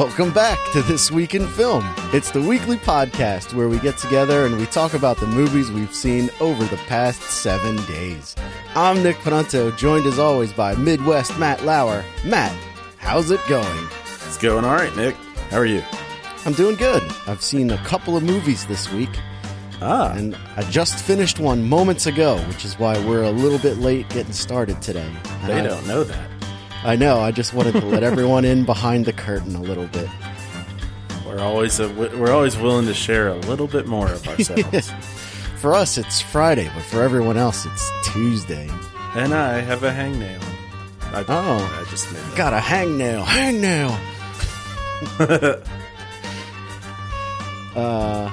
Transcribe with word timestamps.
Welcome 0.00 0.32
back 0.32 0.58
to 0.72 0.80
This 0.80 1.10
Week 1.10 1.34
in 1.34 1.46
Film. 1.46 1.84
It's 2.14 2.30
the 2.30 2.40
weekly 2.40 2.78
podcast 2.78 3.52
where 3.52 3.68
we 3.68 3.78
get 3.80 3.98
together 3.98 4.46
and 4.46 4.56
we 4.56 4.64
talk 4.64 4.94
about 4.94 5.18
the 5.18 5.26
movies 5.26 5.70
we've 5.70 5.94
seen 5.94 6.30
over 6.40 6.64
the 6.64 6.78
past 6.88 7.20
seven 7.20 7.76
days. 7.84 8.34
I'm 8.74 9.02
Nick 9.02 9.16
Panunto, 9.16 9.76
joined 9.76 10.06
as 10.06 10.18
always 10.18 10.54
by 10.54 10.74
Midwest 10.74 11.38
Matt 11.38 11.66
Lauer. 11.66 12.02
Matt, 12.24 12.50
how's 12.96 13.30
it 13.30 13.40
going? 13.46 13.86
It's 14.26 14.38
going 14.38 14.64
all 14.64 14.74
right, 14.74 14.96
Nick. 14.96 15.16
How 15.50 15.58
are 15.58 15.66
you? 15.66 15.82
I'm 16.46 16.54
doing 16.54 16.76
good. 16.76 17.02
I've 17.26 17.42
seen 17.42 17.70
a 17.70 17.78
couple 17.84 18.16
of 18.16 18.22
movies 18.22 18.64
this 18.68 18.90
week, 18.90 19.10
Ah, 19.82 20.14
and 20.14 20.34
I 20.56 20.62
just 20.70 21.04
finished 21.04 21.38
one 21.38 21.68
moments 21.68 22.06
ago, 22.06 22.38
which 22.48 22.64
is 22.64 22.78
why 22.78 22.98
we're 23.06 23.24
a 23.24 23.30
little 23.30 23.58
bit 23.58 23.76
late 23.76 24.08
getting 24.08 24.32
started 24.32 24.80
today. 24.80 25.12
And 25.42 25.48
they 25.50 25.60
I- 25.60 25.62
don't 25.62 25.86
know 25.86 26.04
that. 26.04 26.30
I 26.82 26.96
know. 26.96 27.20
I 27.20 27.30
just 27.30 27.52
wanted 27.54 27.72
to 27.72 27.84
let 27.86 28.02
everyone 28.02 28.44
in 28.44 28.64
behind 28.64 29.04
the 29.04 29.12
curtain 29.12 29.54
a 29.54 29.60
little 29.60 29.86
bit. 29.88 30.08
We're 31.26 31.40
always 31.40 31.78
a, 31.78 31.88
we're 31.90 32.32
always 32.32 32.56
willing 32.56 32.86
to 32.86 32.94
share 32.94 33.28
a 33.28 33.36
little 33.40 33.66
bit 33.66 33.86
more 33.86 34.10
of 34.10 34.26
ourselves. 34.28 34.90
For 35.58 35.74
us, 35.74 35.98
it's 35.98 36.22
Friday, 36.22 36.70
but 36.74 36.82
for 36.84 37.02
everyone 37.02 37.36
else, 37.36 37.66
it's 37.66 37.90
Tuesday. 38.12 38.68
and 39.14 39.34
I 39.34 39.60
have 39.60 39.82
a 39.82 39.90
hangnail. 39.90 40.42
I, 41.12 41.24
Oh. 41.28 41.82
I 41.86 41.90
just 41.90 42.10
made 42.12 42.22
that. 42.22 42.36
Got 42.36 42.52
a 42.54 42.58
hangnail. 42.58 43.24
Hangnail. 43.24 43.98
uh, 47.76 48.30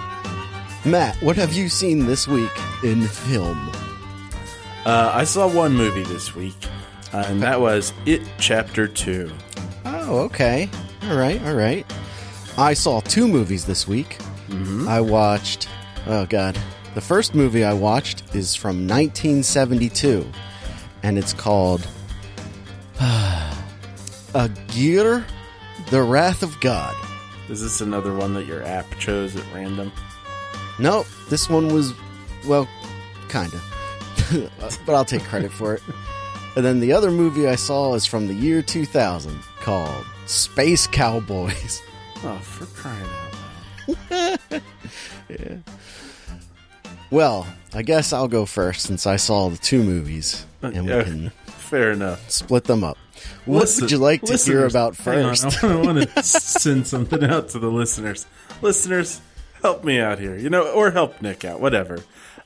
Matt, 0.86 1.16
what 1.22 1.36
have 1.36 1.54
you 1.54 1.70
seen 1.70 2.06
this 2.06 2.28
week 2.28 2.52
in 2.84 3.02
film? 3.08 3.70
Uh, 4.86 5.12
I 5.14 5.24
saw 5.26 5.48
one 5.54 5.74
movie 5.74 6.04
this 6.04 6.34
week, 6.36 6.56
and 7.28 7.42
that 7.42 7.60
was 7.60 7.94
It 8.06 8.22
Chapter 8.40 8.88
Two. 8.88 9.32
Oh, 9.86 10.20
okay. 10.20 10.70
All 11.04 11.18
right, 11.18 11.42
all 11.46 11.56
right. 11.56 11.86
I 12.58 12.74
saw 12.74 13.00
two 13.02 13.28
movies 13.28 13.66
this 13.66 13.88
week. 13.88 14.18
Mm-hmm. 14.48 14.88
I 14.88 15.02
watched, 15.02 15.70
oh, 16.06 16.26
God. 16.26 16.58
The 16.96 17.02
first 17.02 17.36
movie 17.36 17.64
I 17.64 17.74
watched 17.74 18.24
is 18.36 18.56
from 18.56 18.88
1972, 18.88 20.26
and 21.04 21.18
it's 21.18 21.34
called 21.34 21.88
Aguirre, 24.34 25.24
The 25.92 26.02
Wrath 26.02 26.44
of 26.44 26.60
God. 26.60 26.96
Is 27.50 27.62
this 27.62 27.82
another 27.82 28.14
one 28.14 28.34
that 28.34 28.46
your 28.48 28.64
app 28.64 28.90
chose 28.98 29.36
at 29.36 29.44
random? 29.54 29.92
Nope, 30.80 31.08
this 31.30 31.50
one 31.50 31.74
was, 31.74 31.94
well, 32.48 32.68
kind 33.30 33.54
of. 33.54 34.52
but 34.86 34.96
I'll 34.96 35.06
take 35.06 35.24
credit 35.24 35.52
for 35.52 35.76
it. 35.76 35.84
And 36.58 36.66
then 36.66 36.80
the 36.80 36.92
other 36.92 37.12
movie 37.12 37.48
I 37.48 37.54
saw 37.54 37.94
is 37.94 38.08
from 38.08 38.26
the 38.26 38.34
year 38.34 38.64
2000 38.64 39.40
called 39.60 40.04
Space 40.26 40.88
Cowboys. 40.88 41.82
Oh, 42.24 42.36
for 42.40 42.66
crying 42.66 43.06
out 43.06 44.40
loud! 44.50 44.62
Yeah. 45.30 45.58
Well, 47.12 47.46
I 47.76 47.84
guess 47.84 48.12
I'll 48.12 48.28
go 48.28 48.48
first 48.48 48.88
since 48.88 49.06
I 49.06 49.18
saw 49.18 49.50
the 49.50 49.58
two 49.58 49.84
movies 49.84 50.44
and 50.64 50.88
we 50.88 51.04
can 51.04 51.30
fair 51.46 51.92
enough. 51.92 52.28
split 52.32 52.64
them 52.64 52.84
up. 52.84 52.98
What 53.46 53.60
Listen- 53.60 53.84
would 53.84 53.92
you 53.92 54.00
like 54.00 54.24
to 54.24 54.36
hear 54.36 54.66
about 54.66 54.96
hang 54.98 55.26
on, 55.26 55.36
first? 55.36 55.64
I 55.64 55.76
want 55.76 56.10
to 56.10 56.24
send 56.24 56.88
something 56.88 57.24
out 57.24 57.50
to 57.50 57.60
the 57.60 57.70
listeners. 57.70 58.26
Listeners, 58.64 59.22
help 59.62 59.84
me 59.84 60.00
out 60.00 60.18
here, 60.18 60.36
you 60.36 60.50
know, 60.50 60.72
or 60.72 60.90
help 60.90 61.22
Nick 61.22 61.46
out, 61.46 61.60
whatever. 61.62 62.00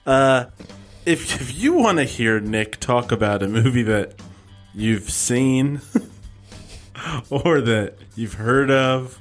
Uh, 0.06 0.48
if 1.06 1.42
if 1.42 1.58
you 1.58 1.74
want 1.74 1.98
to 1.98 2.04
hear 2.04 2.40
Nick 2.40 2.80
talk 2.80 3.12
about 3.12 3.44
a 3.44 3.48
movie 3.48 3.84
that 3.84 4.16
you've 4.74 5.10
seen, 5.10 5.82
or 7.30 7.62
that 7.62 7.96
you've 8.16 8.34
heard 8.34 8.72
of, 8.72 9.18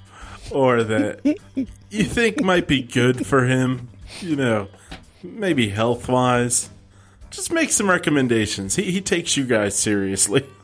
or 0.50 0.82
that 0.84 1.25
you 1.91 2.05
think 2.05 2.43
might 2.43 2.66
be 2.66 2.82
good 2.82 3.27
for 3.27 3.47
him, 3.47 3.88
you 4.21 4.37
know, 4.37 4.69
maybe 5.22 5.69
health 5.69 6.09
wise. 6.09 6.71
Just 7.31 7.53
make 7.53 7.71
some 7.71 7.88
recommendations. 7.88 8.75
He, 8.75 8.91
he 8.91 9.00
takes 9.00 9.37
you 9.37 9.44
guys 9.44 9.78
seriously. 9.78 10.47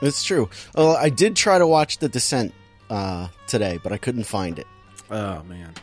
It's 0.00 0.22
true. 0.22 0.48
Well, 0.76 0.94
I 0.94 1.08
did 1.08 1.34
try 1.34 1.58
to 1.58 1.66
watch 1.66 1.98
The 1.98 2.08
Descent 2.08 2.54
uh, 2.88 3.26
today, 3.48 3.80
but 3.82 3.90
I 3.90 3.96
couldn't 3.96 4.22
find 4.22 4.56
it. 4.60 4.66
Oh 5.10 5.42
man. 5.42 5.74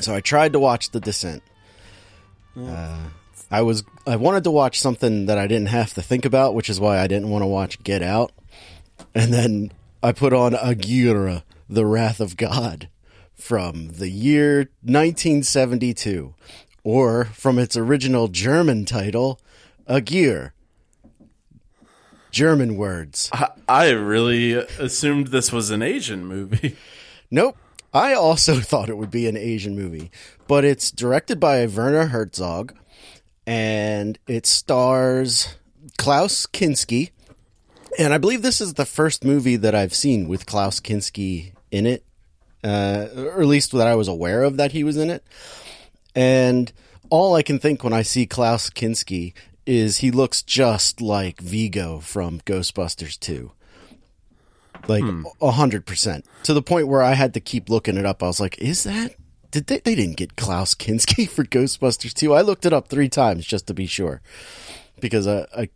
So 0.00 0.14
I 0.14 0.20
tried 0.20 0.52
to 0.52 0.60
watch 0.60 0.90
The 0.90 1.00
Descent. 1.00 1.42
Uh, 2.54 2.98
I 3.50 3.62
was 3.62 3.84
I 4.06 4.16
wanted 4.16 4.44
to 4.44 4.50
watch 4.50 4.80
something 4.80 5.26
that 5.26 5.38
I 5.38 5.46
didn't 5.46 5.68
have 5.68 5.94
to 5.94 6.02
think 6.02 6.24
about, 6.24 6.54
which 6.54 6.68
is 6.68 6.80
why 6.80 6.98
I 6.98 7.06
didn't 7.06 7.30
want 7.30 7.42
to 7.42 7.46
watch 7.46 7.82
Get 7.82 8.02
Out. 8.02 8.32
And 9.14 9.32
then 9.32 9.72
I 10.02 10.12
put 10.12 10.32
on 10.32 10.54
Aguirre, 10.54 11.42
The 11.68 11.86
Wrath 11.86 12.20
of 12.20 12.36
God, 12.36 12.88
from 13.34 13.88
the 13.92 14.10
year 14.10 14.70
1972, 14.82 16.34
or 16.84 17.26
from 17.26 17.58
its 17.58 17.76
original 17.76 18.28
German 18.28 18.84
title, 18.84 19.40
Aguirre. 19.86 20.52
German 22.30 22.76
words. 22.76 23.30
I, 23.32 23.48
I 23.66 23.90
really 23.90 24.52
assumed 24.52 25.28
this 25.28 25.50
was 25.50 25.70
an 25.70 25.82
Asian 25.82 26.24
movie. 26.24 26.76
Nope. 27.30 27.58
I 27.92 28.14
also 28.14 28.58
thought 28.60 28.88
it 28.88 28.96
would 28.96 29.10
be 29.10 29.28
an 29.28 29.36
Asian 29.36 29.76
movie, 29.76 30.10
but 30.46 30.64
it's 30.64 30.90
directed 30.90 31.38
by 31.38 31.66
Werner 31.66 32.06
Herzog 32.06 32.74
and 33.48 34.18
it 34.26 34.44
stars 34.44 35.56
Klaus 35.96 36.46
Kinski. 36.46 37.12
And 37.98 38.12
I 38.12 38.18
believe 38.18 38.42
this 38.42 38.60
is 38.60 38.74
the 38.74 38.84
first 38.84 39.24
movie 39.24 39.56
that 39.56 39.74
I've 39.74 39.94
seen 39.94 40.28
with 40.28 40.44
Klaus 40.44 40.80
Kinski 40.80 41.52
in 41.70 41.86
it, 41.86 42.04
uh, 42.62 43.06
or 43.16 43.40
at 43.40 43.46
least 43.46 43.72
that 43.72 43.86
I 43.86 43.94
was 43.94 44.06
aware 44.06 44.42
of 44.42 44.58
that 44.58 44.72
he 44.72 44.84
was 44.84 44.98
in 44.98 45.08
it. 45.08 45.24
And 46.14 46.70
all 47.08 47.36
I 47.36 47.42
can 47.42 47.58
think 47.58 47.82
when 47.82 47.94
I 47.94 48.02
see 48.02 48.26
Klaus 48.26 48.68
Kinski 48.68 49.32
is 49.64 49.98
he 49.98 50.10
looks 50.10 50.42
just 50.42 51.00
like 51.00 51.40
Vigo 51.40 52.00
from 52.00 52.40
Ghostbusters 52.40 53.18
2 53.18 53.52
like 54.86 55.04
a 55.40 55.50
hundred 55.50 55.86
percent 55.86 56.24
to 56.44 56.54
the 56.54 56.62
point 56.62 56.86
where 56.86 57.02
I 57.02 57.14
had 57.14 57.34
to 57.34 57.40
keep 57.40 57.68
looking 57.68 57.96
it 57.96 58.06
up. 58.06 58.22
I 58.22 58.26
was 58.26 58.40
like, 58.40 58.58
"Is 58.58 58.84
that? 58.84 59.14
Did 59.50 59.66
they? 59.66 59.78
They 59.78 59.94
didn't 59.94 60.16
get 60.16 60.36
Klaus 60.36 60.74
Kinski 60.74 61.28
for 61.28 61.44
Ghostbusters 61.44 62.12
2. 62.14 62.34
I 62.34 62.42
looked 62.42 62.66
it 62.66 62.72
up 62.72 62.88
three 62.88 63.08
times 63.08 63.46
just 63.46 63.66
to 63.68 63.74
be 63.74 63.86
sure 63.86 64.20
because 65.00 65.26
I 65.26 65.46
I, 65.56 65.68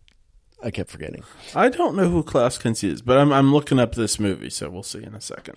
I 0.62 0.70
kept 0.70 0.90
forgetting. 0.90 1.22
I 1.54 1.68
don't 1.68 1.96
know 1.96 2.08
who 2.08 2.22
Klaus 2.22 2.58
Kinski 2.58 2.90
is, 2.90 3.02
but 3.02 3.18
I'm, 3.18 3.32
I'm 3.32 3.52
looking 3.52 3.78
up 3.78 3.94
this 3.94 4.20
movie, 4.20 4.50
so 4.50 4.68
we'll 4.68 4.82
see 4.82 5.02
in 5.02 5.14
a 5.14 5.20
second. 5.20 5.56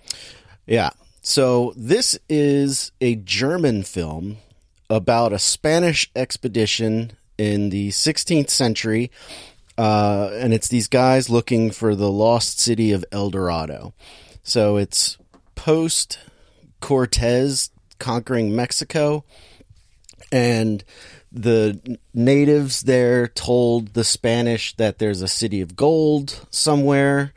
Yeah. 0.66 0.90
So 1.22 1.72
this 1.76 2.18
is 2.28 2.92
a 3.00 3.16
German 3.16 3.82
film 3.82 4.38
about 4.88 5.32
a 5.32 5.38
Spanish 5.38 6.10
expedition 6.14 7.12
in 7.36 7.70
the 7.70 7.90
16th 7.90 8.50
century. 8.50 9.10
Uh, 9.76 10.30
and 10.32 10.54
it's 10.54 10.68
these 10.68 10.88
guys 10.88 11.28
looking 11.28 11.70
for 11.70 11.94
the 11.94 12.10
lost 12.10 12.58
city 12.58 12.92
of 12.92 13.04
El 13.12 13.30
Dorado. 13.30 13.92
So 14.42 14.76
it's 14.76 15.18
post 15.54 16.18
Cortez 16.80 17.70
conquering 17.98 18.54
Mexico. 18.54 19.24
And 20.32 20.82
the 21.32 21.98
natives 22.14 22.82
there 22.82 23.28
told 23.28 23.94
the 23.94 24.04
Spanish 24.04 24.74
that 24.76 24.98
there's 24.98 25.22
a 25.22 25.28
city 25.28 25.60
of 25.60 25.76
gold 25.76 26.46
somewhere. 26.50 27.32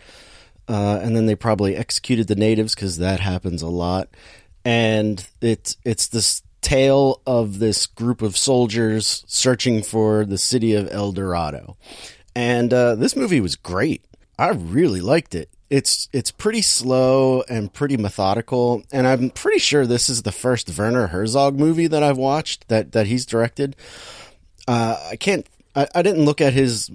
Uh, 0.67 0.99
and 1.01 1.15
then 1.15 1.25
they 1.25 1.35
probably 1.35 1.75
executed 1.75 2.27
the 2.27 2.35
natives 2.35 2.75
because 2.75 2.97
that 2.97 3.19
happens 3.19 3.61
a 3.61 3.67
lot. 3.67 4.09
And 4.63 5.27
it's 5.41 5.77
it's 5.83 6.07
this 6.07 6.43
tale 6.61 7.21
of 7.25 7.59
this 7.59 7.87
group 7.87 8.21
of 8.21 8.37
soldiers 8.37 9.23
searching 9.27 9.81
for 9.81 10.25
the 10.25 10.37
city 10.37 10.75
of 10.75 10.91
El 10.91 11.11
Dorado. 11.11 11.77
And 12.35 12.73
uh, 12.73 12.95
this 12.95 13.15
movie 13.15 13.41
was 13.41 13.55
great. 13.55 14.05
I 14.37 14.49
really 14.49 15.01
liked 15.01 15.33
it. 15.35 15.49
It's 15.69 16.09
it's 16.11 16.31
pretty 16.31 16.61
slow 16.61 17.43
and 17.47 17.71
pretty 17.71 17.97
methodical, 17.97 18.83
and 18.91 19.07
I'm 19.07 19.29
pretty 19.29 19.59
sure 19.59 19.85
this 19.85 20.09
is 20.09 20.23
the 20.23 20.31
first 20.31 20.75
Werner 20.75 21.07
Herzog 21.07 21.59
movie 21.59 21.87
that 21.87 22.01
I've 22.01 22.17
watched 22.17 22.67
that 22.69 22.91
that 22.93 23.07
he's 23.07 23.25
directed. 23.25 23.75
Uh, 24.67 24.97
I 25.11 25.15
can't. 25.15 25.45
I, 25.75 25.87
I 25.93 26.01
didn't 26.01 26.25
look 26.25 26.41
at 26.41 26.53
his 26.53 26.89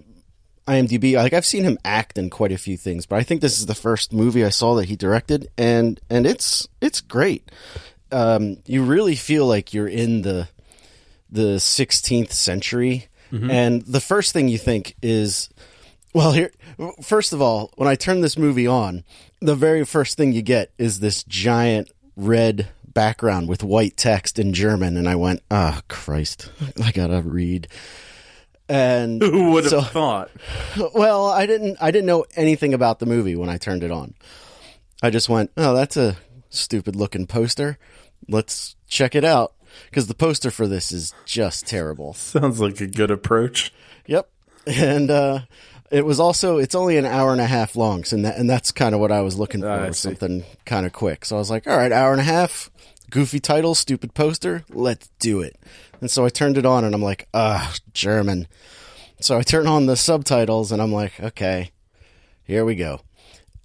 IMDb. 0.66 1.14
Like 1.14 1.32
I've 1.32 1.46
seen 1.46 1.64
him 1.64 1.78
act 1.84 2.18
in 2.18 2.30
quite 2.30 2.52
a 2.52 2.58
few 2.58 2.76
things, 2.76 3.06
but 3.06 3.16
I 3.16 3.22
think 3.22 3.40
this 3.40 3.58
is 3.58 3.66
the 3.66 3.74
first 3.74 4.12
movie 4.12 4.44
I 4.44 4.48
saw 4.50 4.74
that 4.76 4.86
he 4.86 4.96
directed, 4.96 5.48
and 5.56 6.00
and 6.10 6.26
it's 6.26 6.66
it's 6.80 7.00
great. 7.00 7.50
Um, 8.10 8.58
you 8.66 8.82
really 8.82 9.14
feel 9.16 9.46
like 9.46 9.72
you're 9.74 9.88
in 9.88 10.22
the 10.22 10.48
the 11.30 11.56
16th 11.56 12.30
century, 12.32 13.08
and 13.50 13.82
the 13.82 14.00
first 14.00 14.32
thing 14.32 14.46
you 14.48 14.58
think 14.58 14.94
is, 15.02 15.48
well, 16.14 16.32
here. 16.32 16.50
First 17.02 17.32
of 17.32 17.42
all, 17.42 17.70
when 17.76 17.88
I 17.88 17.94
turn 17.96 18.20
this 18.20 18.38
movie 18.38 18.66
on, 18.66 19.04
the 19.40 19.54
very 19.54 19.84
first 19.84 20.16
thing 20.16 20.32
you 20.32 20.42
get 20.42 20.72
is 20.78 21.00
this 21.00 21.22
giant 21.24 21.90
red 22.16 22.68
background 22.86 23.48
with 23.48 23.62
white 23.64 23.96
text 23.96 24.38
in 24.38 24.52
German, 24.54 24.96
and 24.96 25.08
I 25.08 25.16
went, 25.16 25.42
"Ah, 25.50 25.82
Christ, 25.88 26.50
I 26.82 26.92
gotta 26.92 27.20
read." 27.20 27.68
And 28.68 29.20
Who 29.20 29.50
would 29.52 29.64
have 29.64 29.70
so- 29.70 29.82
thought? 29.82 30.30
well, 30.94 31.26
I 31.26 31.44
didn't 31.46 31.76
I 31.80 31.90
didn't 31.90 32.06
know 32.06 32.24
anything 32.36 32.72
about 32.72 32.98
the 32.98 33.06
movie 33.06 33.36
when 33.36 33.48
I 33.50 33.58
turned 33.58 33.82
it 33.82 33.90
on. 33.90 34.14
I 35.02 35.10
just 35.10 35.28
went, 35.28 35.50
"Oh, 35.56 35.74
that's 35.74 35.96
a 35.96 36.16
stupid 36.48 36.96
looking 36.96 37.26
poster. 37.26 37.78
Let's 38.28 38.76
check 38.88 39.14
it 39.14 39.24
out 39.24 39.52
because 39.90 40.06
the 40.06 40.14
poster 40.14 40.50
for 40.50 40.66
this 40.66 40.92
is 40.92 41.12
just 41.26 41.66
terrible. 41.66 42.14
Sounds 42.14 42.60
like 42.60 42.80
a 42.80 42.86
good 42.86 43.10
approach. 43.10 43.72
Yep. 44.06 44.28
And 44.66 45.10
uh, 45.10 45.40
it 45.90 46.04
was 46.04 46.18
also 46.20 46.58
it's 46.58 46.74
only 46.74 46.96
an 46.96 47.04
hour 47.06 47.32
and 47.32 47.40
a 47.40 47.46
half 47.46 47.76
long, 47.76 48.04
so 48.04 48.16
and, 48.16 48.24
that, 48.24 48.36
and 48.38 48.48
that's 48.48 48.72
kind 48.72 48.94
of 48.94 49.00
what 49.00 49.12
I 49.12 49.20
was 49.20 49.38
looking 49.38 49.60
for, 49.60 49.68
Ah, 49.70 49.84
I 49.84 49.88
was 49.88 49.98
see. 49.98 50.08
something 50.08 50.44
kind 50.64 50.86
of 50.86 50.92
quick. 50.92 51.24
So 51.24 51.36
I 51.36 51.38
was 51.38 51.50
like, 51.50 51.66
all 51.66 51.76
right, 51.76 51.92
hour 51.92 52.12
and 52.12 52.20
a 52.20 52.24
half, 52.24 52.70
goofy 53.10 53.40
title, 53.40 53.74
stupid 53.74 54.14
poster, 54.14 54.64
let's 54.70 55.08
do 55.18 55.40
it. 55.40 55.56
And 56.00 56.10
so 56.10 56.24
I 56.24 56.28
turned 56.28 56.58
it 56.58 56.66
on, 56.66 56.84
and 56.84 56.94
I'm 56.94 57.02
like, 57.02 57.28
ah, 57.34 57.74
German. 57.92 58.46
So 59.20 59.38
I 59.38 59.42
turn 59.42 59.66
on 59.66 59.86
the 59.86 59.96
subtitles, 59.96 60.72
and 60.72 60.82
I'm 60.82 60.92
like, 60.92 61.18
okay, 61.20 61.70
here 62.44 62.64
we 62.64 62.74
go. 62.74 63.00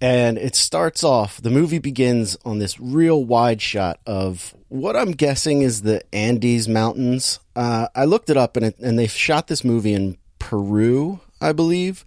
And 0.02 0.38
it 0.38 0.56
starts 0.56 1.04
off, 1.04 1.42
the 1.42 1.50
movie 1.50 1.78
begins 1.78 2.34
on 2.44 2.58
this 2.58 2.80
real 2.80 3.22
wide 3.22 3.60
shot 3.60 4.00
of 4.06 4.54
what 4.68 4.96
I'm 4.96 5.10
guessing 5.12 5.60
is 5.60 5.82
the 5.82 6.02
Andes 6.14 6.68
Mountains. 6.68 7.38
Uh, 7.54 7.88
I 7.94 8.06
looked 8.06 8.30
it 8.30 8.38
up 8.38 8.56
and, 8.56 8.64
it, 8.64 8.78
and 8.78 8.98
they 8.98 9.06
shot 9.08 9.48
this 9.48 9.62
movie 9.62 9.92
in 9.92 10.16
Peru, 10.38 11.20
I 11.40 11.52
believe. 11.52 12.04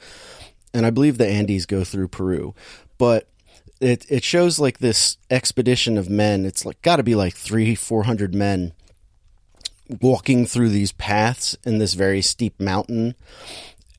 And 0.73 0.85
I 0.85 0.89
believe 0.89 1.17
the 1.17 1.27
Andes 1.27 1.65
go 1.65 1.83
through 1.83 2.07
Peru. 2.07 2.55
But 2.97 3.27
it, 3.79 4.05
it 4.09 4.23
shows 4.23 4.59
like 4.59 4.79
this 4.79 5.17
expedition 5.29 5.97
of 5.97 6.09
men. 6.09 6.45
It's 6.45 6.65
like 6.65 6.81
got 6.81 6.95
to 6.97 7.03
be 7.03 7.15
like 7.15 7.35
three, 7.35 7.75
four 7.75 8.03
hundred 8.03 8.33
men 8.33 8.73
walking 10.01 10.45
through 10.45 10.69
these 10.69 10.91
paths 10.93 11.57
in 11.65 11.77
this 11.77 11.93
very 11.93 12.21
steep 12.21 12.59
mountain. 12.59 13.15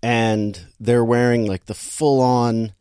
And 0.02 0.60
they're 0.80 1.04
wearing 1.04 1.46
like 1.46 1.66
the 1.66 1.74
full 1.74 2.20
on 2.20 2.72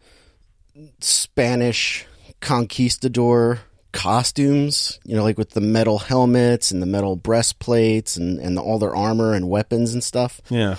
Spanish 0.99 2.05
conquistador 2.41 3.59
costumes, 3.91 4.99
you 5.05 5.15
know, 5.15 5.23
like 5.23 5.37
with 5.37 5.51
the 5.51 5.61
metal 5.61 5.99
helmets 5.99 6.71
and 6.71 6.81
the 6.81 6.87
metal 6.87 7.15
breastplates 7.15 8.17
and, 8.17 8.39
and 8.39 8.57
all 8.57 8.79
their 8.79 8.95
armor 8.95 9.33
and 9.33 9.47
weapons 9.47 9.93
and 9.93 10.03
stuff. 10.03 10.41
Yeah. 10.49 10.77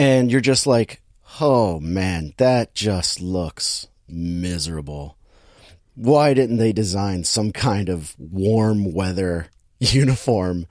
And 0.00 0.32
you're 0.32 0.40
just 0.40 0.66
like, 0.66 1.02
oh 1.42 1.78
man, 1.78 2.32
that 2.38 2.74
just 2.74 3.20
looks 3.20 3.86
miserable. 4.08 5.18
Why 5.94 6.32
didn't 6.32 6.56
they 6.56 6.72
design 6.72 7.24
some 7.24 7.52
kind 7.52 7.90
of 7.90 8.16
warm 8.18 8.94
weather 8.94 9.48
uniform 9.78 10.66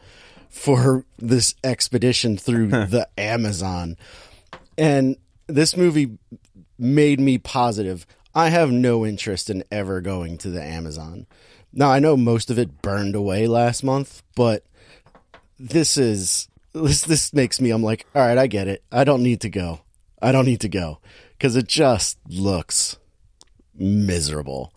for 0.50 1.06
this 1.20 1.54
expedition 1.64 2.38
through 2.38 2.68
the 2.70 3.08
Amazon? 3.20 3.98
And 4.80 5.16
this 5.46 5.78
movie 5.78 6.18
made 6.80 7.20
me 7.20 7.38
positive. 7.38 8.08
I 8.34 8.50
have 8.50 8.72
no 8.72 9.06
interest 9.06 9.52
in 9.52 9.64
ever 9.70 10.02
going 10.02 10.40
to 10.40 10.50
the 10.50 10.64
Amazon. 10.64 11.28
Now 11.72 11.92
I 11.92 12.00
know 12.00 12.18
most 12.18 12.50
of 12.50 12.58
it 12.58 12.82
burned 12.82 13.14
away 13.14 13.46
last 13.46 13.84
month, 13.84 14.24
but 14.34 14.66
this 15.60 15.98
is 15.98 16.50
this 16.74 17.02
this 17.02 17.34
makes 17.34 17.60
me 17.62 17.72
I'm 17.72 17.84
like, 17.84 18.06
all 18.16 18.22
right, 18.26 18.38
I 18.38 18.48
get 18.48 18.68
it. 18.68 18.84
I 18.92 19.04
don't 19.04 19.24
need 19.24 19.42
to 19.42 19.50
go. 19.50 19.82
I 20.22 20.32
don't 20.32 20.46
need 20.46 20.62
to 20.62 20.70
go 20.70 21.00
cuz 21.40 21.56
it 21.56 21.68
just 21.68 22.18
looks 22.28 22.98
miserable. 23.78 24.74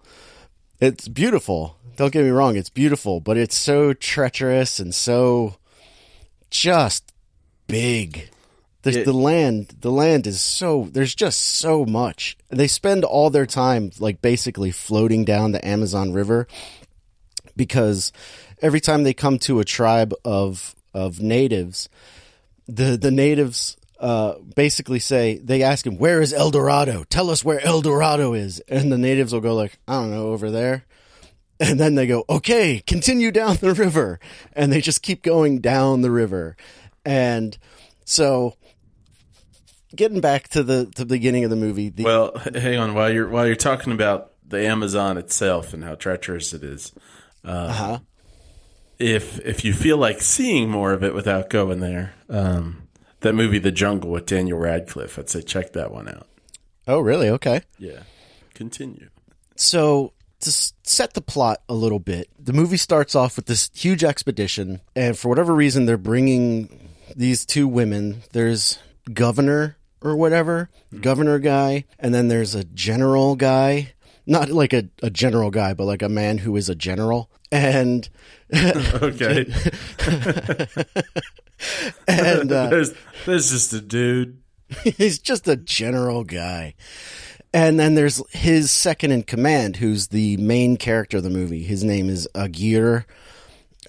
It's 0.81 1.09
beautiful. 1.09 1.77
Don't 1.97 2.13
get 2.13 2.25
me 2.25 2.31
wrong, 2.31 2.57
it's 2.57 2.71
beautiful, 2.71 3.21
but 3.21 3.37
it's 3.37 3.57
so 3.57 3.93
treacherous 3.93 4.81
and 4.81 4.95
so 4.95 5.57
just 6.51 7.13
big. 7.67 8.29
The, 8.83 8.93
Yeah. 8.93 9.05
the 9.05 9.13
land, 9.13 9.77
the 9.81 9.93
land 9.93 10.27
is 10.27 10.41
so. 10.41 10.89
There's 10.91 11.15
just 11.15 11.39
so 11.39 11.85
much. 11.85 12.37
They 12.51 12.67
spend 12.67 13.05
all 13.05 13.31
their 13.31 13.47
time 13.47 13.93
like 14.01 14.21
basically 14.21 14.73
floating 14.73 15.25
down 15.25 15.53
the 15.53 15.65
Amazon 15.67 16.13
River 16.13 16.49
because 17.57 18.13
every 18.61 18.81
time 18.81 19.05
they 19.05 19.15
come 19.15 19.39
to 19.41 19.61
a 19.61 19.65
tribe 19.65 20.13
of 20.25 20.75
of 20.95 21.21
natives, 21.21 21.89
the 22.67 22.97
the 22.97 23.11
natives 23.11 23.77
uh, 23.99 24.35
basically 24.57 24.99
say 24.99 25.39
they 25.39 25.63
ask 25.63 25.87
him, 25.87 25.97
"Where 25.97 26.21
is 26.21 26.33
El 26.33 26.51
Dorado? 26.51 27.05
Tell 27.05 27.31
us 27.31 27.45
where 27.45 27.61
El 27.65 27.83
Dorado 27.83 28.35
is." 28.35 28.61
And 28.69 28.91
the 28.91 28.99
natives 28.99 29.33
will 29.33 29.41
go 29.41 29.55
like, 29.55 29.79
"I 29.87 29.95
don't 29.95 30.11
know, 30.11 30.29
over 30.29 30.51
there." 30.51 30.85
And 31.61 31.79
then 31.79 31.95
they 31.95 32.07
go, 32.07 32.25
"Okay, 32.29 32.83
continue 32.87 33.31
down 33.31 33.57
the 33.61 33.73
river," 33.75 34.19
and 34.53 34.73
they 34.73 34.81
just 34.81 35.03
keep 35.03 35.23
going 35.23 35.61
down 35.61 36.03
the 36.03 36.11
river, 36.11 36.57
and 37.05 37.57
so. 38.05 38.57
Getting 39.95 40.23
back 40.23 40.49
to 40.49 40.63
the 40.63 40.87
to 40.87 41.05
the 41.05 41.15
beginning 41.15 41.45
of 41.45 41.51
the 41.51 41.57
movie, 41.57 41.91
the, 41.91 42.05
Well, 42.05 42.33
hang 42.55 42.79
on 42.79 42.95
while 42.95 43.13
you're 43.13 43.29
while 43.29 43.47
you're 43.47 43.55
talking 43.55 43.93
about 43.93 44.33
the 44.49 44.67
Amazon 44.67 45.19
itself 45.19 45.75
and 45.75 45.85
how 45.85 45.97
treacherous 45.97 46.55
it 46.55 46.65
is. 46.65 46.93
uh-huh. 47.45 47.99
If 49.03 49.41
if 49.41 49.65
you 49.65 49.73
feel 49.73 49.97
like 49.97 50.21
seeing 50.21 50.71
more 50.71 50.93
of 50.93 51.03
it 51.03 51.13
without 51.15 51.51
going 51.51 51.81
there, 51.81 52.15
um, 52.29 52.83
that 53.21 53.35
movie 53.35 53.59
The 53.59 53.73
Jungle 53.73 54.11
with 54.11 54.27
Daniel 54.27 54.59
Radcliffe, 54.59 55.19
I'd 55.19 55.29
say 55.29 55.43
check 55.43 55.73
that 55.73 55.91
one 55.93 56.09
out. 56.09 56.27
oh, 56.87 57.01
really? 57.01 57.29
Okay. 57.29 57.63
Yeah. 57.79 58.01
Continue. 58.55 59.09
So 59.57 60.13
to 60.41 60.51
set 60.83 61.15
the 61.15 61.21
plot 61.21 61.63
a 61.69 61.75
little 61.75 61.99
bit, 61.99 62.29
the 62.39 62.53
movie 62.53 62.77
starts 62.77 63.15
off 63.15 63.37
with 63.37 63.47
this 63.47 63.71
huge 63.75 64.05
expedition, 64.05 64.81
and 64.95 65.17
for 65.19 65.29
whatever 65.29 65.55
reason, 65.55 65.87
they're 65.87 65.97
bringing 65.97 66.91
these 67.17 67.45
two 67.47 67.67
women. 67.69 68.23
There's 68.33 68.79
governor 69.13 69.77
or 70.01 70.17
whatever, 70.17 70.69
governor 71.01 71.39
guy, 71.39 71.85
and 71.99 72.15
then 72.15 72.29
there's 72.29 72.55
a 72.55 72.65
general 72.65 73.37
guy. 73.37 73.95
Not 74.27 74.51
like 74.51 74.73
a, 74.73 74.89
a 75.03 75.11
general 75.11 75.51
guy, 75.51 75.75
but 75.75 75.85
like 75.85 76.03
a 76.03 76.09
man 76.09 76.39
who 76.39 76.57
is 76.57 76.69
a 76.69 76.77
general. 76.77 77.29
And 77.53 78.09
Okay. 78.55 79.47
and 82.07 82.53
uh, 82.53 82.69
there's 82.69 82.93
there's 83.25 83.51
just 83.51 83.73
a 83.73 83.81
dude. 83.81 84.43
he's 84.85 85.19
just 85.19 85.49
a 85.49 85.57
general 85.57 86.23
guy. 86.23 86.75
And 87.55 87.81
then 87.81 87.95
there's 87.95 88.23
his 88.31 88.71
second 88.71 89.13
in 89.13 89.23
command, 89.23 89.77
who's 89.77 90.09
the 90.09 90.37
main 90.37 90.77
character 90.77 91.17
of 91.19 91.23
the 91.23 91.31
movie. 91.31 91.63
His 91.63 91.83
name 91.83 92.11
is 92.11 92.29
Aguirre, 92.35 93.07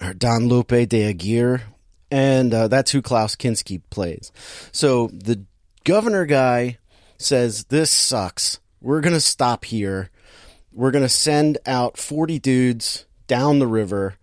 or 0.00 0.14
Don 0.14 0.48
Lupe 0.48 0.88
de 0.88 1.04
Aguirre, 1.04 1.62
and 2.10 2.54
uh, 2.54 2.68
that's 2.68 2.90
who 2.90 3.02
Klaus 3.02 3.36
Kinski 3.36 3.82
plays. 3.90 4.32
So 4.72 5.08
the 5.12 5.44
governor 5.84 6.24
guy 6.26 6.78
says, 7.18 7.64
This 7.64 7.90
sucks. 7.90 8.60
We're 8.80 9.00
going 9.00 9.14
to 9.14 9.20
stop 9.20 9.66
here. 9.66 10.10
We're 10.72 10.90
going 10.90 11.04
to 11.04 11.08
send 11.08 11.58
out 11.66 11.96
40 11.96 12.38
dudes 12.38 13.06
down 13.34 13.58
the 13.58 13.66
river. 13.66 14.14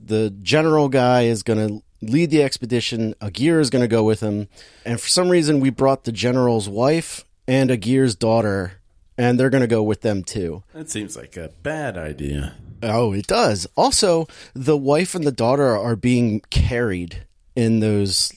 The 0.00 0.30
general 0.42 0.88
guy 0.88 1.22
is 1.22 1.42
going 1.42 1.66
to 1.68 1.82
lead 2.02 2.30
the 2.30 2.42
expedition. 2.42 3.14
Aguirre 3.20 3.60
is 3.60 3.70
going 3.70 3.82
to 3.82 3.88
go 3.88 4.04
with 4.04 4.20
him. 4.20 4.48
And 4.84 5.00
for 5.00 5.08
some 5.08 5.28
reason, 5.30 5.60
we 5.60 5.70
brought 5.70 6.04
the 6.04 6.12
general's 6.12 6.68
wife 6.68 7.24
and 7.48 7.70
Aguirre's 7.70 8.14
daughter, 8.14 8.80
and 9.16 9.38
they're 9.40 9.50
going 9.50 9.62
to 9.62 9.66
go 9.66 9.82
with 9.82 10.02
them 10.02 10.22
too. 10.22 10.62
That 10.74 10.90
seems 10.90 11.16
like 11.16 11.36
a 11.36 11.50
bad 11.62 11.96
idea. 11.96 12.54
Oh, 12.82 13.14
it 13.14 13.26
does. 13.26 13.66
Also, 13.76 14.26
the 14.54 14.76
wife 14.76 15.14
and 15.14 15.24
the 15.26 15.32
daughter 15.32 15.74
are 15.76 15.96
being 15.96 16.40
carried 16.50 17.24
in 17.56 17.80
those, 17.80 18.30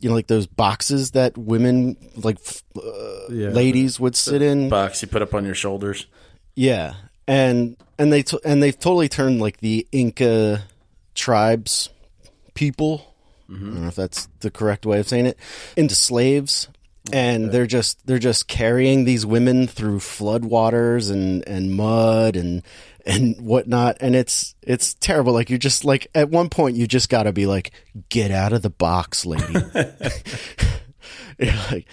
you 0.00 0.08
know, 0.08 0.16
like 0.16 0.26
those 0.26 0.48
boxes 0.48 1.12
that 1.12 1.38
women, 1.38 1.96
like 2.16 2.38
uh, 2.76 2.80
Yeah. 3.30 3.50
ladies, 3.50 4.00
would 4.00 4.16
sit 4.16 4.42
in. 4.42 4.68
Box 4.68 5.00
you 5.02 5.06
put 5.06 5.22
up 5.22 5.32
on 5.34 5.44
your 5.44 5.54
shoulders. 5.54 6.06
Yeah, 6.56 6.94
and 7.26 7.76
and 7.98 8.12
they 8.12 8.22
t- 8.22 8.38
and 8.44 8.62
they've 8.62 8.78
totally 8.78 9.08
turned 9.08 9.40
like 9.40 9.58
the 9.58 9.86
Inca 9.92 10.64
tribes 11.14 11.90
people. 12.54 13.14
Mm-hmm. 13.50 13.64
I 13.64 13.70
don't 13.70 13.82
know 13.82 13.88
if 13.88 13.94
that's 13.94 14.28
the 14.40 14.50
correct 14.50 14.86
way 14.86 15.00
of 15.00 15.08
saying 15.08 15.26
it 15.26 15.38
into 15.76 15.94
slaves. 15.94 16.68
And 17.12 17.52
they're 17.52 17.66
just 17.66 18.06
they're 18.06 18.18
just 18.18 18.48
carrying 18.48 19.04
these 19.04 19.26
women 19.26 19.66
through 19.66 19.98
floodwaters 19.98 21.10
and, 21.10 21.46
and 21.46 21.74
mud 21.74 22.34
and 22.34 22.62
and 23.04 23.38
whatnot, 23.42 23.98
and 24.00 24.16
it's 24.16 24.54
it's 24.62 24.94
terrible. 24.94 25.34
Like 25.34 25.50
you're 25.50 25.58
just 25.58 25.84
like 25.84 26.06
at 26.14 26.30
one 26.30 26.48
point 26.48 26.76
you 26.78 26.86
just 26.86 27.10
got 27.10 27.24
to 27.24 27.32
be 27.32 27.44
like, 27.44 27.72
get 28.08 28.30
out 28.30 28.54
of 28.54 28.62
the 28.62 28.70
box, 28.70 29.26
lady. 29.26 29.44
Like 31.70 31.86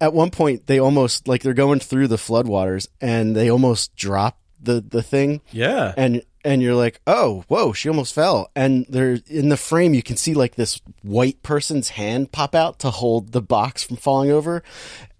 at 0.00 0.12
one 0.12 0.30
point 0.30 0.66
they 0.66 0.78
almost 0.78 1.28
like 1.28 1.42
they're 1.42 1.54
going 1.54 1.80
through 1.80 2.08
the 2.08 2.16
floodwaters 2.16 2.88
and 3.00 3.34
they 3.34 3.50
almost 3.50 3.94
drop 3.96 4.38
the 4.62 4.80
the 4.80 5.02
thing. 5.02 5.40
Yeah. 5.52 5.94
and 5.96 6.22
and 6.44 6.62
you're 6.62 6.74
like 6.74 7.00
oh 7.06 7.44
whoa 7.48 7.72
she 7.72 7.88
almost 7.88 8.14
fell. 8.14 8.50
And 8.56 8.86
there 8.88 9.18
in 9.28 9.48
the 9.48 9.56
frame 9.56 9.92
you 9.94 10.02
can 10.02 10.16
see 10.16 10.34
like 10.34 10.54
this 10.54 10.80
white 11.02 11.42
person's 11.42 11.90
hand 11.90 12.32
pop 12.32 12.54
out 12.54 12.78
to 12.80 12.90
hold 12.90 13.32
the 13.32 13.42
box 13.42 13.82
from 13.84 13.96
falling 13.96 14.30
over. 14.30 14.62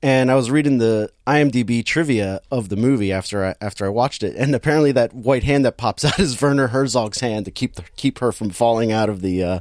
And 0.00 0.30
I 0.30 0.36
was 0.36 0.48
reading 0.48 0.78
the 0.78 1.10
IMDb 1.26 1.84
trivia 1.84 2.40
of 2.52 2.68
the 2.68 2.76
movie 2.76 3.12
after 3.12 3.44
I 3.44 3.54
after 3.60 3.84
I 3.84 3.88
watched 3.88 4.22
it. 4.22 4.36
And 4.36 4.54
apparently 4.54 4.92
that 4.92 5.12
white 5.12 5.42
hand 5.42 5.64
that 5.64 5.76
pops 5.76 6.04
out 6.04 6.18
is 6.20 6.40
Werner 6.40 6.68
Herzog's 6.68 7.20
hand 7.20 7.44
to 7.46 7.50
keep 7.50 7.74
the, 7.74 7.82
keep 7.96 8.20
her 8.20 8.30
from 8.32 8.50
falling 8.50 8.92
out 8.92 9.08
of 9.08 9.20
the 9.20 9.42
uh 9.42 9.58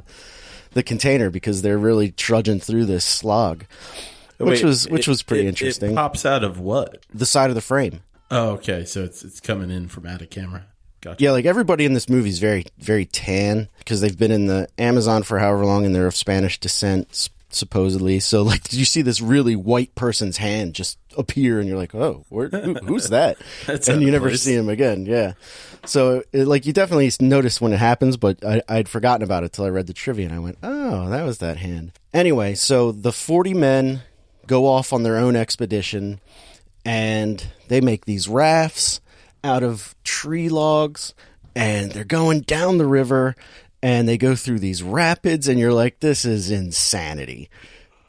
the 0.72 0.82
container 0.84 1.28
because 1.30 1.62
they're 1.62 1.78
really 1.78 2.12
trudging 2.12 2.60
through 2.60 2.84
this 2.84 3.04
slog 3.04 3.64
which 4.36 4.60
Wait, 4.60 4.64
was 4.64 4.88
which 4.88 5.08
it- 5.08 5.10
was 5.10 5.22
pretty 5.24 5.46
it- 5.46 5.48
interesting. 5.48 5.90
It 5.92 5.94
pops 5.96 6.24
out 6.24 6.44
of 6.44 6.60
what? 6.60 7.04
the 7.12 7.26
side 7.26 7.48
of 7.50 7.56
the 7.56 7.60
frame 7.60 8.00
Oh, 8.30 8.50
okay. 8.50 8.84
So 8.84 9.04
it's 9.04 9.24
it's 9.24 9.40
coming 9.40 9.70
in 9.70 9.88
from 9.88 10.06
out 10.06 10.22
of 10.22 10.30
camera. 10.30 10.66
Gotcha. 11.00 11.22
Yeah, 11.22 11.30
like 11.30 11.44
everybody 11.44 11.84
in 11.84 11.92
this 11.94 12.08
movie 12.08 12.28
is 12.28 12.40
very, 12.40 12.66
very 12.78 13.04
tan 13.06 13.68
because 13.78 14.00
they've 14.00 14.18
been 14.18 14.32
in 14.32 14.46
the 14.46 14.68
Amazon 14.78 15.22
for 15.22 15.38
however 15.38 15.64
long 15.64 15.86
and 15.86 15.94
they're 15.94 16.08
of 16.08 16.16
Spanish 16.16 16.58
descent, 16.58 17.30
supposedly. 17.50 18.18
So, 18.18 18.42
like, 18.42 18.72
you 18.72 18.84
see 18.84 19.02
this 19.02 19.20
really 19.20 19.54
white 19.54 19.94
person's 19.94 20.38
hand 20.38 20.74
just 20.74 20.98
appear 21.16 21.60
and 21.60 21.68
you're 21.68 21.78
like, 21.78 21.94
oh, 21.94 22.24
where, 22.28 22.48
who, 22.48 22.74
who's 22.74 23.10
that? 23.10 23.38
And 23.88 24.02
you 24.02 24.10
never 24.10 24.36
see 24.36 24.54
him 24.54 24.68
again. 24.68 25.06
Yeah. 25.06 25.34
So, 25.84 26.24
it, 26.32 26.46
like, 26.46 26.66
you 26.66 26.72
definitely 26.72 27.10
notice 27.20 27.60
when 27.60 27.72
it 27.72 27.78
happens, 27.78 28.16
but 28.16 28.44
I, 28.44 28.62
I'd 28.68 28.88
forgotten 28.88 29.22
about 29.22 29.44
it 29.44 29.52
till 29.52 29.64
I 29.64 29.70
read 29.70 29.86
the 29.86 29.92
trivia 29.92 30.26
and 30.26 30.34
I 30.34 30.40
went, 30.40 30.58
oh, 30.64 31.08
that 31.10 31.22
was 31.24 31.38
that 31.38 31.58
hand. 31.58 31.92
Anyway, 32.12 32.54
so 32.54 32.90
the 32.90 33.12
40 33.12 33.54
men 33.54 34.02
go 34.48 34.66
off 34.66 34.92
on 34.92 35.04
their 35.04 35.16
own 35.16 35.36
expedition 35.36 36.20
and 36.84 37.46
they 37.68 37.80
make 37.80 38.04
these 38.04 38.28
rafts 38.28 39.00
out 39.44 39.62
of 39.62 39.94
tree 40.04 40.48
logs 40.48 41.14
and 41.54 41.92
they're 41.92 42.04
going 42.04 42.40
down 42.40 42.78
the 42.78 42.86
river 42.86 43.34
and 43.82 44.08
they 44.08 44.18
go 44.18 44.34
through 44.34 44.58
these 44.58 44.82
rapids 44.82 45.46
and 45.48 45.58
you're 45.58 45.72
like 45.72 46.00
this 46.00 46.24
is 46.24 46.50
insanity 46.50 47.48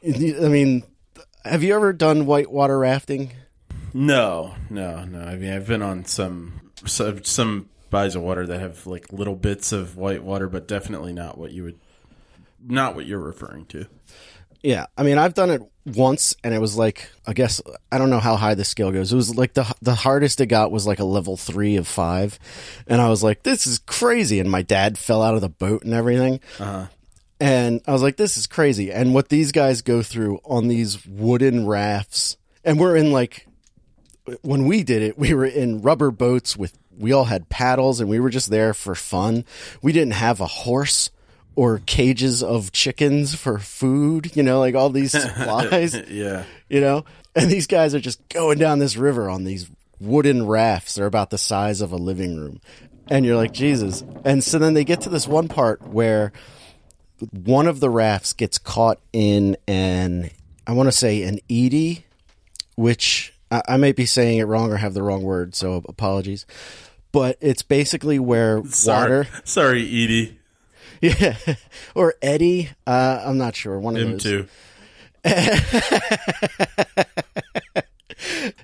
i 0.04 0.48
mean 0.48 0.82
have 1.44 1.62
you 1.62 1.74
ever 1.74 1.92
done 1.92 2.26
whitewater 2.26 2.78
rafting 2.78 3.30
No, 3.92 4.54
no, 4.68 5.04
no. 5.04 5.20
I 5.20 5.34
mean, 5.36 5.52
I've 5.52 5.66
been 5.66 5.82
on 5.82 6.04
some 6.04 6.60
some, 6.86 7.24
some 7.24 7.68
bodies 7.90 8.14
of 8.14 8.22
water 8.22 8.46
that 8.46 8.60
have 8.60 8.86
like 8.86 9.12
little 9.12 9.34
bits 9.34 9.72
of 9.72 9.96
white 9.96 10.22
water, 10.22 10.48
but 10.48 10.68
definitely 10.68 11.12
not 11.12 11.36
what 11.38 11.50
you 11.50 11.64
would, 11.64 11.78
not 12.64 12.94
what 12.94 13.06
you're 13.06 13.18
referring 13.18 13.64
to. 13.66 13.86
yeah 14.62 14.86
i 14.96 15.02
mean 15.02 15.18
i've 15.18 15.34
done 15.34 15.50
it 15.50 15.62
once 15.86 16.36
and 16.44 16.52
it 16.52 16.60
was 16.60 16.76
like 16.76 17.10
i 17.26 17.32
guess 17.32 17.60
i 17.90 17.96
don't 17.96 18.10
know 18.10 18.20
how 18.20 18.36
high 18.36 18.54
the 18.54 18.64
scale 18.64 18.92
goes 18.92 19.12
it 19.12 19.16
was 19.16 19.34
like 19.34 19.54
the 19.54 19.74
the 19.80 19.94
hardest 19.94 20.40
it 20.40 20.46
got 20.46 20.70
was 20.70 20.86
like 20.86 20.98
a 20.98 21.04
level 21.04 21.38
3 21.38 21.76
of 21.76 21.88
5 21.88 22.38
and 22.86 23.00
i 23.00 23.08
was 23.08 23.22
like 23.22 23.44
this 23.44 23.66
is 23.66 23.78
crazy 23.78 24.40
and 24.40 24.50
my 24.50 24.60
dad 24.60 24.98
fell 24.98 25.22
out 25.22 25.34
of 25.34 25.40
the 25.40 25.48
boat 25.48 25.82
and 25.82 25.94
everything 25.94 26.40
uh-huh. 26.58 26.86
And 27.40 27.80
I 27.86 27.92
was 27.92 28.02
like, 28.02 28.18
this 28.18 28.36
is 28.36 28.46
crazy. 28.46 28.92
And 28.92 29.14
what 29.14 29.30
these 29.30 29.50
guys 29.50 29.80
go 29.80 30.02
through 30.02 30.40
on 30.44 30.68
these 30.68 31.06
wooden 31.06 31.66
rafts, 31.66 32.36
and 32.64 32.78
we're 32.78 32.96
in 32.96 33.12
like, 33.12 33.46
when 34.42 34.66
we 34.66 34.82
did 34.82 35.00
it, 35.02 35.18
we 35.18 35.32
were 35.32 35.46
in 35.46 35.80
rubber 35.80 36.10
boats 36.10 36.56
with, 36.56 36.76
we 36.98 37.12
all 37.12 37.24
had 37.24 37.48
paddles 37.48 37.98
and 37.98 38.10
we 38.10 38.20
were 38.20 38.28
just 38.28 38.50
there 38.50 38.74
for 38.74 38.94
fun. 38.94 39.46
We 39.80 39.92
didn't 39.92 40.12
have 40.12 40.40
a 40.40 40.46
horse 40.46 41.10
or 41.56 41.80
cages 41.86 42.42
of 42.42 42.72
chickens 42.72 43.34
for 43.34 43.58
food, 43.58 44.34
you 44.36 44.42
know, 44.42 44.60
like 44.60 44.74
all 44.74 44.90
these 44.90 45.12
supplies, 45.22 45.94
Yeah, 46.08 46.44
you 46.68 46.80
know? 46.80 47.04
And 47.34 47.50
these 47.50 47.66
guys 47.66 47.94
are 47.94 48.00
just 48.00 48.26
going 48.28 48.58
down 48.58 48.78
this 48.78 48.96
river 48.96 49.28
on 49.30 49.44
these 49.44 49.70
wooden 50.00 50.46
rafts. 50.46 50.94
They're 50.94 51.06
about 51.06 51.30
the 51.30 51.38
size 51.38 51.80
of 51.80 51.92
a 51.92 51.96
living 51.96 52.36
room. 52.36 52.60
And 53.08 53.24
you're 53.24 53.36
like, 53.36 53.52
Jesus. 53.52 54.02
And 54.24 54.42
so 54.42 54.58
then 54.58 54.74
they 54.74 54.84
get 54.84 55.02
to 55.02 55.08
this 55.08 55.28
one 55.28 55.48
part 55.48 55.82
where 55.86 56.32
one 57.30 57.66
of 57.66 57.80
the 57.80 57.90
rafts 57.90 58.32
gets 58.32 58.58
caught 58.58 58.98
in 59.12 59.56
an 59.68 60.30
I 60.66 60.72
want 60.72 60.86
to 60.86 60.92
say 60.92 61.22
an 61.22 61.40
eddy, 61.50 62.04
which 62.76 63.34
I, 63.50 63.62
I 63.68 63.76
may 63.76 63.92
be 63.92 64.06
saying 64.06 64.38
it 64.38 64.44
wrong 64.44 64.72
or 64.72 64.76
have 64.76 64.94
the 64.94 65.02
wrong 65.02 65.22
word, 65.22 65.54
so 65.54 65.82
apologies. 65.88 66.46
But 67.12 67.36
it's 67.40 67.62
basically 67.62 68.18
where 68.18 68.64
sorry, 68.66 69.00
water, 69.10 69.28
sorry, 69.44 69.82
Edie. 69.82 70.38
yeah, 71.20 71.36
or 71.94 72.14
Eddie. 72.22 72.70
Uh, 72.86 73.22
I'm 73.24 73.38
not 73.38 73.54
sure. 73.56 73.78
One 73.78 73.96
of 73.96 74.02
Him 74.02 74.12
those. 74.12 74.22
too. 74.22 74.46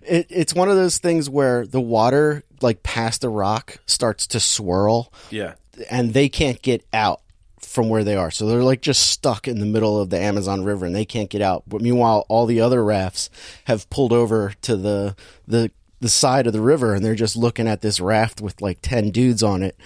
It, 0.02 0.26
it's 0.28 0.54
one 0.54 0.68
of 0.68 0.76
those 0.76 0.98
things 0.98 1.30
where 1.30 1.66
the 1.66 1.80
water, 1.80 2.42
like 2.60 2.82
past 2.82 3.24
a 3.24 3.28
rock, 3.28 3.78
starts 3.86 4.26
to 4.28 4.40
swirl, 4.40 5.12
Yeah, 5.30 5.54
and 5.90 6.12
they 6.12 6.28
can't 6.28 6.60
get 6.60 6.86
out 6.92 7.22
from 7.58 7.88
where 7.88 8.04
they 8.04 8.16
are. 8.16 8.30
So 8.30 8.46
they're 8.46 8.62
like 8.62 8.82
just 8.82 9.10
stuck 9.10 9.48
in 9.48 9.58
the 9.58 9.66
middle 9.66 10.00
of 10.00 10.10
the 10.10 10.18
Amazon 10.18 10.62
River 10.62 10.84
and 10.86 10.94
they 10.94 11.06
can't 11.06 11.30
get 11.30 11.40
out. 11.40 11.64
But 11.66 11.80
meanwhile, 11.80 12.26
all 12.28 12.44
the 12.46 12.60
other 12.60 12.84
rafts 12.84 13.30
have 13.64 13.88
pulled 13.88 14.12
over 14.12 14.52
to 14.62 14.76
the 14.76 15.16
the 15.48 15.70
the 16.00 16.08
side 16.10 16.46
of 16.46 16.52
the 16.52 16.60
river 16.60 16.94
and 16.94 17.02
they're 17.04 17.14
just 17.14 17.36
looking 17.36 17.66
at 17.66 17.80
this 17.80 17.98
raft 17.98 18.40
with 18.42 18.60
like 18.60 18.78
10 18.82 19.10
dudes 19.10 19.42
on 19.42 19.62
it. 19.62 19.76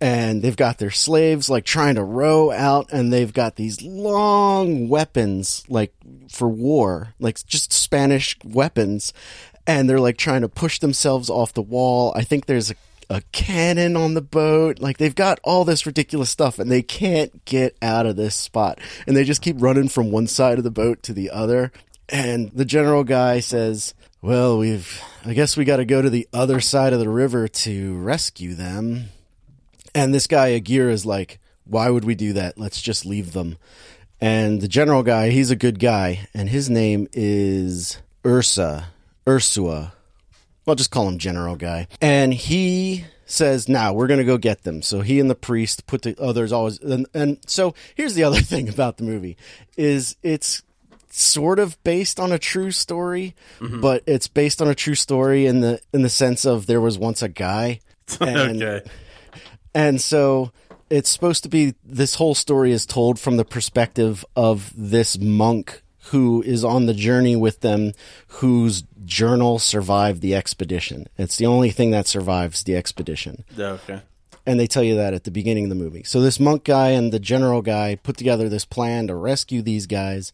And 0.00 0.42
they've 0.42 0.56
got 0.56 0.78
their 0.78 0.92
slaves 0.92 1.50
like 1.50 1.64
trying 1.64 1.96
to 1.96 2.04
row 2.04 2.52
out 2.52 2.92
and 2.92 3.12
they've 3.12 3.32
got 3.32 3.56
these 3.56 3.82
long 3.82 4.88
weapons 4.88 5.64
like 5.68 5.92
for 6.30 6.48
war, 6.48 7.14
like 7.18 7.44
just 7.46 7.72
Spanish 7.72 8.36
weapons. 8.44 9.12
And 9.66 9.90
they're 9.90 10.00
like 10.00 10.16
trying 10.16 10.42
to 10.42 10.48
push 10.48 10.78
themselves 10.78 11.28
off 11.28 11.52
the 11.52 11.62
wall. 11.62 12.12
I 12.14 12.22
think 12.22 12.46
there's 12.46 12.70
a 12.70 12.74
a 13.10 13.22
cannon 13.32 13.96
on 13.96 14.14
the 14.14 14.20
boat. 14.20 14.80
Like 14.80 14.98
they've 14.98 15.14
got 15.14 15.40
all 15.42 15.64
this 15.64 15.86
ridiculous 15.86 16.30
stuff 16.30 16.58
and 16.58 16.70
they 16.70 16.82
can't 16.82 17.44
get 17.44 17.76
out 17.80 18.06
of 18.06 18.16
this 18.16 18.34
spot. 18.34 18.78
And 19.06 19.16
they 19.16 19.24
just 19.24 19.42
keep 19.42 19.56
running 19.58 19.88
from 19.88 20.10
one 20.10 20.26
side 20.26 20.58
of 20.58 20.64
the 20.64 20.70
boat 20.70 21.02
to 21.04 21.12
the 21.12 21.30
other. 21.30 21.72
And 22.08 22.50
the 22.52 22.64
general 22.64 23.04
guy 23.04 23.40
says, 23.40 23.94
well, 24.20 24.58
we've, 24.58 25.02
I 25.24 25.34
guess 25.34 25.56
we 25.56 25.64
got 25.64 25.76
to 25.76 25.84
go 25.84 26.02
to 26.02 26.10
the 26.10 26.28
other 26.32 26.60
side 26.60 26.92
of 26.92 27.00
the 27.00 27.08
river 27.08 27.48
to 27.48 27.96
rescue 27.98 28.54
them. 28.54 29.10
And 29.98 30.14
this 30.14 30.28
guy, 30.28 30.48
Aguirre, 30.48 30.92
is 30.92 31.04
like, 31.04 31.40
why 31.64 31.90
would 31.90 32.04
we 32.04 32.14
do 32.14 32.34
that? 32.34 32.56
Let's 32.56 32.80
just 32.80 33.04
leave 33.04 33.32
them. 33.32 33.58
And 34.20 34.60
the 34.60 34.68
general 34.68 35.02
guy, 35.02 35.30
he's 35.30 35.50
a 35.50 35.56
good 35.56 35.80
guy. 35.80 36.28
And 36.32 36.48
his 36.48 36.70
name 36.70 37.08
is 37.12 37.98
Ursa, 38.24 38.90
Ursua. 39.26 39.90
I'll 40.68 40.76
just 40.76 40.92
call 40.92 41.08
him 41.08 41.18
General 41.18 41.56
Guy. 41.56 41.88
And 42.00 42.32
he 42.32 43.06
says, 43.26 43.68
"Now 43.68 43.92
we're 43.92 44.06
going 44.06 44.18
to 44.18 44.24
go 44.24 44.36
get 44.36 44.62
them." 44.62 44.82
So 44.82 45.00
he 45.00 45.18
and 45.18 45.30
the 45.30 45.34
priest 45.34 45.86
put 45.86 46.02
the 46.02 46.14
others 46.20 46.52
always. 46.52 46.78
And, 46.78 47.06
and 47.14 47.38
so 47.46 47.74
here's 47.94 48.14
the 48.14 48.24
other 48.24 48.40
thing 48.40 48.68
about 48.68 48.98
the 48.98 49.04
movie 49.04 49.36
is 49.76 50.14
it's 50.22 50.62
sort 51.08 51.58
of 51.58 51.82
based 51.82 52.20
on 52.20 52.32
a 52.32 52.38
true 52.38 52.70
story, 52.70 53.34
mm-hmm. 53.58 53.80
but 53.80 54.04
it's 54.06 54.28
based 54.28 54.60
on 54.60 54.68
a 54.68 54.74
true 54.74 54.94
story 54.94 55.46
in 55.46 55.60
the 55.60 55.80
in 55.92 56.02
the 56.02 56.10
sense 56.10 56.44
of 56.44 56.66
there 56.66 56.80
was 56.80 56.98
once 56.98 57.22
a 57.22 57.28
guy. 57.28 57.80
And, 58.20 58.62
okay. 58.62 58.88
And 59.78 60.00
so 60.00 60.50
it's 60.90 61.08
supposed 61.08 61.44
to 61.44 61.48
be 61.48 61.74
this 61.84 62.16
whole 62.16 62.34
story 62.34 62.72
is 62.72 62.84
told 62.84 63.20
from 63.20 63.36
the 63.36 63.44
perspective 63.44 64.24
of 64.34 64.72
this 64.76 65.16
monk 65.16 65.82
who 66.10 66.42
is 66.42 66.64
on 66.64 66.86
the 66.86 66.94
journey 66.94 67.36
with 67.36 67.60
them, 67.60 67.92
whose 68.26 68.82
journal 69.04 69.60
survived 69.60 70.20
the 70.20 70.34
expedition. 70.34 71.06
It's 71.16 71.36
the 71.36 71.46
only 71.46 71.70
thing 71.70 71.92
that 71.92 72.08
survives 72.08 72.64
the 72.64 72.74
expedition. 72.74 73.44
Okay. 73.56 74.00
And 74.44 74.58
they 74.58 74.66
tell 74.66 74.82
you 74.82 74.96
that 74.96 75.14
at 75.14 75.22
the 75.22 75.30
beginning 75.30 75.64
of 75.64 75.68
the 75.68 75.76
movie. 75.76 76.02
So 76.02 76.22
this 76.22 76.40
monk 76.40 76.64
guy 76.64 76.88
and 76.88 77.12
the 77.12 77.20
general 77.20 77.62
guy 77.62 77.94
put 78.02 78.16
together 78.16 78.48
this 78.48 78.64
plan 78.64 79.06
to 79.06 79.14
rescue 79.14 79.62
these 79.62 79.86
guys. 79.86 80.32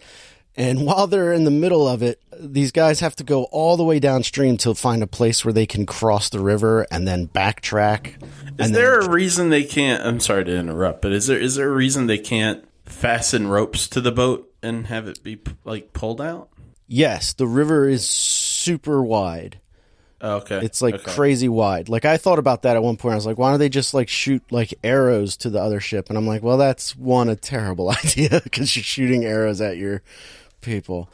And 0.57 0.87
while 0.87 1.07
they're 1.07 1.33
in 1.33 1.45
the 1.45 1.51
middle 1.51 1.87
of 1.89 2.03
it, 2.03 2.21
these 2.39 2.73
guys 2.73 3.01
have 3.01 3.17
to 3.17 3.25
go 3.25 3.45
all 3.45 3.77
the 3.77 3.85
way 3.85 3.99
downstream 3.99 4.57
to 4.59 4.75
find 4.75 5.03
a 5.03 5.07
place 5.07 5.45
where 5.45 5.53
they 5.53 5.67
can 5.67 5.87
cross 5.87 6.29
the 6.29 6.41
river 6.41 6.87
and 6.91 7.07
then 7.07 7.29
backtrack. 7.29 8.23
Is 8.59 8.67
and 8.67 8.75
there 8.75 9.01
a 9.01 9.09
reason 9.09 9.51
they 9.51 9.65
can't? 9.65 10.05
I'm 10.05 10.21
sorry 10.21 10.45
to 10.45 10.57
interrupt, 10.57 11.03
but 11.03 11.13
is 11.13 11.27
there 11.27 11.39
is 11.39 11.57
there 11.57 11.69
a 11.69 11.75
reason 11.75 12.07
they 12.07 12.19
can't 12.19 12.65
fasten 12.85 13.49
ropes 13.49 13.89
to 13.89 14.01
the 14.01 14.13
boat 14.13 14.53
and 14.63 14.87
have 14.87 15.09
it 15.09 15.23
be 15.23 15.41
like 15.65 15.93
pulled 15.93 16.21
out? 16.21 16.51
Yes, 16.87 17.33
the 17.33 17.47
river 17.47 17.89
is 17.89 18.07
super 18.09 19.03
wide. 19.03 19.59
Oh, 20.21 20.37
okay, 20.37 20.61
It's 20.65 20.81
like 20.81 20.95
Okay. 20.95 21.11
crazy 21.13 21.49
wide. 21.49 21.89
Like 21.89 22.05
I 22.05 22.17
thought 22.17 22.39
about 22.39 22.63
that 22.63 22.77
at 22.77 22.83
one 22.83 22.97
point. 22.97 23.13
I 23.13 23.17
was 23.17 23.27
like, 23.27 23.37
why 23.37 23.51
don't 23.51 23.59
they 23.59 23.69
just 23.69 23.93
like 23.93 24.09
shoot 24.09 24.43
like 24.51 24.73
arrows 24.85 25.37
to 25.39 25.51
the 25.51 25.61
other 25.61 25.81
ship? 25.81 26.09
And 26.09 26.17
I'm 26.17 26.27
like, 26.27 26.43
well, 26.43 26.57
that's 26.57 26.95
one 26.97 27.29
a 27.29 27.37
terrible 27.37 27.91
idea 28.05 28.41
because 28.43 28.75
you're 28.77 28.85
shooting 28.85 29.25
arrows 29.25 29.61
at 29.61 29.77
your 29.77 30.03
people. 30.65 31.11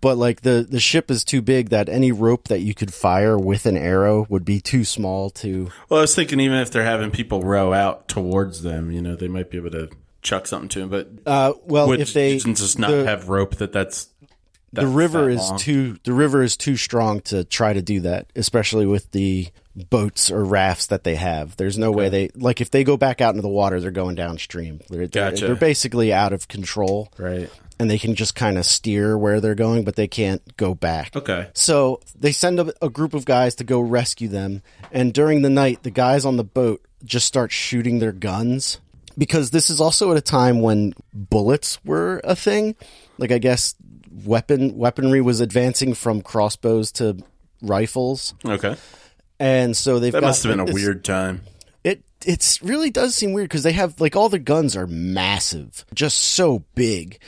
But 0.00 0.16
like 0.16 0.40
the 0.40 0.66
the 0.68 0.80
ship 0.80 1.10
is 1.10 1.22
too 1.22 1.42
big 1.42 1.68
that 1.68 1.88
any 1.88 2.12
rope 2.12 2.48
that 2.48 2.60
you 2.60 2.74
could 2.74 2.94
fire 2.94 3.38
with 3.38 3.66
an 3.66 3.76
arrow 3.76 4.26
would 4.30 4.44
be 4.44 4.60
too 4.60 4.84
small 4.84 5.28
to. 5.30 5.70
Well, 5.88 5.98
I 5.98 6.02
was 6.02 6.14
thinking 6.14 6.40
even 6.40 6.58
if 6.58 6.70
they're 6.70 6.82
having 6.84 7.10
people 7.10 7.42
row 7.42 7.72
out 7.72 8.08
towards 8.08 8.62
them, 8.62 8.90
you 8.90 9.02
know, 9.02 9.16
they 9.16 9.28
might 9.28 9.50
be 9.50 9.58
able 9.58 9.70
to 9.72 9.90
chuck 10.22 10.46
something 10.46 10.70
to 10.70 10.80
them. 10.80 10.88
But 10.88 11.08
Uh, 11.26 11.52
well, 11.66 11.88
would 11.88 12.00
if 12.00 12.14
they 12.14 12.38
just 12.38 12.78
not 12.78 12.90
the, 12.90 13.04
have 13.04 13.28
rope, 13.28 13.56
that 13.56 13.72
that's 13.72 14.08
the 14.72 14.86
river 14.86 15.26
that 15.26 15.32
is 15.32 15.50
long. 15.50 15.58
too 15.58 15.98
the 16.04 16.14
river 16.14 16.42
is 16.42 16.56
too 16.56 16.76
strong 16.76 17.20
to 17.22 17.44
try 17.44 17.74
to 17.74 17.82
do 17.82 18.00
that, 18.00 18.28
especially 18.34 18.86
with 18.86 19.10
the 19.12 19.48
boats 19.90 20.30
or 20.30 20.44
rafts 20.44 20.86
that 20.86 21.04
they 21.04 21.16
have. 21.16 21.56
There's 21.56 21.76
no 21.76 21.90
way 21.90 22.08
they 22.08 22.30
like 22.34 22.62
if 22.62 22.70
they 22.70 22.82
go 22.82 22.96
back 22.96 23.20
out 23.20 23.30
into 23.30 23.42
the 23.42 23.48
water, 23.48 23.80
they're 23.80 23.90
going 23.90 24.14
downstream. 24.14 24.80
They're, 24.88 25.06
they're, 25.06 25.30
Gotcha. 25.30 25.46
they're 25.46 25.56
basically 25.56 26.12
out 26.12 26.32
of 26.32 26.48
control, 26.48 27.10
right. 27.18 27.50
And 27.78 27.90
they 27.90 27.98
can 27.98 28.14
just 28.14 28.34
kind 28.34 28.58
of 28.58 28.64
steer 28.64 29.16
where 29.16 29.40
they're 29.40 29.54
going, 29.54 29.84
but 29.84 29.96
they 29.96 30.08
can't 30.08 30.56
go 30.56 30.74
back. 30.74 31.16
Okay, 31.16 31.48
So 31.54 32.00
they 32.18 32.32
send 32.32 32.60
a, 32.60 32.72
a 32.84 32.88
group 32.88 33.14
of 33.14 33.24
guys 33.24 33.54
to 33.56 33.64
go 33.64 33.80
rescue 33.80 34.28
them, 34.28 34.62
and 34.90 35.12
during 35.12 35.42
the 35.42 35.50
night, 35.50 35.82
the 35.82 35.90
guys 35.90 36.24
on 36.24 36.36
the 36.36 36.44
boat 36.44 36.82
just 37.04 37.26
start 37.26 37.50
shooting 37.50 37.98
their 37.98 38.12
guns 38.12 38.78
because 39.18 39.50
this 39.50 39.68
is 39.70 39.80
also 39.80 40.10
at 40.12 40.16
a 40.16 40.22
time 40.22 40.60
when 40.60 40.94
bullets 41.12 41.82
were 41.84 42.20
a 42.24 42.36
thing. 42.36 42.76
Like 43.18 43.32
I 43.32 43.38
guess 43.38 43.74
weapon 44.24 44.76
weaponry 44.76 45.20
was 45.20 45.40
advancing 45.40 45.94
from 45.94 46.22
crossbows 46.22 46.92
to 46.92 47.16
rifles, 47.62 48.34
okay, 48.44 48.76
And 49.38 49.76
so 49.76 49.98
they've 49.98 50.12
That 50.12 50.20
got, 50.20 50.28
must 50.28 50.42
have 50.44 50.56
been 50.56 50.68
a 50.68 50.72
weird 50.72 51.04
time. 51.04 51.42
It 51.84 52.02
it's 52.24 52.62
really 52.62 52.90
does 52.90 53.14
seem 53.14 53.32
weird 53.32 53.48
because 53.48 53.62
they 53.62 53.72
have 53.72 54.00
like 54.00 54.16
all 54.16 54.28
the 54.28 54.38
guns 54.38 54.76
are 54.76 54.86
massive, 54.86 55.84
just 55.94 56.18
so 56.18 56.64
big. 56.74 57.18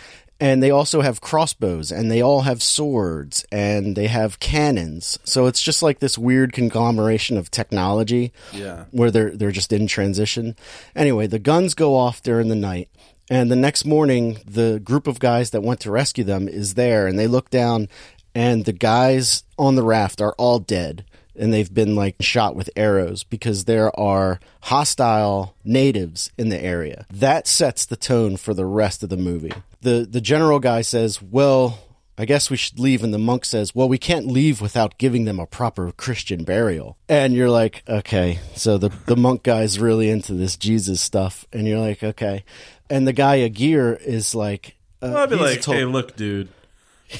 And 0.40 0.62
they 0.62 0.70
also 0.70 1.00
have 1.00 1.20
crossbows 1.20 1.92
and 1.92 2.10
they 2.10 2.20
all 2.20 2.42
have 2.42 2.62
swords 2.62 3.44
and 3.52 3.94
they 3.96 4.08
have 4.08 4.40
cannons. 4.40 5.18
So 5.24 5.46
it's 5.46 5.62
just 5.62 5.80
like 5.82 6.00
this 6.00 6.18
weird 6.18 6.52
conglomeration 6.52 7.38
of 7.38 7.50
technology 7.50 8.32
Yeah. 8.52 8.84
where 8.90 9.10
they're 9.12 9.30
they're 9.30 9.52
just 9.52 9.72
in 9.72 9.86
transition. 9.86 10.56
Anyway, 10.96 11.28
the 11.28 11.38
guns 11.38 11.74
go 11.74 11.94
off 11.96 12.20
during 12.22 12.48
the 12.48 12.56
night, 12.56 12.88
and 13.30 13.50
the 13.50 13.56
next 13.56 13.84
morning, 13.84 14.38
the 14.46 14.80
group 14.82 15.06
of 15.06 15.18
guys 15.20 15.50
that 15.50 15.62
went 15.62 15.80
to 15.80 15.90
rescue 15.90 16.24
them 16.24 16.48
is 16.48 16.74
there, 16.74 17.06
and 17.06 17.18
they 17.18 17.26
look 17.28 17.48
down, 17.48 17.88
and 18.34 18.64
the 18.64 18.72
guys 18.72 19.44
on 19.56 19.76
the 19.76 19.82
raft 19.84 20.20
are 20.20 20.34
all 20.36 20.58
dead, 20.58 21.04
and 21.36 21.52
they've 21.52 21.72
been 21.72 21.94
like 21.94 22.16
shot 22.20 22.54
with 22.56 22.68
arrows 22.76 23.22
because 23.24 23.64
there 23.64 23.98
are 23.98 24.40
hostile 24.62 25.54
natives 25.64 26.30
in 26.36 26.48
the 26.48 26.60
area. 26.62 27.06
That 27.10 27.46
sets 27.46 27.86
the 27.86 27.96
tone 27.96 28.36
for 28.36 28.52
the 28.52 28.66
rest 28.66 29.02
of 29.02 29.08
the 29.08 29.16
movie. 29.16 29.52
The 29.84 30.06
The 30.10 30.20
general 30.20 30.58
guy 30.58 30.82
says, 30.82 31.22
"Well." 31.22 31.78
I 32.16 32.26
guess 32.26 32.48
we 32.48 32.56
should 32.56 32.78
leave. 32.78 33.02
And 33.02 33.12
the 33.12 33.18
monk 33.18 33.44
says, 33.44 33.74
Well, 33.74 33.88
we 33.88 33.98
can't 33.98 34.28
leave 34.28 34.60
without 34.60 34.98
giving 34.98 35.24
them 35.24 35.40
a 35.40 35.46
proper 35.48 35.90
Christian 35.90 36.44
burial. 36.44 36.96
And 37.08 37.34
you're 37.34 37.50
like, 37.50 37.82
Okay. 37.88 38.38
So 38.54 38.78
the, 38.78 38.90
the 39.06 39.16
monk 39.16 39.42
guy's 39.42 39.80
really 39.80 40.08
into 40.08 40.32
this 40.34 40.56
Jesus 40.56 41.00
stuff. 41.00 41.44
And 41.52 41.66
you're 41.66 41.80
like, 41.80 42.04
Okay. 42.04 42.44
And 42.88 43.04
the 43.08 43.12
guy 43.12 43.36
Aguirre 43.42 43.96
is 43.96 44.32
like, 44.32 44.76
uh, 45.02 45.12
I'd 45.22 45.30
be 45.30 45.34
like, 45.34 45.60
told- 45.62 45.76
hey, 45.76 45.84
look, 45.86 46.14
dude, 46.14 46.50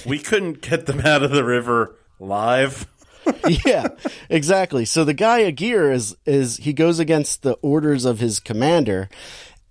we 0.07 0.21
couldn't 0.21 0.61
get 0.61 0.87
them 0.87 1.01
out 1.01 1.25
of 1.25 1.33
the 1.33 1.43
river 1.43 1.97
live. 2.21 2.87
yeah, 3.67 3.89
exactly. 4.29 4.85
So 4.85 5.05
the 5.05 5.15
guy 5.15 5.41
Aguirre 5.41 5.93
is 5.93 6.17
is 6.25 6.59
he 6.59 6.73
goes 6.73 7.01
against 7.01 7.43
the 7.43 7.55
orders 7.63 8.05
of 8.05 8.21
his 8.21 8.39
commander 8.39 9.09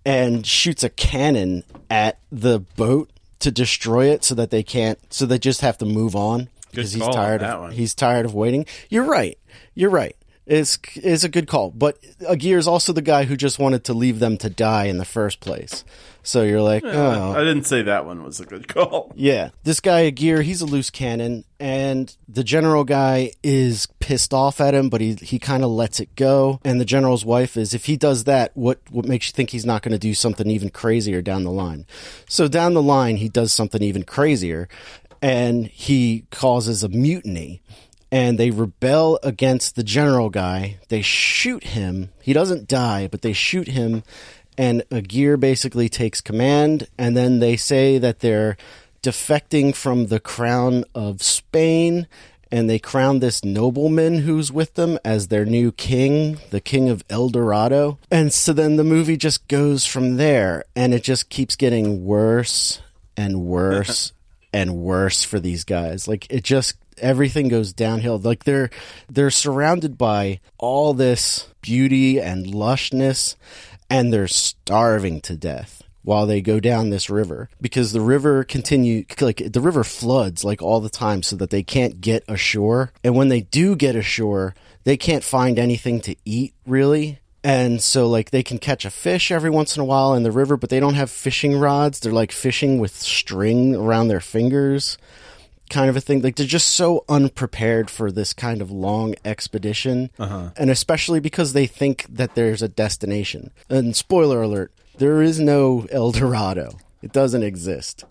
and 0.05 0.45
shoots 0.45 0.83
a 0.83 0.89
cannon 0.89 1.63
at 1.89 2.17
the 2.31 2.59
boat 2.59 3.09
to 3.39 3.51
destroy 3.51 4.07
it 4.07 4.23
so 4.23 4.35
that 4.35 4.51
they 4.51 4.63
can't 4.63 4.99
so 5.13 5.25
they 5.25 5.37
just 5.37 5.61
have 5.61 5.77
to 5.77 5.85
move 5.85 6.15
on 6.15 6.49
because 6.71 6.93
he's 6.93 7.07
tired 7.07 7.43
of 7.43 7.61
one. 7.61 7.71
he's 7.71 7.93
tired 7.93 8.25
of 8.25 8.33
waiting. 8.33 8.65
You're 8.89 9.03
right. 9.03 9.37
You're 9.75 9.89
right. 9.89 10.15
It's 10.45 10.77
it's 10.95 11.23
a 11.23 11.29
good 11.29 11.47
call, 11.47 11.71
but 11.71 11.97
Aguirre 12.27 12.59
is 12.59 12.67
also 12.67 12.91
the 12.91 13.01
guy 13.01 13.23
who 13.23 13.37
just 13.37 13.59
wanted 13.59 13.85
to 13.85 13.93
leave 13.93 14.19
them 14.19 14.37
to 14.39 14.49
die 14.49 14.85
in 14.85 14.97
the 14.97 15.05
first 15.05 15.39
place. 15.39 15.85
So 16.21 16.43
you're 16.43 16.61
like, 16.61 16.83
oh, 16.85 17.31
I 17.31 17.43
didn't 17.43 17.63
say 17.63 17.81
that 17.83 18.05
one 18.05 18.23
was 18.23 18.41
a 18.41 18.45
good 18.45 18.67
call. 18.67 19.13
yeah, 19.15 19.49
this 19.63 19.79
guy 19.79 20.01
Aguirre, 20.01 20.41
he's 20.41 20.61
a 20.61 20.65
loose 20.65 20.89
cannon, 20.89 21.45
and 21.61 22.15
the 22.27 22.43
general 22.43 22.83
guy 22.83 23.31
is 23.41 23.87
pissed 23.99 24.33
off 24.33 24.59
at 24.59 24.73
him, 24.73 24.89
but 24.89 24.99
he 24.99 25.15
he 25.15 25.39
kind 25.39 25.63
of 25.63 25.71
lets 25.71 26.01
it 26.01 26.13
go. 26.15 26.59
And 26.65 26.79
the 26.79 26.85
general's 26.85 27.23
wife 27.23 27.55
is, 27.55 27.73
if 27.73 27.85
he 27.85 27.95
does 27.95 28.25
that, 28.25 28.51
what 28.53 28.79
what 28.89 29.05
makes 29.05 29.27
you 29.27 29.33
think 29.33 29.51
he's 29.51 29.65
not 29.65 29.81
going 29.81 29.93
to 29.93 29.99
do 29.99 30.13
something 30.13 30.49
even 30.49 30.69
crazier 30.69 31.21
down 31.21 31.43
the 31.45 31.51
line? 31.51 31.85
So 32.27 32.49
down 32.49 32.73
the 32.73 32.81
line, 32.81 33.15
he 33.17 33.29
does 33.29 33.53
something 33.53 33.81
even 33.81 34.03
crazier, 34.03 34.67
and 35.21 35.67
he 35.67 36.25
causes 36.31 36.83
a 36.83 36.89
mutiny. 36.89 37.61
And 38.13 38.37
they 38.37 38.51
rebel 38.51 39.17
against 39.23 39.75
the 39.75 39.83
general 39.83 40.29
guy. 40.29 40.77
They 40.89 41.01
shoot 41.01 41.63
him. 41.63 42.09
He 42.21 42.31
doesn't 42.31 42.67
die, 42.67 43.07
but 43.07 43.23
they 43.23 43.33
shoot 43.33 43.67
him 43.67 44.03
and 44.57 44.83
Aguirre 44.91 45.37
basically 45.37 45.89
takes 45.89 46.21
command, 46.21 46.87
and 46.97 47.15
then 47.15 47.39
they 47.39 47.57
say 47.57 47.97
that 47.97 48.19
they're 48.19 48.57
defecting 49.01 49.75
from 49.75 50.07
the 50.07 50.19
crown 50.19 50.85
of 50.93 51.21
Spain, 51.21 52.07
and 52.51 52.69
they 52.69 52.79
crown 52.79 53.19
this 53.19 53.43
nobleman 53.43 54.19
who's 54.19 54.51
with 54.51 54.75
them 54.75 54.99
as 55.03 55.27
their 55.27 55.45
new 55.45 55.71
king, 55.71 56.37
the 56.51 56.61
king 56.61 56.87
of 56.89 57.03
El 57.09 57.29
Dorado. 57.29 57.97
And 58.11 58.31
so 58.31 58.53
then 58.53 58.75
the 58.75 58.83
movie 58.83 59.17
just 59.17 59.47
goes 59.47 59.85
from 59.85 60.17
there, 60.17 60.65
and 60.75 60.93
it 60.93 61.03
just 61.03 61.29
keeps 61.29 61.55
getting 61.55 62.05
worse 62.05 62.81
and 63.17 63.41
worse 63.41 64.13
and 64.53 64.75
worse 64.75 65.23
for 65.23 65.39
these 65.39 65.63
guys. 65.63 66.07
Like 66.07 66.27
it 66.29 66.43
just 66.43 66.75
everything 66.97 67.47
goes 67.47 67.73
downhill. 67.73 68.17
Like 68.17 68.43
they're 68.43 68.69
they're 69.09 69.31
surrounded 69.31 69.97
by 69.97 70.39
all 70.57 70.93
this 70.93 71.47
beauty 71.61 72.19
and 72.19 72.45
lushness 72.45 73.35
and 73.89 74.11
they're 74.11 74.27
starving 74.27 75.21
to 75.21 75.35
death 75.35 75.83
while 76.03 76.25
they 76.25 76.41
go 76.41 76.59
down 76.59 76.89
this 76.89 77.09
river 77.09 77.49
because 77.61 77.93
the 77.93 78.01
river 78.01 78.43
continue 78.43 79.05
like 79.21 79.41
the 79.51 79.61
river 79.61 79.83
floods 79.83 80.43
like 80.43 80.61
all 80.61 80.79
the 80.79 80.89
time 80.89 81.23
so 81.23 81.35
that 81.35 81.49
they 81.49 81.63
can't 81.63 82.01
get 82.01 82.23
ashore. 82.27 82.91
And 83.03 83.15
when 83.15 83.29
they 83.29 83.41
do 83.41 83.75
get 83.75 83.95
ashore 83.95 84.53
they 84.83 84.97
can't 84.97 85.23
find 85.23 85.57
anything 85.57 86.01
to 86.01 86.15
eat 86.25 86.53
really. 86.65 87.19
And 87.45 87.81
so 87.81 88.07
like 88.07 88.31
they 88.31 88.43
can 88.43 88.57
catch 88.57 88.85
a 88.85 88.89
fish 88.89 89.31
every 89.31 89.49
once 89.49 89.75
in 89.75 89.81
a 89.81 89.85
while 89.85 90.13
in 90.13 90.23
the 90.23 90.31
river 90.31 90.57
but 90.57 90.69
they 90.69 90.79
don't 90.79 90.95
have 90.95 91.09
fishing 91.09 91.57
rods. 91.57 91.99
They're 91.99 92.11
like 92.11 92.31
fishing 92.31 92.79
with 92.79 92.95
string 92.95 93.75
around 93.75 94.09
their 94.09 94.19
fingers 94.19 94.97
kind 95.73 95.89
of 95.89 95.97
a 95.97 96.01
thing. 96.01 96.21
Like 96.21 96.35
they're 96.35 96.45
just 96.45 96.69
so 96.69 97.03
unprepared 97.09 97.89
for 97.89 98.11
this 98.11 98.31
kind 98.33 98.61
of 98.61 98.71
long 98.71 99.15
expedition, 99.25 100.09
uh-huh. 100.19 100.51
and 100.55 100.69
especially 100.69 101.19
because 101.19 101.53
they 101.53 101.65
think 101.67 102.05
that 102.09 102.35
there's 102.35 102.61
a 102.61 102.67
destination. 102.69 103.51
And 103.69 103.95
spoiler 103.95 104.41
alert: 104.41 104.71
there 104.97 105.21
is 105.21 105.39
no 105.39 105.87
El 105.91 106.11
Dorado. 106.11 106.77
It 107.01 107.11
doesn't 107.11 107.43
exist, 107.43 108.05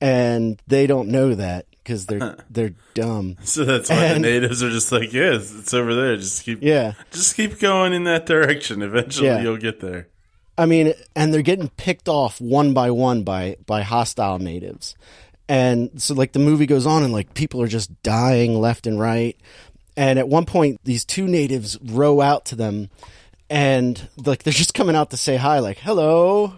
and 0.00 0.60
they 0.66 0.86
don't 0.86 1.08
know 1.08 1.34
that 1.34 1.66
because 1.82 2.06
they're 2.06 2.36
they're 2.50 2.74
dumb. 2.94 3.36
So 3.44 3.64
that's 3.64 3.90
why 3.90 4.04
And- 4.04 4.24
the 4.24 4.30
natives 4.30 4.62
are 4.62 4.70
just 4.70 4.92
like, 4.92 5.12
yes, 5.12 5.54
it's 5.54 5.74
over 5.74 5.94
there. 5.94 6.16
Just 6.16 6.44
keep, 6.44 6.62
Yeah. 6.62 6.92
just 7.10 7.36
keep 7.36 7.58
going 7.58 7.92
in 7.92 8.04
that 8.04 8.26
direction. 8.26 8.82
Eventually, 8.82 9.28
Yeah. 9.28 9.42
you'll 9.42 9.56
get 9.58 9.80
there. 9.80 10.08
I 10.56 10.66
mean, 10.66 10.94
and 11.16 11.34
they're 11.34 11.42
getting 11.42 11.68
picked 11.70 12.08
off 12.08 12.40
one 12.40 12.72
by 12.74 12.90
one 12.92 13.24
by 13.24 13.56
by 13.66 13.82
hostile 13.82 14.38
natives, 14.38 14.94
and 15.48 16.00
so 16.00 16.14
like 16.14 16.32
the 16.32 16.38
movie 16.38 16.66
goes 16.66 16.86
on, 16.86 17.02
and 17.02 17.12
like 17.12 17.34
people 17.34 17.60
are 17.62 17.68
just 17.68 18.02
dying 18.02 18.60
left 18.60 18.86
and 18.86 18.98
right. 18.98 19.36
And 19.96 20.18
at 20.18 20.28
one 20.28 20.44
point, 20.44 20.80
these 20.84 21.04
two 21.04 21.28
natives 21.28 21.78
row 21.80 22.20
out 22.20 22.44
to 22.46 22.56
them, 22.56 22.90
and 23.48 24.08
like 24.16 24.42
they're 24.42 24.52
just 24.52 24.74
coming 24.74 24.96
out 24.96 25.10
to 25.10 25.16
say 25.16 25.36
hi, 25.36 25.58
like 25.58 25.78
hello. 25.78 26.54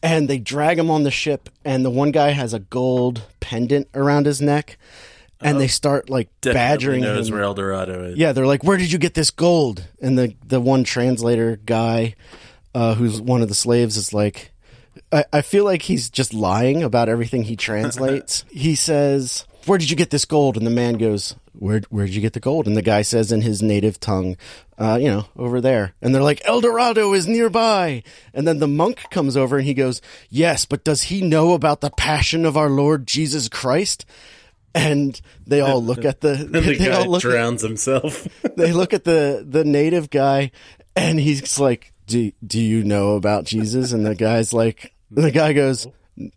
And 0.00 0.28
they 0.28 0.38
drag 0.38 0.78
him 0.78 0.92
on 0.92 1.02
the 1.02 1.10
ship, 1.10 1.48
and 1.64 1.84
the 1.84 1.90
one 1.90 2.12
guy 2.12 2.30
has 2.30 2.54
a 2.54 2.60
gold 2.60 3.22
pendant 3.40 3.88
around 3.94 4.26
his 4.26 4.40
neck, 4.40 4.78
and 5.40 5.60
they 5.60 5.66
start 5.66 6.08
like 6.08 6.28
badgering 6.40 7.00
knows 7.00 7.28
him. 7.28 7.34
where 7.34 7.42
El 7.42 7.54
Dorado 7.54 8.04
is. 8.04 8.16
Yeah, 8.16 8.30
they're 8.30 8.46
like, 8.46 8.62
"Where 8.62 8.76
did 8.76 8.92
you 8.92 8.98
get 8.98 9.14
this 9.14 9.32
gold?" 9.32 9.84
And 10.00 10.16
the 10.16 10.36
the 10.46 10.60
one 10.60 10.84
translator 10.84 11.56
guy, 11.56 12.14
uh, 12.76 12.94
who's 12.94 13.20
one 13.20 13.42
of 13.42 13.48
the 13.48 13.56
slaves, 13.56 13.96
is 13.96 14.12
like, 14.14 14.52
I, 15.12 15.24
"I 15.32 15.40
feel 15.42 15.64
like 15.64 15.82
he's 15.82 16.10
just 16.10 16.32
lying 16.34 16.82
about 16.82 17.08
everything 17.08 17.44
he 17.44 17.56
translates." 17.56 18.44
he 18.50 18.74
says, 18.74 19.44
"Where 19.66 19.78
did 19.78 19.90
you 19.90 19.96
get 19.96 20.10
this 20.10 20.24
gold?" 20.24 20.56
And 20.56 20.66
the 20.66 20.70
man 20.70 20.94
goes, 20.94 21.34
"Where 21.52 21.82
where 21.90 22.06
did 22.06 22.14
you 22.14 22.20
get 22.20 22.32
the 22.32 22.40
gold?" 22.40 22.66
And 22.66 22.76
the 22.76 22.82
guy 22.82 23.02
says 23.02 23.32
in 23.32 23.42
his 23.42 23.62
native 23.62 23.98
tongue, 24.00 24.36
uh, 24.78 24.98
"You 25.00 25.08
know, 25.08 25.24
over 25.36 25.60
there." 25.60 25.94
And 26.02 26.14
they're 26.14 26.22
like, 26.22 26.40
"El 26.44 26.60
Dorado 26.60 27.12
is 27.14 27.26
nearby." 27.26 28.02
And 28.34 28.46
then 28.46 28.58
the 28.58 28.68
monk 28.68 29.02
comes 29.10 29.36
over 29.36 29.56
and 29.58 29.66
he 29.66 29.74
goes, 29.74 30.00
"Yes, 30.30 30.64
but 30.64 30.84
does 30.84 31.02
he 31.04 31.20
know 31.22 31.52
about 31.54 31.80
the 31.80 31.90
passion 31.90 32.44
of 32.44 32.56
our 32.56 32.70
Lord 32.70 33.06
Jesus 33.06 33.48
Christ?" 33.48 34.04
And 34.74 35.20
they 35.46 35.60
all 35.60 35.82
look 35.82 36.04
at 36.04 36.20
the 36.20 36.34
the 36.50 36.60
they 36.60 36.76
guy 36.76 36.90
all 36.90 37.06
look 37.10 37.24
at- 37.24 37.30
drowns 37.30 37.62
himself. 37.62 38.28
they 38.56 38.72
look 38.72 38.92
at 38.92 39.04
the 39.04 39.44
the 39.48 39.64
native 39.64 40.10
guy 40.10 40.50
and 40.94 41.18
he's 41.18 41.58
like 41.58 41.92
do, 42.08 42.32
do 42.44 42.60
you 42.60 42.82
know 42.82 43.14
about 43.14 43.44
jesus? 43.44 43.92
And 43.92 44.04
the 44.04 44.14
guy's 44.14 44.52
like 44.52 44.94
the 45.10 45.30
guy 45.30 45.52
goes 45.52 45.86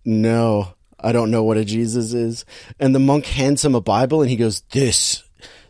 no 0.05 0.73
i 0.99 1.11
don't 1.11 1.31
know 1.31 1.43
what 1.43 1.57
a 1.57 1.65
jesus 1.65 2.13
is. 2.13 2.45
And 2.79 2.93
the 2.93 2.99
monk 2.99 3.25
hands 3.25 3.65
him 3.65 3.73
a 3.73 3.81
bible 3.81 4.21
and 4.21 4.29
he 4.29 4.35
goes 4.37 4.61
this 4.71 5.23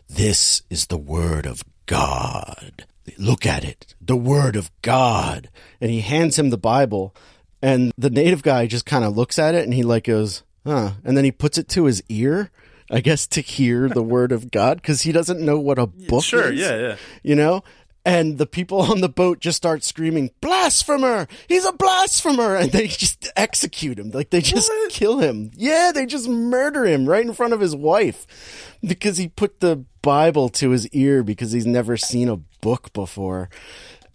this 0.08 0.62
is 0.68 0.86
the 0.88 0.98
word 0.98 1.46
of 1.46 1.62
god. 1.86 2.84
Look 3.18 3.46
at 3.46 3.64
it. 3.64 3.94
The 4.00 4.16
word 4.16 4.56
of 4.56 4.70
god. 4.82 5.48
And 5.80 5.90
he 5.90 6.00
hands 6.02 6.38
him 6.38 6.50
the 6.50 6.58
bible 6.58 7.14
and 7.62 7.92
the 7.96 8.10
native 8.10 8.42
guy 8.42 8.66
just 8.66 8.84
kind 8.84 9.04
of 9.04 9.16
looks 9.16 9.38
at 9.38 9.54
it 9.54 9.64
and 9.64 9.72
he 9.72 9.82
like 9.82 10.04
goes 10.04 10.42
huh. 10.66 10.92
And 11.04 11.16
then 11.16 11.24
he 11.24 11.32
puts 11.32 11.58
it 11.58 11.68
to 11.70 11.84
his 11.84 12.02
ear 12.08 12.50
i 12.90 13.00
guess 13.00 13.26
to 13.28 13.40
hear 13.40 13.88
the 13.88 14.02
word 14.02 14.32
of 14.32 14.50
god 14.50 14.76
because 14.76 15.02
he 15.02 15.12
doesn't 15.12 15.40
know 15.40 15.58
what 15.58 15.78
a 15.78 15.86
book 15.86 16.22
sure, 16.22 16.52
is 16.52 16.60
Sure, 16.60 16.76
yeah, 16.76 16.88
yeah. 16.88 16.96
you 17.22 17.34
know 17.34 17.62
and 18.04 18.38
the 18.38 18.46
people 18.46 18.80
on 18.90 19.00
the 19.00 19.08
boat 19.08 19.40
just 19.40 19.56
start 19.56 19.84
screaming 19.84 20.30
blasphemer! 20.40 21.26
He's 21.48 21.64
a 21.64 21.72
blasphemer! 21.72 22.56
And 22.62 22.72
they 22.72 22.86
just 22.88 23.30
execute 23.36 23.98
him. 23.98 24.10
Like 24.10 24.30
they 24.30 24.40
just 24.40 24.68
What? 24.68 24.90
kill 24.92 25.18
him. 25.18 25.50
Yeah 25.54 25.92
they 25.94 26.06
just 26.06 26.28
murder 26.28 26.84
him 26.84 27.06
right 27.08 27.24
in 27.24 27.32
front 27.34 27.52
of 27.52 27.60
his 27.60 27.74
wife 27.76 28.76
because 28.84 29.16
he 29.18 29.28
put 29.28 29.60
the 29.60 29.84
bible 30.02 30.48
to 30.48 30.70
his 30.70 30.88
ear 30.88 31.22
because 31.22 31.52
he's 31.52 31.66
never 31.66 31.96
seen 31.96 32.28
a 32.28 32.36
book 32.60 32.92
before. 32.92 33.48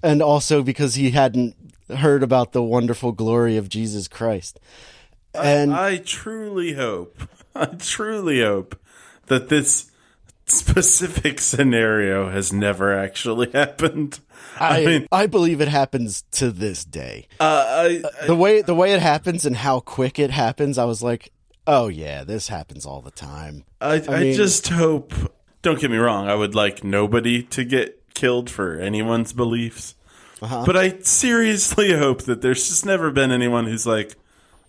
And 0.04 0.21
also 0.21 0.62
because 0.63 0.95
he 0.95 1.12
hadn't 1.12 1.56
heard 1.95 2.21
about 2.23 2.52
the 2.52 2.62
wonderful 2.62 3.12
glory 3.13 3.56
of 3.58 3.69
jesus 3.69 4.08
christ. 4.08 4.60
And 5.34 5.73
I 5.73 5.97
truly 5.97 6.73
hope, 6.73 7.21
I 7.56 7.65
truly 7.65 8.41
hope 8.41 8.78
that 9.28 9.50
this 9.50 9.91
specific 10.48 11.40
scenario 11.42 12.30
has 12.30 12.52
never 12.52 12.98
actually 12.98 13.50
happened. 13.54 14.20
I, 14.60 14.82
I 14.82 14.86
mean, 14.86 15.08
I 15.12 15.28
believe 15.28 15.62
it 15.62 15.68
happens 15.68 16.24
to 16.34 16.52
this 16.52 16.84
day. 16.84 17.28
uh, 17.40 17.66
I, 17.68 18.04
The 18.26 18.36
way 18.36 18.62
the 18.62 18.74
way 18.76 18.94
it 18.94 19.02
happens 19.02 19.46
and 19.46 19.56
how 19.56 19.80
quick 19.80 20.18
it 20.20 20.32
happens, 20.32 20.78
I 20.78 20.86
was 20.86 21.04
like, 21.04 21.32
oh 21.68 21.88
yeah, 21.90 22.24
this 22.24 22.48
happens 22.48 22.86
all 22.86 23.02
the 23.02 23.12
time. 23.12 23.66
I, 23.82 24.02
I, 24.10 24.20
mean- 24.22 24.34
just 24.36 24.68
hope. 24.70 25.14
Don't 25.62 25.80
get 25.80 25.92
me 25.92 25.98
wrong. 25.98 26.28
I 26.28 26.36
would 26.36 26.56
like 26.56 26.84
nobody 26.84 27.44
to 27.44 27.64
get 27.64 28.02
killed 28.14 28.50
for 28.50 28.80
anyone's 28.80 29.34
beliefs, 29.34 29.96
Uh-huh. 30.42 30.64
but 30.66 30.78
I 30.78 31.00
seriously 31.02 31.94
hope 31.98 32.24
that 32.24 32.42
there's 32.42 32.68
just 32.70 32.86
never 32.86 33.12
been 33.12 33.32
anyone 33.32 33.66
who's 33.66 33.86
like, 33.86 34.16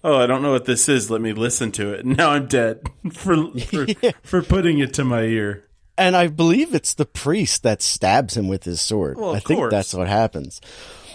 "Oh, 0.02 0.16
I 0.18 0.26
don't 0.26 0.42
know 0.42 0.50
what 0.50 0.64
this 0.64 0.88
is. 0.88 1.10
Let 1.10 1.20
me 1.20 1.32
listen 1.32 1.70
to 1.72 1.92
it." 1.92 2.04
Now 2.04 2.30
I'm 2.30 2.46
dead 2.46 2.82
for 3.12 3.36
for, 3.60 3.86
for 4.22 4.42
putting 4.42 4.78
it 4.80 4.92
to 4.94 5.04
my 5.04 5.22
ear. 5.22 5.64
And 5.98 6.16
I 6.16 6.28
believe 6.28 6.74
it's 6.74 6.94
the 6.94 7.04
priest 7.04 7.62
that 7.64 7.82
stabs 7.82 8.36
him 8.36 8.46
with 8.48 8.62
his 8.64 8.80
sword. 8.80 9.18
Well, 9.18 9.34
I 9.34 9.40
think 9.40 9.58
course. 9.58 9.70
that's 9.72 9.92
what 9.92 10.06
happens. 10.08 10.60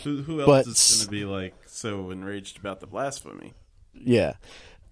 Who, 0.03 0.21
who 0.23 0.41
else 0.41 0.45
But 0.47 0.67
is 0.67 0.95
going 0.97 1.05
to 1.05 1.11
be 1.11 1.25
like 1.25 1.55
so 1.65 2.11
enraged 2.11 2.57
about 2.59 2.81
the 2.81 2.87
blasphemy? 2.87 3.53
Yeah. 3.93 4.33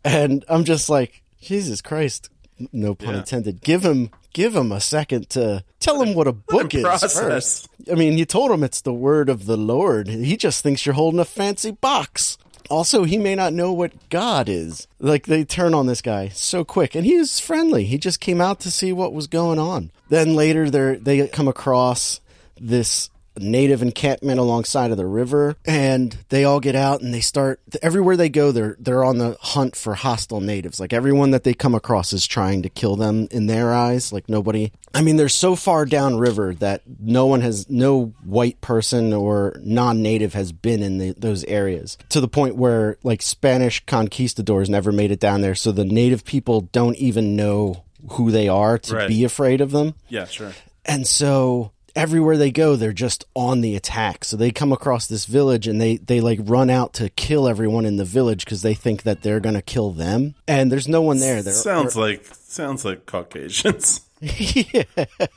And 0.06 0.46
I'm 0.48 0.64
just 0.64 0.90
like, 0.90 1.22
Jesus 1.42 1.82
Christ, 1.82 2.30
no 2.72 2.96
pun 2.96 3.10
Yeah. 3.16 3.20
intended. 3.20 3.62
Give 3.62 3.84
him 3.84 4.10
give 4.34 4.56
him 4.56 4.72
a 4.72 4.80
second 4.80 5.30
to 5.32 5.62
tell 5.82 6.02
him 6.02 6.14
what 6.14 6.26
a 6.28 6.32
book 6.32 6.74
is 6.74 6.84
process. 6.84 7.20
first. 7.20 7.68
I 7.92 7.96
mean, 7.96 8.18
you 8.18 8.24
told 8.24 8.50
him 8.52 8.64
it's 8.64 8.80
the 8.82 8.94
word 8.94 9.28
of 9.28 9.46
the 9.46 9.58
Lord. 9.58 10.08
He 10.08 10.38
just 10.38 10.64
thinks 10.64 10.86
you're 10.86 10.96
holding 10.96 11.20
a 11.20 11.26
fancy 11.26 11.72
box. 11.72 12.38
Also, 12.72 13.04
he 13.04 13.18
may 13.18 13.36
not 13.36 13.54
know 13.54 13.74
what 13.74 13.92
God 14.10 14.48
is. 14.48 14.88
Like 15.00 15.26
they 15.26 15.44
turn 15.44 15.74
on 15.74 15.88
this 15.88 16.02
guy 16.02 16.30
so 16.30 16.64
quick, 16.64 16.96
and 16.96 17.06
he 17.06 17.18
was 17.18 17.40
friendly. 17.40 17.84
He 17.84 17.98
just 17.98 18.22
came 18.22 18.40
out 18.40 18.62
to 18.62 18.72
see 18.72 18.94
what 18.94 19.14
was 19.14 19.28
going 19.28 19.60
on. 19.60 19.92
Then 20.10 20.36
later, 20.36 20.70
they 20.70 20.96
they 20.96 21.28
come 21.28 21.50
across 21.50 22.22
this 22.60 23.10
native 23.40 23.82
encampment 23.82 24.40
alongside 24.40 24.92
of 24.92 24.98
the 24.98 25.06
river 25.06 25.56
and 25.66 26.18
they 26.30 26.44
all 26.44 26.60
get 26.60 26.76
out 26.76 27.02
and 27.02 27.14
they 27.14 27.22
start 27.22 27.60
everywhere 27.82 28.18
they 28.18 28.28
go 28.30 28.52
they're 28.52 28.76
they're 28.80 29.04
on 29.04 29.18
the 29.18 29.38
hunt 29.42 29.76
for 29.76 29.96
hostile 29.96 30.42
natives 30.42 30.80
like 30.80 30.92
everyone 30.94 31.32
that 31.32 31.44
they 31.44 31.54
come 31.54 31.74
across 31.74 32.12
is 32.14 32.28
trying 32.28 32.62
to 32.62 32.70
kill 32.70 32.96
them 32.96 33.28
in 33.32 33.46
their 33.48 33.74
eyes 33.74 34.12
like 34.12 34.28
nobody 34.28 34.72
i 34.94 35.02
mean 35.02 35.16
they're 35.16 35.30
so 35.30 35.56
far 35.56 35.86
downriver 35.86 36.54
that 36.56 36.82
no 37.00 37.26
one 37.26 37.40
has 37.42 37.70
no 37.70 38.08
white 38.26 38.60
person 38.60 39.14
or 39.14 39.56
non-native 39.62 40.34
has 40.34 40.52
been 40.52 40.84
in 40.84 40.98
the, 40.98 41.12
those 41.18 41.44
areas 41.46 41.98
to 42.10 42.20
the 42.20 42.28
point 42.28 42.56
where 42.58 42.98
like 43.04 43.22
spanish 43.22 43.84
conquistadors 43.86 44.70
never 44.70 44.92
made 44.92 45.10
it 45.12 45.20
down 45.22 45.42
there 45.42 45.56
so 45.56 45.72
the 45.72 45.86
native 45.86 46.26
people 46.26 46.62
don't 46.74 46.98
even 46.98 47.36
know 47.36 47.84
who 48.12 48.30
they 48.32 48.48
are 48.50 48.78
to 48.78 48.96
Right. 48.96 49.08
be 49.08 49.24
afraid 49.24 49.62
of 49.62 49.72
them 49.72 49.94
Yeah, 50.10 50.26
sure. 50.26 50.52
and 50.86 51.08
so 51.08 51.72
everywhere 51.96 52.38
they 52.38 52.52
go, 52.52 52.76
they're 52.76 52.94
just 52.94 53.26
on 53.36 53.62
the 53.62 53.76
attack. 53.76 54.24
So 54.26 54.38
they 54.38 54.52
come 54.52 54.72
across 54.72 55.08
this 55.08 55.26
village 55.26 55.68
and 55.68 55.80
they, 55.80 55.98
they 55.98 56.22
like 56.22 56.40
run 56.44 56.70
out 56.70 56.94
to 56.94 57.10
kill 57.10 57.48
everyone 57.48 57.86
in 57.86 57.98
the 57.98 58.06
village 58.06 58.46
because 58.46 58.62
they 58.62 58.74
think 58.74 59.04
that 59.04 59.22
they're 59.22 59.40
going 59.40 59.56
to 59.56 59.62
kill 59.62 59.92
them. 59.92 60.36
And 60.48 60.72
there's 60.72 60.88
no 60.88 61.02
one 61.02 61.20
there. 61.20 61.42
They're, 61.42 61.54
Sounds 61.54 61.96
like 61.96 62.26
sounds 62.26 62.84
like 62.86 63.06
Caucasians. 63.06 64.02
yeah. 64.20 64.84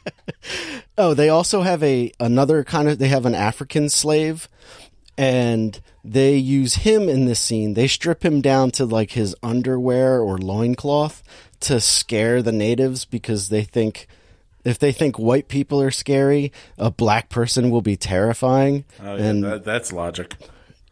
Oh, 0.96 1.14
they 1.14 1.28
also 1.28 1.62
have 1.62 1.82
a 1.82 2.12
another 2.20 2.62
kind 2.62 2.88
of 2.88 2.98
they 2.98 3.08
have 3.08 3.26
an 3.26 3.34
African 3.34 3.88
slave 3.88 4.48
and 5.18 5.80
they 6.04 6.36
use 6.36 6.76
him 6.76 7.08
in 7.08 7.24
this 7.24 7.40
scene. 7.40 7.74
They 7.74 7.88
strip 7.88 8.24
him 8.24 8.40
down 8.40 8.70
to 8.72 8.84
like 8.84 9.12
his 9.12 9.34
underwear 9.42 10.20
or 10.20 10.38
loincloth 10.38 11.22
to 11.60 11.80
scare 11.80 12.42
the 12.42 12.52
natives 12.52 13.04
because 13.04 13.48
they 13.48 13.62
think 13.64 14.06
if 14.64 14.78
they 14.78 14.92
think 14.92 15.18
white 15.18 15.48
people 15.48 15.80
are 15.80 15.90
scary, 15.90 16.52
a 16.78 16.90
black 16.90 17.28
person 17.28 17.70
will 17.70 17.82
be 17.82 17.96
terrifying. 17.96 18.84
Oh, 19.02 19.16
yeah, 19.16 19.24
and 19.24 19.44
that, 19.44 19.64
that's 19.64 19.92
logic. 19.92 20.36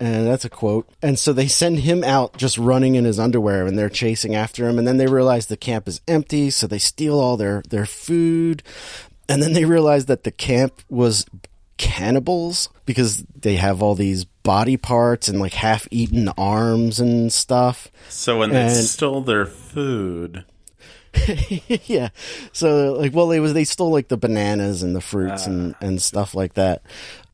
and 0.01 0.27
that's 0.27 0.45
a 0.45 0.51
quote. 0.51 0.89
And 1.01 1.19
so 1.19 1.33
they 1.33 1.47
send 1.49 1.79
him 1.81 2.03
out 2.05 2.37
just 2.37 2.59
running 2.59 2.95
in 2.97 3.05
his 3.05 3.19
underwear 3.19 3.67
and 3.67 3.79
they're 3.79 3.89
chasing 3.89 4.35
after 4.35 4.69
him. 4.69 4.79
And 4.79 4.87
then 4.87 4.97
they 4.99 5.07
realize 5.07 5.47
the 5.47 5.57
camp 5.57 5.89
is 5.89 6.01
empty. 6.09 6.51
So 6.51 6.67
they 6.67 6.79
steal 6.79 7.19
all 7.19 7.37
their, 7.37 7.63
their 7.71 7.87
food. 7.87 8.63
And 9.29 9.43
then 9.43 9.53
they 9.53 9.65
realize 9.65 10.07
that 10.07 10.25
the 10.25 10.33
camp 10.33 10.83
was 10.91 11.25
cannibals 11.79 12.69
because 12.87 13.25
they 13.41 13.57
have 13.57 13.83
all 13.83 13.95
these 13.95 14.25
body 14.25 14.77
parts 14.77 15.29
and 15.29 15.41
like 15.41 15.55
half 15.55 15.87
eaten 15.91 16.29
arms 16.37 17.01
and 17.01 17.33
stuff. 17.33 17.91
So 18.09 18.39
when 18.39 18.51
they 18.51 18.63
And- 18.67 18.85
stole 18.87 19.21
their 19.23 19.47
food, 19.47 20.45
yeah. 21.87 22.09
So 22.53 22.95
like, 22.95 23.15
well, 23.15 23.29
they 23.29 23.41
was 23.41 23.55
they 23.55 23.65
stole 23.65 23.91
like 23.91 24.09
the 24.09 24.17
bananas 24.17 24.83
and 24.83 24.95
the 24.95 25.01
fruits 25.01 25.47
and 25.47 25.75
ah. 25.75 25.85
and 25.85 26.01
stuff 26.01 26.35
like 26.35 26.55
that. 26.55 26.83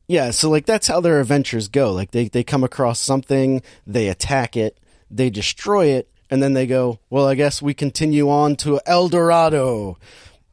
Yeah. 0.07 0.31
So 0.31 0.49
like 0.49 0.65
that's 0.65 0.87
how 0.87 1.01
their 1.01 1.19
adventures 1.19 1.67
go. 1.67 1.93
Like 1.93 2.11
they 2.11 2.27
they 2.27 2.43
come 2.43 2.63
across 2.63 2.99
something, 2.99 3.61
they 3.87 4.07
attack 4.07 4.57
it, 4.57 4.77
they 5.09 5.29
destroy 5.29 5.87
it, 5.87 6.09
and 6.29 6.43
then 6.43 6.53
they 6.53 6.67
go, 6.67 6.99
well, 7.09 7.27
I 7.27 7.35
guess 7.35 7.61
we 7.61 7.73
continue 7.73 8.29
on 8.29 8.55
to 8.57 8.79
El 8.85 9.09
Dorado. 9.09 9.97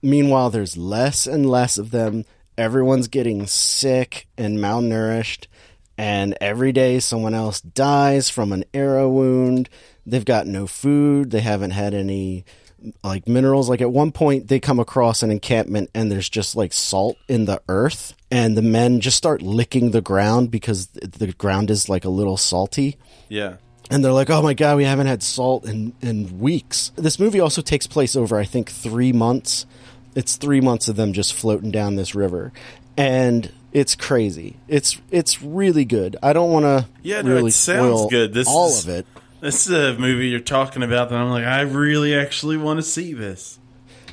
Meanwhile, 0.03 0.51
there's 0.51 0.77
less 0.77 1.27
and 1.27 1.49
less 1.49 1.79
of 1.79 1.91
them. 1.91 2.25
Everyone's 2.57 3.09
getting 3.09 3.47
sick 3.47 4.27
and 4.39 4.59
malnourished. 4.59 5.47
And 5.99 6.37
every 6.41 6.73
day 6.73 7.01
someone 7.01 7.35
else 7.35 7.61
dies 7.61 8.29
from 8.31 8.53
an 8.53 8.65
arrow 8.75 9.09
wound. 9.09 9.69
They've 10.05 10.25
got 10.25 10.47
no 10.47 10.67
food. 10.67 11.31
They 11.31 11.41
haven't 11.41 11.71
had 11.73 11.95
any 11.95 12.45
like 13.03 13.27
minerals. 13.29 13.69
Like 13.69 13.81
at 13.81 13.91
one 13.91 14.13
point, 14.13 14.49
they 14.49 14.61
come 14.61 14.79
across 14.81 15.23
an 15.23 15.31
encampment 15.31 15.91
and 15.95 16.11
there's 16.11 16.29
just 16.29 16.57
like 16.57 16.73
salt 16.73 17.17
in 17.29 17.45
the 17.47 17.61
earth, 17.69 18.15
and 18.31 18.57
the 18.57 18.63
men 18.63 19.01
just 19.01 19.17
start 19.17 19.43
licking 19.43 19.91
the 19.91 20.01
ground 20.01 20.51
because 20.51 20.87
the 20.89 21.33
ground 21.39 21.71
is 21.71 21.89
like 21.89 22.05
a 22.05 22.11
little 22.11 22.37
salty. 22.37 22.97
yeah. 23.29 23.57
And 23.89 24.05
they're 24.05 24.11
like, 24.13 24.31
"Oh 24.31 24.43
my 24.43 24.53
god, 24.53 24.79
we 24.79 24.85
haven't 24.85 25.07
had 25.07 25.23
salt 25.23 25.65
in 25.65 25.93
in 26.03 26.41
weeks." 26.41 26.91
This 26.97 27.21
movie 27.21 27.39
also 27.39 27.63
takes 27.63 27.87
place 27.87 28.17
over, 28.17 28.37
I 28.37 28.45
think, 28.45 28.69
three 28.69 29.13
months. 29.13 29.65
It's 30.17 30.35
three 30.35 30.61
months 30.61 30.89
of 30.89 30.97
them 30.97 31.13
just 31.13 31.33
floating 31.35 31.71
down 31.71 31.95
this 31.95 32.13
river, 32.13 32.53
and 32.97 33.49
it's 33.73 33.95
crazy. 33.95 34.57
It's 34.67 35.01
it's 35.13 35.41
really 35.41 35.85
good. 35.85 36.17
I 36.21 36.33
don't 36.33 36.51
want 36.51 36.65
to 36.65 36.89
Yeah, 37.05 37.23
no, 37.23 37.35
really 37.35 37.51
it 37.51 37.55
sounds 37.55 38.11
good. 38.11 38.35
This 38.35 38.49
all 38.49 38.71
is- 38.71 38.83
of 38.85 38.89
it. 38.91 39.07
This 39.47 39.69
is 39.69 39.73
a 39.73 39.97
movie 39.97 40.27
you're 40.27 40.41
talking 40.41 40.83
about 40.83 41.09
that 41.11 41.21
I'm 41.21 41.31
like, 41.31 41.45
I 41.45 41.61
really 41.61 42.17
actually 42.17 42.57
want 42.57 42.79
to 42.79 42.83
see 42.83 43.13
this. 43.13 43.61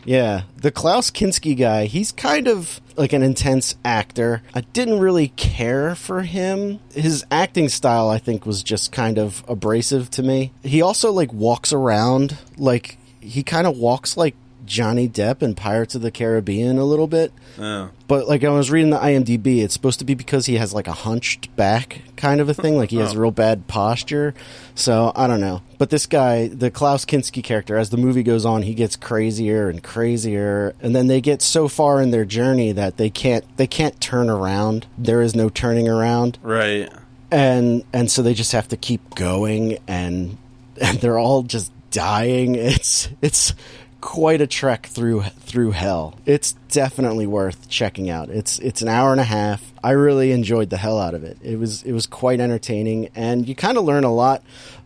Yeah, 0.05 0.43
the 0.57 0.69
Klaus 0.69 1.09
Kinski 1.09 1.57
guy, 1.57 1.85
he's 1.85 2.11
kind 2.11 2.47
of 2.47 2.79
like 2.97 3.13
an 3.13 3.23
intense 3.23 3.75
actor. 3.83 4.43
I 4.53 4.61
didn't 4.61 4.99
really 4.99 5.29
care 5.29 5.95
for 5.95 6.21
him. 6.21 6.81
His 6.93 7.25
acting 7.31 7.67
style, 7.69 8.09
I 8.09 8.19
think, 8.19 8.45
was 8.45 8.61
just 8.61 8.91
kind 8.91 9.17
of 9.17 9.43
abrasive 9.47 10.11
to 10.11 10.21
me. 10.21 10.51
He 10.61 10.83
also 10.83 11.11
like 11.11 11.33
walks 11.33 11.73
around 11.73 12.37
like 12.55 12.99
he 13.19 13.41
kind 13.41 13.65
of 13.65 13.75
walks 13.75 14.15
like 14.15 14.35
Johnny 14.65 15.07
Depp 15.09 15.41
in 15.41 15.55
Pirates 15.55 15.95
of 15.95 16.01
the 16.01 16.11
Caribbean 16.11 16.77
a 16.77 16.83
little 16.85 17.07
bit. 17.07 17.31
Oh. 17.59 17.89
But 18.07 18.27
like 18.27 18.43
I 18.43 18.49
was 18.49 18.69
reading 18.71 18.91
the 18.91 18.97
IMDb, 18.99 19.63
it's 19.63 19.73
supposed 19.73 19.99
to 19.99 20.05
be 20.05 20.13
because 20.13 20.45
he 20.45 20.55
has 20.57 20.73
like 20.73 20.87
a 20.87 20.91
hunched 20.93 21.55
back 21.55 22.01
kind 22.15 22.39
of 22.41 22.49
a 22.49 22.53
thing, 22.53 22.77
like 22.77 22.89
he 22.91 22.97
has 22.97 23.15
Oh. 23.15 23.19
real 23.19 23.31
bad 23.31 23.67
posture. 23.67 24.33
So 24.75 25.11
I 25.15 25.27
don't 25.27 25.41
know. 25.41 25.61
But 25.77 25.89
this 25.89 26.05
guy, 26.05 26.47
the 26.47 26.71
Klaus 26.71 27.05
Kinski 27.05 27.43
character, 27.43 27.75
as 27.77 27.89
the 27.89 27.97
movie 27.97 28.23
goes 28.23 28.45
on, 28.45 28.61
he 28.61 28.73
gets 28.73 28.95
crazier 28.95 29.69
and 29.69 29.83
crazier, 29.83 30.73
and 30.81 30.95
then 30.95 31.07
they 31.07 31.19
get 31.21 31.41
so 31.41 31.67
far 31.67 32.01
in 32.01 32.11
their 32.11 32.25
journey 32.25 32.71
that 32.71 32.97
they 32.97 33.09
can't 33.09 33.43
they 33.57 33.67
can't 33.67 33.99
turn 33.99 34.29
around. 34.29 34.87
There 34.97 35.21
is 35.21 35.35
no 35.35 35.49
turning 35.49 35.87
around, 35.89 36.37
Right. 36.41 36.89
and 37.31 37.83
and 37.93 38.09
so 38.09 38.21
they 38.21 38.33
just 38.33 38.51
have 38.53 38.67
to 38.69 38.77
keep 38.77 39.15
going, 39.15 39.77
and 39.87 40.37
and 40.81 40.99
they're 40.99 41.19
all 41.19 41.43
just 41.43 41.71
dying. 41.91 42.55
It's 42.59 43.09
it's 43.21 43.53
quite 44.03 44.41
a 44.41 44.47
trek 44.47 44.85
through 44.87 45.21
through 45.21 45.71
hell. 45.71 46.19
It's 46.25 46.51
definitely 46.69 47.25
worth 47.25 47.69
checking 47.69 48.09
out. 48.09 48.29
It's 48.29 48.59
it's 48.59 48.81
an 48.81 48.89
hour 48.89 49.13
and 49.13 49.21
a 49.21 49.23
half. 49.23 49.71
I 49.81 49.91
really 49.91 50.33
enjoyed 50.33 50.69
the 50.69 50.77
hell 50.77 50.99
out 50.99 51.13
of 51.13 51.23
it. 51.23 51.37
It 51.41 51.57
was 51.57 51.83
it 51.83 51.93
was 51.93 52.05
quite 52.05 52.41
entertaining, 52.41 53.09
and 53.15 53.47
you 53.47 53.55
kind 53.55 53.77
of 53.77 53.85
learn 53.85 54.03
a 54.03 54.13
lot 54.13 54.43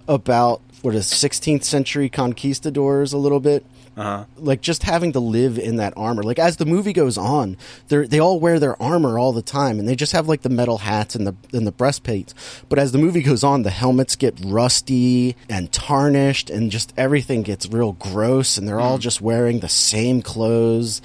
about 0.07 0.61
what 0.83 0.93
is 0.93 1.07
16th 1.07 1.63
century 1.63 2.09
conquistadors 2.09 3.11
a 3.11 3.17
little 3.17 3.39
bit 3.39 3.65
Uh-huh. 3.97 4.25
like 4.37 4.61
just 4.61 4.83
having 4.83 5.11
to 5.13 5.19
live 5.19 5.57
in 5.57 5.77
that 5.77 5.91
armor. 5.97 6.21
Like 6.21 6.37
as 6.37 6.57
the 6.57 6.67
movie 6.67 6.93
goes 6.93 7.17
on, 7.17 7.57
they 7.87 8.05
they 8.05 8.19
all 8.19 8.39
wear 8.39 8.59
their 8.59 8.79
armor 8.79 9.17
all 9.17 9.31
the 9.31 9.41
time, 9.41 9.79
and 9.79 9.87
they 9.89 9.95
just 9.95 10.11
have 10.11 10.27
like 10.27 10.43
the 10.43 10.49
metal 10.49 10.77
hats 10.77 11.15
and 11.15 11.25
the 11.25 11.35
and 11.51 11.65
the 11.65 11.71
breastplates. 11.71 12.35
But 12.69 12.77
as 12.77 12.91
the 12.91 12.99
movie 12.99 13.23
goes 13.23 13.43
on, 13.43 13.63
the 13.63 13.71
helmets 13.71 14.15
get 14.15 14.39
rusty 14.45 15.35
and 15.49 15.71
tarnished, 15.71 16.51
and 16.51 16.69
just 16.69 16.93
everything 16.95 17.41
gets 17.41 17.67
real 17.67 17.93
gross, 17.93 18.55
and 18.55 18.67
they're 18.67 18.79
all 18.79 18.99
just 18.99 19.19
wearing 19.19 19.61
the 19.61 19.69
same 19.69 20.21
clothes. 20.21 21.01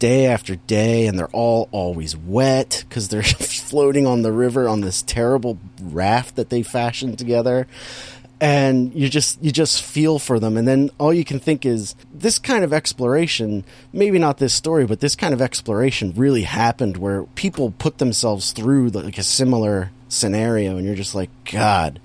Day 0.00 0.26
after 0.26 0.56
day, 0.56 1.06
and 1.06 1.16
they're 1.18 1.28
all 1.28 1.68
always 1.70 2.14
wet 2.14 2.84
because 2.86 3.08
they're 3.08 3.22
floating 3.22 4.06
on 4.06 4.20
the 4.20 4.32
river 4.32 4.68
on 4.68 4.80
this 4.82 5.00
terrible 5.00 5.56
raft 5.80 6.36
that 6.36 6.50
they 6.50 6.62
fashioned 6.62 7.16
together 7.16 7.66
and 8.44 8.94
you 8.94 9.08
just 9.08 9.42
you 9.42 9.50
just 9.50 9.82
feel 9.82 10.18
for 10.18 10.38
them. 10.38 10.58
And 10.58 10.68
then 10.68 10.90
all 10.98 11.14
you 11.14 11.24
can 11.24 11.40
think 11.40 11.64
is 11.64 11.94
this 12.12 12.38
kind 12.38 12.62
of 12.62 12.74
exploration 12.74 13.64
maybe 13.92 14.18
not 14.18 14.36
this 14.36 14.52
story 14.52 14.84
but 14.86 15.00
this 15.00 15.16
kind 15.16 15.32
of 15.32 15.40
exploration 15.40 16.12
really 16.14 16.42
happened 16.42 16.98
where 16.98 17.24
people 17.34 17.70
put 17.78 17.98
themselves 17.98 18.52
through 18.52 18.90
like 18.90 19.18
a 19.18 19.22
similar 19.22 19.90
scenario 20.08 20.76
and 20.76 20.84
you're 20.84 20.94
just 20.94 21.14
like 21.14 21.30
god 21.50 22.00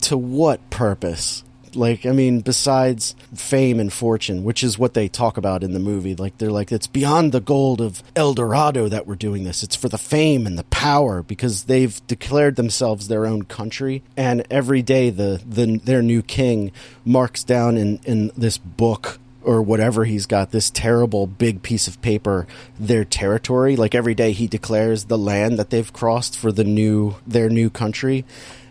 to 0.00 0.16
what 0.16 0.68
purpose 0.70 1.42
like 1.74 2.04
i 2.06 2.12
mean 2.12 2.40
besides 2.40 3.14
fame 3.34 3.80
and 3.80 3.92
fortune 3.92 4.44
which 4.44 4.62
is 4.62 4.78
what 4.78 4.94
they 4.94 5.08
talk 5.08 5.36
about 5.36 5.62
in 5.62 5.72
the 5.72 5.78
movie 5.78 6.14
like 6.14 6.36
they're 6.38 6.50
like 6.50 6.72
it's 6.72 6.86
beyond 6.86 7.32
the 7.32 7.40
gold 7.40 7.80
of 7.80 8.02
el 8.16 8.34
dorado 8.34 8.88
that 8.88 9.06
we're 9.06 9.14
doing 9.14 9.44
this. 9.44 9.62
It's 9.62 9.76
for 9.76 9.88
the 9.88 9.98
fame 9.98 10.46
and 10.46 10.58
the 10.58 10.64
power 10.64 11.22
because 11.22 11.64
they've 11.64 12.04
declared 12.06 12.56
themselves 12.56 13.08
their 13.08 13.26
own 13.26 13.42
country. 13.44 14.02
And 14.16 14.46
every 14.50 14.82
day 14.82 15.10
the, 15.10 15.40
the 15.46 15.78
their 15.78 16.02
new 16.02 16.22
king 16.22 16.72
marks 17.04 17.44
down 17.44 17.76
in 17.76 18.00
in 18.04 18.30
this 18.36 18.58
book 18.58 19.18
or 19.44 19.60
whatever 19.60 20.04
he's 20.04 20.26
got 20.26 20.52
this 20.52 20.70
terrible 20.70 21.26
big 21.26 21.62
piece 21.62 21.88
of 21.88 22.00
paper 22.00 22.46
their 22.78 23.04
territory. 23.04 23.74
Like 23.76 23.94
every 23.94 24.14
day 24.14 24.32
he 24.32 24.46
declares 24.46 25.04
the 25.04 25.18
land 25.18 25.58
that 25.58 25.70
they've 25.70 25.92
crossed 25.92 26.38
for 26.38 26.52
the 26.52 26.64
new 26.64 27.16
their 27.26 27.48
new 27.48 27.70
country 27.70 28.24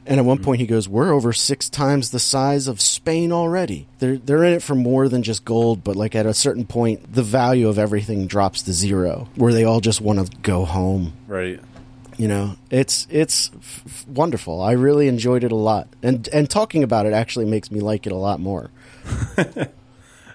and 0.06 0.20
at 0.20 0.26
one 0.26 0.38
hmm. 0.38 0.44
point 0.44 0.62
he 0.62 0.68
goes, 0.68 0.90
"We're 0.90 1.14
over 1.14 1.34
six 1.34 1.70
times 1.70 2.12
the 2.12 2.20
size 2.20 2.68
of 2.68 2.82
Spain 2.82 3.32
already." 3.32 3.88
They're 4.00 4.18
they're 4.18 4.44
in 4.44 4.54
it 4.54 4.64
for 4.64 4.76
more 4.76 5.08
than 5.10 5.24
just 5.24 5.46
gold, 5.46 5.84
but 5.84 5.96
like 5.96 6.16
at 6.16 6.26
a 6.26 6.34
certain 6.34 6.66
point, 6.66 7.14
the 7.14 7.24
value 7.24 7.68
of 7.68 7.78
everything 7.78 8.28
drops 8.28 8.64
to 8.64 8.74
zero, 8.74 9.30
where 9.36 9.54
they 9.54 9.64
all 9.64 9.80
just 9.80 10.02
want 10.02 10.26
to 10.26 10.38
go 10.42 10.66
home. 10.66 11.14
Right. 11.28 11.60
You 12.18 12.28
know, 12.28 12.56
it's 12.70 13.08
it's 13.10 13.52
f- 13.58 13.84
f- 13.86 14.08
wonderful. 14.08 14.62
I 14.62 14.74
really 14.74 15.08
enjoyed 15.08 15.44
it 15.44 15.52
a 15.52 15.56
lot, 15.56 15.88
and 16.04 16.28
and 16.30 16.50
talking 16.50 16.84
about 16.84 17.06
it 17.06 17.14
actually 17.14 17.46
makes 17.46 17.72
me 17.72 17.80
like 17.80 18.06
it 18.06 18.12
a 18.12 18.18
lot 18.18 18.40
more. 18.40 18.70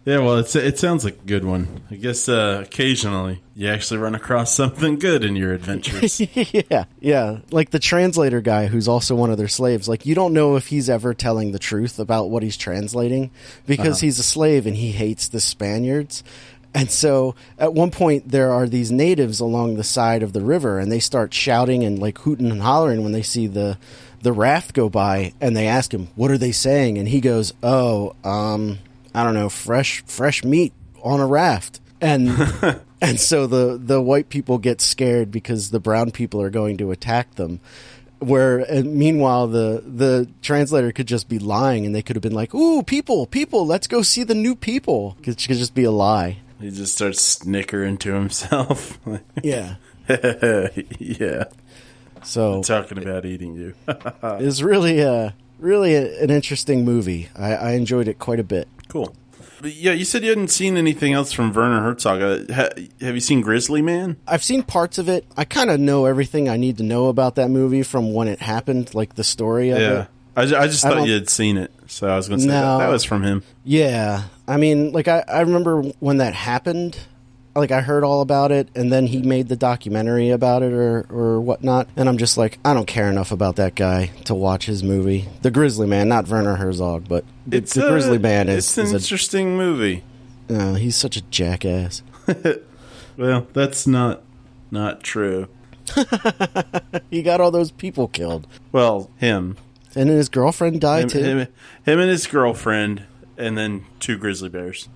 Yeah, 0.06 0.18
well, 0.18 0.36
it's 0.36 0.54
it 0.54 0.78
sounds 0.78 1.04
like 1.04 1.14
a 1.14 1.26
good 1.26 1.44
one. 1.44 1.82
I 1.90 1.96
guess 1.96 2.28
uh, 2.28 2.62
occasionally 2.64 3.42
you 3.56 3.68
actually 3.68 3.98
run 3.98 4.14
across 4.14 4.54
something 4.54 5.00
good 5.00 5.24
in 5.24 5.34
your 5.34 5.52
adventures. 5.52 6.20
yeah, 6.70 6.84
yeah. 7.00 7.38
Like 7.50 7.70
the 7.70 7.80
translator 7.80 8.40
guy 8.40 8.68
who's 8.68 8.86
also 8.86 9.16
one 9.16 9.32
of 9.32 9.36
their 9.36 9.48
slaves. 9.48 9.88
Like 9.88 10.06
you 10.06 10.14
don't 10.14 10.32
know 10.32 10.54
if 10.54 10.68
he's 10.68 10.88
ever 10.88 11.12
telling 11.12 11.50
the 11.50 11.58
truth 11.58 11.98
about 11.98 12.30
what 12.30 12.44
he's 12.44 12.56
translating 12.56 13.32
because 13.66 13.98
he's 13.98 14.20
a 14.20 14.22
slave 14.22 14.64
and 14.64 14.76
he 14.76 14.92
hates 14.92 15.26
the 15.26 15.40
Spaniards. 15.40 16.22
And 16.72 16.88
so 16.88 17.34
at 17.58 17.74
one 17.74 17.90
point 17.90 18.28
there 18.28 18.52
are 18.52 18.68
these 18.68 18.92
natives 18.92 19.40
along 19.40 19.74
the 19.74 19.82
side 19.82 20.22
of 20.22 20.32
the 20.32 20.40
river 20.40 20.78
and 20.78 20.92
they 20.92 21.00
start 21.00 21.34
shouting 21.34 21.82
and 21.82 21.98
like 21.98 22.18
hooting 22.18 22.52
and 22.52 22.62
hollering 22.62 23.02
when 23.02 23.10
they 23.10 23.22
see 23.22 23.48
the 23.48 23.76
the 24.22 24.32
raft 24.32 24.72
go 24.72 24.88
by 24.88 25.32
and 25.40 25.56
they 25.56 25.66
ask 25.66 25.92
him, 25.92 26.10
"What 26.14 26.30
are 26.30 26.38
they 26.38 26.52
saying?" 26.52 26.96
And 26.96 27.08
he 27.08 27.20
goes, 27.20 27.52
"Oh, 27.60 28.14
um 28.22 28.78
I 29.16 29.24
don't 29.24 29.35
know, 29.35 29.48
fresh 29.48 30.05
fresh 30.07 30.44
meat 30.44 30.72
on 31.02 31.20
a 31.20 31.26
raft." 31.26 31.81
And 32.00 32.29
and 33.00 33.18
so 33.18 33.46
the 33.46 33.79
the 33.83 34.00
white 34.00 34.29
people 34.29 34.59
get 34.59 34.81
scared 34.81 35.31
because 35.31 35.70
the 35.70 35.81
brown 35.81 36.11
people 36.11 36.40
are 36.42 36.50
going 36.50 36.76
to 36.79 36.90
attack 36.90 37.35
them. 37.37 37.61
Where 38.18 38.64
meanwhile 38.83 39.46
the 39.46 39.83
the 39.87 40.29
translator 40.40 40.90
could 40.92 41.07
just 41.07 41.29
be 41.29 41.38
lying, 41.38 41.85
and 41.85 41.94
they 41.94 42.00
could 42.02 42.16
have 42.16 42.22
been 42.22 42.35
like, 42.35 42.55
"Ooh, 42.55 42.83
people, 42.83 43.26
people, 43.26 43.66
let's 43.66 43.87
go 43.87 44.00
see 44.02 44.24
the 44.24 44.35
new 44.35 44.55
people." 44.57 45.16
It 45.18 45.24
could 45.24 45.38
just 45.38 45.74
be 45.74 45.85
a 45.85 45.90
lie. 45.90 46.38
he 46.61 46.70
just 46.70 46.94
starts 46.94 47.20
snickering 47.20 47.98
to 47.98 48.14
himself. 48.14 48.98
Yeah. 49.42 49.76
yeah, 50.98 51.44
So 52.22 52.62
talking 52.62 52.98
about 52.98 53.26
eating 53.26 53.55
you. 53.55 53.74
is 54.38 54.62
really 54.62 55.02
uh 55.02 55.31
really 55.58 55.94
a, 55.94 56.22
an 56.22 56.30
interesting 56.30 56.84
movie. 56.84 57.28
I, 57.36 57.54
I 57.54 57.70
enjoyed 57.72 58.08
it 58.08 58.18
quite 58.18 58.40
a 58.40 58.44
bit. 58.44 58.68
cool. 58.88 59.14
But 59.60 59.72
yeah, 59.74 59.92
you 59.92 60.04
said 60.04 60.22
you 60.22 60.28
hadn't 60.28 60.48
seen 60.48 60.76
anything 60.76 61.14
else 61.14 61.32
from 61.32 61.50
Werner 61.50 61.80
Herzog. 61.80 62.20
Uh, 62.20 62.52
ha- 62.54 62.68
have 63.00 63.14
you 63.14 63.20
seen 63.20 63.40
Grizzly 63.40 63.80
Man? 63.80 64.18
I've 64.26 64.44
seen 64.44 64.62
parts 64.62 64.98
of 64.98 65.08
it. 65.08 65.24
I 65.34 65.46
kind 65.46 65.70
of 65.70 65.80
know 65.80 66.04
everything 66.04 66.46
I 66.50 66.58
need 66.58 66.76
to 66.76 66.82
know 66.82 67.06
about 67.06 67.36
that 67.36 67.48
movie 67.48 67.82
from 67.82 68.12
when 68.12 68.28
it 68.28 68.40
happened, 68.40 68.94
like 68.94 69.14
the 69.14 69.24
story 69.24 69.70
of 69.70 69.78
Yeah. 69.80 70.02
it. 70.02 70.08
I, 70.36 70.42
I 70.64 70.66
just 70.66 70.82
thought 70.82 70.94
don't- 70.96 71.06
you 71.08 71.14
had 71.14 71.30
seen 71.30 71.56
it, 71.56 71.72
so 71.86 72.06
I 72.06 72.16
was 72.16 72.28
going 72.28 72.40
to 72.40 72.44
say 72.44 72.50
No. 72.50 72.76
that, 72.78 72.84
that 72.84 72.92
was 72.92 73.02
from 73.04 73.22
him. 73.22 73.42
Yeah, 73.64 74.24
I 74.46 74.58
mean, 74.58 74.92
like 74.92 75.08
I, 75.08 75.24
I 75.26 75.40
remember 75.40 75.80
when 76.00 76.18
that 76.18 76.34
happened. 76.34 76.98
Like 77.56 77.70
I 77.72 77.80
heard 77.80 78.04
all 78.04 78.20
about 78.20 78.52
it, 78.52 78.68
and 78.74 78.92
then 78.92 79.06
he 79.06 79.22
made 79.22 79.48
the 79.48 79.56
documentary 79.56 80.28
about 80.30 80.62
it 80.62 80.72
or 80.72 81.06
or 81.10 81.40
whatnot, 81.40 81.88
and 81.96 82.08
I'm 82.08 82.18
just 82.18 82.36
like, 82.36 82.58
I 82.64 82.74
don't 82.74 82.86
care 82.86 83.08
enough 83.10 83.32
about 83.32 83.56
that 83.56 83.74
guy 83.74 84.10
to 84.26 84.34
watch 84.34 84.66
his 84.66 84.82
movie, 84.82 85.26
The 85.42 85.50
Grizzly 85.50 85.86
Man, 85.86 86.08
not 86.08 86.28
Werner 86.28 86.56
Herzog, 86.56 87.08
but 87.08 87.24
the, 87.46 87.60
the 87.60 87.86
a- 87.86 87.90
Grizzly 87.90 88.18
Man 88.18 88.48
is, 88.50 88.58
It's 88.66 88.78
an 88.78 88.84
is 88.84 88.92
a, 88.92 88.96
interesting 88.96 89.56
movie. 89.56 90.04
uh, 90.50 90.74
he's 90.74 90.96
such 90.96 91.16
a 91.16 91.22
jackass. 91.22 92.02
Well, 93.18 93.46
that's 93.54 93.86
not 93.86 94.20
not 94.70 95.02
true. 95.02 95.48
He 97.10 97.22
got 97.22 97.40
all 97.40 97.50
those 97.50 97.70
people 97.70 98.08
killed, 98.08 98.46
Well, 98.72 99.10
him, 99.16 99.56
and 99.94 100.10
then 100.10 100.16
his 100.18 100.28
girlfriend 100.28 100.80
died 100.82 101.04
him, 101.04 101.08
too. 101.08 101.22
him, 101.22 101.38
him 101.84 101.98
and 102.00 102.10
his 102.10 102.26
girlfriend, 102.26 103.04
and 103.38 103.56
then 103.56 103.86
two 104.00 104.18
grizzly 104.18 104.48
bears. 104.50 104.88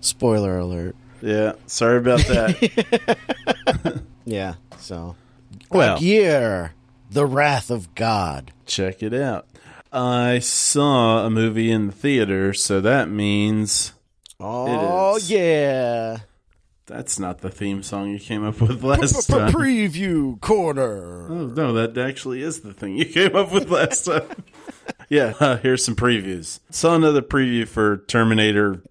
Spoiler 0.00 0.58
alert. 0.58 0.96
Yeah, 1.20 1.52
sorry 1.66 1.98
about 1.98 2.20
that. 2.20 3.18
Yeah, 4.24 4.54
so 4.78 5.16
Well- 5.70 5.98
Gear, 5.98 6.74
the 7.10 7.24
Wrath 7.24 7.70
of 7.70 7.94
God. 7.94 8.52
Check 8.66 9.02
it 9.02 9.14
out. 9.14 9.46
I 9.90 10.38
saw 10.40 11.24
a 11.24 11.30
movie 11.30 11.70
in 11.70 11.86
the 11.86 11.92
theater, 11.92 12.52
so 12.52 12.82
that 12.82 13.08
means 13.08 13.92
Oh 14.38 15.16
is. 15.16 15.30
yeah. 15.30 16.18
that's 16.84 17.18
not 17.18 17.38
the 17.40 17.48
theme 17.50 17.82
song 17.82 18.10
you 18.10 18.18
came 18.18 18.44
up 18.44 18.60
with 18.60 18.84
last 18.84 19.28
time. 19.28 19.50
Preview 19.50 20.38
corner. 20.42 21.26
Oh, 21.30 21.46
no, 21.46 21.72
that 21.72 21.96
actually 21.96 22.42
is 22.42 22.60
the 22.60 22.74
thing 22.74 22.96
you 22.96 23.06
came 23.06 23.34
up 23.34 23.50
with 23.50 23.70
last 23.70 24.04
time. 24.04 24.28
yeah, 25.08 25.32
uh, 25.40 25.56
here's 25.56 25.82
some 25.82 25.96
previews. 25.96 26.60
Saw 26.70 26.94
another 26.96 27.22
preview 27.22 27.66
for 27.66 27.96
Terminator 28.08 28.82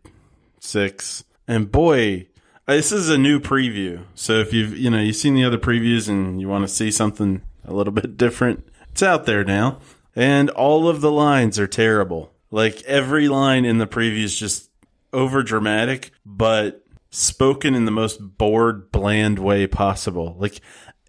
6, 0.61 1.23
and 1.47 1.71
boy, 1.71 2.27
uh, 2.67 2.75
this 2.75 2.91
is 2.91 3.09
a 3.09 3.17
new 3.17 3.39
preview. 3.39 4.03
So 4.15 4.33
if 4.33 4.53
you've 4.53 4.77
you 4.77 4.89
know 4.89 4.99
you've 4.99 5.15
seen 5.15 5.35
the 5.35 5.45
other 5.45 5.57
previews 5.57 6.09
and 6.09 6.39
you 6.41 6.49
want 6.49 6.67
to 6.67 6.73
see 6.73 6.91
something 6.91 7.41
a 7.65 7.73
little 7.73 7.93
bit 7.93 8.17
different, 8.17 8.67
it's 8.91 9.03
out 9.03 9.25
there 9.25 9.43
now. 9.43 9.79
And 10.15 10.49
all 10.49 10.87
of 10.89 11.01
the 11.01 11.11
lines 11.11 11.59
are 11.59 11.67
terrible. 11.67 12.33
Like 12.49 12.81
every 12.83 13.27
line 13.27 13.65
in 13.65 13.77
the 13.77 13.87
preview 13.87 14.23
is 14.23 14.37
just 14.37 14.69
over 15.13 15.43
dramatic, 15.43 16.11
but 16.25 16.83
spoken 17.11 17.75
in 17.75 17.85
the 17.85 17.91
most 17.91 18.17
bored, 18.37 18.91
bland 18.91 19.39
way 19.39 19.67
possible. 19.67 20.35
Like 20.39 20.59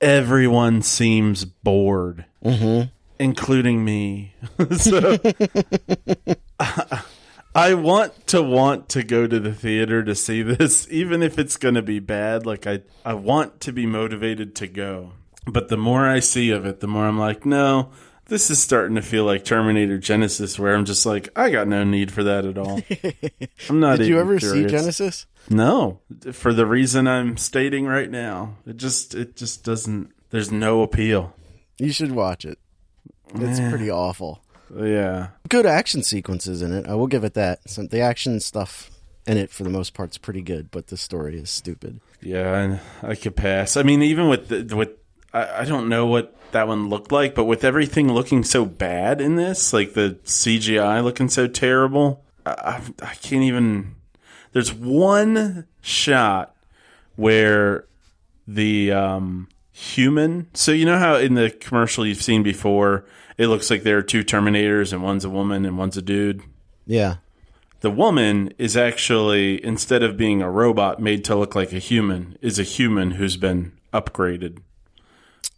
everyone 0.00 0.82
seems 0.82 1.44
bored, 1.44 2.24
including 3.18 3.84
me. 3.84 4.34
so 4.76 5.16
I 7.58 7.74
want 7.74 8.28
to 8.28 8.40
want 8.40 8.88
to 8.90 9.02
go 9.02 9.26
to 9.26 9.40
the 9.40 9.52
theater 9.52 10.04
to 10.04 10.14
see 10.14 10.42
this, 10.42 10.86
even 10.92 11.24
if 11.24 11.40
it's 11.40 11.56
going 11.56 11.74
to 11.74 11.82
be 11.82 11.98
bad. 11.98 12.46
Like 12.46 12.68
I, 12.68 12.82
I 13.04 13.14
want 13.14 13.60
to 13.62 13.72
be 13.72 13.84
motivated 13.84 14.54
to 14.56 14.68
go, 14.68 15.12
but 15.44 15.68
the 15.68 15.76
more 15.76 16.06
I 16.06 16.20
see 16.20 16.50
of 16.52 16.64
it, 16.64 16.78
the 16.78 16.86
more 16.86 17.06
I'm 17.06 17.18
like, 17.18 17.44
no. 17.44 17.90
This 18.26 18.50
is 18.50 18.62
starting 18.62 18.94
to 18.96 19.02
feel 19.02 19.24
like 19.24 19.42
Terminator 19.42 19.98
Genisys, 19.98 20.58
where 20.58 20.74
I'm 20.74 20.84
just 20.84 21.06
like, 21.06 21.30
I 21.34 21.48
got 21.48 21.66
no 21.66 21.82
need 21.82 22.12
for 22.12 22.22
that 22.24 22.44
at 22.44 22.58
all. 22.58 22.82
I'm 23.70 23.80
not. 23.80 23.98
Did 23.98 24.08
you 24.08 24.20
ever 24.20 24.38
see. 24.38 24.66
Genesis? 24.66 25.24
No, 25.48 26.00
for 26.32 26.52
the 26.52 26.66
reason 26.66 27.08
I'm 27.08 27.38
stating 27.38 27.86
right 27.86 28.10
now. 28.10 28.56
It 28.66 28.76
just 28.76 29.14
it 29.14 29.34
just 29.34 29.64
doesn't 29.64 30.12
there's 30.28 30.52
no 30.52 30.82
appeal. 30.82 31.34
You 31.78 31.90
should 31.90 32.12
watch 32.12 32.44
it. 32.44 32.58
It's 33.34 33.60
pretty 33.60 33.90
awful. 33.90 34.42
Yeah. 34.74 35.28
Good 35.48 35.66
action 35.66 36.02
sequences 36.02 36.62
in 36.62 36.72
it. 36.72 36.86
I 36.86 36.94
will 36.94 37.06
give 37.06 37.24
it 37.24 37.34
that. 37.34 37.68
So 37.68 37.82
the 37.82 38.00
action 38.00 38.40
stuff 38.40 38.90
in 39.26 39.36
it, 39.36 39.50
for 39.50 39.62
the 39.64 39.70
most 39.70 39.94
part, 39.94 40.10
is 40.10 40.18
pretty 40.18 40.42
good, 40.42 40.70
but 40.70 40.88
the 40.88 40.96
story 40.96 41.38
is 41.38 41.50
stupid. 41.50 42.00
Yeah, 42.20 42.80
I, 43.02 43.10
I 43.10 43.14
could 43.14 43.36
pass. 43.36 43.76
I 43.76 43.82
mean, 43.82 44.02
even 44.02 44.28
with 44.28 44.48
the, 44.48 44.76
with 44.76 44.90
I, 45.32 45.60
I 45.60 45.64
don't 45.64 45.88
know 45.88 46.06
what 46.06 46.34
that 46.52 46.66
one 46.66 46.88
looked 46.88 47.12
like, 47.12 47.34
but 47.34 47.44
with 47.44 47.64
everything 47.64 48.12
looking 48.12 48.42
so 48.42 48.64
bad 48.64 49.20
in 49.20 49.36
this, 49.36 49.72
like 49.72 49.94
the 49.94 50.18
CGI 50.24 51.02
looking 51.04 51.28
so 51.28 51.46
terrible, 51.46 52.24
I, 52.46 52.50
I, 52.50 52.82
I 53.02 53.14
can't 53.14 53.44
even. 53.44 53.94
There's 54.52 54.72
one 54.72 55.66
shot 55.82 56.56
where 57.16 57.84
the 58.46 58.92
um, 58.92 59.48
human. 59.72 60.48
So 60.54 60.72
you 60.72 60.86
know 60.86 60.98
how 60.98 61.16
in 61.16 61.34
the 61.34 61.50
commercial 61.50 62.06
you've 62.06 62.22
seen 62.22 62.42
before, 62.42 63.04
it 63.38 63.46
looks 63.46 63.70
like 63.70 63.84
there 63.84 63.96
are 63.98 64.02
two 64.02 64.24
Terminators 64.24 64.92
and 64.92 65.02
one's 65.02 65.24
a 65.24 65.30
woman 65.30 65.64
and 65.64 65.78
one's 65.78 65.96
a 65.96 66.02
dude. 66.02 66.42
Yeah. 66.86 67.16
The 67.80 67.90
woman 67.90 68.52
is 68.58 68.76
actually 68.76 69.64
instead 69.64 70.02
of 70.02 70.16
being 70.16 70.42
a 70.42 70.50
robot 70.50 71.00
made 71.00 71.24
to 71.26 71.36
look 71.36 71.54
like 71.54 71.72
a 71.72 71.78
human, 71.78 72.36
is 72.42 72.58
a 72.58 72.64
human 72.64 73.12
who's 73.12 73.36
been 73.36 73.72
upgraded. 73.94 74.58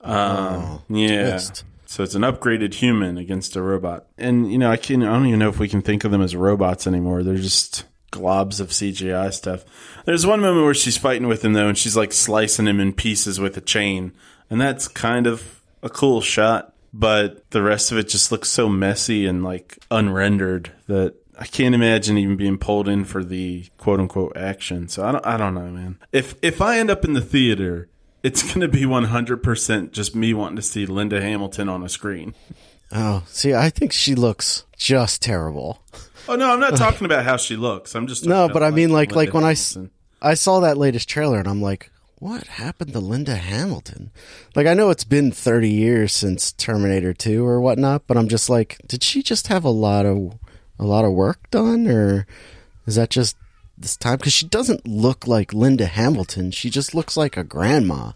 Um, 0.02 0.82
yeah. 0.88 1.30
twist. 1.30 1.64
So 1.86 2.04
it's 2.04 2.14
an 2.14 2.22
upgraded 2.22 2.74
human 2.74 3.18
against 3.18 3.56
a 3.56 3.62
robot. 3.62 4.06
And 4.16 4.52
you 4.52 4.58
know, 4.58 4.70
I 4.70 4.76
can 4.76 5.02
I 5.02 5.06
don't 5.06 5.26
even 5.26 5.40
know 5.40 5.48
if 5.48 5.58
we 5.58 5.68
can 5.68 5.82
think 5.82 6.04
of 6.04 6.10
them 6.10 6.22
as 6.22 6.36
robots 6.36 6.86
anymore. 6.86 7.22
They're 7.22 7.34
just 7.36 7.84
globs 8.12 8.60
of 8.60 8.68
CGI 8.68 9.32
stuff. 9.32 9.64
There's 10.04 10.26
one 10.26 10.40
moment 10.40 10.64
where 10.64 10.74
she's 10.74 10.96
fighting 10.96 11.26
with 11.26 11.44
him 11.44 11.54
though, 11.54 11.68
and 11.68 11.78
she's 11.78 11.96
like 11.96 12.12
slicing 12.12 12.66
him 12.66 12.80
in 12.80 12.92
pieces 12.92 13.40
with 13.40 13.56
a 13.56 13.60
chain, 13.60 14.12
and 14.48 14.60
that's 14.60 14.86
kind 14.88 15.26
of 15.26 15.62
a 15.82 15.88
cool 15.88 16.20
shot. 16.20 16.69
But 16.92 17.48
the 17.50 17.62
rest 17.62 17.92
of 17.92 17.98
it 17.98 18.08
just 18.08 18.32
looks 18.32 18.48
so 18.48 18.68
messy 18.68 19.26
and 19.26 19.44
like 19.44 19.78
unrendered 19.90 20.72
that 20.88 21.14
I 21.38 21.46
can't 21.46 21.74
imagine 21.74 22.18
even 22.18 22.36
being 22.36 22.58
pulled 22.58 22.88
in 22.88 23.04
for 23.04 23.22
the 23.22 23.66
quote 23.78 24.00
unquote 24.00 24.36
action. 24.36 24.88
So 24.88 25.04
I 25.04 25.12
don't, 25.12 25.26
I 25.26 25.36
don't 25.36 25.54
know, 25.54 25.70
man. 25.70 25.98
If 26.12 26.34
if 26.42 26.60
I 26.60 26.78
end 26.78 26.90
up 26.90 27.04
in 27.04 27.12
the 27.12 27.20
theater, 27.20 27.88
it's 28.22 28.42
going 28.42 28.60
to 28.60 28.68
be 28.68 28.82
100% 28.82 29.92
just 29.92 30.14
me 30.14 30.34
wanting 30.34 30.56
to 30.56 30.62
see 30.62 30.84
Linda 30.84 31.20
Hamilton 31.20 31.68
on 31.68 31.82
a 31.82 31.88
screen. 31.88 32.34
Oh, 32.92 33.22
see, 33.28 33.54
I 33.54 33.70
think 33.70 33.92
she 33.92 34.14
looks 34.16 34.64
just 34.76 35.22
terrible. 35.22 35.82
Oh 36.28 36.34
no, 36.34 36.50
I'm 36.52 36.60
not 36.60 36.76
talking 36.76 37.04
about 37.04 37.24
how 37.24 37.36
she 37.36 37.54
looks. 37.56 37.94
I'm 37.94 38.08
just 38.08 38.26
No, 38.26 38.48
but 38.48 38.62
I 38.64 38.70
mean, 38.70 38.90
like, 38.90 39.10
Linda 39.12 39.16
like 39.16 39.34
when 39.34 39.44
I, 39.44 39.54
Hamilton. 39.54 39.84
s- 39.84 39.90
I 40.20 40.34
saw 40.34 40.60
that 40.60 40.76
latest 40.76 41.08
trailer 41.08 41.38
and 41.38 41.46
I'm 41.48 41.62
like, 41.62 41.90
what 42.20 42.46
happened 42.46 42.92
to 42.92 43.00
Linda 43.00 43.34
Hamilton? 43.34 44.10
Like, 44.54 44.66
I 44.66 44.74
know 44.74 44.90
it's 44.90 45.04
been 45.04 45.32
30 45.32 45.70
years 45.70 46.12
since 46.12 46.52
Terminator 46.52 47.14
2 47.14 47.44
or 47.44 47.60
whatnot, 47.60 48.06
but 48.06 48.16
I'm 48.16 48.28
just 48.28 48.48
like, 48.48 48.78
did 48.86 49.02
she 49.02 49.22
just 49.22 49.48
have 49.48 49.64
a 49.64 49.70
lot 49.70 50.06
of, 50.06 50.38
a 50.78 50.84
lot 50.84 51.06
of 51.06 51.12
work 51.12 51.50
done 51.50 51.88
or 51.88 52.26
is 52.86 52.96
that 52.96 53.08
just 53.08 53.36
this 53.76 53.96
time? 53.96 54.18
Cause 54.18 54.34
she 54.34 54.46
doesn't 54.46 54.86
look 54.86 55.26
like 55.26 55.54
Linda 55.54 55.86
Hamilton. 55.86 56.50
She 56.50 56.68
just 56.68 56.94
looks 56.94 57.16
like 57.16 57.36
a 57.36 57.44
grandma. 57.44 58.12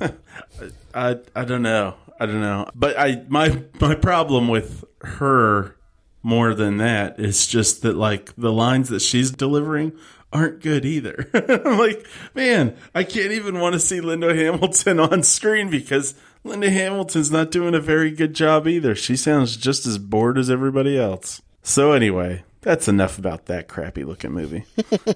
I 0.94 1.18
I 1.34 1.44
don't 1.44 1.62
know. 1.62 1.94
I 2.18 2.26
don't 2.26 2.40
know. 2.40 2.70
But 2.74 2.98
I 2.98 3.22
my 3.28 3.62
my 3.80 3.94
problem 3.94 4.48
with 4.48 4.84
her 5.02 5.76
more 6.22 6.54
than 6.54 6.78
that 6.78 7.20
is 7.20 7.46
just 7.46 7.82
that 7.82 7.96
like 7.96 8.34
the 8.36 8.52
lines 8.52 8.88
that 8.88 9.00
she's 9.00 9.30
delivering 9.30 9.92
aren't 10.32 10.60
good 10.60 10.84
either. 10.84 11.28
I'm 11.34 11.78
like, 11.78 12.06
man, 12.34 12.76
I 12.94 13.04
can't 13.04 13.32
even 13.32 13.60
want 13.60 13.74
to 13.74 13.80
see 13.80 14.00
Linda 14.00 14.34
Hamilton 14.34 15.00
on 15.00 15.22
screen 15.22 15.70
because 15.70 16.14
Linda 16.44 16.70
Hamilton's 16.70 17.30
not 17.30 17.50
doing 17.50 17.74
a 17.74 17.80
very 17.80 18.10
good 18.10 18.34
job 18.34 18.66
either. 18.68 18.94
She 18.94 19.16
sounds 19.16 19.56
just 19.56 19.86
as 19.86 19.98
bored 19.98 20.38
as 20.38 20.50
everybody 20.50 20.98
else. 20.98 21.42
So 21.62 21.92
anyway, 21.92 22.44
that's 22.60 22.88
enough 22.88 23.18
about 23.18 23.46
that 23.46 23.68
crappy 23.68 24.04
looking 24.04 24.32
movie. 24.32 24.64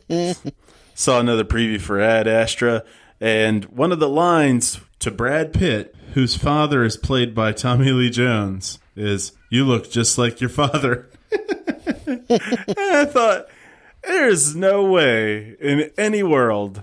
Saw 0.95 1.21
another 1.21 1.45
preview 1.45 1.81
for 1.81 2.01
Ad 2.01 2.27
Astra, 2.27 2.85
and 3.21 3.65
one 3.67 3.93
of 3.93 4.01
the 4.01 4.09
lines 4.09 4.81
to 5.01 5.11
Brad 5.11 5.53
Pitt, 5.53 5.95
whose 6.15 6.37
father 6.37 6.85
is 6.85 6.97
played 6.97 7.35
by 7.35 7.53
Tommy 7.53 7.91
Lee 7.93 8.11
Jones, 8.11 8.79
is 8.97 9.33
"You 9.49 9.65
look 9.65 9.91
just 9.91 10.19
like 10.19 10.41
your 10.41 10.51
father." 10.51 11.09
and 12.07 12.23
I 12.29 13.05
thought, 13.07 13.47
there's 14.03 14.55
no 14.55 14.85
way 14.85 15.57
in 15.61 15.91
any 15.97 16.23
world 16.23 16.83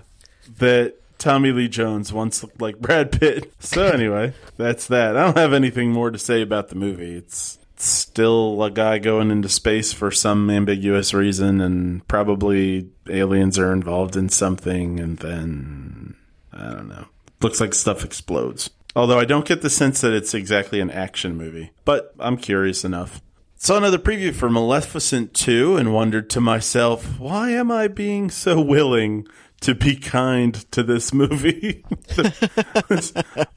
that 0.58 0.94
Tommy 1.18 1.52
Lee 1.52 1.68
Jones 1.68 2.12
once 2.12 2.42
looked 2.42 2.60
like 2.60 2.78
Brad 2.78 3.12
Pitt. 3.12 3.52
So 3.58 3.86
anyway, 3.86 4.34
that's 4.56 4.86
that. 4.86 5.16
I 5.16 5.24
don't 5.24 5.36
have 5.36 5.52
anything 5.52 5.92
more 5.92 6.10
to 6.10 6.18
say 6.18 6.42
about 6.42 6.68
the 6.68 6.76
movie. 6.76 7.16
It's 7.16 7.58
still 7.76 8.62
a 8.62 8.70
guy 8.70 8.98
going 8.98 9.30
into 9.30 9.48
space 9.48 9.92
for 9.92 10.10
some 10.10 10.50
ambiguous 10.50 11.14
reason, 11.14 11.60
and 11.60 12.06
probably 12.08 12.88
aliens 13.08 13.58
are 13.58 13.72
involved 13.72 14.16
in 14.16 14.28
something, 14.28 15.00
and 15.00 15.18
then 15.18 16.16
I 16.52 16.70
don't 16.72 16.88
know. 16.88 17.06
Looks 17.40 17.60
like 17.60 17.74
stuff 17.74 18.04
explodes. 18.04 18.70
Although 18.96 19.20
I 19.20 19.24
don't 19.24 19.46
get 19.46 19.62
the 19.62 19.70
sense 19.70 20.00
that 20.00 20.12
it's 20.12 20.34
exactly 20.34 20.80
an 20.80 20.90
action 20.90 21.36
movie, 21.36 21.70
but 21.84 22.14
I'm 22.18 22.36
curious 22.36 22.84
enough. 22.84 23.20
Saw 23.60 23.76
another 23.76 23.98
preview 23.98 24.32
for 24.32 24.48
Maleficent 24.48 25.34
2 25.34 25.76
and 25.76 25.92
wondered 25.92 26.30
to 26.30 26.40
myself, 26.40 27.18
why 27.18 27.50
am 27.50 27.72
I 27.72 27.88
being 27.88 28.30
so 28.30 28.60
willing 28.60 29.26
to 29.62 29.74
be 29.74 29.96
kind 29.96 30.54
to 30.70 30.84
this 30.84 31.12
movie? 31.12 31.82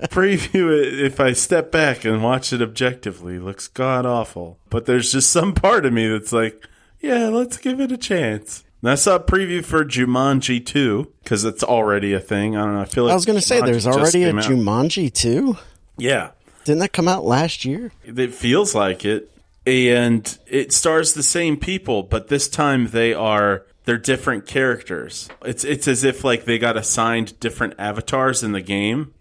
preview, 0.10 1.02
if 1.04 1.20
I 1.20 1.34
step 1.34 1.72
back 1.72 2.04
and 2.04 2.24
watch 2.24 2.52
it 2.52 2.64
objectively, 2.64 3.38
looks 3.38 3.68
god 3.68 4.08
awful. 4.08 4.58
But 4.72 4.88
there's 4.88 5.12
just 5.12 5.30
some 5.30 5.54
part 5.54 5.86
of 5.86 5.94
me 5.94 6.08
that's 6.08 6.34
like, 6.34 6.68
yeah, 7.00 7.28
let's 7.28 7.58
give 7.58 7.80
it 7.80 7.92
a 7.92 7.98
chance. 7.98 8.64
And 8.82 8.90
I 8.90 8.96
saw 8.96 9.18
a 9.18 9.20
preview 9.20 9.64
for 9.64 9.86
Jumanji 9.86 10.66
2 10.66 11.14
because 11.24 11.46
it's 11.46 11.64
already 11.64 12.14
a 12.14 12.20
thing. 12.20 12.58
I 12.58 12.66
don't 12.66 12.74
know. 12.74 12.82
I 12.82 12.86
feel 12.86 13.04
like 13.04 13.12
I 13.12 13.16
was 13.16 13.26
going 13.28 13.40
to 13.40 13.46
say, 13.46 13.62
there's 13.62 13.86
already 13.86 14.24
a 14.24 14.36
out. 14.36 14.44
Jumanji 14.44 15.14
too. 15.14 15.60
Yeah. 16.00 16.32
Didn't 16.66 16.80
that 16.80 16.92
come 16.94 17.08
out 17.08 17.24
last 17.24 17.66
year? 17.66 17.92
It 18.04 18.34
feels 18.34 18.74
like 18.74 19.06
it. 19.06 19.31
And 19.66 20.38
it 20.48 20.74
stars 20.74 21.14
the 21.14 21.24
same 21.24 21.58
people, 21.58 22.04
but 22.04 22.30
this 22.30 22.48
time 22.48 22.88
they 22.88 23.14
are 23.14 23.66
they're 23.86 23.98
different 23.98 24.46
characters. 24.46 25.30
It's 25.44 25.64
it's 25.64 25.88
as 25.88 26.04
if 26.04 26.24
like 26.24 26.46
they 26.46 26.58
got 26.58 26.78
assigned 26.78 27.40
different 27.40 27.76
avatars 27.78 28.44
in 28.44 28.52
the 28.52 28.62
game. 28.62 29.14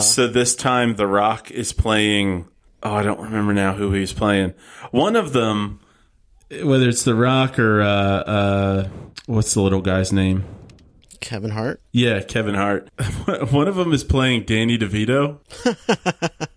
So 0.00 0.28
this 0.28 0.54
time 0.54 0.94
The 0.94 1.06
Rock 1.06 1.50
is 1.50 1.72
playing 1.72 2.46
oh, 2.82 2.94
I 2.94 3.02
don't 3.02 3.20
remember 3.20 3.52
now 3.52 3.74
who 3.74 3.92
he's 3.92 4.12
playing. 4.12 4.54
One 4.90 5.16
of 5.16 5.32
them 5.32 5.80
whether 6.62 6.88
it's 6.88 7.02
The 7.02 7.14
Rock 7.14 7.58
or 7.58 7.80
uh 7.80 7.86
uh 7.86 8.88
what's 9.26 9.54
the 9.54 9.62
little 9.62 9.80
guy's 9.80 10.12
name? 10.12 10.44
Kevin 11.20 11.50
Hart. 11.50 11.80
Yeah, 11.92 12.22
Kevin 12.22 12.54
Hart. 12.54 12.88
One 13.50 13.68
of 13.68 13.76
them 13.76 13.92
is 13.92 14.02
playing 14.04 14.44
Danny 14.44 14.78
DeVito. 14.78 15.38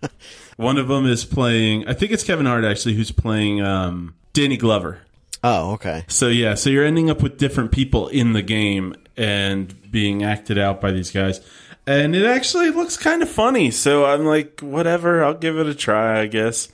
One 0.56 0.78
of 0.78 0.88
them 0.88 1.06
is 1.06 1.24
playing. 1.24 1.88
I 1.88 1.94
think 1.94 2.12
it's 2.12 2.24
Kevin 2.24 2.46
Hart 2.46 2.64
actually, 2.64 2.94
who's 2.94 3.10
playing 3.12 3.60
um, 3.60 4.14
Danny 4.32 4.56
Glover. 4.56 5.00
Oh, 5.42 5.72
okay. 5.72 6.04
So 6.08 6.28
yeah, 6.28 6.54
so 6.54 6.70
you're 6.70 6.84
ending 6.84 7.10
up 7.10 7.22
with 7.22 7.38
different 7.38 7.72
people 7.72 8.08
in 8.08 8.32
the 8.32 8.42
game 8.42 8.94
and 9.16 9.90
being 9.90 10.24
acted 10.24 10.58
out 10.58 10.80
by 10.80 10.90
these 10.90 11.10
guys, 11.10 11.40
and 11.86 12.16
it 12.16 12.24
actually 12.24 12.70
looks 12.70 12.96
kind 12.96 13.22
of 13.22 13.28
funny. 13.28 13.70
So 13.70 14.04
I'm 14.06 14.24
like, 14.24 14.60
whatever, 14.60 15.22
I'll 15.22 15.34
give 15.34 15.58
it 15.58 15.66
a 15.66 15.74
try. 15.74 16.20
I 16.20 16.26
guess. 16.26 16.68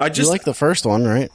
I 0.00 0.06
You 0.06 0.12
just 0.12 0.30
like 0.30 0.44
the 0.44 0.54
first 0.54 0.84
one, 0.84 1.04
right? 1.04 1.30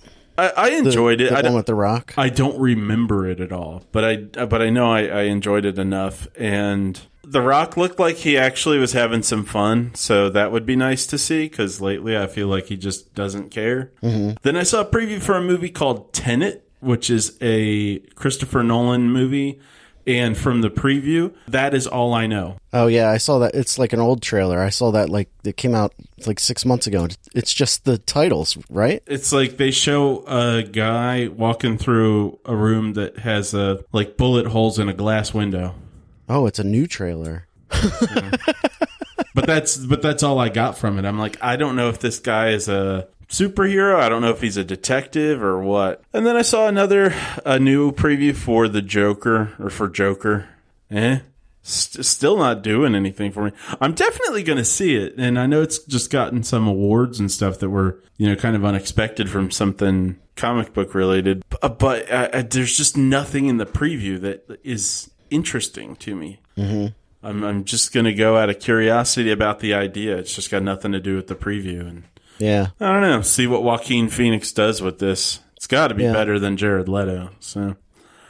I, 0.48 0.54
I 0.66 0.70
The- 0.72 0.78
enjoyed 0.78 1.22
it. 1.22 1.30
The 1.30 1.36
I 1.36 1.36
one 1.38 1.44
don't, 1.46 1.56
with 1.56 1.66
the 1.68 1.76
Rock. 1.76 2.14
I 2.18 2.30
don't 2.30 2.60
remember 2.60 3.28
it 3.28 3.40
at 3.40 3.52
all, 3.52 3.84
but 3.92 4.04
I 4.04 4.16
but 4.46 4.62
I 4.62 4.70
know 4.70 4.92
I, 4.92 5.02
I 5.06 5.22
enjoyed 5.24 5.66
it 5.66 5.78
enough. 5.78 6.28
And 6.38 7.00
The 7.24 7.42
Rock 7.42 7.78
looked 7.78 8.00
like 8.00 8.18
he 8.18 8.38
actually 8.38 8.78
was 8.80 8.94
having 8.94 9.24
some 9.24 9.46
fun, 9.46 9.94
so 9.96 10.30
that 10.30 10.52
would 10.52 10.66
be 10.66 10.76
nice 10.76 11.06
to 11.08 11.18
see. 11.18 11.44
Because 11.48 11.80
lately, 11.82 12.18
I 12.18 12.28
feel 12.28 12.48
like 12.48 12.66
he 12.68 12.78
just 12.78 13.14
doesn't 13.14 13.50
care. 13.52 13.92
Mm-hmm. 14.02 14.38
Then 14.42 14.58
I 14.58 14.64
saw 14.64 14.82
a 14.82 14.86
preview 14.86 15.22
for 15.22 15.36
a 15.36 15.42
movie 15.42 15.70
called 15.70 16.14
Tenet, 16.14 16.68
which 16.80 17.10
is 17.10 17.38
a 17.42 18.00
Christopher 18.16 18.64
Nolan 18.64 19.10
movie. 19.12 19.60
And 20.08 20.36
from 20.36 20.62
the 20.62 20.72
preview, 20.72 21.32
that 21.48 21.76
is 21.76 21.86
all 21.86 22.16
I 22.16 22.26
know. 22.26 22.58
Oh 22.74 22.88
yeah, 22.88 23.12
I 23.12 23.18
saw 23.18 23.38
that. 23.40 23.54
It's 23.54 23.78
like 23.78 23.94
an 23.94 24.00
old 24.00 24.24
trailer. 24.24 24.60
I 24.60 24.70
saw 24.70 24.90
that 24.94 25.10
like 25.12 25.30
it 25.44 25.58
came 25.58 25.76
out 25.76 25.94
like 26.28 26.40
six 26.40 26.66
months 26.66 26.88
ago. 26.88 27.08
It's 27.34 27.54
just 27.54 27.86
the 27.86 27.98
titles, 27.98 28.58
right? 28.70 29.02
It's 29.06 29.32
like 29.32 29.58
they 29.58 29.72
show 29.72 30.24
a 30.26 30.64
guy 30.64 31.28
walking 31.28 31.78
through 31.78 32.40
a 32.46 32.56
room 32.56 32.94
that 32.94 33.20
has 33.20 33.54
a 33.54 33.84
like 33.92 34.18
bullet 34.18 34.48
holes 34.48 34.80
in 34.80 34.90
a 34.90 34.94
glass 34.94 35.34
window. 35.34 35.76
Oh, 36.30 36.46
it's 36.46 36.60
a 36.60 36.64
new 36.64 36.88
trailer. 36.88 37.48
but 37.70 39.46
that's 39.46 39.78
but 39.78 40.02
that's 40.02 40.24
all 40.24 40.40
I 40.40 40.50
got 40.50 40.78
from 40.78 41.00
it. 41.00 41.06
I'm 41.06 41.20
like, 41.20 41.42
I 41.42 41.56
don't 41.56 41.76
know 41.76 41.90
if 41.90 42.00
this 42.00 42.20
guy 42.20 42.50
is 42.50 42.68
a 42.68 43.08
superhero. 43.30 43.96
I 43.96 44.10
don't 44.10 44.22
know 44.22 44.32
if 44.32 44.42
he's 44.42 44.58
a 44.58 44.64
detective 44.64 45.42
or 45.42 45.62
what. 45.62 46.04
And 46.14 46.26
then 46.26 46.36
I 46.36 46.42
saw 46.42 46.68
another 46.68 47.14
a 47.46 47.60
new 47.60 47.92
preview 47.92 48.36
for 48.36 48.68
the 48.68 48.82
Joker 48.82 49.54
or 49.60 49.70
for 49.70 49.90
Joker. 49.90 50.50
Eh. 50.92 51.20
St- 51.64 52.04
still 52.06 52.38
not 52.38 52.64
doing 52.64 52.96
anything 52.96 53.32
for 53.32 53.44
me. 53.46 53.52
I'm 53.80 53.94
definitely 53.94 54.42
going 54.44 54.58
to 54.58 54.66
see 54.66 54.96
it, 54.96 55.16
and 55.18 55.38
I 55.40 55.46
know 55.46 55.62
it's 55.62 55.80
just 55.86 56.10
gotten 56.10 56.42
some 56.44 56.68
awards 56.68 57.20
and 57.20 57.32
stuff 57.32 57.60
that 57.60 57.70
were, 57.70 58.00
you 58.18 58.28
know, 58.28 58.36
kind 58.36 58.56
of 58.56 58.66
unexpected 58.66 59.30
from 59.30 59.52
something 59.52 60.18
comic 60.36 60.74
book 60.74 60.96
related. 60.96 61.44
B- 61.50 61.58
But 61.62 62.10
uh, 62.12 62.30
uh, 62.34 62.44
there's 62.50 62.76
just 62.76 62.98
nothing 62.98 63.46
in 63.46 63.58
the 63.58 63.68
preview 63.68 64.20
that 64.22 64.60
is 64.64 65.12
interesting 65.30 65.96
to 65.98 66.16
me. 66.16 66.40
I'm, 66.58 67.44
I'm 67.44 67.64
just 67.66 67.94
going 67.94 68.06
to 68.06 68.14
go 68.14 68.38
out 68.38 68.50
of 68.50 68.60
curiosity 68.60 69.30
about 69.32 69.60
the 69.60 69.76
idea. 69.76 70.18
It's 70.18 70.34
just 70.36 70.50
got 70.50 70.64
nothing 70.64 70.92
to 70.94 71.00
do 71.00 71.16
with 71.16 71.28
the 71.28 71.36
preview. 71.36 71.82
And 71.88 72.04
Yeah. 72.40 72.68
I 72.80 72.92
don't 72.92 73.02
know. 73.02 73.22
See 73.22 73.46
what 73.46 73.62
Joaquin 73.64 74.10
Phoenix 74.10 74.52
does 74.52 74.82
with 74.82 74.98
this. 74.98 75.40
It's 75.58 75.68
got 75.68 75.90
to 75.90 75.94
be 75.94 76.04
Yeah. 76.04 76.14
better 76.14 76.40
than 76.40 76.58
Jared 76.58 76.90
Leto. 76.90 77.30
So, 77.40 77.76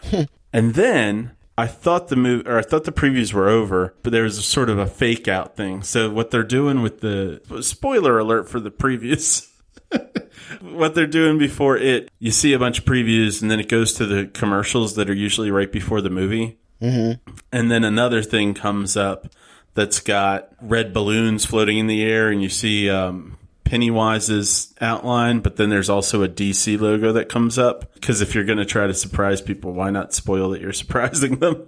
and 0.54 0.74
then 0.74 1.32
I 1.62 1.68
thought 1.68 2.08
the 2.08 2.16
movie, 2.16 2.50
or 2.50 2.58
I 2.58 2.64
thought 2.64 2.86
the 2.86 2.92
previews 2.92 3.34
were 3.34 3.48
over, 3.48 3.94
but 4.02 4.12
there 4.12 4.24
was 4.24 4.40
a 4.40 4.42
sort 4.42 4.68
of 4.68 4.80
a 4.80 4.88
fake 4.88 5.28
out 5.28 5.56
thing. 5.56 5.84
So 5.84 6.10
what 6.10 6.32
they're 6.32 6.42
doing 6.42 6.82
with 6.82 7.02
the 7.02 7.40
spoiler 7.62 8.18
alert 8.18 8.50
for 8.50 8.60
the 8.60 8.72
previews. 8.72 9.48
what 10.62 10.96
they're 10.96 11.06
doing 11.06 11.38
before 11.38 11.78
it, 11.78 12.10
you 12.18 12.32
see 12.32 12.54
a 12.54 12.60
bunch 12.60 12.80
of 12.80 12.86
previews, 12.86 13.44
and 13.44 13.52
then 13.52 13.60
it 13.60 13.70
goes 13.70 13.94
to 13.94 14.08
the 14.08 14.26
commercials 14.26 14.96
that 14.96 15.08
are 15.08 15.14
usually 15.14 15.52
right 15.52 15.72
before 15.72 16.02
the 16.02 16.10
movie. 16.10 16.58
Mm-hmm. 16.82 17.32
And 17.52 17.70
then 17.70 17.84
another 17.84 18.24
thing 18.24 18.56
comes 18.56 18.98
up 18.98 19.28
that's 19.76 20.00
got 20.00 20.50
red 20.62 20.94
balloons 20.94 21.46
floating 21.46 21.78
in 21.78 21.86
the 21.86 22.04
air, 22.04 22.30
and 22.30 22.42
you 22.42 22.50
see 22.50 22.90
um, 22.90 23.38
Pennywise's 23.72 24.74
outline, 24.82 25.40
but 25.40 25.56
then 25.56 25.70
there's 25.70 25.90
also 25.90 26.24
a 26.24 26.28
DC 26.30 26.78
logo 26.80 27.14
that 27.14 27.30
comes 27.30 27.58
up. 27.58 27.94
Because 27.94 28.20
if 28.22 28.36
you're 28.36 28.44
going 28.44 28.58
to 28.58 28.66
try 28.66 28.86
to 28.86 28.94
surprise 28.94 29.42
people, 29.42 29.72
why 29.72 29.90
not 29.92 30.14
spoil 30.14 30.50
that 30.50 30.62
you're 30.62 30.74
surprising 30.84 31.38
them? 31.40 31.68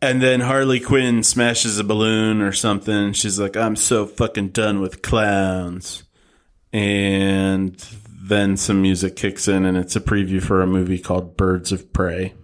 And 0.00 0.22
then 0.22 0.40
Harley 0.40 0.78
Quinn 0.80 1.22
smashes 1.22 1.78
a 1.78 1.84
balloon 1.84 2.40
or 2.40 2.52
something. 2.52 3.12
She's 3.14 3.38
like, 3.40 3.56
I'm 3.56 3.74
so 3.74 4.06
fucking 4.06 4.50
done 4.50 4.80
with 4.80 5.02
clowns. 5.02 6.04
And 6.72 7.74
then 8.10 8.56
some 8.56 8.82
music 8.82 9.16
kicks 9.16 9.48
in, 9.48 9.64
and 9.64 9.76
it's 9.76 9.96
a 9.96 10.00
preview 10.00 10.42
for 10.42 10.60
a 10.62 10.66
movie 10.66 10.98
called 10.98 11.36
Birds 11.36 11.72
of 11.72 11.92
Prey, 11.92 12.34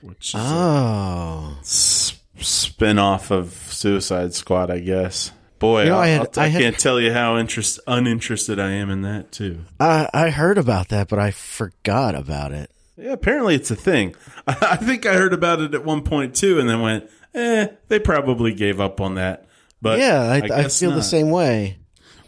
which 0.00 0.34
is 0.34 0.40
Oh, 0.40 1.54
a 1.56 1.60
s- 1.60 2.18
spin 2.38 2.98
off 2.98 3.30
of 3.30 3.52
Suicide 3.52 4.34
Squad, 4.34 4.70
I 4.70 4.78
guess. 4.80 5.32
Boy, 5.62 5.84
You 5.84 5.90
know, 5.90 5.98
I, 5.98 6.02
I 6.04 6.08
had- 6.08 6.38
I 6.38 6.42
I 6.42 6.46
had- 6.48 6.60
can't 6.62 6.78
tell 6.78 7.00
you 7.00 7.12
how 7.12 7.38
interest, 7.38 7.78
uninterested 7.86 8.58
I 8.58 8.72
am 8.72 8.90
in 8.90 9.02
that, 9.02 9.30
too. 9.30 9.60
I 9.78 10.08
I 10.12 10.30
heard 10.30 10.58
about 10.58 10.88
that, 10.88 11.06
but 11.08 11.18
I 11.20 11.30
forgot 11.30 12.14
about 12.16 12.50
it. 12.52 12.70
Yeah, 12.96 13.12
apparently 13.12 13.54
it's 13.54 13.70
a 13.70 13.76
thing. 13.76 14.14
I 14.46 14.76
think 14.76 15.06
I 15.06 15.14
heard 15.14 15.32
about 15.32 15.60
it 15.60 15.72
at 15.74 15.84
one 15.84 16.02
point 16.02 16.34
too, 16.34 16.58
and 16.60 16.68
then 16.68 16.80
went, 16.80 17.08
"Eh, 17.34 17.68
they 17.88 17.98
probably 17.98 18.52
gave 18.52 18.80
up 18.80 19.00
on 19.00 19.14
that." 19.14 19.46
But 19.80 19.98
yeah, 20.00 20.22
I, 20.22 20.36
I, 20.36 20.40
guess 20.40 20.78
feel 20.80 20.90
the 20.90 21.02
same 21.02 21.30
way. 21.30 21.78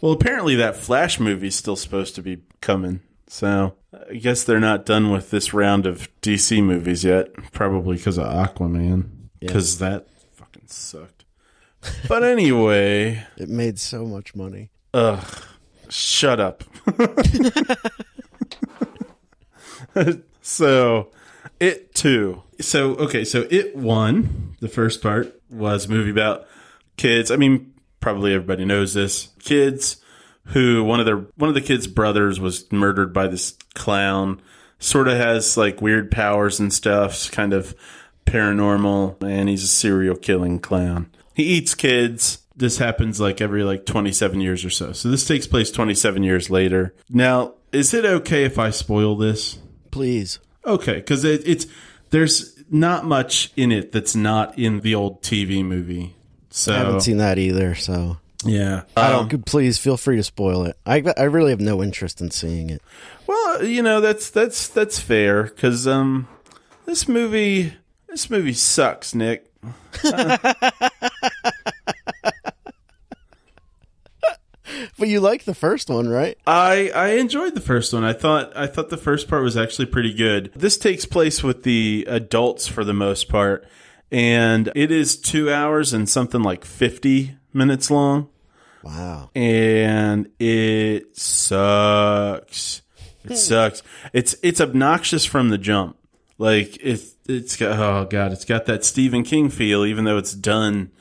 Well, 0.01 0.11
apparently 0.13 0.55
that 0.55 0.75
Flash 0.75 1.19
movie's 1.19 1.55
still 1.55 1.75
supposed 1.75 2.15
to 2.15 2.21
be 2.21 2.39
coming, 2.61 3.01
so 3.27 3.75
I 4.09 4.15
guess 4.15 4.43
they're 4.43 4.59
not 4.59 4.85
done 4.85 5.11
with 5.11 5.29
this 5.29 5.53
round 5.53 5.85
of 5.85 6.09
DC 6.21 6.63
movies 6.63 7.03
yet. 7.03 7.33
Probably 7.53 7.97
because 7.97 8.17
of 8.17 8.25
Aquaman, 8.25 9.09
because 9.39 9.77
that 9.79 10.07
fucking 10.33 10.67
sucked. 10.67 11.14
But 12.07 12.23
anyway, 12.23 13.25
It 13.37 13.49
made 13.49 13.79
so 13.79 14.05
much 14.05 14.35
money. 14.35 14.69
ugh, 14.93 15.25
shut 15.89 16.39
up. 16.39 16.63
so 20.41 21.11
it 21.59 21.93
too. 21.95 22.43
So 22.59 22.95
okay 22.95 23.23
so 23.25 23.47
it 23.49 23.75
won. 23.75 24.55
The 24.59 24.67
first 24.67 25.01
part 25.01 25.39
was 25.49 25.85
a 25.85 25.89
movie 25.89 26.11
about 26.11 26.47
kids. 26.97 27.31
I 27.31 27.37
mean 27.37 27.73
probably 27.99 28.33
everybody 28.33 28.65
knows 28.65 28.93
this. 28.93 29.29
Kids 29.39 29.97
who 30.49 30.83
one 30.83 30.99
of 30.99 31.05
their 31.05 31.17
one 31.35 31.49
of 31.49 31.55
the 31.55 31.61
kids 31.61 31.87
brothers 31.87 32.39
was 32.39 32.71
murdered 32.71 33.13
by 33.13 33.27
this 33.27 33.57
clown. 33.73 34.41
Sort 34.79 35.07
of 35.07 35.17
has 35.17 35.57
like 35.57 35.81
weird 35.81 36.11
powers 36.11 36.59
and 36.59 36.73
stuff 36.73 37.31
kind 37.31 37.53
of 37.53 37.73
paranormal 38.25 39.21
and 39.23 39.49
he's 39.49 39.63
a 39.63 39.67
serial 39.67 40.15
killing 40.15 40.59
clown 40.59 41.09
he 41.35 41.43
eats 41.43 41.75
kids 41.75 42.39
this 42.55 42.77
happens 42.79 43.19
like 43.19 43.41
every 43.41 43.63
like 43.63 43.85
27 43.85 44.39
years 44.41 44.65
or 44.65 44.69
so 44.69 44.91
so 44.93 45.09
this 45.09 45.27
takes 45.27 45.45
place 45.45 45.69
27 45.71 46.23
years 46.23 46.49
later 46.49 46.95
now 47.09 47.53
is 47.71 47.93
it 47.93 48.05
okay 48.05 48.45
if 48.45 48.57
i 48.57 48.69
spoil 48.71 49.15
this 49.15 49.59
Please. 49.91 50.39
Okay, 50.65 50.95
because 50.95 51.23
it, 51.23 51.47
it's 51.47 51.67
there's 52.09 52.61
not 52.69 53.05
much 53.05 53.53
in 53.55 53.71
it 53.71 53.93
that's 53.93 54.13
not 54.13 54.59
in 54.59 54.81
the 54.81 54.93
old 54.93 55.21
TV 55.21 55.63
movie. 55.63 56.13
So 56.49 56.73
I 56.73 56.79
haven't 56.79 56.99
seen 56.99 57.15
that 57.19 57.37
either, 57.37 57.75
so 57.75 58.17
yeah, 58.43 58.81
I 58.97 59.13
Um, 59.13 59.29
don't. 59.29 59.45
Please 59.45 59.77
feel 59.77 59.95
free 59.95 60.17
to 60.17 60.23
spoil 60.23 60.65
it. 60.65 60.75
I 60.85 61.01
I 61.15 61.23
really 61.23 61.51
have 61.51 61.61
no 61.61 61.81
interest 61.81 62.19
in 62.19 62.29
seeing 62.31 62.69
it. 62.71 62.81
well, 63.25 63.63
you 63.63 63.81
know 63.81 64.01
that's 64.01 64.29
that's 64.31 64.67
that's 64.67 64.99
fair 64.99 65.43
because 65.43 65.87
um, 65.87 66.27
this 66.85 67.07
movie 67.07 67.71
this 68.09 68.29
movie 68.29 68.51
sucks, 68.51 69.15
Nick. 69.15 69.49
But 74.97 75.09
you 75.09 75.19
like 75.19 75.43
the 75.43 75.55
first 75.55 75.89
one, 75.89 76.07
right? 76.07 76.37
I 76.47 76.89
I 76.95 77.07
enjoyed 77.15 77.53
the 77.53 77.61
first 77.61 77.93
one. 77.93 78.03
I 78.03 78.13
thought 78.13 78.55
I 78.55 78.67
thought 78.67 78.89
the 78.89 78.97
first 78.97 79.27
part 79.27 79.43
was 79.43 79.57
actually 79.57 79.87
pretty 79.87 80.13
good. 80.13 80.51
This 80.55 80.77
takes 80.77 81.05
place 81.05 81.43
with 81.43 81.63
the 81.63 82.05
adults 82.07 82.67
for 82.67 82.83
the 82.83 82.93
most 82.93 83.27
part, 83.27 83.67
and 84.09 84.71
it 84.73 84.91
is 84.91 85.17
two 85.17 85.51
hours 85.51 85.93
and 85.93 86.07
something 86.07 86.41
like 86.41 86.63
fifty 86.63 87.35
minutes 87.53 87.91
long. 87.91 88.29
Wow. 88.83 89.31
and 89.33 90.29
it 90.39 91.17
sucks. 91.17 92.83
It 93.23 93.29
hmm. 93.29 93.33
sucks. 93.33 93.81
It's 94.13 94.35
it's 94.43 94.61
obnoxious 94.61 95.25
from 95.25 95.49
the 95.49 95.57
jump. 95.57 95.97
Like 96.37 96.77
it's 96.81 97.14
it's 97.27 97.55
got 97.55 97.79
oh 97.79 98.05
god, 98.05 98.31
it's 98.31 98.45
got 98.45 98.65
that 98.65 98.85
Stephen 98.85 99.23
King 99.23 99.49
feel, 99.49 99.85
even 99.85 100.05
though 100.05 100.17
it's 100.17 100.33
done 100.33 100.91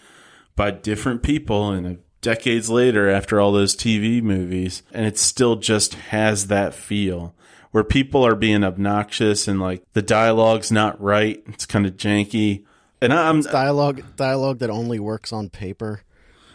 by 0.57 0.71
different 0.71 1.23
people 1.23 1.71
and 1.71 1.99
decades 2.21 2.71
later 2.71 3.09
after 3.11 3.41
all 3.41 3.53
those 3.53 3.77
TV 3.77 4.23
movies, 4.23 4.83
and 4.93 5.07
it 5.07 5.19
still 5.19 5.57
just 5.57 5.95
has 5.95 6.47
that 6.47 6.75
feel 6.75 7.35
where 7.71 7.85
people 7.85 8.25
are 8.25 8.37
being 8.37 8.63
obnoxious 8.63 9.49
and 9.49 9.61
like 9.61 9.83
the 9.95 10.03
dialogue's 10.03 10.71
not 10.71 11.01
right. 11.01 11.43
It's 11.49 11.67
kind 11.67 11.87
of 11.87 11.97
janky, 11.97 12.65
and 13.01 13.13
I'm 13.13 13.43
Dialogue 13.43 14.03
dialogue 14.17 14.59
that 14.61 14.71
only 14.71 14.99
works 14.99 15.33
on 15.33 15.51
paper. 15.51 16.03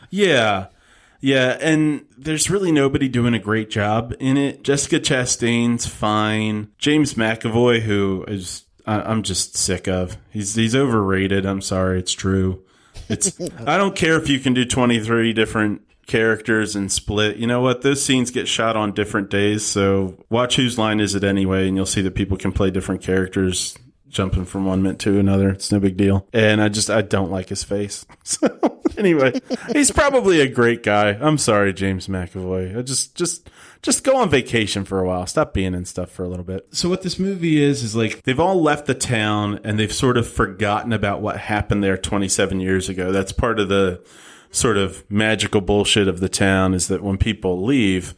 Yeah. 0.09 0.67
Yeah, 1.21 1.57
and 1.59 2.05
there's 2.17 2.49
really 2.49 2.71
nobody 2.71 3.09
doing 3.09 3.33
a 3.33 3.39
great 3.39 3.69
job 3.69 4.13
in 4.21 4.37
it. 4.37 4.63
Jessica 4.63 5.01
Chastain's 5.01 5.85
fine. 5.85 6.69
James 6.77 7.15
McAvoy, 7.15 7.81
who 7.81 8.23
is 8.29 8.63
I, 8.89 9.01
I'm 9.03 9.21
just 9.21 9.55
sick 9.55 9.87
of. 9.87 10.17
He's 10.31 10.55
he's 10.55 10.75
overrated. 10.75 11.45
I'm 11.45 11.61
sorry, 11.61 11.99
it's 11.99 12.11
true. 12.11 12.63
It's 13.07 13.39
I 13.67 13.77
don't 13.77 13.95
care 13.95 14.17
if 14.17 14.27
you 14.29 14.39
can 14.39 14.55
do 14.55 14.65
23 14.65 15.31
different 15.33 15.83
characters 16.07 16.75
and 16.75 16.91
split. 16.91 17.37
You 17.37 17.45
know 17.45 17.61
what? 17.61 17.83
Those 17.83 18.03
scenes 18.03 18.31
get 18.31 18.47
shot 18.47 18.75
on 18.75 18.93
different 18.93 19.29
days, 19.29 19.63
so 19.63 20.17
watch 20.31 20.55
whose 20.55 20.79
line 20.79 20.99
is 20.99 21.13
it 21.13 21.23
anyway, 21.23 21.67
and 21.67 21.77
you'll 21.77 21.85
see 21.85 22.01
that 22.01 22.15
people 22.15 22.35
can 22.35 22.51
play 22.51 22.71
different 22.71 23.03
characters 23.03 23.77
jumping 24.09 24.45
from 24.45 24.65
one 24.65 24.81
minute 24.81 24.97
to 24.99 25.19
another. 25.19 25.49
It's 25.49 25.71
no 25.71 25.79
big 25.79 25.95
deal. 25.95 26.27
And 26.33 26.59
I 26.59 26.69
just 26.69 26.89
I 26.89 27.03
don't 27.03 27.31
like 27.31 27.49
his 27.49 27.63
face. 27.63 28.05
So 28.23 28.47
anyway, 28.97 29.39
he's 29.71 29.91
probably 29.91 30.41
a 30.41 30.47
great 30.47 30.83
guy. 30.83 31.11
I'm 31.11 31.37
sorry, 31.37 31.73
James 31.73 32.07
McAvoy. 32.07 32.77
I 32.77 32.81
just 32.81 33.15
just 33.15 33.49
just 33.81 34.03
go 34.03 34.17
on 34.17 34.29
vacation 34.29 34.83
for 34.85 34.99
a 34.99 35.07
while. 35.07 35.25
Stop 35.25 35.53
being 35.53 35.73
in 35.73 35.85
stuff 35.85 36.09
for 36.11 36.23
a 36.23 36.27
little 36.27 36.45
bit. 36.45 36.67
So 36.71 36.89
what 36.89 37.01
this 37.01 37.17
movie 37.17 37.61
is 37.61 37.83
is 37.83 37.95
like 37.95 38.21
they've 38.23 38.39
all 38.39 38.61
left 38.61 38.87
the 38.87 38.93
town 38.93 39.59
and 39.63 39.79
they've 39.79 39.93
sort 39.93 40.17
of 40.17 40.27
forgotten 40.27 40.91
about 40.93 41.21
what 41.21 41.37
happened 41.37 41.83
there 41.83 41.97
27 41.97 42.59
years 42.59 42.89
ago. 42.89 43.11
That's 43.11 43.31
part 43.31 43.59
of 43.59 43.69
the 43.69 44.03
sort 44.51 44.77
of 44.77 45.09
magical 45.09 45.61
bullshit 45.61 46.07
of 46.07 46.19
the 46.19 46.29
town 46.29 46.73
is 46.73 46.87
that 46.87 47.03
when 47.03 47.17
people 47.17 47.63
leave, 47.63 48.15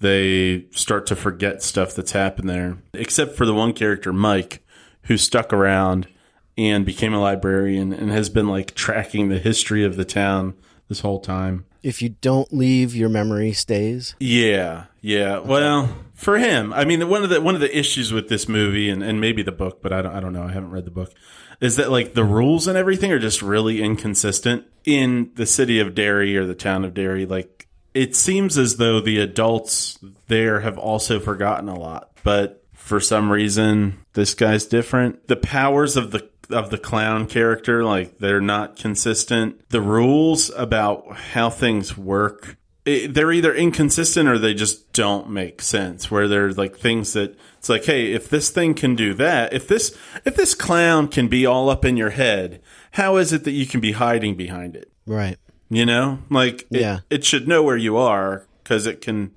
they 0.00 0.66
start 0.70 1.06
to 1.06 1.16
forget 1.16 1.62
stuff 1.62 1.94
that's 1.94 2.12
happened 2.12 2.48
there. 2.48 2.78
Except 2.94 3.34
for 3.36 3.46
the 3.46 3.54
one 3.54 3.72
character, 3.72 4.12
Mike, 4.12 4.64
who 5.02 5.16
stuck 5.16 5.52
around 5.52 6.08
and 6.56 6.84
became 6.84 7.14
a 7.14 7.20
librarian 7.20 7.92
and 7.92 8.10
has 8.10 8.28
been 8.28 8.48
like 8.48 8.74
tracking 8.74 9.28
the 9.28 9.38
history 9.38 9.84
of 9.84 9.96
the 9.96 10.04
town 10.04 10.54
this 10.88 11.00
whole 11.00 11.20
time. 11.20 11.64
If 11.82 12.02
you 12.02 12.10
don't 12.20 12.52
leave, 12.52 12.94
your 12.96 13.08
memory 13.08 13.52
stays. 13.52 14.16
Yeah, 14.18 14.86
yeah. 15.00 15.38
Well, 15.38 15.88
for 16.14 16.38
him, 16.38 16.72
I 16.72 16.84
mean, 16.84 17.08
one 17.08 17.22
of 17.22 17.30
the 17.30 17.40
one 17.40 17.54
of 17.54 17.60
the 17.60 17.78
issues 17.78 18.12
with 18.12 18.28
this 18.28 18.48
movie 18.48 18.90
and, 18.90 19.02
and 19.02 19.20
maybe 19.20 19.42
the 19.42 19.52
book, 19.52 19.80
but 19.82 19.92
I 19.92 20.02
don't 20.02 20.14
I 20.14 20.20
don't 20.20 20.32
know. 20.32 20.42
I 20.42 20.52
haven't 20.52 20.70
read 20.70 20.84
the 20.84 20.90
book. 20.90 21.12
Is 21.60 21.76
that 21.76 21.90
like 21.90 22.14
the 22.14 22.24
rules 22.24 22.68
and 22.68 22.76
everything 22.76 23.12
are 23.12 23.18
just 23.18 23.42
really 23.42 23.82
inconsistent 23.82 24.64
in 24.84 25.30
the 25.34 25.46
city 25.46 25.80
of 25.80 25.94
Derry 25.94 26.36
or 26.36 26.46
the 26.46 26.54
town 26.54 26.84
of 26.84 26.94
Derry? 26.94 27.26
Like 27.26 27.68
it 27.94 28.14
seems 28.14 28.58
as 28.58 28.76
though 28.76 29.00
the 29.00 29.18
adults 29.18 29.98
there 30.28 30.60
have 30.60 30.78
also 30.78 31.18
forgotten 31.20 31.68
a 31.68 31.78
lot, 31.78 32.10
but 32.22 32.64
for 32.74 33.00
some 33.00 33.30
reason 33.30 33.98
this 34.14 34.34
guy's 34.34 34.66
different. 34.66 35.28
The 35.28 35.36
powers 35.36 35.96
of 35.96 36.10
the 36.10 36.28
of 36.50 36.70
the 36.70 36.78
clown 36.78 37.26
character 37.26 37.84
like 37.84 38.18
they're 38.18 38.40
not 38.40 38.76
consistent. 38.76 39.68
The 39.68 39.80
rules 39.80 40.50
about 40.50 41.16
how 41.16 41.50
things 41.50 41.96
work 41.96 42.56
it, 42.88 43.14
they're 43.14 43.32
either 43.32 43.54
inconsistent 43.54 44.28
or 44.28 44.38
they 44.38 44.54
just 44.54 44.92
don't 44.92 45.28
make 45.30 45.60
sense. 45.62 46.10
Where 46.10 46.26
they're 46.28 46.52
like 46.52 46.76
things 46.76 47.12
that 47.12 47.36
it's 47.58 47.68
like, 47.68 47.84
hey, 47.84 48.12
if 48.12 48.28
this 48.28 48.50
thing 48.50 48.74
can 48.74 48.94
do 48.96 49.14
that, 49.14 49.52
if 49.52 49.68
this 49.68 49.96
if 50.24 50.36
this 50.36 50.54
clown 50.54 51.08
can 51.08 51.28
be 51.28 51.44
all 51.46 51.68
up 51.70 51.84
in 51.84 51.96
your 51.96 52.10
head, 52.10 52.60
how 52.92 53.16
is 53.16 53.32
it 53.32 53.44
that 53.44 53.50
you 53.52 53.66
can 53.66 53.80
be 53.80 53.92
hiding 53.92 54.34
behind 54.36 54.76
it? 54.76 54.90
Right. 55.06 55.36
You 55.70 55.84
know, 55.84 56.20
like 56.30 56.62
it, 56.70 56.80
Yeah. 56.80 57.00
it 57.10 57.24
should 57.24 57.46
know 57.46 57.62
where 57.62 57.76
you 57.76 57.96
are 57.96 58.46
because 58.62 58.86
it 58.86 59.00
can 59.00 59.32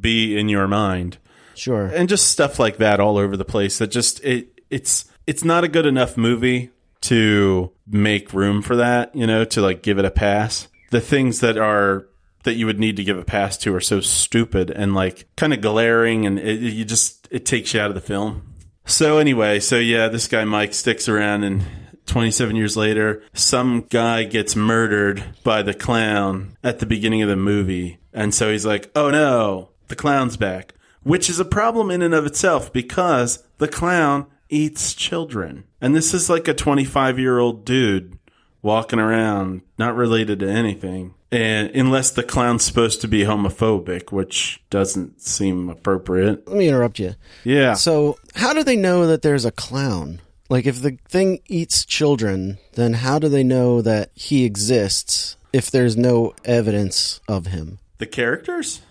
be 0.00 0.36
in 0.38 0.48
your 0.48 0.66
mind 0.68 1.18
Sure. 1.54 1.86
and 1.86 2.08
just 2.08 2.28
stuff 2.28 2.58
like 2.58 2.76
that 2.78 2.98
all 3.00 3.16
over 3.18 3.36
the 3.36 3.44
place 3.44 3.78
that 3.78 3.88
just 3.92 4.22
it 4.24 4.60
it's 4.70 5.04
it's 5.26 5.44
not 5.44 5.62
a 5.64 5.68
good 5.68 5.86
enough 5.86 6.16
movie 6.16 6.70
to 7.02 7.70
make 7.86 8.32
room 8.32 8.60
for 8.62 8.74
that 8.76 9.14
you 9.14 9.26
know 9.26 9.44
to 9.44 9.60
like 9.60 9.82
give 9.82 9.98
it 9.98 10.04
a 10.04 10.10
pass 10.10 10.66
the 10.90 11.00
things 11.00 11.40
that 11.40 11.56
are 11.58 12.06
that 12.44 12.54
you 12.54 12.66
would 12.66 12.78
need 12.78 12.96
to 12.96 13.04
give 13.04 13.18
a 13.18 13.24
pass 13.24 13.56
to 13.58 13.74
are 13.74 13.80
so 13.80 14.00
stupid 14.00 14.70
and 14.70 14.94
like 14.94 15.26
kind 15.36 15.52
of 15.52 15.60
glaring 15.60 16.26
and 16.26 16.38
it, 16.38 16.60
you 16.60 16.84
just 16.84 17.28
it 17.30 17.44
takes 17.44 17.74
you 17.74 17.80
out 17.80 17.90
of 17.90 17.94
the 17.94 18.00
film 18.00 18.54
so 18.86 19.18
anyway 19.18 19.58
so 19.58 19.76
yeah 19.76 20.08
this 20.08 20.28
guy 20.28 20.44
mike 20.44 20.72
sticks 20.72 21.08
around 21.08 21.42
and 21.44 21.62
27 22.06 22.54
years 22.54 22.76
later 22.76 23.22
some 23.32 23.86
guy 23.90 24.24
gets 24.24 24.54
murdered 24.54 25.24
by 25.42 25.62
the 25.62 25.74
clown 25.74 26.56
at 26.62 26.78
the 26.78 26.86
beginning 26.86 27.22
of 27.22 27.28
the 27.28 27.36
movie 27.36 27.98
and 28.12 28.34
so 28.34 28.52
he's 28.52 28.66
like 28.66 28.90
oh 28.94 29.10
no 29.10 29.70
the 29.88 29.96
clown's 29.96 30.36
back, 30.36 30.74
which 31.02 31.28
is 31.28 31.38
a 31.38 31.44
problem 31.44 31.90
in 31.90 32.02
and 32.02 32.14
of 32.14 32.26
itself 32.26 32.72
because 32.72 33.44
the 33.58 33.68
clown 33.68 34.26
eats 34.48 34.94
children. 34.94 35.64
And 35.80 35.94
this 35.94 36.14
is 36.14 36.30
like 36.30 36.48
a 36.48 36.54
25 36.54 37.18
year 37.18 37.38
old 37.38 37.64
dude 37.64 38.18
walking 38.62 38.98
around, 38.98 39.62
not 39.78 39.94
related 39.94 40.40
to 40.40 40.48
anything. 40.50 41.14
And 41.34 41.70
unless 41.74 42.10
the 42.10 42.22
clown's 42.22 42.64
supposed 42.64 43.00
to 43.00 43.08
be 43.08 43.22
homophobic, 43.22 44.12
which 44.12 44.62
doesn't 44.70 45.20
seem 45.20 45.68
appropriate. 45.68 46.46
Let 46.46 46.56
me 46.56 46.68
interrupt 46.68 46.98
you. 46.98 47.14
Yeah. 47.42 47.74
So, 47.74 48.18
how 48.34 48.52
do 48.52 48.62
they 48.62 48.76
know 48.76 49.06
that 49.06 49.22
there's 49.22 49.44
a 49.44 49.52
clown? 49.52 50.20
Like, 50.48 50.66
if 50.66 50.82
the 50.82 50.98
thing 51.08 51.40
eats 51.46 51.84
children, 51.84 52.58
then 52.74 52.92
how 52.92 53.18
do 53.18 53.28
they 53.28 53.42
know 53.42 53.80
that 53.82 54.10
he 54.14 54.44
exists 54.44 55.36
if 55.52 55.70
there's 55.70 55.96
no 55.96 56.34
evidence 56.44 57.20
of 57.28 57.46
him? 57.46 57.78
the 57.98 58.06
characters? 58.06 58.82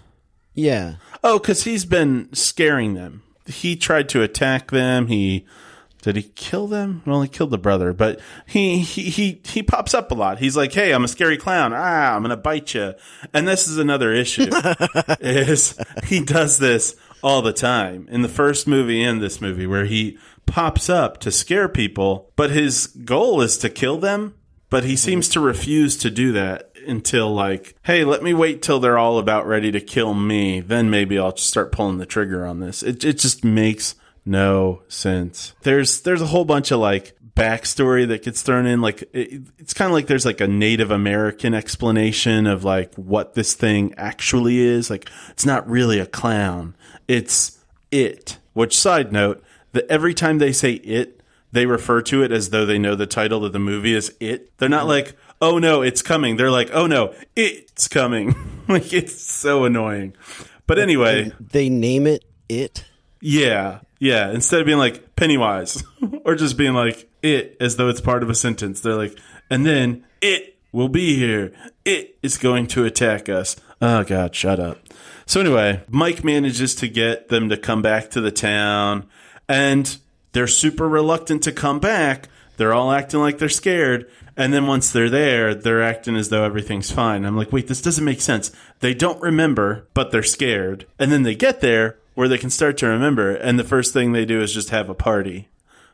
Yeah. 0.53 0.95
Oh, 1.23 1.39
because 1.39 1.63
he's 1.63 1.85
been 1.85 2.33
scaring 2.33 2.93
them. 2.93 3.23
He 3.45 3.75
tried 3.75 4.09
to 4.09 4.21
attack 4.21 4.71
them. 4.71 5.07
He 5.07 5.45
did 6.03 6.17
he 6.17 6.23
kill 6.23 6.67
them? 6.67 7.01
Well, 7.05 7.21
he 7.21 7.29
killed 7.29 7.51
the 7.51 7.57
brother, 7.57 7.93
but 7.93 8.19
he 8.45 8.79
he 8.81 9.03
he 9.03 9.41
he 9.45 9.63
pops 9.63 9.93
up 9.93 10.11
a 10.11 10.13
lot. 10.13 10.37
He's 10.37 10.57
like, 10.57 10.73
"Hey, 10.73 10.91
I'm 10.91 11.05
a 11.05 11.07
scary 11.07 11.37
clown. 11.37 11.71
Ah, 11.73 12.13
I'm 12.13 12.21
gonna 12.21 12.35
bite 12.35 12.73
you." 12.73 12.93
And 13.33 13.47
this 13.47 13.69
is 13.69 13.77
another 13.77 14.11
issue. 14.11 14.49
is 15.21 15.79
he 16.05 16.19
does 16.21 16.57
this 16.57 16.97
all 17.23 17.41
the 17.41 17.53
time 17.53 18.05
in 18.11 18.21
the 18.21 18.27
first 18.27 18.67
movie 18.67 19.01
and 19.01 19.21
this 19.21 19.39
movie 19.39 19.65
where 19.65 19.85
he 19.85 20.17
pops 20.45 20.89
up 20.89 21.19
to 21.19 21.31
scare 21.31 21.69
people, 21.69 22.33
but 22.35 22.51
his 22.51 22.87
goal 22.87 23.39
is 23.39 23.57
to 23.59 23.69
kill 23.69 23.97
them. 23.97 24.35
But 24.69 24.83
he 24.83 24.97
seems 24.97 25.29
to 25.29 25.39
refuse 25.39 25.95
to 25.97 26.09
do 26.09 26.33
that 26.33 26.71
until 26.85 27.33
like, 27.33 27.75
hey, 27.83 28.03
let 28.03 28.23
me 28.23 28.33
wait 28.33 28.61
till 28.61 28.79
they're 28.79 28.97
all 28.97 29.19
about 29.19 29.47
ready 29.47 29.71
to 29.71 29.79
kill 29.79 30.15
me. 30.15 30.59
Then 30.59 30.89
maybe 30.89 31.17
I'll 31.17 31.31
just 31.31 31.47
start 31.47 31.71
pulling 31.71 31.99
the 31.99 32.05
trigger 32.05 32.45
on 32.45 32.59
this. 32.59 32.83
It 32.83 33.05
it 33.05 33.19
just 33.19 33.45
makes 33.45 33.95
no 34.25 34.81
sense. 34.87 35.53
There's 35.61 36.01
there's 36.01 36.21
a 36.21 36.27
whole 36.27 36.45
bunch 36.45 36.71
of 36.71 36.79
like 36.79 37.15
backstory 37.35 38.07
that 38.07 38.23
gets 38.23 38.41
thrown 38.41 38.65
in. 38.65 38.81
Like 38.81 39.01
it, 39.13 39.41
it's 39.57 39.73
kind 39.73 39.87
of 39.89 39.93
like 39.93 40.07
there's 40.07 40.25
like 40.25 40.41
a 40.41 40.47
Native 40.47 40.91
American 40.91 41.53
explanation 41.53 42.47
of 42.47 42.63
like 42.63 42.93
what 42.95 43.33
this 43.33 43.53
thing 43.53 43.93
actually 43.97 44.59
is. 44.59 44.89
Like 44.89 45.09
it's 45.31 45.45
not 45.45 45.69
really 45.69 45.99
a 45.99 46.05
clown. 46.05 46.75
It's 47.07 47.59
it. 47.91 48.37
Which 48.53 48.77
side 48.77 49.11
note 49.11 49.43
that 49.73 49.85
every 49.89 50.13
time 50.13 50.37
they 50.37 50.51
say 50.53 50.73
it, 50.73 51.21
they 51.51 51.65
refer 51.65 52.01
to 52.03 52.23
it 52.23 52.31
as 52.31 52.49
though 52.51 52.65
they 52.65 52.79
know 52.79 52.95
the 52.95 53.07
title 53.07 53.43
of 53.45 53.51
the 53.53 53.59
movie 53.59 53.93
is 53.93 54.15
it. 54.19 54.55
They're 54.57 54.69
not 54.69 54.87
like, 54.87 55.15
oh 55.41 55.57
no, 55.59 55.81
it's 55.81 56.01
coming. 56.01 56.37
They're 56.37 56.51
like, 56.51 56.69
oh 56.73 56.87
no, 56.87 57.13
it's 57.35 57.87
coming. 57.87 58.35
like 58.67 58.93
it's 58.93 59.21
so 59.21 59.65
annoying. 59.65 60.15
But 60.65 60.79
anyway, 60.79 61.31
They 61.39 61.67
name 61.69 62.07
it 62.07 62.23
it. 62.47 62.85
yeah, 63.21 63.79
yeah. 64.03 64.31
Instead 64.31 64.59
of 64.59 64.65
being 64.65 64.77
like 64.77 65.15
Pennywise 65.15 65.81
or 66.25 66.35
just 66.35 66.57
being 66.57 66.73
like 66.73 67.09
it 67.21 67.55
as 67.61 67.77
though 67.77 67.87
it's 67.87 68.01
part 68.01 68.21
of 68.21 68.29
a 68.29 68.35
sentence, 68.35 68.81
they're 68.81 68.95
like, 68.95 69.17
and 69.49 69.65
then 69.65 70.03
it 70.21 70.57
will 70.73 70.89
be 70.89 71.15
here. 71.15 71.53
It 71.85 72.17
is 72.21 72.37
going 72.37 72.67
to 72.67 72.83
attack 72.83 73.29
us. 73.29 73.55
Oh 73.81 74.03
God, 74.03 74.35
shut 74.35 74.59
up. 74.59 74.79
So 75.25 75.39
anyway, 75.39 75.83
Mike 75.87 76.21
manages 76.21 76.75
to 76.75 76.89
get 76.89 77.29
them 77.29 77.47
to 77.47 77.55
come 77.55 77.81
back 77.81 78.09
to 78.11 78.19
the 78.19 78.31
town 78.31 79.07
and 79.47 79.97
they're 80.33 80.47
super 80.47 80.89
reluctant 80.89 81.41
to 81.43 81.53
come 81.53 81.79
back. 81.79 82.27
They're 82.57 82.73
all 82.73 82.91
acting 82.91 83.21
like 83.21 83.37
they're 83.37 83.47
scared. 83.47 84.09
And 84.35 84.53
then 84.53 84.67
once 84.67 84.91
they're 84.91 85.09
there, 85.09 85.55
they're 85.55 85.81
acting 85.83 86.17
as 86.17 86.27
though 86.27 86.43
everything's 86.43 86.91
fine. 86.91 87.23
I'm 87.23 87.37
like, 87.37 87.53
wait, 87.53 87.67
this 87.67 87.81
doesn't 87.81 88.03
make 88.03 88.19
sense. 88.19 88.51
They 88.81 88.93
don't 88.93 89.21
remember, 89.21 89.87
but 89.93 90.11
they're 90.11 90.23
scared. 90.23 90.87
And 90.99 91.09
then 91.09 91.23
they 91.23 91.35
get 91.35 91.61
there 91.61 91.99
where 92.15 92.27
they 92.27 92.37
can 92.37 92.49
start 92.49 92.77
to 92.77 92.87
remember. 92.87 93.33
And 93.33 93.57
the 93.57 93.63
first 93.63 93.93
thing 93.93 94.11
they 94.11 94.25
do 94.25 94.41
is 94.41 94.53
just 94.53 94.69
have 94.69 94.89
a 94.89 94.95
party. 94.95 95.49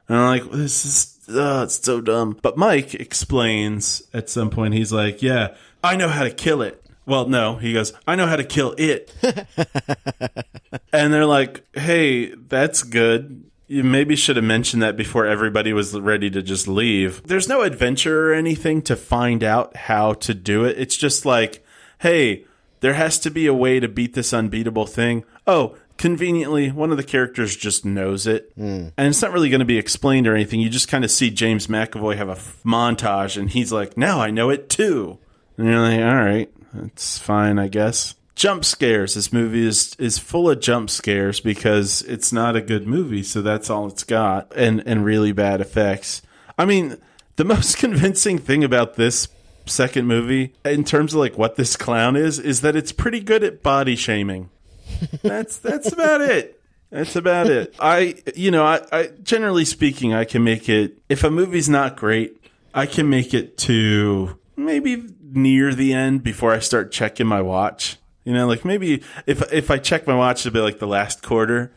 And 0.07 0.17
I'm 0.17 0.39
like, 0.39 0.51
this 0.51 0.86
is, 0.86 1.20
oh, 1.30 1.63
it's 1.63 1.84
so 1.84 2.01
dumb. 2.01 2.38
But 2.41 2.57
Mike 2.57 2.95
explains 2.95 4.03
at 4.13 4.30
some 4.30 4.49
point, 4.49 4.74
he's 4.74 4.91
like, 4.91 5.22
yeah, 5.22 5.55
I 5.84 5.95
know 5.95 6.09
how 6.09 6.24
to 6.24 6.32
kill 6.32 6.61
it. 6.61 6.84
Well, 7.05 7.28
no, 7.28 7.55
he 7.55 7.74
goes, 7.74 7.93
I 8.07 8.15
know 8.15 8.28
how 8.28 8.36
to 8.36 8.43
kill 8.43 8.76
it. 8.78 9.13
and 10.93 11.13
they're 11.13 11.26
like, 11.26 11.63
hey, 11.74 12.36
that's 12.36 12.84
good. 12.84 13.45
You 13.67 13.84
maybe 13.84 14.15
should 14.15 14.36
have 14.36 14.45
mentioned 14.45 14.82
that 14.82 14.97
before 14.97 15.26
everybody 15.26 15.74
was 15.74 15.97
ready 15.99 16.30
to 16.32 16.41
just 16.41 16.67
leave. 16.67 17.22
There's 17.26 17.47
no 17.47 17.61
adventure 17.61 18.30
or 18.30 18.34
anything 18.34 18.82
to 18.84 18.95
find 18.95 19.43
out 19.43 19.76
how 19.76 20.13
to 20.13 20.34
do 20.34 20.65
it. 20.65 20.78
It's 20.80 20.97
just 20.97 21.26
like, 21.26 21.65
hey, 21.99 22.45
there 22.80 22.93
has 22.93 23.20
to 23.20 23.32
be 23.32 23.45
a 23.45 23.53
way 23.53 23.80
to 23.80 23.88
beat 23.88 24.13
this 24.13 24.34
unbeatable 24.34 24.86
thing. 24.86 25.24
Oh, 25.45 25.76
conveniently, 25.99 26.71
one 26.71 26.89
of 26.89 26.97
the 26.97 27.03
characters 27.03 27.55
just 27.55 27.85
knows 27.85 28.25
it. 28.25 28.51
And 28.55 28.93
it's 28.97 29.21
not 29.21 29.31
really 29.31 29.49
going 29.51 29.59
to 29.59 29.65
be 29.65 29.77
explained 29.77 30.25
or 30.25 30.33
anything. 30.33 30.59
You 30.59 30.69
just 30.69 30.87
kind 30.87 31.03
of 31.03 31.11
see 31.11 31.29
James 31.29 31.67
McAvoy 31.67 32.15
have 32.15 32.29
a 32.29 32.31
f- 32.31 32.59
montage, 32.65 33.37
and 33.37 33.49
he's 33.49 33.71
like, 33.71 33.95
now 33.97 34.19
I 34.19 34.31
know 34.31 34.49
it 34.49 34.69
too. 34.69 35.19
And 35.57 35.67
you're 35.67 35.79
like, 35.79 35.99
all 35.99 36.23
right, 36.23 36.49
that's 36.73 37.19
fine, 37.19 37.59
I 37.59 37.67
guess. 37.67 38.15
Jump 38.33 38.63
scares. 38.63 39.15
This 39.15 39.33
movie 39.33 39.67
is 39.67 39.95
is 39.99 40.17
full 40.17 40.49
of 40.49 40.61
jump 40.61 40.89
scares 40.89 41.41
because 41.41 42.01
it's 42.03 42.31
not 42.31 42.55
a 42.55 42.61
good 42.61 42.87
movie, 42.87 43.21
so 43.21 43.41
that's 43.41 43.69
all 43.69 43.87
it's 43.87 44.05
got, 44.05 44.53
and 44.55 44.81
and 44.87 45.03
really 45.03 45.33
bad 45.33 45.59
effects. 45.59 46.21
I 46.57 46.63
mean, 46.63 46.95
the 47.35 47.43
most 47.55 47.77
convincing 47.77 48.37
thing 48.37 48.63
about 48.63 48.95
this 48.95 49.27
second 49.65 50.07
movie, 50.07 50.53
in 50.63 50.85
terms 50.85 51.13
of 51.13 51.19
like 51.19 51.37
what 51.37 51.57
this 51.57 51.75
clown 51.75 52.15
is, 52.15 52.39
is 52.39 52.61
that 52.61 52.77
it's 52.77 52.93
pretty 52.93 53.19
good 53.19 53.43
at 53.43 53.61
body 53.61 53.97
shaming. 53.97 54.49
That's 55.21 55.57
that's 55.59 55.91
about 55.91 56.21
it. 56.21 56.59
That's 56.91 57.15
about 57.15 57.47
it. 57.47 57.75
I, 57.79 58.15
you 58.35 58.49
know, 58.49 58.65
I, 58.65 58.81
I 58.91 59.07
generally 59.21 59.65
speaking, 59.65 60.13
I 60.13 60.25
can 60.25 60.43
make 60.43 60.67
it. 60.67 60.97
If 61.07 61.23
a 61.23 61.29
movie's 61.29 61.69
not 61.69 61.95
great, 61.95 62.43
I 62.73 62.87
can 62.87 63.09
make 63.09 63.33
it 63.33 63.57
to 63.59 64.39
maybe 64.55 65.05
near 65.21 65.73
the 65.73 65.93
end 65.93 66.23
before 66.23 66.51
I 66.51 66.59
start 66.59 66.91
checking 66.91 67.27
my 67.27 67.41
watch. 67.41 67.97
You 68.25 68.33
know, 68.33 68.47
like 68.47 68.65
maybe 68.65 69.03
if 69.25 69.53
if 69.53 69.71
I 69.71 69.77
check 69.77 70.07
my 70.07 70.15
watch, 70.15 70.45
it'll 70.45 70.53
be 70.53 70.59
like 70.61 70.79
the 70.79 70.87
last 70.87 71.21
quarter. 71.21 71.71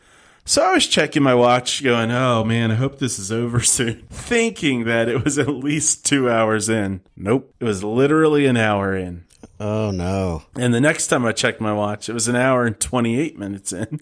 So 0.45 0.61
I 0.61 0.73
was 0.73 0.87
checking 0.87 1.23
my 1.23 1.33
watch, 1.35 1.81
going, 1.83 2.11
"Oh 2.11 2.43
man, 2.43 2.71
I 2.71 2.75
hope 2.75 2.99
this 2.99 3.17
is 3.17 3.31
over 3.31 3.59
soon," 3.61 4.05
thinking 4.09 4.83
that 4.85 5.07
it 5.07 5.23
was 5.23 5.37
at 5.37 5.47
least 5.47 6.05
two 6.05 6.29
hours 6.29 6.69
in. 6.69 7.01
Nope, 7.15 7.53
it 7.59 7.65
was 7.65 7.83
literally 7.83 8.45
an 8.45 8.57
hour 8.57 8.95
in. 8.95 9.25
Oh 9.63 9.91
no. 9.91 10.43
And 10.57 10.73
the 10.73 10.81
next 10.81 11.07
time 11.07 11.25
I 11.25 11.31
checked 11.31 11.61
my 11.61 11.71
watch, 11.71 12.09
it 12.09 12.13
was 12.13 12.27
an 12.27 12.35
hour 12.35 12.65
and 12.65 12.77
28 12.77 13.39
minutes 13.39 13.71
in. 13.71 14.01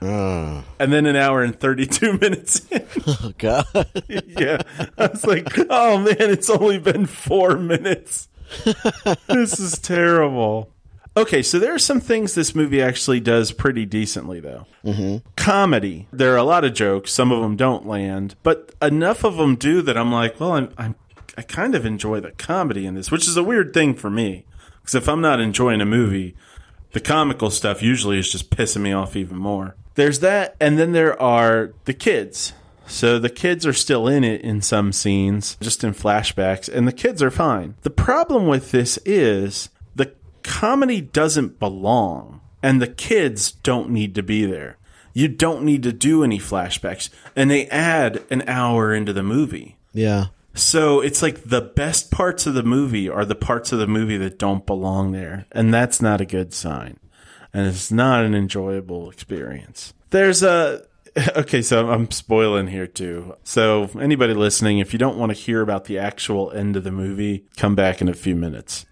Oh, 0.00 0.64
And 0.80 0.90
then 0.92 1.04
an 1.06 1.16
hour 1.16 1.42
and 1.42 1.58
32 1.58 2.18
minutes 2.18 2.66
in. 2.70 2.86
oh 3.06 3.32
God. 3.36 3.66
yeah. 4.08 4.62
I 4.98 5.06
was 5.08 5.24
like, 5.26 5.46
oh 5.70 5.98
man, 5.98 6.16
it's 6.18 6.48
only 6.48 6.78
been 6.78 7.04
four 7.06 7.56
minutes. 7.58 8.28
this 9.28 9.60
is 9.60 9.78
terrible. 9.78 10.70
Okay, 11.14 11.42
so 11.42 11.58
there 11.58 11.74
are 11.74 11.78
some 11.78 12.00
things 12.00 12.34
this 12.34 12.54
movie 12.54 12.80
actually 12.80 13.20
does 13.20 13.52
pretty 13.52 13.84
decently, 13.84 14.40
though. 14.40 14.66
Mm-hmm. 14.82 15.28
Comedy. 15.36 16.08
There 16.10 16.32
are 16.32 16.38
a 16.38 16.42
lot 16.42 16.64
of 16.64 16.72
jokes. 16.72 17.12
Some 17.12 17.30
of 17.30 17.42
them 17.42 17.54
don't 17.54 17.86
land, 17.86 18.34
but 18.42 18.72
enough 18.80 19.24
of 19.24 19.36
them 19.36 19.56
do 19.56 19.82
that 19.82 19.96
I'm 19.98 20.10
like, 20.10 20.40
well, 20.40 20.52
I'm, 20.52 20.70
I'm 20.78 20.94
I 21.36 21.42
kind 21.42 21.74
of 21.74 21.84
enjoy 21.86 22.20
the 22.20 22.30
comedy 22.32 22.86
in 22.86 22.94
this, 22.94 23.10
which 23.10 23.28
is 23.28 23.36
a 23.36 23.42
weird 23.44 23.72
thing 23.74 23.94
for 23.94 24.10
me. 24.10 24.46
Because 24.82 24.94
if 24.96 25.08
I'm 25.08 25.20
not 25.20 25.40
enjoying 25.40 25.80
a 25.80 25.86
movie, 25.86 26.34
the 26.92 27.00
comical 27.00 27.50
stuff 27.50 27.82
usually 27.82 28.18
is 28.18 28.30
just 28.30 28.50
pissing 28.50 28.82
me 28.82 28.92
off 28.92 29.16
even 29.16 29.38
more. 29.38 29.76
There's 29.94 30.20
that, 30.20 30.56
and 30.60 30.78
then 30.78 30.92
there 30.92 31.20
are 31.20 31.72
the 31.84 31.94
kids. 31.94 32.52
So 32.86 33.18
the 33.18 33.30
kids 33.30 33.66
are 33.66 33.72
still 33.72 34.08
in 34.08 34.24
it 34.24 34.40
in 34.42 34.60
some 34.60 34.92
scenes, 34.92 35.56
just 35.60 35.84
in 35.84 35.94
flashbacks, 35.94 36.68
and 36.68 36.86
the 36.86 36.92
kids 36.92 37.22
are 37.22 37.30
fine. 37.30 37.74
The 37.82 37.90
problem 37.90 38.46
with 38.46 38.70
this 38.70 38.98
is 39.04 39.70
the 39.94 40.12
comedy 40.42 41.00
doesn't 41.00 41.58
belong, 41.58 42.40
and 42.62 42.82
the 42.82 42.88
kids 42.88 43.52
don't 43.52 43.90
need 43.90 44.14
to 44.16 44.22
be 44.22 44.44
there. 44.44 44.78
You 45.14 45.28
don't 45.28 45.62
need 45.62 45.82
to 45.84 45.92
do 45.92 46.24
any 46.24 46.38
flashbacks, 46.38 47.10
and 47.36 47.50
they 47.50 47.66
add 47.68 48.22
an 48.30 48.42
hour 48.48 48.94
into 48.94 49.12
the 49.12 49.22
movie. 49.22 49.76
Yeah. 49.92 50.26
So 50.54 51.00
it's 51.00 51.22
like 51.22 51.44
the 51.44 51.60
best 51.62 52.10
parts 52.10 52.46
of 52.46 52.54
the 52.54 52.62
movie 52.62 53.08
are 53.08 53.24
the 53.24 53.34
parts 53.34 53.72
of 53.72 53.78
the 53.78 53.86
movie 53.86 54.18
that 54.18 54.38
don't 54.38 54.66
belong 54.66 55.12
there. 55.12 55.46
And 55.52 55.72
that's 55.72 56.02
not 56.02 56.20
a 56.20 56.26
good 56.26 56.52
sign. 56.52 56.98
And 57.54 57.66
it's 57.66 57.90
not 57.90 58.24
an 58.24 58.34
enjoyable 58.34 59.10
experience. 59.10 59.94
There's 60.10 60.42
a. 60.42 60.84
Okay, 61.36 61.60
so 61.60 61.90
I'm 61.90 62.10
spoiling 62.10 62.68
here 62.68 62.86
too. 62.86 63.36
So, 63.44 63.90
anybody 64.00 64.32
listening, 64.32 64.78
if 64.78 64.94
you 64.94 64.98
don't 64.98 65.18
want 65.18 65.28
to 65.28 65.36
hear 65.38 65.60
about 65.60 65.84
the 65.84 65.98
actual 65.98 66.50
end 66.52 66.74
of 66.74 66.84
the 66.84 66.90
movie, 66.90 67.44
come 67.58 67.74
back 67.74 68.00
in 68.00 68.08
a 68.08 68.14
few 68.14 68.34
minutes. 68.34 68.86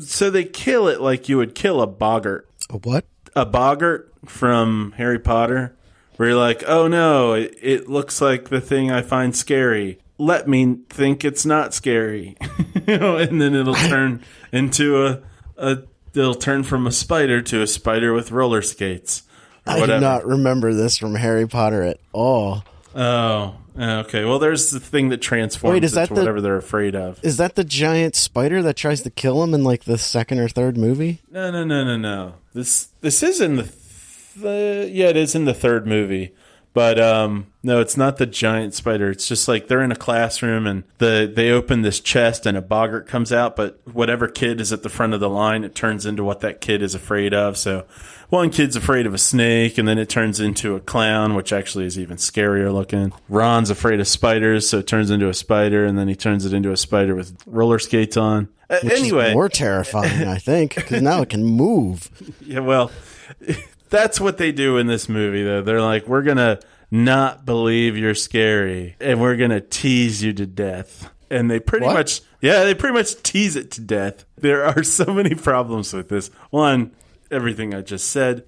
So, 0.00 0.30
they 0.30 0.44
kill 0.44 0.88
it 0.88 1.02
like 1.02 1.28
you 1.28 1.36
would 1.36 1.54
kill 1.54 1.82
a 1.82 1.86
boggart 1.86 2.48
A 2.70 2.78
what? 2.78 3.04
a 3.36 3.44
boggart 3.44 4.14
from 4.24 4.94
Harry 4.96 5.18
Potter, 5.18 5.76
where 6.16 6.30
you're 6.30 6.38
like, 6.38 6.64
oh 6.66 6.88
no, 6.88 7.34
it, 7.34 7.54
it 7.60 7.86
looks 7.90 8.22
like 8.22 8.48
the 8.48 8.62
thing 8.62 8.90
I 8.90 9.02
find 9.02 9.36
scary. 9.36 9.98
Let 10.16 10.48
me 10.48 10.78
think 10.88 11.24
it's 11.24 11.44
not 11.44 11.74
scary, 11.74 12.36
you 12.86 12.98
know, 12.98 13.16
and 13.16 13.40
then 13.40 13.54
it'll 13.54 13.74
turn 13.74 14.22
into 14.52 15.06
a 15.06 15.22
a 15.56 15.78
they'll 16.12 16.34
turn 16.34 16.62
from 16.62 16.86
a 16.86 16.92
spider 16.92 17.42
to 17.42 17.62
a 17.62 17.66
spider 17.66 18.12
with 18.12 18.30
roller 18.30 18.62
skates 18.62 19.22
I 19.66 19.86
do 19.86 20.00
not 20.00 20.26
remember 20.26 20.74
this 20.74 20.98
from 20.98 21.14
Harry 21.14 21.46
Potter 21.48 21.82
at 21.82 21.98
all. 22.12 22.64
Oh, 22.94 23.56
okay. 23.78 24.24
Well, 24.24 24.38
there's 24.38 24.70
the 24.70 24.80
thing 24.80 25.08
that 25.08 25.22
transforms 25.22 25.72
Wait, 25.74 25.84
is 25.84 25.92
that 25.92 26.08
the- 26.08 26.14
whatever 26.14 26.40
they're 26.40 26.56
afraid 26.56 26.94
of. 26.94 27.18
Is 27.24 27.38
that 27.38 27.54
the 27.54 27.64
giant 27.64 28.14
spider 28.14 28.62
that 28.62 28.76
tries 28.76 29.02
to 29.02 29.10
kill 29.10 29.42
him 29.42 29.54
in 29.54 29.64
like 29.64 29.84
the 29.84 29.98
second 29.98 30.38
or 30.40 30.48
third 30.48 30.76
movie? 30.76 31.20
No, 31.30 31.50
no, 31.50 31.64
no, 31.64 31.84
no, 31.84 31.96
no. 31.96 32.34
This 32.52 32.88
this 33.00 33.22
is 33.22 33.40
in 33.40 33.56
the, 33.56 33.62
th- 33.64 34.92
yeah, 34.92 35.08
it 35.08 35.16
is 35.16 35.34
in 35.34 35.44
the 35.44 35.54
third 35.54 35.86
movie. 35.86 36.34
But 36.74 36.98
um, 36.98 37.46
no, 37.62 37.80
it's 37.80 37.96
not 37.96 38.16
the 38.16 38.26
giant 38.26 38.74
spider. 38.74 39.08
It's 39.08 39.28
just 39.28 39.46
like 39.46 39.68
they're 39.68 39.82
in 39.82 39.92
a 39.92 39.96
classroom 39.96 40.66
and 40.66 40.82
the 40.98 41.32
they 41.32 41.50
open 41.50 41.82
this 41.82 42.00
chest 42.00 42.46
and 42.46 42.56
a 42.56 42.60
boggart 42.60 43.06
comes 43.06 43.32
out. 43.32 43.54
But 43.54 43.80
whatever 43.90 44.26
kid 44.26 44.60
is 44.60 44.72
at 44.72 44.82
the 44.82 44.88
front 44.88 45.14
of 45.14 45.20
the 45.20 45.30
line, 45.30 45.62
it 45.62 45.76
turns 45.76 46.04
into 46.04 46.24
what 46.24 46.40
that 46.40 46.60
kid 46.60 46.82
is 46.82 46.94
afraid 46.96 47.32
of. 47.32 47.56
So 47.56 47.86
one 48.28 48.50
kid's 48.50 48.74
afraid 48.74 49.06
of 49.06 49.14
a 49.14 49.18
snake, 49.18 49.78
and 49.78 49.86
then 49.86 49.98
it 49.98 50.08
turns 50.08 50.40
into 50.40 50.74
a 50.74 50.80
clown, 50.80 51.34
which 51.34 51.52
actually 51.52 51.86
is 51.86 51.96
even 51.96 52.16
scarier 52.16 52.72
looking. 52.74 53.12
Ron's 53.28 53.70
afraid 53.70 54.00
of 54.00 54.08
spiders, 54.08 54.68
so 54.68 54.78
it 54.78 54.88
turns 54.88 55.10
into 55.10 55.28
a 55.28 55.34
spider, 55.34 55.84
and 55.84 55.96
then 55.96 56.08
he 56.08 56.16
turns 56.16 56.44
it 56.44 56.52
into 56.52 56.72
a 56.72 56.76
spider 56.76 57.14
with 57.14 57.36
roller 57.46 57.78
skates 57.78 58.16
on. 58.16 58.48
Uh, 58.68 58.78
Which 58.82 58.94
anyway, 58.94 59.32
more 59.34 59.48
terrifying, 59.48 60.26
I 60.26 60.38
think, 60.38 60.74
because 60.74 61.02
now 61.02 61.22
it 61.22 61.28
can 61.28 61.44
move. 61.44 62.10
yeah, 62.40 62.58
well, 62.60 62.90
that's 63.90 64.20
what 64.20 64.38
they 64.38 64.52
do 64.52 64.76
in 64.78 64.86
this 64.86 65.08
movie, 65.08 65.42
though. 65.42 65.62
They're 65.62 65.80
like, 65.82 66.06
we're 66.06 66.22
going 66.22 66.36
to 66.38 66.60
not 66.90 67.44
believe 67.44 67.96
you're 67.96 68.14
scary, 68.14 68.96
and 69.00 69.20
we're 69.20 69.36
going 69.36 69.50
to 69.50 69.60
tease 69.60 70.22
you 70.22 70.32
to 70.34 70.46
death. 70.46 71.10
And 71.30 71.50
they 71.50 71.58
pretty 71.58 71.86
What? 71.86 71.94
much, 71.94 72.20
yeah, 72.40 72.64
they 72.64 72.74
pretty 72.74 72.94
much 72.94 73.22
tease 73.22 73.56
it 73.56 73.70
to 73.72 73.80
death. 73.80 74.24
There 74.36 74.64
are 74.64 74.82
so 74.84 75.06
many 75.06 75.34
problems 75.34 75.92
with 75.92 76.08
this. 76.08 76.28
One, 76.50 76.92
everything 77.30 77.74
I 77.74 77.80
just 77.80 78.10
said. 78.10 78.44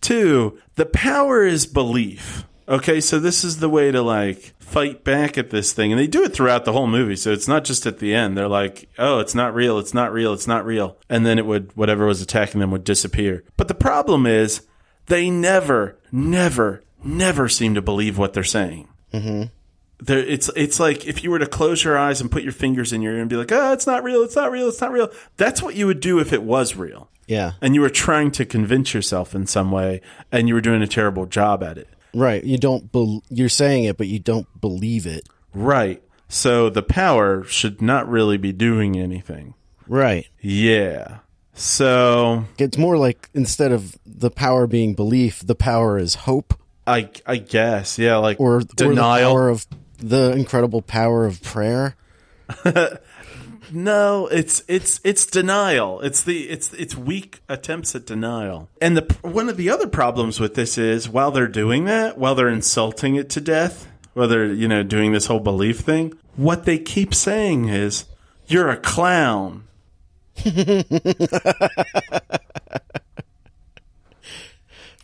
Two, 0.00 0.58
the 0.76 0.86
power 0.86 1.44
is 1.44 1.66
belief. 1.66 2.44
Okay, 2.68 3.00
so 3.00 3.18
this 3.18 3.42
is 3.42 3.58
the 3.58 3.68
way 3.68 3.90
to 3.90 4.00
like 4.00 4.54
fight 4.60 5.02
back 5.02 5.36
at 5.36 5.50
this 5.50 5.72
thing. 5.72 5.90
And 5.90 6.00
they 6.00 6.06
do 6.06 6.22
it 6.22 6.32
throughout 6.32 6.64
the 6.64 6.72
whole 6.72 6.86
movie. 6.86 7.16
So 7.16 7.32
it's 7.32 7.48
not 7.48 7.64
just 7.64 7.84
at 7.84 7.98
the 7.98 8.14
end. 8.14 8.38
They're 8.38 8.46
like, 8.46 8.88
oh, 8.98 9.18
it's 9.18 9.34
not 9.34 9.54
real. 9.54 9.78
It's 9.80 9.92
not 9.92 10.12
real. 10.12 10.32
It's 10.32 10.46
not 10.46 10.64
real. 10.64 10.96
And 11.08 11.26
then 11.26 11.38
it 11.38 11.46
would, 11.46 11.76
whatever 11.76 12.06
was 12.06 12.22
attacking 12.22 12.60
them 12.60 12.70
would 12.70 12.84
disappear. 12.84 13.42
But 13.56 13.66
the 13.66 13.74
problem 13.74 14.24
is 14.24 14.62
they 15.10 15.28
never, 15.28 15.98
never, 16.10 16.82
never 17.04 17.48
seem 17.48 17.74
to 17.74 17.82
believe 17.82 18.16
what 18.16 18.32
they're 18.32 18.42
saying. 18.44 18.88
Mm-hmm. 19.12 19.42
There, 20.02 20.18
it's 20.18 20.48
it's 20.56 20.80
like 20.80 21.06
if 21.06 21.22
you 21.22 21.30
were 21.30 21.38
to 21.38 21.46
close 21.46 21.84
your 21.84 21.98
eyes 21.98 22.22
and 22.22 22.30
put 22.30 22.42
your 22.42 22.52
fingers 22.52 22.92
in 22.92 23.02
your 23.02 23.12
ear 23.14 23.20
and 23.20 23.28
be 23.28 23.36
like, 23.36 23.52
"Oh, 23.52 23.72
it's 23.74 23.86
not 23.86 24.02
real. 24.02 24.22
It's 24.22 24.34
not 24.36 24.50
real. 24.50 24.68
It's 24.68 24.80
not 24.80 24.92
real." 24.92 25.10
That's 25.36 25.60
what 25.62 25.74
you 25.74 25.86
would 25.86 26.00
do 26.00 26.18
if 26.20 26.32
it 26.32 26.42
was 26.42 26.74
real 26.74 27.10
Yeah. 27.26 27.52
and 27.60 27.74
you 27.74 27.82
were 27.82 27.90
trying 27.90 28.30
to 28.32 28.46
convince 28.46 28.94
yourself 28.94 29.34
in 29.34 29.46
some 29.46 29.70
way 29.70 30.00
and 30.32 30.48
you 30.48 30.54
were 30.54 30.62
doing 30.62 30.80
a 30.80 30.86
terrible 30.86 31.26
job 31.26 31.62
at 31.62 31.76
it. 31.76 31.88
Right. 32.14 32.42
You 32.42 32.56
don't 32.56 32.90
bel 32.90 33.22
you're 33.28 33.50
saying 33.50 33.84
it, 33.84 33.98
but 33.98 34.06
you 34.08 34.18
don't 34.18 34.46
believe 34.58 35.06
it. 35.06 35.28
Right. 35.52 36.02
So 36.28 36.70
the 36.70 36.82
power 36.82 37.44
should 37.44 37.82
not 37.82 38.08
really 38.08 38.38
be 38.38 38.52
doing 38.52 38.96
anything. 38.98 39.52
Right. 39.86 40.28
Yeah. 40.40 41.18
So 41.60 42.46
It's 42.58 42.78
more 42.78 42.96
like 42.96 43.28
instead 43.34 43.70
of 43.70 43.96
the 44.06 44.30
power 44.30 44.66
being 44.66 44.94
belief, 44.94 45.46
the 45.46 45.54
power 45.54 45.98
is 45.98 46.14
hope 46.14 46.54
I 46.86 47.10
I 47.26 47.36
guess 47.36 47.98
yeah 47.98 48.16
like 48.16 48.40
or, 48.40 48.56
or 48.56 48.64
the 48.64 48.74
denial. 48.74 49.30
power 49.30 49.48
of 49.50 49.66
the 49.98 50.32
incredible 50.32 50.80
power 50.82 51.26
of 51.26 51.42
prayer. 51.42 51.96
no, 53.72 54.26
it's 54.28 54.62
it's 54.66 55.00
it's 55.04 55.26
denial. 55.26 56.00
It's 56.00 56.22
the 56.24 56.48
it's 56.48 56.72
it's 56.72 56.96
weak 56.96 57.40
attempts 57.48 57.94
at 57.94 58.06
denial. 58.06 58.68
And 58.80 58.96
the 58.96 59.16
one 59.22 59.48
of 59.48 59.56
the 59.56 59.70
other 59.70 59.86
problems 59.86 60.40
with 60.40 60.54
this 60.54 60.78
is 60.78 61.08
while 61.08 61.30
they're 61.30 61.46
doing 61.46 61.84
that, 61.84 62.18
while 62.18 62.34
they're 62.34 62.48
insulting 62.48 63.16
it 63.16 63.28
to 63.30 63.40
death, 63.40 63.86
while 64.14 64.28
they're 64.28 64.46
you 64.52 64.66
know 64.66 64.82
doing 64.82 65.12
this 65.12 65.26
whole 65.26 65.40
belief 65.40 65.80
thing, 65.80 66.14
what 66.36 66.64
they 66.64 66.78
keep 66.78 67.14
saying 67.14 67.68
is 67.68 68.06
you're 68.46 68.70
a 68.70 68.76
clown. 68.78 69.64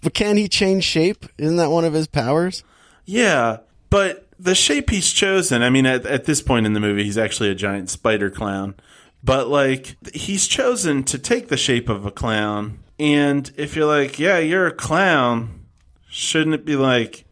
But 0.07 0.15
can 0.15 0.37
he 0.37 0.47
change 0.47 0.85
shape? 0.85 1.27
Isn't 1.37 1.57
that 1.57 1.73
one 1.73 1.85
of 1.85 1.93
his 1.93 2.07
powers? 2.07 2.63
Yeah, 3.07 3.57
but 3.91 4.29
the 4.39 4.55
shape 4.55 4.91
he's 4.91 5.13
chosen, 5.13 5.65
I 5.65 5.71
mean, 5.71 5.85
at, 5.85 6.07
at 6.07 6.27
this 6.27 6.41
point 6.41 6.65
in 6.65 6.75
the 6.75 6.81
movie, 6.81 7.03
he's 7.03 7.19
actually 7.19 7.51
a 7.51 7.57
giant 7.57 7.91
spider 7.91 8.31
clown. 8.31 8.77
But, 9.25 9.49
like, 9.49 9.97
he's 10.15 10.47
chosen 10.47 11.03
to 11.05 11.19
take 11.19 11.49
the 11.49 11.57
shape 11.57 11.89
of 11.89 12.07
a 12.07 12.13
clown. 12.13 12.79
And 13.01 13.51
if 13.57 13.75
you're 13.75 13.89
like, 13.89 14.21
yeah, 14.21 14.39
you're 14.39 14.69
a 14.69 14.73
clown, 14.73 15.67
shouldn't 16.09 16.55
it 16.55 16.65
be 16.65 16.77
like, 16.77 17.25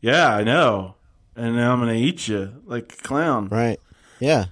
yeah, 0.00 0.32
I 0.32 0.44
know. 0.44 0.94
And 1.34 1.56
now 1.56 1.72
I'm 1.72 1.80
going 1.80 1.92
to 1.92 2.00
eat 2.00 2.28
you 2.28 2.62
like 2.64 2.92
a 2.92 3.02
clown. 3.02 3.48
Right. 3.48 3.80
Yeah. 4.20 4.44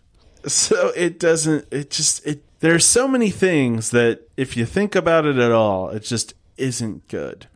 So 0.49 0.91
it 0.97 1.21
doesn't, 1.21 1.67
it 1.71 1.93
just, 1.93 2.27
it, 2.27 2.43
there's 2.61 2.85
so 2.85 3.07
many 3.07 3.31
things 3.31 3.91
that 3.91 4.29
if 4.37 4.57
you 4.57 4.67
think 4.67 4.95
about 4.95 5.27
it 5.27 5.39
at 5.39 5.53
all, 5.53 5.91
it 5.91 6.01
just 6.01 6.35
isn't 6.57 7.09
good. 7.09 7.47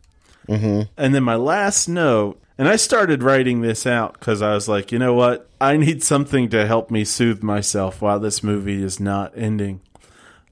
And 0.97 1.15
then 1.15 1.23
my 1.23 1.37
last 1.37 1.89
note, 1.89 2.41
and 2.59 2.69
I 2.69 2.77
started 2.77 3.23
writing 3.23 3.61
this 3.63 3.87
out 3.87 4.15
because 4.15 4.43
I 4.43 4.55
was 4.55 4.69
like, 4.69 4.93
you 4.93 4.99
know 4.99 5.15
what? 5.15 5.49
I 5.61 5.77
need 5.77 6.03
something 6.03 6.49
to 6.51 6.67
help 6.67 6.91
me 6.91 7.05
soothe 7.05 7.43
myself 7.43 8.03
while 8.03 8.21
this 8.21 8.43
movie 8.43 8.83
is 8.83 9.01
not 9.01 9.33
ending. 9.37 9.81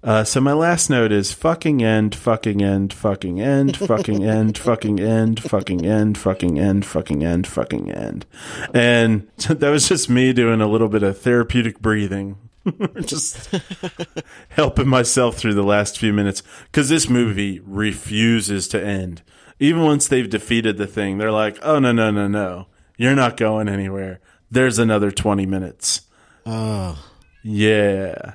Uh, 0.02 0.24
so 0.24 0.40
my 0.40 0.54
last 0.54 0.88
note 0.88 1.12
is 1.12 1.32
fucking 1.32 1.82
end, 1.82 2.14
fucking 2.14 2.62
end, 2.62 2.92
fucking 2.92 3.38
end, 3.38 3.76
fucking 3.76 4.24
end, 4.24 4.56
fucking 4.56 4.98
end, 4.98 5.42
fucking 5.42 5.84
end, 5.84 6.16
fucking 6.16 6.58
end, 6.58 6.86
fucking 6.86 7.22
end, 7.22 7.46
fucking 7.46 7.90
end. 7.90 8.24
And 8.72 9.28
that 9.48 9.68
was 9.68 9.88
just 9.88 10.08
me 10.08 10.32
doing 10.32 10.62
a 10.62 10.68
little 10.68 10.88
bit 10.88 11.02
of 11.02 11.18
therapeutic 11.18 11.80
breathing. 11.80 12.38
just 13.04 13.54
helping 14.50 14.88
myself 14.88 15.36
through 15.36 15.54
the 15.54 15.62
last 15.62 15.98
few 15.98 16.12
minutes 16.12 16.42
because 16.64 16.88
this 16.88 17.08
movie 17.08 17.60
refuses 17.60 18.68
to 18.68 18.84
end. 18.84 19.22
Even 19.58 19.82
once 19.82 20.08
they've 20.08 20.28
defeated 20.28 20.76
the 20.76 20.86
thing, 20.86 21.18
they're 21.18 21.32
like, 21.32 21.58
"Oh 21.62 21.78
no, 21.78 21.92
no, 21.92 22.10
no, 22.10 22.28
no! 22.28 22.66
You're 22.96 23.14
not 23.14 23.36
going 23.36 23.68
anywhere. 23.68 24.20
There's 24.50 24.78
another 24.78 25.10
twenty 25.10 25.46
minutes." 25.46 26.02
Oh. 26.46 27.02
Yeah. 27.42 28.34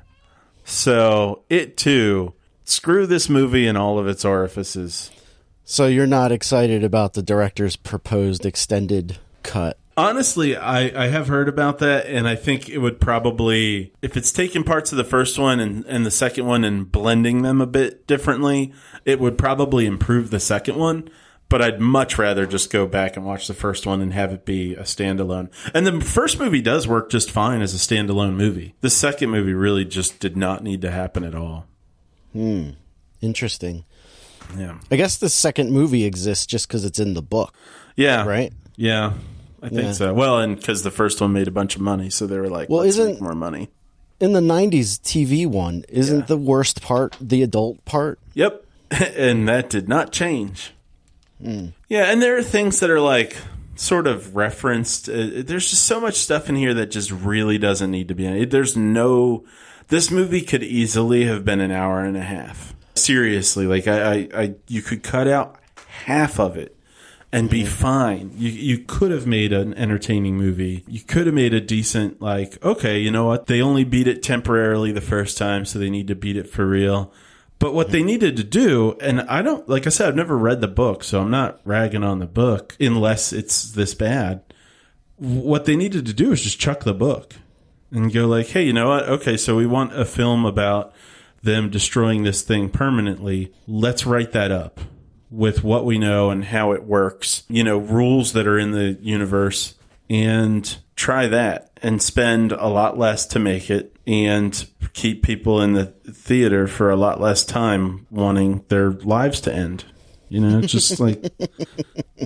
So 0.64 1.44
it 1.50 1.78
too. 1.78 2.34
Screw 2.64 3.06
this 3.06 3.30
movie 3.30 3.68
and 3.68 3.78
all 3.78 4.00
of 4.00 4.08
its 4.08 4.26
orifices. 4.26 5.12
So 5.64 5.88
you're 5.88 6.08
not 6.08 6.32
excited 6.32 6.84
about 6.84 7.14
the 7.14 7.22
director's 7.24 7.76
proposed 7.76 8.46
extended 8.46 9.18
cut? 9.44 9.78
Honestly, 9.98 10.58
I, 10.58 11.06
I 11.06 11.08
have 11.08 11.28
heard 11.30 11.48
about 11.48 11.80
that, 11.80 12.06
and 12.08 12.28
I 12.28 12.36
think 12.36 12.68
it 12.68 12.80
would 12.80 13.00
probably, 13.00 13.94
if 14.02 14.18
it's 14.18 14.32
taking 14.34 14.64
parts 14.66 14.92
of 14.92 14.98
the 14.98 15.06
first 15.06 15.38
one 15.40 15.62
and, 15.62 15.86
and 15.86 16.06
the 16.06 16.12
second 16.12 16.46
one 16.46 16.66
and 16.66 16.92
blending 16.92 17.44
them 17.44 17.62
a 17.62 17.66
bit 17.66 18.06
differently, 18.06 18.74
it 19.06 19.22
would 19.22 19.38
probably 19.38 19.86
improve 19.86 20.32
the 20.32 20.40
second 20.42 20.76
one. 20.76 21.10
But 21.48 21.62
I'd 21.62 21.80
much 21.80 22.18
rather 22.18 22.46
just 22.48 22.72
go 22.72 22.88
back 22.88 23.16
and 23.16 23.26
watch 23.26 23.48
the 23.48 23.54
first 23.54 23.86
one 23.86 24.02
and 24.02 24.12
have 24.14 24.34
it 24.34 24.46
be 24.46 24.74
a 24.74 24.82
standalone. 24.82 25.50
And 25.76 25.86
the 25.86 26.02
first 26.02 26.40
movie 26.40 26.60
does 26.62 26.88
work 26.88 27.12
just 27.12 27.30
fine 27.30 27.62
as 27.62 27.74
a 27.76 27.78
standalone 27.78 28.34
movie. 28.34 28.74
The 28.82 28.90
second 28.90 29.30
movie 29.30 29.54
really 29.54 29.86
just 29.86 30.20
did 30.20 30.36
not 30.36 30.64
need 30.64 30.82
to 30.82 30.90
happen 30.90 31.24
at 31.24 31.36
all. 31.36 31.68
Hmm. 32.34 32.72
Interesting. 33.22 33.86
Yeah. 34.58 34.80
I 34.90 34.96
guess 34.96 35.18
the 35.18 35.30
second 35.30 35.72
movie 35.72 36.04
exists 36.04 36.48
just 36.48 36.68
because 36.68 36.84
it's 36.84 37.00
in 37.00 37.14
the 37.14 37.22
book, 37.22 37.54
Yeah. 37.96 38.26
right? 38.26 38.52
Yeah. 38.76 39.14
I 39.66 39.70
think 39.70 39.82
Yeah. 39.82 39.92
so. 39.94 40.14
Well, 40.14 40.40
and 40.40 40.56
because 40.56 40.84
the 40.84 40.92
first 40.92 41.20
one 41.22 41.34
made 41.34 41.48
a 41.48 41.52
bunch 41.52 41.76
of 41.76 41.82
money, 41.82 42.10
so 42.10 42.28
they 42.28 42.38
were 42.38 42.50
like, 42.50 42.70
Well, 42.70 42.82
let's 42.82 42.98
isn't- 42.98 43.14
make 43.14 43.22
more 43.22 43.34
money. 43.36 43.70
In 44.20 44.32
the 44.34 44.40
90s 44.42 44.98
TV 45.00 45.46
one, 45.46 45.84
isn't 45.90 46.20
Yeah. 46.20 46.26
the 46.26 46.38
worst 46.38 46.82
part 46.82 47.18
the 47.20 47.42
adult 47.44 47.84
part? 47.86 48.20
Yep. 48.34 48.64
and 49.18 49.48
that 49.50 49.70
did 49.70 49.90
not 49.90 50.12
change. 50.12 50.72
Yeah, 51.42 52.12
and 52.12 52.22
there 52.22 52.38
are 52.38 52.44
things 52.44 52.80
that 52.80 52.90
are 52.90 53.02
like 53.02 53.36
sort 53.76 54.08
of 54.08 54.36
referenced. 54.36 55.10
Uh, 55.10 55.44
there's 55.46 55.70
just 55.70 55.84
so 55.84 56.00
much 56.00 56.16
stuff 56.16 56.48
in 56.50 56.56
here 56.56 56.74
that 56.76 56.92
just 56.92 57.12
really 57.12 57.58
doesn't 57.58 57.92
need 57.92 58.08
to 58.08 58.16
be 58.16 58.26
in 58.26 58.36
it. 58.38 58.52
There's 58.52 58.78
no. 58.78 59.44
This 59.90 60.10
movie 60.10 60.42
could 60.42 60.64
easily 60.64 61.26
have 61.26 61.44
been 61.46 61.60
an 61.60 61.72
hour 61.72 62.00
and 62.00 62.16
a 62.18 62.22
half. 62.22 62.74
Seriously, 62.96 63.68
like 63.68 63.88
I, 63.88 64.14
I, 64.14 64.30
I 64.34 64.54
you 64.68 64.82
could 64.82 65.04
cut 65.04 65.28
out 65.28 65.58
half 66.06 66.40
of 66.40 66.56
it 66.58 66.75
and 67.36 67.50
be 67.50 67.66
fine. 67.66 68.32
You 68.38 68.50
you 68.50 68.78
could 68.80 69.12
have 69.12 69.28
made 69.28 69.52
an 69.52 69.74
entertaining 69.74 70.38
movie. 70.38 70.86
You 70.88 71.02
could 71.02 71.26
have 71.26 71.36
made 71.36 71.54
a 71.54 71.60
decent 71.60 72.22
like 72.22 72.64
okay, 72.64 72.98
you 72.98 73.12
know 73.12 73.26
what? 73.26 73.48
They 73.48 73.62
only 73.62 73.84
beat 73.84 74.08
it 74.08 74.24
temporarily 74.24 74.94
the 74.94 75.02
first 75.02 75.38
time, 75.38 75.66
so 75.66 75.78
they 75.78 75.90
need 75.90 76.08
to 76.08 76.16
beat 76.16 76.38
it 76.38 76.50
for 76.50 76.66
real. 76.66 77.12
But 77.60 77.74
what 77.74 77.92
they 77.92 78.04
needed 78.04 78.38
to 78.38 78.44
do, 78.44 78.98
and 79.02 79.22
I 79.22 79.42
don't 79.42 79.68
like 79.68 79.86
I 79.86 79.90
said, 79.90 80.08
I've 80.08 80.16
never 80.16 80.38
read 80.38 80.62
the 80.62 80.70
book, 80.70 81.04
so 81.04 81.20
I'm 81.20 81.30
not 81.30 81.60
ragging 81.66 82.06
on 82.06 82.20
the 82.20 82.26
book 82.26 82.78
unless 82.80 83.34
it's 83.34 83.70
this 83.70 83.94
bad. 83.94 84.42
What 85.18 85.66
they 85.66 85.76
needed 85.76 86.06
to 86.06 86.14
do 86.14 86.32
is 86.32 86.42
just 86.42 86.60
chuck 86.60 86.86
the 86.86 86.94
book 86.94 87.34
and 87.92 88.14
go 88.14 88.28
like, 88.28 88.48
hey, 88.48 88.64
you 88.64 88.74
know 88.74 88.88
what? 88.88 89.10
Okay, 89.10 89.36
so 89.36 89.58
we 89.58 89.66
want 89.66 89.98
a 89.98 90.06
film 90.06 90.46
about 90.46 90.94
them 91.44 91.70
destroying 91.70 92.24
this 92.24 92.44
thing 92.44 92.70
permanently. 92.70 93.54
Let's 93.68 94.06
write 94.06 94.32
that 94.32 94.52
up 94.52 94.80
with 95.36 95.64
what 95.64 95.86
we 95.86 95.98
know 95.98 96.30
and 96.30 96.46
how 96.46 96.72
it 96.72 96.84
works, 96.84 97.44
you 97.50 97.64
know, 97.64 97.78
rules 97.78 98.34
that 98.34 98.48
are 98.48 98.58
in 98.58 98.72
the 98.72 98.98
universe 99.02 99.76
and 100.10 100.78
try 100.96 101.28
that 101.28 101.72
and 101.82 102.02
spend 102.02 102.52
a 102.52 102.68
lot 102.68 102.98
less 102.98 103.26
to 103.26 103.40
make 103.40 103.70
it 103.70 103.96
and 104.08 104.68
keep 104.94 105.24
people 105.24 105.62
in 105.62 105.74
the 105.74 105.88
theater 106.12 106.68
for 106.68 106.90
a 106.90 106.96
lot 106.96 107.20
less 107.20 107.44
time 107.44 108.08
wanting 108.10 108.64
their 108.70 108.92
lives 108.92 109.42
to 109.42 109.54
end. 109.54 109.84
You 110.30 110.40
know, 110.42 110.62
just 110.62 111.00
like 111.00 111.24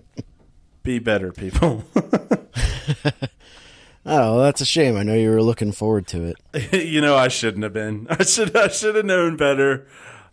be 0.84 1.00
better 1.00 1.32
people. 1.32 1.84
Oh, 4.12 4.42
that's 4.42 4.62
a 4.62 4.66
shame. 4.66 4.98
I 4.98 5.04
know 5.04 5.14
you 5.14 5.30
were 5.30 5.44
looking 5.44 5.72
forward 5.72 6.08
to 6.08 6.34
it. 6.34 6.74
you 6.88 7.00
know, 7.00 7.16
I 7.16 7.28
shouldn't 7.28 7.64
have 7.64 7.74
been. 7.74 8.08
I 8.10 8.24
should 8.24 8.56
I 8.56 8.70
should 8.70 8.96
have 8.96 9.06
known 9.06 9.38
better. 9.38 9.86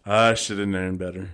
I 0.07 0.33
should 0.33 0.59
have 0.59 0.69
known 0.69 0.97
better. 0.97 1.31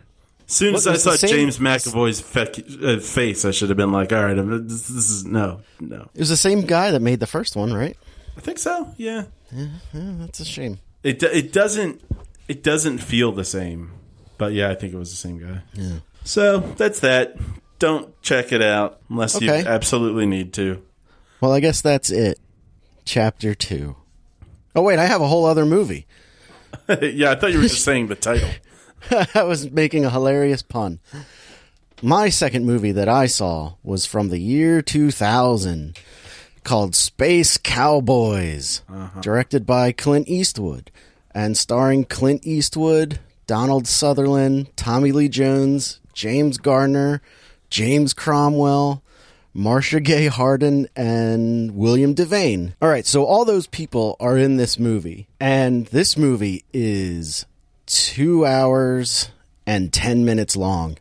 As 0.52 0.56
soon 0.58 0.74
as 0.74 0.86
I 0.86 0.96
saw 0.96 1.12
same- 1.12 1.30
James 1.30 1.56
McAvoy's 1.58 2.20
fe- 2.20 2.62
uh, 2.96 3.00
face, 3.00 3.46
I 3.46 3.52
should 3.52 3.70
have 3.70 3.78
been 3.78 3.90
like, 3.90 4.12
"All 4.12 4.22
right, 4.22 4.36
I'm- 4.36 4.68
this, 4.68 4.82
this 4.86 5.08
is 5.08 5.24
no, 5.24 5.60
no." 5.80 6.10
It 6.14 6.18
was 6.20 6.28
the 6.28 6.36
same 6.36 6.60
guy 6.62 6.90
that 6.90 7.00
made 7.00 7.20
the 7.20 7.26
first 7.26 7.56
one, 7.56 7.72
right? 7.72 7.96
I 8.36 8.40
think 8.42 8.58
so. 8.58 8.92
Yeah, 8.98 9.24
Yeah, 9.50 9.68
that's 9.92 10.40
a 10.40 10.44
shame. 10.44 10.78
it 11.02 11.22
it 11.22 11.52
doesn't 11.54 12.02
it 12.48 12.62
doesn't 12.62 12.98
feel 12.98 13.32
the 13.32 13.44
same, 13.46 13.92
but 14.36 14.52
yeah, 14.52 14.68
I 14.70 14.74
think 14.74 14.92
it 14.92 14.98
was 14.98 15.08
the 15.10 15.16
same 15.16 15.38
guy. 15.38 15.62
Yeah. 15.72 16.00
So 16.24 16.58
that's 16.76 17.00
that. 17.00 17.36
Don't 17.78 18.20
check 18.22 18.52
it 18.52 18.60
out 18.62 19.00
unless 19.08 19.40
you 19.40 19.50
absolutely 19.50 20.26
need 20.26 20.52
to. 20.52 20.82
Well, 21.40 21.52
I 21.52 21.60
guess 21.60 21.80
that's 21.80 22.10
it. 22.10 22.38
Chapter 23.06 23.54
two. 23.54 23.96
Oh 24.76 24.82
wait, 24.82 24.98
I 24.98 25.06
have 25.06 25.22
a 25.22 25.26
whole 25.26 25.46
other 25.46 25.64
movie. 25.64 26.06
yeah, 27.00 27.30
I 27.30 27.34
thought 27.36 27.52
you 27.52 27.56
were 27.58 27.64
just 27.64 27.84
saying 27.90 28.08
the 28.08 28.14
title. 28.16 28.50
I 29.34 29.42
was 29.42 29.70
making 29.70 30.04
a 30.04 30.10
hilarious 30.10 30.62
pun. 30.62 31.00
My 32.02 32.28
second 32.28 32.66
movie 32.66 32.92
that 32.92 33.08
I 33.08 33.26
saw 33.26 33.74
was 33.82 34.06
from 34.06 34.28
the 34.28 34.38
year 34.38 34.82
2000 34.82 35.96
called 36.64 36.94
Space 36.94 37.58
Cowboys, 37.58 38.82
uh-huh. 38.88 39.20
directed 39.20 39.66
by 39.66 39.92
Clint 39.92 40.28
Eastwood 40.28 40.90
and 41.34 41.56
starring 41.56 42.04
Clint 42.04 42.46
Eastwood, 42.46 43.20
Donald 43.46 43.86
Sutherland, 43.86 44.68
Tommy 44.76 45.12
Lee 45.12 45.28
Jones, 45.28 46.00
James 46.12 46.58
Garner, 46.58 47.22
James 47.70 48.12
Cromwell, 48.12 49.02
Marcia 49.54 50.00
Gay 50.00 50.26
Harden, 50.26 50.88
and 50.96 51.74
William 51.74 52.14
Devane. 52.14 52.74
All 52.80 52.88
right, 52.88 53.06
so 53.06 53.24
all 53.24 53.44
those 53.44 53.66
people 53.66 54.16
are 54.20 54.36
in 54.36 54.56
this 54.56 54.78
movie, 54.78 55.28
and 55.40 55.86
this 55.86 56.16
movie 56.16 56.64
is 56.72 57.46
two 57.92 58.46
hours 58.46 59.30
and 59.66 59.92
10 59.92 60.24
minutes 60.24 60.56
long. 60.56 60.96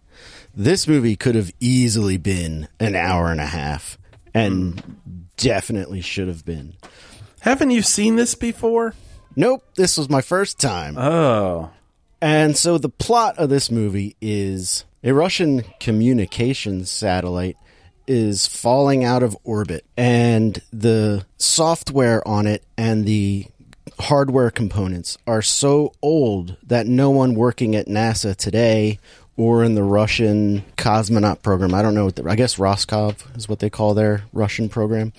This 0.53 0.87
movie 0.87 1.15
could 1.15 1.35
have 1.35 1.51
easily 1.61 2.17
been 2.17 2.67
an 2.79 2.95
hour 2.95 3.31
and 3.31 3.39
a 3.39 3.45
half, 3.45 3.97
and 4.33 4.79
hmm. 4.79 4.91
definitely 5.37 6.01
should 6.01 6.27
have 6.27 6.45
been. 6.45 6.73
Haven't 7.39 7.71
you 7.71 7.81
seen 7.81 8.17
this 8.17 8.35
before? 8.35 8.93
Nope, 9.35 9.63
this 9.75 9.97
was 9.97 10.09
my 10.09 10.21
first 10.21 10.59
time. 10.59 10.97
Oh, 10.97 11.71
And 12.21 12.57
so 12.57 12.77
the 12.77 12.89
plot 12.89 13.37
of 13.37 13.49
this 13.49 13.71
movie 13.71 14.17
is 14.19 14.83
a 15.01 15.13
Russian 15.13 15.63
communications 15.79 16.91
satellite 16.91 17.55
is 18.05 18.45
falling 18.45 19.05
out 19.05 19.23
of 19.23 19.37
orbit 19.45 19.85
and 19.95 20.61
the 20.73 21.25
software 21.37 22.27
on 22.27 22.45
it 22.45 22.63
and 22.77 23.05
the 23.05 23.45
hardware 24.01 24.51
components 24.51 25.17
are 25.25 25.41
so 25.41 25.93
old 26.01 26.57
that 26.63 26.87
no 26.87 27.09
one 27.09 27.35
working 27.35 27.75
at 27.75 27.87
NASA 27.87 28.35
today 28.35 28.99
or 29.37 29.63
in 29.63 29.75
the 29.75 29.83
Russian 29.83 30.63
cosmonaut 30.77 31.41
program, 31.41 31.73
I 31.73 31.81
don't 31.81 31.95
know 31.95 32.05
what 32.05 32.15
the, 32.15 32.29
I 32.29 32.35
guess 32.35 32.57
Roscov 32.57 33.37
is 33.37 33.47
what 33.47 33.59
they 33.59 33.69
call 33.69 33.93
their 33.93 34.23
Russian 34.33 34.69
program. 34.69 35.13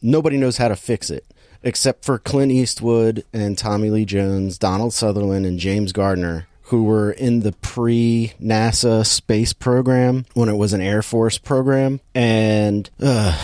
Nobody 0.00 0.36
knows 0.36 0.56
how 0.56 0.68
to 0.68 0.76
fix 0.76 1.10
it 1.10 1.24
except 1.62 2.04
for 2.04 2.18
Clint 2.18 2.52
Eastwood 2.52 3.24
and 3.32 3.56
Tommy 3.56 3.90
Lee 3.90 4.04
Jones, 4.04 4.58
Donald 4.58 4.92
Sutherland, 4.92 5.46
and 5.46 5.58
James 5.58 5.92
Garner, 5.92 6.46
who 6.64 6.84
were 6.84 7.12
in 7.12 7.40
the 7.40 7.52
pre 7.52 8.32
NASA 8.42 9.06
space 9.06 9.52
program 9.52 10.26
when 10.34 10.48
it 10.48 10.56
was 10.56 10.72
an 10.72 10.80
Air 10.80 11.02
Force 11.02 11.38
program. 11.38 12.00
And 12.14 12.88
uh, 13.00 13.38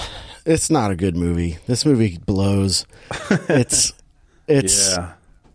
it's 0.45 0.70
not 0.70 0.91
a 0.91 0.97
good 0.97 1.16
movie. 1.16 1.59
This 1.66 1.85
movie 1.85 2.18
blows. 2.18 2.87
It's 3.51 3.93
it's 4.49 4.96
yeah. 4.96 5.12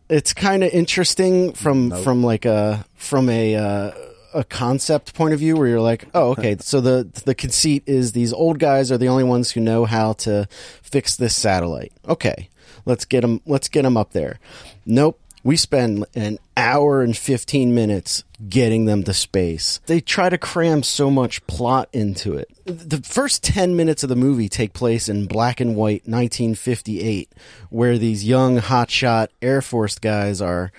it's 0.09 0.33
kind 0.33 0.63
of 0.63 0.71
interesting 0.71 1.53
from 1.53 1.91
from 2.03 2.23
like 2.23 2.45
a 2.45 2.85
from 2.95 3.29
a 3.29 3.55
uh, 3.55 3.91
a 4.33 4.43
concept 4.43 5.13
point 5.13 5.33
of 5.33 5.39
view 5.39 5.55
where 5.55 5.67
you're 5.67 5.81
like, 5.81 6.07
oh, 6.13 6.31
okay, 6.31 6.57
so 6.59 6.81
the 6.81 7.07
the 7.25 7.35
conceit 7.35 7.83
is 7.85 8.11
these 8.11 8.33
old 8.33 8.59
guys 8.59 8.91
are 8.91 8.97
the 8.97 9.07
only 9.07 9.23
ones 9.23 9.51
who 9.51 9.59
know 9.59 9.85
how 9.85 10.13
to 10.13 10.47
fix 10.81 11.15
this 11.15 11.35
satellite. 11.35 11.93
Okay, 12.07 12.49
let's 12.85 13.05
get 13.05 13.21
them 13.21 13.41
let's 13.45 13.67
get 13.67 13.83
them 13.83 13.97
up 13.97 14.11
there. 14.11 14.39
Nope. 14.85 15.19
We 15.43 15.57
spend 15.57 16.05
an 16.15 16.39
hour 16.55 17.01
and 17.01 17.15
15 17.15 17.75
minutes 17.75 18.23
getting 18.47 18.85
them 18.85 19.03
to 19.03 19.13
space. 19.13 19.81
They 19.85 19.99
try 19.99 20.29
to 20.29 20.37
cram 20.37 20.83
so 20.83 21.11
much 21.11 21.45
plot 21.47 21.89
into 21.91 22.35
it. 22.35 22.49
The 22.65 23.01
first 23.03 23.43
10 23.43 23.75
minutes 23.75 24.03
of 24.03 24.09
the 24.09 24.15
movie 24.15 24.47
take 24.47 24.73
place 24.73 25.09
in 25.09 25.25
black 25.25 25.59
and 25.59 25.75
white 25.75 26.07
1958, 26.07 27.31
where 27.69 27.97
these 27.97 28.23
young 28.23 28.59
hotshot 28.59 29.27
Air 29.41 29.61
Force 29.61 29.99
guys 29.99 30.41
are 30.41 30.71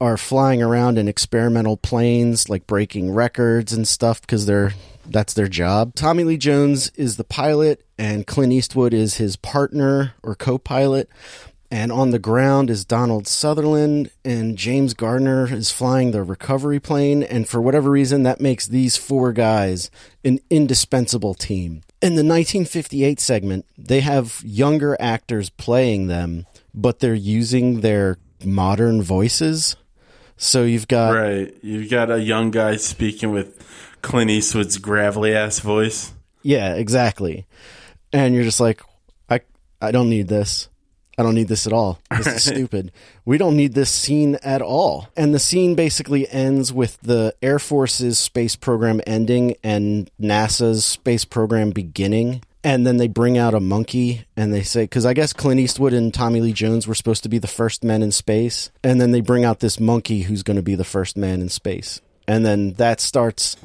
are 0.00 0.16
flying 0.16 0.60
around 0.60 0.98
in 0.98 1.06
experimental 1.06 1.76
planes, 1.76 2.48
like 2.48 2.66
breaking 2.66 3.14
records 3.14 3.72
and 3.72 3.86
stuff 3.86 4.20
because 4.20 4.46
they're 4.46 4.72
that's 5.06 5.34
their 5.34 5.48
job. 5.48 5.94
Tommy 5.94 6.24
Lee 6.24 6.36
Jones 6.36 6.90
is 6.96 7.16
the 7.16 7.24
pilot, 7.24 7.84
and 7.98 8.26
Clint 8.26 8.52
Eastwood 8.52 8.92
is 8.92 9.16
his 9.16 9.36
partner 9.36 10.14
or 10.22 10.34
co-pilot. 10.34 11.08
And 11.72 11.90
on 11.90 12.10
the 12.10 12.18
ground 12.18 12.68
is 12.68 12.84
Donald 12.84 13.26
Sutherland, 13.26 14.10
and 14.26 14.58
James 14.58 14.92
Garner 14.92 15.50
is 15.50 15.72
flying 15.72 16.10
the 16.10 16.22
recovery 16.22 16.78
plane. 16.78 17.22
And 17.22 17.48
for 17.48 17.62
whatever 17.62 17.90
reason, 17.90 18.24
that 18.24 18.42
makes 18.42 18.66
these 18.66 18.98
four 18.98 19.32
guys 19.32 19.90
an 20.22 20.40
indispensable 20.50 21.32
team. 21.32 21.80
In 22.02 22.14
the 22.14 22.22
1958 22.22 23.18
segment, 23.18 23.64
they 23.78 24.00
have 24.00 24.42
younger 24.44 24.98
actors 25.00 25.48
playing 25.48 26.08
them, 26.08 26.44
but 26.74 26.98
they're 26.98 27.14
using 27.14 27.80
their 27.80 28.18
modern 28.44 29.00
voices. 29.00 29.76
So 30.36 30.64
you've 30.64 30.88
got 30.88 31.14
Right. 31.14 31.56
You've 31.62 31.90
got 31.90 32.10
a 32.10 32.20
young 32.20 32.50
guy 32.50 32.76
speaking 32.76 33.30
with 33.30 33.66
Clint 34.02 34.30
Eastwood's 34.30 34.76
gravelly 34.76 35.34
ass 35.34 35.60
voice. 35.60 36.12
Yeah, 36.42 36.74
exactly. 36.74 37.46
And 38.12 38.34
you're 38.34 38.44
just 38.44 38.60
like, 38.60 38.82
I 39.30 39.40
I 39.80 39.90
don't 39.90 40.10
need 40.10 40.28
this. 40.28 40.68
I 41.18 41.22
don't 41.22 41.34
need 41.34 41.48
this 41.48 41.66
at 41.66 41.72
all. 41.72 41.98
This 42.10 42.26
is 42.26 42.44
stupid. 42.54 42.92
We 43.24 43.38
don't 43.38 43.56
need 43.56 43.74
this 43.74 43.90
scene 43.90 44.36
at 44.42 44.62
all. 44.62 45.08
And 45.16 45.34
the 45.34 45.38
scene 45.38 45.74
basically 45.74 46.28
ends 46.28 46.72
with 46.72 46.98
the 47.00 47.34
Air 47.42 47.58
Force's 47.58 48.18
space 48.18 48.56
program 48.56 49.00
ending 49.06 49.56
and 49.62 50.10
NASA's 50.20 50.84
space 50.84 51.24
program 51.24 51.70
beginning. 51.70 52.42
And 52.64 52.86
then 52.86 52.96
they 52.96 53.08
bring 53.08 53.36
out 53.36 53.54
a 53.54 53.60
monkey 53.60 54.24
and 54.36 54.54
they 54.54 54.62
say, 54.62 54.84
because 54.84 55.04
I 55.04 55.14
guess 55.14 55.32
Clint 55.32 55.60
Eastwood 55.60 55.92
and 55.92 56.14
Tommy 56.14 56.40
Lee 56.40 56.52
Jones 56.52 56.86
were 56.86 56.94
supposed 56.94 57.24
to 57.24 57.28
be 57.28 57.38
the 57.38 57.48
first 57.48 57.82
men 57.82 58.02
in 58.02 58.12
space. 58.12 58.70
And 58.84 59.00
then 59.00 59.10
they 59.10 59.20
bring 59.20 59.44
out 59.44 59.60
this 59.60 59.80
monkey 59.80 60.22
who's 60.22 60.42
going 60.42 60.56
to 60.56 60.62
be 60.62 60.76
the 60.76 60.84
first 60.84 61.16
man 61.16 61.42
in 61.42 61.48
space. 61.48 62.00
And 62.28 62.46
then 62.46 62.74
that 62.74 63.00
starts 63.00 63.56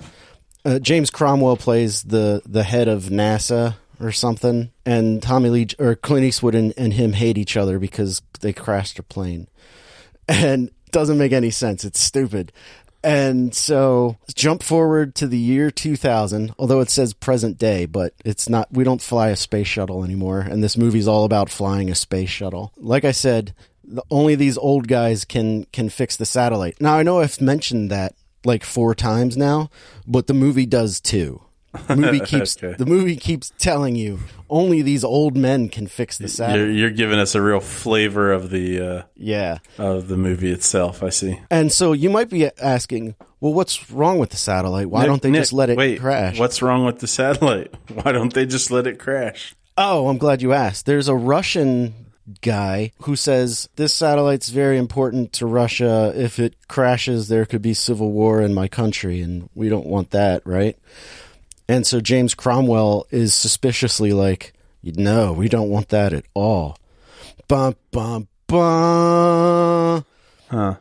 uh, 0.65 0.79
James 0.79 1.09
Cromwell 1.09 1.55
plays 1.55 2.03
the 2.03 2.41
the 2.45 2.63
head 2.63 2.87
of 2.87 3.03
NASA 3.03 3.75
or 3.99 4.11
something, 4.11 4.71
and 4.85 5.21
Tommy 5.21 5.49
Lee 5.49 5.67
or 5.79 5.95
Clint 5.95 6.25
Eastwood 6.25 6.55
and, 6.55 6.73
and 6.77 6.93
him 6.93 7.13
hate 7.13 7.37
each 7.37 7.57
other 7.57 7.79
because 7.79 8.21
they 8.41 8.53
crashed 8.53 8.99
a 8.99 9.03
plane, 9.03 9.47
and 10.27 10.71
doesn't 10.91 11.17
make 11.17 11.33
any 11.33 11.51
sense. 11.51 11.83
It's 11.83 11.99
stupid. 11.99 12.51
And 13.03 13.53
so 13.53 14.17
jump 14.33 14.63
forward 14.63 15.15
to 15.15 15.27
the 15.27 15.37
year 15.37 15.69
2000, 15.71 16.53
although 16.57 16.81
it 16.81 16.89
says 16.89 17.13
present 17.13 17.57
day, 17.57 17.85
but 17.85 18.13
it's 18.25 18.49
not, 18.49 18.67
we 18.71 18.83
don't 18.83 19.01
fly 19.01 19.29
a 19.29 19.35
space 19.35 19.67
shuttle 19.67 20.03
anymore. 20.03 20.39
And 20.39 20.63
this 20.63 20.77
movie's 20.77 21.07
all 21.07 21.23
about 21.23 21.49
flying 21.49 21.89
a 21.89 21.95
space 21.95 22.29
shuttle. 22.29 22.73
Like 22.75 23.05
I 23.05 23.11
said, 23.11 23.53
the, 23.83 24.03
only 24.09 24.35
these 24.35 24.57
old 24.57 24.87
guys 24.87 25.25
can, 25.25 25.65
can 25.65 25.89
fix 25.89 26.17
the 26.17 26.25
satellite. 26.25 26.81
Now 26.81 26.95
I 26.95 27.03
know 27.03 27.19
I've 27.19 27.39
mentioned 27.39 27.91
that 27.91 28.15
like 28.43 28.63
four 28.63 28.95
times 28.95 29.37
now, 29.37 29.69
but 30.05 30.27
the 30.27 30.33
movie 30.33 30.65
does 30.65 30.99
too. 30.99 31.41
The 31.87 31.95
movie 31.95 32.19
keeps, 32.25 32.57
Okay. 32.57 32.75
the 32.77 32.85
movie 32.85 33.15
keeps 33.15 33.51
telling 33.57 33.95
you 33.95 34.19
only 34.49 34.81
these 34.81 35.03
old 35.03 35.35
men 35.37 35.69
can 35.69 35.87
fix 35.87 36.17
the 36.17 36.27
satellite. 36.27 36.59
You're, 36.61 36.71
you're 36.71 36.89
giving 36.89 37.19
us 37.19 37.35
a 37.35 37.41
real 37.41 37.59
flavor 37.59 38.31
of 38.31 38.49
the 38.49 38.79
uh, 38.81 39.01
Yeah. 39.15 39.57
of 39.77 40.07
the 40.07 40.17
movie 40.17 40.51
itself. 40.51 41.03
I 41.03 41.09
see. 41.09 41.39
And 41.51 41.71
so 41.71 41.93
you 41.93 42.09
might 42.09 42.29
be 42.29 42.49
asking, 42.61 43.15
well, 43.39 43.53
what's 43.53 43.91
wrong 43.91 44.19
with 44.19 44.29
the 44.31 44.37
satellite? 44.37 44.89
Why 44.89 45.01
Nick- 45.01 45.07
don't 45.09 45.21
they 45.21 45.31
Nick, 45.31 45.41
just 45.41 45.53
let 45.53 45.69
it 45.69 45.77
wait, 45.77 45.99
crash? 45.99 46.39
What's 46.39 46.61
wrong 46.61 46.85
with 46.85 46.99
the 46.99 47.07
satellite? 47.07 47.73
Why 48.03 48.11
don't 48.11 48.33
they 48.33 48.45
just 48.45 48.71
let 48.71 48.87
it 48.87 48.99
crash? 48.99 49.53
Oh, 49.77 50.07
I'm 50.07 50.17
glad 50.17 50.41
you 50.41 50.53
asked. 50.53 50.85
There's 50.85 51.07
a 51.07 51.15
Russian 51.15 51.93
guy 52.41 52.91
who 53.03 53.15
says 53.15 53.69
this 53.75 53.93
satellite's 53.93 54.49
very 54.49 54.77
important 54.77 55.31
to 55.33 55.45
Russia. 55.45 56.11
If 56.15 56.39
it 56.39 56.55
crashes, 56.67 57.27
there 57.27 57.45
could 57.45 57.61
be 57.61 57.73
civil 57.73 58.11
war 58.11 58.41
in 58.41 58.53
my 58.53 58.67
country, 58.67 59.21
and 59.21 59.49
we 59.55 59.69
don't 59.69 59.85
want 59.85 60.11
that, 60.11 60.41
right? 60.45 60.75
And 61.67 61.85
so 61.85 61.99
James 61.99 62.33
Cromwell 62.33 63.07
is 63.11 63.33
suspiciously 63.33 64.13
like, 64.13 64.53
no, 64.83 65.33
we 65.33 65.49
don't 65.49 65.69
want 65.69 65.89
that 65.89 66.13
at 66.13 66.25
all. 66.33 66.77
Bum 67.47 67.75
bum 67.91 68.27
bum. 68.47 70.05
Huh. 70.49 70.75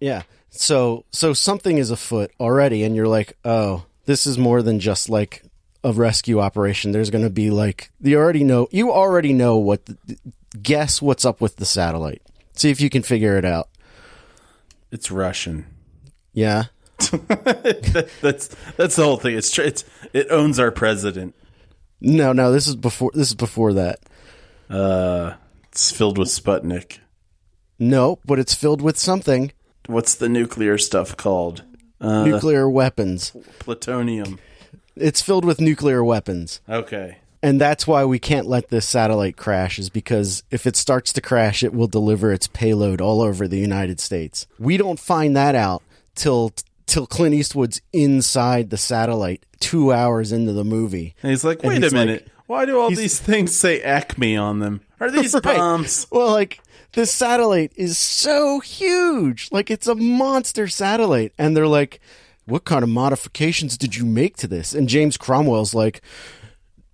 Yeah. 0.00 0.22
So 0.50 1.04
so 1.10 1.32
something 1.32 1.78
is 1.78 1.90
afoot 1.90 2.32
already, 2.38 2.84
and 2.84 2.94
you're 2.94 3.08
like, 3.08 3.36
oh, 3.44 3.84
this 4.06 4.26
is 4.26 4.38
more 4.38 4.62
than 4.62 4.80
just 4.80 5.08
like 5.08 5.42
a 5.82 5.92
rescue 5.92 6.40
operation. 6.40 6.92
There's 6.92 7.10
going 7.10 7.24
to 7.24 7.30
be 7.30 7.50
like 7.50 7.90
you 8.00 8.18
already 8.18 8.44
know 8.44 8.68
you 8.70 8.92
already 8.92 9.32
know 9.32 9.56
what 9.56 9.86
the, 9.86 10.18
guess 10.60 11.00
what's 11.00 11.24
up 11.24 11.40
with 11.40 11.56
the 11.56 11.64
satellite. 11.64 12.22
See 12.54 12.70
if 12.70 12.80
you 12.80 12.90
can 12.90 13.02
figure 13.02 13.36
it 13.36 13.44
out. 13.44 13.68
It's 14.90 15.10
Russian. 15.10 15.66
Yeah. 16.32 16.64
that's 18.20 18.48
that's 18.76 18.96
the 18.96 19.02
whole 19.02 19.16
thing. 19.16 19.36
It's 19.36 19.58
it's 19.58 19.84
it 20.12 20.28
owns 20.30 20.58
our 20.58 20.70
president. 20.70 21.34
No, 22.00 22.32
no, 22.32 22.52
this 22.52 22.66
is 22.66 22.76
before 22.76 23.10
this 23.14 23.28
is 23.28 23.34
before 23.34 23.74
that. 23.74 24.00
Uh, 24.68 25.34
it's 25.68 25.90
filled 25.90 26.18
with 26.18 26.28
Sputnik. 26.28 26.98
No, 27.78 28.18
but 28.24 28.38
it's 28.38 28.54
filled 28.54 28.82
with 28.82 28.98
something. 28.98 29.52
What's 29.86 30.14
the 30.14 30.28
nuclear 30.28 30.78
stuff 30.78 31.16
called? 31.16 31.64
Uh, 32.00 32.24
nuclear 32.24 32.68
weapons. 32.68 33.32
plutonium. 33.58 34.38
It's 34.96 35.20
filled 35.20 35.44
with 35.44 35.60
nuclear 35.60 36.04
weapons. 36.04 36.60
Okay. 36.68 37.18
And 37.42 37.60
that's 37.60 37.86
why 37.86 38.04
we 38.04 38.18
can't 38.18 38.46
let 38.46 38.68
this 38.68 38.86
satellite 38.86 39.36
crash, 39.36 39.78
is 39.78 39.88
because 39.88 40.42
if 40.50 40.66
it 40.66 40.76
starts 40.76 41.12
to 41.14 41.22
crash, 41.22 41.62
it 41.62 41.72
will 41.72 41.86
deliver 41.86 42.32
its 42.32 42.46
payload 42.46 43.00
all 43.00 43.22
over 43.22 43.48
the 43.48 43.58
United 43.58 43.98
States. 43.98 44.46
We 44.58 44.76
don't 44.76 45.00
find 45.00 45.34
that 45.36 45.54
out 45.54 45.82
till 46.14 46.52
till 46.90 47.06
Clint 47.06 47.34
Eastwood's 47.34 47.80
inside 47.92 48.70
the 48.70 48.76
satellite 48.76 49.44
two 49.60 49.92
hours 49.92 50.32
into 50.32 50.52
the 50.52 50.64
movie. 50.64 51.14
And 51.22 51.30
he's 51.30 51.44
like, 51.44 51.62
wait 51.62 51.82
he's 51.82 51.92
a 51.92 51.96
like- 51.96 52.06
minute. 52.06 52.28
Why 52.46 52.64
do 52.64 52.80
all 52.80 52.90
these 52.90 53.20
things 53.20 53.54
say 53.54 53.80
Acme 53.80 54.36
on 54.36 54.58
them? 54.58 54.80
Are 54.98 55.08
these 55.10 55.34
Right. 55.44 55.44
bombs? 55.44 56.06
Well, 56.10 56.32
like 56.32 56.60
this 56.94 57.12
satellite 57.12 57.72
is 57.76 57.96
so 57.96 58.58
huge, 58.58 59.48
like 59.52 59.70
it's 59.70 59.86
a 59.86 59.94
monster 59.94 60.66
satellite, 60.66 61.32
and 61.38 61.56
they're 61.56 61.68
like, 61.68 62.00
"What 62.46 62.64
kind 62.64 62.82
of 62.82 62.88
modifications 62.88 63.78
did 63.78 63.94
you 63.94 64.04
make 64.04 64.36
to 64.38 64.48
this?" 64.48 64.74
And 64.74 64.88
James 64.88 65.16
Cromwell's 65.16 65.74
like, 65.74 66.02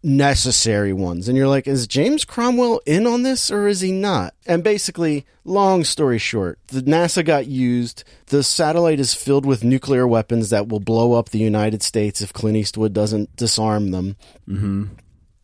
"Necessary 0.03 0.92
ones," 0.92 1.28
and 1.28 1.36
you're 1.36 1.49
like, 1.49 1.66
"Is 1.66 1.86
James 1.86 2.24
Cromwell 2.24 2.80
in 2.86 3.07
on 3.07 3.22
this 3.22 3.51
or 3.51 3.66
is 3.66 3.80
he 3.80 3.92
not?" 3.92 4.34
And 4.47 4.62
basically, 4.62 5.24
long 5.44 5.84
story 5.84 6.18
short, 6.18 6.59
the 6.68 6.82
NASA 6.82 7.24
got 7.24 7.47
used. 7.47 8.05
The 8.26 8.42
satellite 8.42 9.01
is 9.01 9.14
filled 9.14 9.47
with 9.47 9.64
nuclear 9.64 10.07
weapons 10.07 10.51
that 10.51 10.68
will 10.68 10.80
blow 10.80 11.14
up 11.14 11.30
the 11.30 11.38
United 11.38 11.82
States 11.82 12.20
if 12.20 12.32
Clint 12.32 12.57
Eastwood 12.57 12.92
doesn't 12.92 13.34
disarm 13.36 13.90
them 13.90 14.16
mm-hmm. 14.49 14.84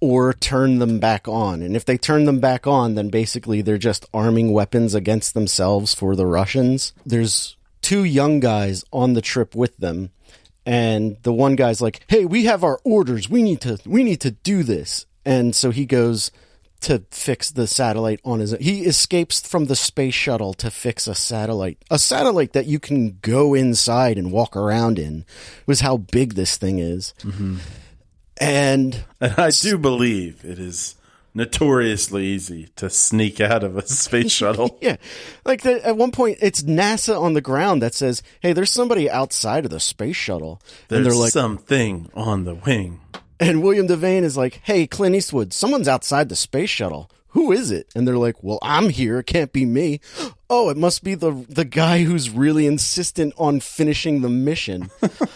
or 0.00 0.32
turn 0.32 0.78
them 0.78 0.98
back 0.98 1.26
on. 1.26 1.62
And 1.62 1.74
if 1.74 1.84
they 1.84 1.96
turn 1.96 2.24
them 2.24 2.40
back 2.40 2.66
on, 2.66 2.94
then 2.94 3.08
basically 3.08 3.62
they're 3.62 3.78
just 3.78 4.06
arming 4.12 4.52
weapons 4.52 4.94
against 4.94 5.34
themselves 5.34 5.94
for 5.94 6.14
the 6.14 6.26
Russians. 6.26 6.92
There's 7.06 7.56
two 7.80 8.04
young 8.04 8.40
guys 8.40 8.84
on 8.92 9.14
the 9.14 9.22
trip 9.22 9.54
with 9.54 9.76
them. 9.78 10.10
And 10.64 11.16
the 11.22 11.32
one 11.32 11.56
guy's 11.56 11.80
like, 11.80 12.04
"Hey, 12.08 12.24
we 12.24 12.44
have 12.44 12.62
our 12.62 12.80
orders. 12.84 13.28
We 13.28 13.42
need 13.42 13.60
to 13.62 13.78
we 13.84 14.04
need 14.04 14.20
to 14.20 14.30
do 14.30 14.62
this." 14.62 15.06
And 15.24 15.54
so 15.54 15.70
he 15.70 15.86
goes 15.86 16.30
to 16.82 17.04
fix 17.10 17.50
the 17.50 17.66
satellite 17.66 18.20
on 18.24 18.40
his 18.40 18.52
he 18.60 18.82
escapes 18.84 19.46
from 19.46 19.66
the 19.66 19.76
space 19.76 20.14
shuttle 20.14 20.52
to 20.54 20.70
fix 20.70 21.06
a 21.06 21.14
satellite. 21.14 21.78
A 21.90 21.98
satellite 21.98 22.52
that 22.52 22.66
you 22.66 22.78
can 22.78 23.18
go 23.22 23.54
inside 23.54 24.18
and 24.18 24.32
walk 24.32 24.56
around 24.56 24.98
in 24.98 25.24
was 25.66 25.80
how 25.80 25.96
big 25.96 26.34
this 26.34 26.56
thing 26.56 26.78
is. 26.78 27.14
Mm-hmm. 27.20 27.56
And 28.40 29.04
And 29.20 29.34
I 29.38 29.50
do 29.50 29.78
believe 29.78 30.44
it 30.44 30.58
is 30.58 30.96
notoriously 31.34 32.26
easy 32.26 32.68
to 32.76 32.88
sneak 32.90 33.40
out 33.40 33.62
of 33.64 33.76
a 33.76 33.86
space 33.86 34.32
shuttle. 34.32 34.78
Yeah, 34.82 34.96
like 35.44 35.62
the, 35.62 35.84
at 35.86 35.96
one 35.96 36.10
point, 36.10 36.38
it's 36.42 36.62
NASA 36.62 37.20
on 37.20 37.34
the 37.34 37.40
ground 37.40 37.82
that 37.82 37.94
says, 37.94 38.22
"Hey, 38.40 38.52
there's 38.52 38.70
somebody 38.70 39.08
outside 39.10 39.64
of 39.64 39.70
the 39.70 39.80
space 39.80 40.16
shuttle," 40.16 40.60
and 40.90 41.04
There's 41.04 41.06
they're 41.14 41.22
like, 41.22 41.32
something 41.32 42.10
on 42.14 42.44
the 42.44 42.54
wing. 42.54 43.00
and 43.40 43.62
William 43.62 43.86
Devane 43.88 44.22
is 44.24 44.36
like, 44.36 44.60
"Hey, 44.64 44.86
Clint 44.86 45.14
Eastwood, 45.14 45.52
someone's 45.52 45.88
outside 45.88 46.28
the 46.28 46.36
space 46.36 46.70
shuttle. 46.70 47.10
Who 47.28 47.52
is 47.52 47.70
it?" 47.70 47.86
And 47.94 48.06
they're 48.06 48.18
like, 48.18 48.42
"Well, 48.42 48.58
I'm 48.62 48.88
here. 48.90 49.18
It 49.20 49.26
can't 49.26 49.52
be 49.52 49.64
me. 49.64 50.00
Oh, 50.54 50.68
it 50.68 50.76
must 50.76 51.02
be 51.02 51.14
the 51.14 51.46
the 51.48 51.64
guy 51.64 52.02
who's 52.04 52.28
really 52.28 52.66
insistent 52.66 53.32
on 53.38 53.60
finishing 53.60 54.20
the 54.20 54.28
mission." 54.28 54.90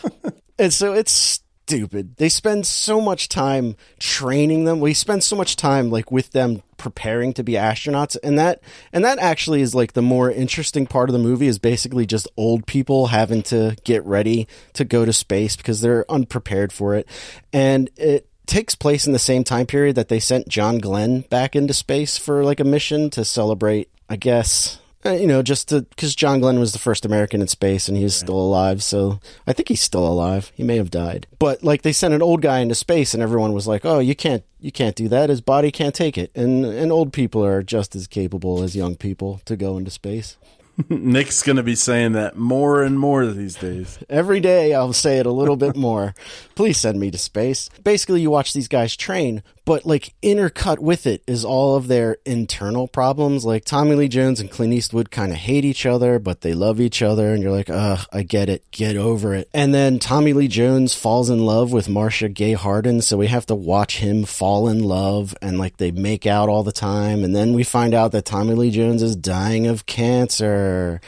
and 0.58 0.70
so 0.72 0.92
it's 0.92 1.40
stupid. 1.66 2.16
They 2.16 2.28
spend 2.28 2.64
so 2.64 3.00
much 3.00 3.28
time 3.28 3.74
training 3.98 4.66
them. 4.66 4.78
We 4.78 4.94
spend 4.94 5.24
so 5.24 5.34
much 5.34 5.56
time 5.56 5.90
like 5.90 6.12
with 6.12 6.30
them 6.30 6.62
preparing 6.76 7.32
to 7.32 7.42
be 7.42 7.54
astronauts 7.54 8.16
and 8.22 8.38
that 8.38 8.60
and 8.92 9.04
that 9.04 9.18
actually 9.18 9.62
is 9.62 9.74
like 9.74 9.94
the 9.94 10.02
more 10.02 10.30
interesting 10.30 10.86
part 10.86 11.08
of 11.08 11.12
the 11.12 11.18
movie 11.18 11.48
is 11.48 11.58
basically 11.58 12.06
just 12.06 12.28
old 12.36 12.66
people 12.66 13.08
having 13.08 13.42
to 13.42 13.76
get 13.82 14.04
ready 14.04 14.46
to 14.74 14.84
go 14.84 15.04
to 15.04 15.12
space 15.12 15.56
because 15.56 15.80
they're 15.80 16.08
unprepared 16.08 16.72
for 16.72 16.94
it. 16.94 17.08
And 17.52 17.90
it 17.96 18.28
takes 18.46 18.76
place 18.76 19.08
in 19.08 19.12
the 19.12 19.18
same 19.18 19.42
time 19.42 19.66
period 19.66 19.96
that 19.96 20.08
they 20.08 20.20
sent 20.20 20.48
John 20.48 20.78
Glenn 20.78 21.22
back 21.22 21.56
into 21.56 21.74
space 21.74 22.16
for 22.16 22.44
like 22.44 22.60
a 22.60 22.64
mission 22.64 23.10
to 23.10 23.24
celebrate, 23.24 23.90
I 24.08 24.14
guess, 24.14 24.78
Uh, 25.06 25.12
you 25.12 25.26
know, 25.26 25.42
just 25.42 25.70
because 25.70 26.16
John 26.16 26.40
Glenn 26.40 26.58
was 26.58 26.72
the 26.72 26.80
first 26.80 27.04
American 27.04 27.40
in 27.40 27.46
space 27.46 27.86
and 27.88 27.96
he 27.96 28.02
was 28.02 28.16
still 28.16 28.38
alive. 28.38 28.82
So 28.82 29.20
I 29.46 29.52
think 29.52 29.68
he's 29.68 29.80
still 29.80 30.06
alive. 30.06 30.50
He 30.54 30.64
may 30.64 30.76
have 30.76 30.90
died, 30.90 31.28
but 31.38 31.62
like 31.62 31.82
they 31.82 31.92
sent 31.92 32.14
an 32.14 32.22
old 32.22 32.42
guy 32.42 32.58
into 32.58 32.74
space 32.74 33.14
and 33.14 33.22
everyone 33.22 33.52
was 33.52 33.68
like, 33.68 33.84
"Oh, 33.84 34.00
you 34.00 34.16
can't, 34.16 34.42
you 34.58 34.72
can't 34.72 34.96
do 34.96 35.08
that. 35.08 35.30
His 35.30 35.40
body 35.40 35.70
can't 35.70 35.94
take 35.94 36.18
it." 36.18 36.32
And 36.34 36.64
and 36.64 36.90
old 36.90 37.12
people 37.12 37.44
are 37.44 37.62
just 37.62 37.94
as 37.94 38.06
capable 38.06 38.62
as 38.62 38.74
young 38.74 38.96
people 38.96 39.40
to 39.44 39.56
go 39.56 39.76
into 39.76 39.90
space. 39.90 40.36
Nick's 40.88 41.42
going 41.42 41.56
to 41.56 41.62
be 41.62 41.74
saying 41.74 42.12
that 42.12 42.36
more 42.36 42.82
and 42.82 42.98
more 42.98 43.26
these 43.26 43.54
days. 43.54 43.98
Every 44.10 44.40
day 44.40 44.74
I'll 44.74 44.92
say 44.92 45.18
it 45.18 45.26
a 45.26 45.32
little 45.32 45.56
bit 45.56 45.76
more. 45.76 46.14
Please 46.54 46.78
send 46.78 47.00
me 47.00 47.10
to 47.10 47.18
space. 47.18 47.70
Basically, 47.82 48.20
you 48.20 48.30
watch 48.30 48.52
these 48.52 48.68
guys 48.68 48.96
train, 48.96 49.42
but 49.66 49.84
like 49.84 50.14
intercut 50.22 50.78
with 50.78 51.08
it 51.08 51.24
is 51.26 51.44
all 51.44 51.74
of 51.74 51.88
their 51.88 52.18
internal 52.24 52.86
problems. 52.86 53.44
Like 53.44 53.64
Tommy 53.64 53.96
Lee 53.96 54.08
Jones 54.08 54.38
and 54.38 54.48
Clint 54.48 54.72
Eastwood 54.72 55.10
kind 55.10 55.32
of 55.32 55.38
hate 55.38 55.64
each 55.64 55.84
other, 55.84 56.20
but 56.20 56.42
they 56.42 56.54
love 56.54 56.80
each 56.80 57.02
other. 57.02 57.34
And 57.34 57.42
you're 57.42 57.52
like, 57.52 57.68
ugh, 57.68 58.06
I 58.12 58.22
get 58.22 58.48
it. 58.48 58.62
Get 58.70 58.96
over 58.96 59.34
it. 59.34 59.50
And 59.52 59.74
then 59.74 59.98
Tommy 59.98 60.32
Lee 60.32 60.46
Jones 60.46 60.94
falls 60.94 61.28
in 61.30 61.44
love 61.44 61.72
with 61.72 61.88
Marcia 61.88 62.28
Gay 62.28 62.52
Harden. 62.52 63.02
So 63.02 63.16
we 63.16 63.26
have 63.26 63.44
to 63.46 63.56
watch 63.56 63.98
him 63.98 64.24
fall 64.24 64.68
in 64.68 64.84
love 64.84 65.36
and 65.42 65.58
like 65.58 65.78
they 65.78 65.90
make 65.90 66.26
out 66.26 66.48
all 66.48 66.62
the 66.62 66.70
time. 66.70 67.24
And 67.24 67.34
then 67.34 67.52
we 67.52 67.64
find 67.64 67.92
out 67.92 68.12
that 68.12 68.24
Tommy 68.24 68.54
Lee 68.54 68.70
Jones 68.70 69.02
is 69.02 69.16
dying 69.16 69.66
of 69.66 69.84
cancer. 69.84 71.00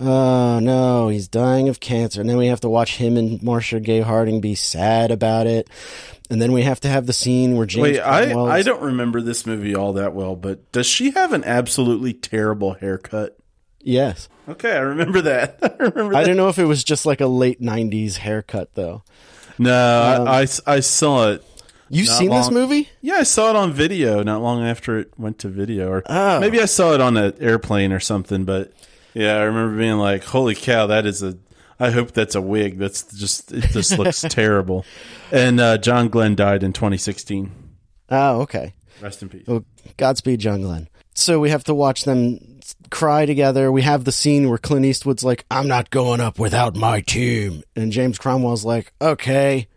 Oh 0.00 0.60
no, 0.60 1.08
he's 1.08 1.26
dying 1.26 1.68
of 1.68 1.80
cancer. 1.80 2.20
And 2.20 2.30
then 2.30 2.36
we 2.36 2.46
have 2.46 2.60
to 2.60 2.68
watch 2.68 2.96
him 2.96 3.16
and 3.16 3.42
Marcia 3.42 3.80
Gay 3.80 4.02
Harden 4.02 4.40
be 4.40 4.54
sad 4.54 5.10
about 5.10 5.48
it. 5.48 5.68
And 6.34 6.42
then 6.42 6.50
we 6.50 6.62
have 6.62 6.80
to 6.80 6.88
have 6.88 7.06
the 7.06 7.12
scene 7.12 7.54
where 7.56 7.64
James 7.64 7.82
Wait, 7.82 8.00
I, 8.00 8.24
Cromwell's- 8.26 8.50
I 8.50 8.62
don't 8.62 8.82
remember 8.82 9.20
this 9.20 9.46
movie 9.46 9.76
all 9.76 9.92
that 9.92 10.14
well, 10.14 10.34
but 10.34 10.72
does 10.72 10.84
she 10.84 11.12
have 11.12 11.32
an 11.32 11.44
absolutely 11.44 12.12
terrible 12.12 12.74
haircut? 12.74 13.38
Yes. 13.80 14.28
Okay, 14.48 14.72
I 14.72 14.80
remember 14.80 15.20
that. 15.20 15.58
I 15.62 15.82
remember 15.84 16.16
I 16.16 16.22
that. 16.22 16.26
don't 16.26 16.36
know 16.36 16.48
if 16.48 16.58
it 16.58 16.64
was 16.64 16.82
just 16.82 17.06
like 17.06 17.20
a 17.20 17.28
late 17.28 17.60
90s 17.62 18.16
haircut 18.16 18.74
though. 18.74 19.04
No, 19.58 19.72
I, 19.72 20.14
um, 20.16 20.26
I, 20.28 20.46
I 20.66 20.80
saw 20.80 21.30
it. 21.30 21.44
You've 21.88 22.08
seen 22.08 22.30
this 22.30 22.50
movie? 22.50 22.88
Yeah, 23.00 23.14
I 23.18 23.22
saw 23.22 23.50
it 23.50 23.56
on 23.56 23.72
video 23.72 24.24
not 24.24 24.42
long 24.42 24.64
after 24.64 24.98
it 24.98 25.12
went 25.16 25.38
to 25.40 25.48
video, 25.48 25.88
or 25.90 26.02
Oh. 26.06 26.40
maybe 26.40 26.60
I 26.60 26.64
saw 26.64 26.94
it 26.94 27.00
on 27.00 27.16
an 27.16 27.34
airplane 27.38 27.92
or 27.92 28.00
something. 28.00 28.44
But 28.44 28.72
yeah, 29.12 29.36
I 29.36 29.42
remember 29.44 29.78
being 29.78 29.98
like, 29.98 30.24
"Holy 30.24 30.56
cow, 30.56 30.88
that 30.88 31.06
is 31.06 31.22
a." 31.22 31.36
I 31.80 31.90
hope 31.90 32.12
that's 32.12 32.34
a 32.34 32.40
wig. 32.40 32.78
That's 32.78 33.02
just 33.16 33.52
it 33.52 33.70
just 33.70 33.98
looks 33.98 34.20
terrible. 34.28 34.84
And 35.32 35.60
uh, 35.60 35.78
John 35.78 36.08
Glenn 36.08 36.34
died 36.34 36.62
in 36.62 36.72
2016. 36.72 37.50
Oh, 38.10 38.42
okay. 38.42 38.74
Rest 39.00 39.22
in 39.22 39.28
peace. 39.28 39.46
Well, 39.46 39.64
Godspeed, 39.96 40.40
John 40.40 40.62
Glenn. 40.62 40.88
So 41.14 41.40
we 41.40 41.50
have 41.50 41.64
to 41.64 41.74
watch 41.74 42.04
them 42.04 42.60
cry 42.90 43.26
together. 43.26 43.70
We 43.70 43.82
have 43.82 44.04
the 44.04 44.12
scene 44.12 44.48
where 44.48 44.58
Clint 44.58 44.84
Eastwood's 44.84 45.24
like, 45.24 45.44
I'm 45.50 45.68
not 45.68 45.90
going 45.90 46.20
up 46.20 46.38
without 46.38 46.76
my 46.76 47.00
team. 47.00 47.62
And 47.76 47.92
James 47.92 48.18
Cromwell's 48.18 48.64
like, 48.64 48.92
okay. 49.00 49.68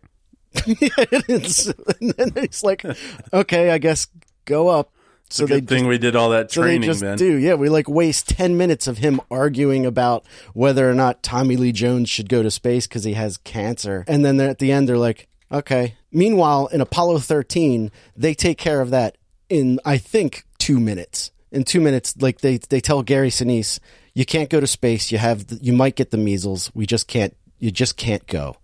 And 0.66 2.14
then 2.18 2.32
he's 2.36 2.64
like, 2.64 2.86
okay, 3.34 3.72
I 3.72 3.78
guess 3.78 4.08
go 4.46 4.68
up. 4.70 4.92
So 5.30 5.46
they 5.46 5.60
Good 5.60 5.68
thing 5.70 5.88
we 5.88 5.98
did 5.98 6.16
all 6.16 6.30
that 6.30 6.52
So 6.52 6.62
they 6.62 6.68
training 6.68 6.88
just 6.88 7.02
then. 7.02 7.18
do. 7.18 7.36
Yeah, 7.36 7.56
we 7.56 7.70
like 7.70 7.90
waste 7.90 8.30
10 8.30 8.56
minutes 8.58 8.88
of 8.88 8.98
him 9.00 9.20
arguing 9.30 9.86
about 9.86 10.26
whether 10.54 10.90
or 10.90 10.94
not 10.94 11.22
Tommy 11.24 11.58
Lee 11.58 11.72
Jones 11.74 12.10
should 12.10 12.30
go 12.30 12.42
to 12.44 12.50
space 12.52 12.88
because 12.88 13.04
he 13.04 13.14
has 13.14 13.38
cancer. 13.38 14.06
And 14.08 14.24
then 14.24 14.40
at 14.40 14.60
the 14.60 14.72
end, 14.72 14.88
they're 14.88 14.98
like, 14.98 15.28
okay. 15.52 15.96
Meanwhile, 16.12 16.68
in 16.68 16.80
Apollo 16.82 17.20
13, 17.20 17.92
they 18.16 18.34
take 18.34 18.58
care 18.58 18.80
of 18.82 18.90
that 18.92 19.18
in, 19.50 19.80
I 19.86 19.98
think, 19.98 20.46
two 20.60 20.80
minutes. 20.80 21.32
in 21.52 21.64
two 21.64 21.80
minutes, 21.82 22.14
like 22.20 22.40
they 22.42 22.58
they 22.58 22.80
tell 22.82 23.02
Gary 23.04 23.30
Sinise, 23.30 23.80
you 24.14 24.26
can't 24.26 24.50
go 24.50 24.60
to 24.60 24.68
space. 24.68 25.12
You 25.12 25.18
have 25.18 25.46
you 25.62 25.74
might 25.74 25.96
get 25.96 26.12
the 26.12 26.18
measles. 26.18 26.72
We 26.74 26.86
just 26.86 27.08
can't. 27.08 27.36
You 27.60 27.72
just 27.72 27.98
can't 27.98 28.26
go. 28.28 28.56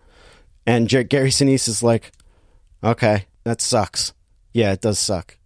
And 0.65 0.87
Jer- 0.87 1.03
Gary 1.03 1.29
Sinise 1.29 1.67
is 1.67 1.81
like, 1.83 2.11
okay, 2.83 3.25
that 3.43 3.61
sucks. 3.61 4.13
Yeah, 4.53 4.71
it 4.73 4.81
does 4.81 4.99
suck. 4.99 5.37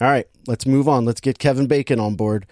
All 0.00 0.08
right, 0.08 0.26
let's 0.50 0.66
move 0.66 0.88
on. 0.88 1.04
Let's 1.04 1.20
get 1.20 1.38
Kevin 1.38 1.68
Bacon 1.68 2.00
on 2.00 2.16
board. 2.16 2.44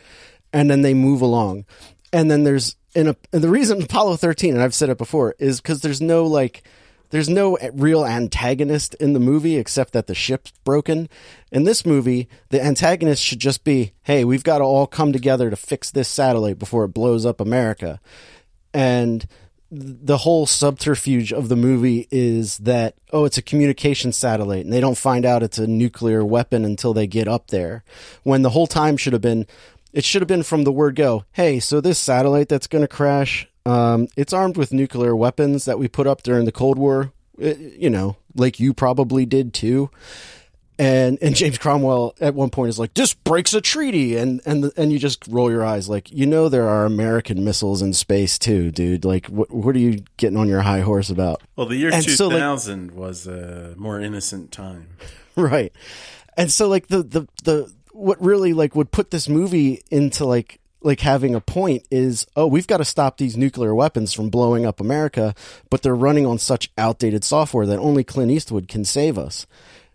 And 0.52 0.70
then 0.70 0.82
they 0.82 0.94
move 0.94 1.20
along. 1.20 1.66
And 2.12 2.30
then 2.30 2.44
there's 2.44 2.76
in 2.94 3.08
a 3.08 3.16
and 3.32 3.42
the 3.42 3.50
reason 3.50 3.82
Apollo 3.82 4.16
13 4.16 4.54
and 4.54 4.62
I've 4.62 4.74
said 4.74 4.88
it 4.88 4.96
before 4.96 5.34
is 5.38 5.60
cuz 5.60 5.80
there's 5.80 6.00
no 6.00 6.24
like 6.24 6.62
there's 7.10 7.28
no 7.28 7.58
real 7.72 8.06
antagonist 8.06 8.94
in 8.94 9.14
the 9.14 9.20
movie 9.20 9.56
except 9.56 9.92
that 9.94 10.06
the 10.06 10.14
ship's 10.14 10.52
broken. 10.62 11.08
In 11.50 11.64
this 11.64 11.84
movie, 11.84 12.28
the 12.50 12.62
antagonist 12.62 13.22
should 13.22 13.40
just 13.40 13.64
be, 13.64 13.92
"Hey, 14.02 14.24
we've 14.24 14.44
got 14.44 14.58
to 14.58 14.64
all 14.64 14.86
come 14.86 15.12
together 15.12 15.48
to 15.50 15.56
fix 15.56 15.90
this 15.90 16.08
satellite 16.08 16.58
before 16.58 16.84
it 16.84 16.94
blows 16.94 17.24
up 17.26 17.40
America." 17.40 17.98
And 18.74 19.26
the 19.70 20.18
whole 20.18 20.46
subterfuge 20.46 21.32
of 21.32 21.48
the 21.48 21.56
movie 21.56 22.08
is 22.10 22.56
that 22.58 22.94
oh 23.12 23.26
it's 23.26 23.36
a 23.36 23.42
communication 23.42 24.12
satellite 24.12 24.64
and 24.64 24.72
they 24.72 24.80
don't 24.80 24.96
find 24.96 25.26
out 25.26 25.42
it's 25.42 25.58
a 25.58 25.66
nuclear 25.66 26.24
weapon 26.24 26.64
until 26.64 26.94
they 26.94 27.06
get 27.06 27.28
up 27.28 27.48
there 27.48 27.84
when 28.22 28.40
the 28.42 28.50
whole 28.50 28.66
time 28.66 28.96
should 28.96 29.12
have 29.12 29.20
been 29.20 29.46
it 29.92 30.04
should 30.04 30.22
have 30.22 30.28
been 30.28 30.42
from 30.42 30.64
the 30.64 30.72
word 30.72 30.96
go 30.96 31.24
hey 31.32 31.60
so 31.60 31.82
this 31.82 31.98
satellite 31.98 32.48
that's 32.48 32.66
going 32.66 32.82
to 32.82 32.88
crash 32.88 33.46
um, 33.66 34.08
it's 34.16 34.32
armed 34.32 34.56
with 34.56 34.72
nuclear 34.72 35.14
weapons 35.14 35.66
that 35.66 35.78
we 35.78 35.86
put 35.86 36.06
up 36.06 36.22
during 36.22 36.46
the 36.46 36.52
cold 36.52 36.78
war 36.78 37.12
it, 37.36 37.58
you 37.58 37.90
know 37.90 38.16
like 38.34 38.58
you 38.58 38.72
probably 38.72 39.26
did 39.26 39.52
too 39.52 39.90
and 40.78 41.18
and 41.20 41.34
James 41.34 41.58
Cromwell 41.58 42.14
at 42.20 42.34
one 42.34 42.50
point 42.50 42.68
is 42.68 42.78
like, 42.78 42.94
"This 42.94 43.12
breaks 43.14 43.52
a 43.54 43.60
treaty," 43.60 44.16
and 44.16 44.40
and 44.46 44.70
and 44.76 44.92
you 44.92 44.98
just 44.98 45.26
roll 45.28 45.50
your 45.50 45.64
eyes, 45.64 45.88
like 45.88 46.10
you 46.12 46.26
know 46.26 46.48
there 46.48 46.68
are 46.68 46.84
American 46.84 47.44
missiles 47.44 47.82
in 47.82 47.92
space 47.92 48.38
too, 48.38 48.70
dude. 48.70 49.04
Like, 49.04 49.26
what 49.26 49.50
what 49.50 49.74
are 49.74 49.80
you 49.80 50.02
getting 50.16 50.36
on 50.36 50.48
your 50.48 50.62
high 50.62 50.80
horse 50.80 51.10
about? 51.10 51.42
Well, 51.56 51.66
the 51.66 51.76
year 51.76 51.90
And 51.92 52.04
two 52.04 52.12
so, 52.12 52.28
like- 52.28 52.94
was 52.94 53.26
a 53.26 53.74
more 53.76 54.00
innocent 54.00 54.52
time. 54.52 54.88
right 55.36 55.72
and 56.36 56.50
so 56.50 56.68
like 56.68 56.88
the 56.88 57.02
the 57.02 57.28
the 57.44 57.72
what 57.92 58.20
really 58.20 58.52
like 58.52 58.74
would 58.74 58.90
put 58.90 59.10
this 59.10 59.28
movie 59.28 59.82
into 59.90 60.24
like 60.24 60.58
like 60.80 61.00
having 61.00 61.34
a 61.34 61.40
point 61.40 61.86
is 61.90 62.26
oh 62.36 62.46
we've 62.46 62.66
got 62.66 62.78
to 62.78 62.84
stop 62.84 63.18
these 63.18 63.36
nuclear 63.36 63.72
weapons 63.74 64.12
from 64.12 64.30
blowing 64.30 64.64
up 64.66 64.80
america 64.80 65.34
but 65.70 65.82
they're 65.82 65.94
running 65.94 66.26
on 66.26 66.38
such 66.38 66.70
outdated 66.78 67.22
software 67.24 67.66
that 67.66 67.78
only 67.78 68.02
clint 68.02 68.30
eastwood 68.32 68.66
can 68.68 68.84
save 68.84 69.16
us 69.18 69.46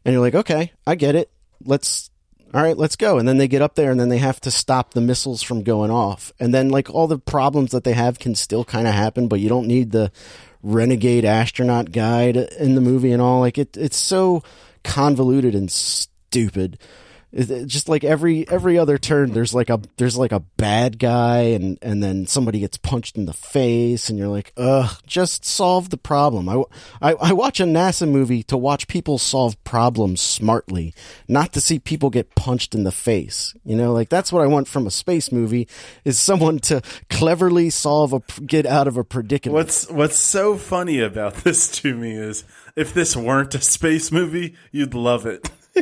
and 0.06 0.14
you're 0.14 0.22
like 0.22 0.36
okay 0.36 0.72
i 0.86 0.96
get 0.96 1.16
it. 1.16 1.30
Let's 1.66 2.10
all 2.54 2.62
right 2.62 2.78
let's 2.78 2.96
go. 2.96 3.18
And 3.18 3.28
then 3.28 3.38
they 3.38 3.48
get 3.48 3.62
up 3.62 3.76
there 3.76 3.92
and 3.92 4.00
then 4.00 4.10
they 4.10 4.20
have 4.20 4.40
to 4.42 4.52
stop 4.52 4.94
the 4.94 5.02
missiles 5.02 5.42
from 5.42 5.64
going 5.64 5.92
off. 5.92 6.32
And 6.40 6.54
then 6.54 6.70
like 6.70 6.90
all 6.90 7.08
the 7.08 7.18
problems 7.18 7.72
that 7.72 7.84
they 7.84 7.94
have 7.94 8.20
can 8.20 8.36
still 8.36 8.64
kind 8.64 8.88
of 8.88 8.94
happen 8.94 9.28
but 9.28 9.40
you 9.40 9.50
don't 9.50 9.68
need 9.68 9.92
the 9.92 10.12
renegade 10.62 11.26
astronaut 11.26 11.92
guide 11.92 12.38
in 12.38 12.76
the 12.76 12.82
movie 12.82 13.12
and 13.12 13.22
all. 13.22 13.40
Like 13.40 13.58
it 13.58 13.76
it's 13.78 13.98
so 13.98 14.44
convoluted 14.84 15.56
and 15.56 15.72
stupid 15.72 16.78
just 17.34 17.90
like 17.90 18.04
every 18.04 18.48
every 18.48 18.78
other 18.78 18.98
turn 18.98 19.34
there's 19.34 19.54
like 19.54 19.70
a 19.70 19.82
there's 19.98 20.16
like 20.16 20.32
a 20.32 20.40
bad 20.40 21.00
guy 21.00 21.40
and 21.40 21.80
and 21.82 22.04
then 22.04 22.28
somebody 22.28 22.60
gets 22.60 22.78
punched 22.78 23.18
in 23.18 23.26
the 23.26 23.34
face 23.34 24.10
and 24.10 24.20
you're 24.20 24.28
like 24.28 24.54
ugh 24.58 25.02
just 25.08 25.44
solve 25.44 25.90
the 25.90 25.98
problem. 25.98 26.48
I, 26.48 26.64
I 27.02 27.14
i 27.14 27.34
watch 27.34 27.60
a 27.60 27.64
nasa 27.64 28.10
movie 28.10 28.44
to 28.44 28.58
watch 28.58 28.88
people 28.88 29.18
solve 29.18 29.62
problems 29.64 30.22
smartly 30.22 30.94
not 31.28 31.54
to 31.54 31.62
see 31.62 31.80
people 31.80 32.10
get 32.10 32.36
punched 32.36 32.76
in 32.76 32.84
the 32.84 32.92
face. 32.92 33.56
You 33.64 33.76
know 33.76 33.94
like 33.94 34.10
that's 34.10 34.32
what 34.32 34.44
i 34.44 34.48
want 34.48 34.68
from 34.68 34.86
a 34.86 34.92
space 34.92 35.32
movie 35.32 35.68
is 36.06 36.20
someone 36.20 36.60
to 36.60 36.82
cleverly 37.10 37.70
solve 37.70 38.14
a 38.14 38.22
get 38.46 38.66
out 38.66 38.88
of 38.88 38.98
a 38.98 39.04
predicament. 39.04 39.54
What's 39.54 39.90
What's 39.90 40.18
so 40.18 40.58
funny 40.58 41.00
about 41.00 41.36
this 41.44 41.70
to 41.82 41.96
me 41.96 42.14
is 42.14 42.44
if 42.76 42.94
this 42.94 43.16
weren't 43.16 43.56
a 43.56 43.62
space 43.62 44.12
movie, 44.12 44.56
you'd 44.72 44.94
love 44.94 45.26
it. 45.26 45.50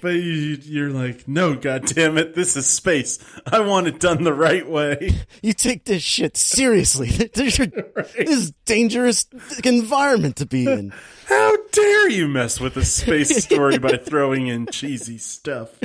but 0.00 0.08
you, 0.08 0.58
you're 0.62 0.90
like, 0.90 1.28
no, 1.28 1.54
god 1.54 1.86
damn 1.86 2.18
it, 2.18 2.34
this 2.34 2.56
is 2.56 2.66
space. 2.66 3.18
I 3.46 3.60
want 3.60 3.86
it 3.86 4.00
done 4.00 4.24
the 4.24 4.32
right 4.32 4.68
way. 4.68 5.12
you 5.42 5.52
take 5.52 5.84
this 5.84 6.02
shit 6.02 6.36
seriously. 6.36 7.08
This 7.34 7.60
is 7.60 7.68
this 8.16 8.30
is 8.30 8.52
dangerous 8.64 9.26
environment 9.64 10.36
to 10.36 10.46
be 10.46 10.66
in. 10.66 10.92
How 11.26 11.56
dare 11.72 12.08
you 12.08 12.26
mess 12.26 12.58
with 12.58 12.76
a 12.76 12.84
space 12.84 13.44
story 13.44 13.78
by 13.78 13.96
throwing 13.96 14.46
in 14.46 14.66
cheesy 14.66 15.18
stuff? 15.18 15.78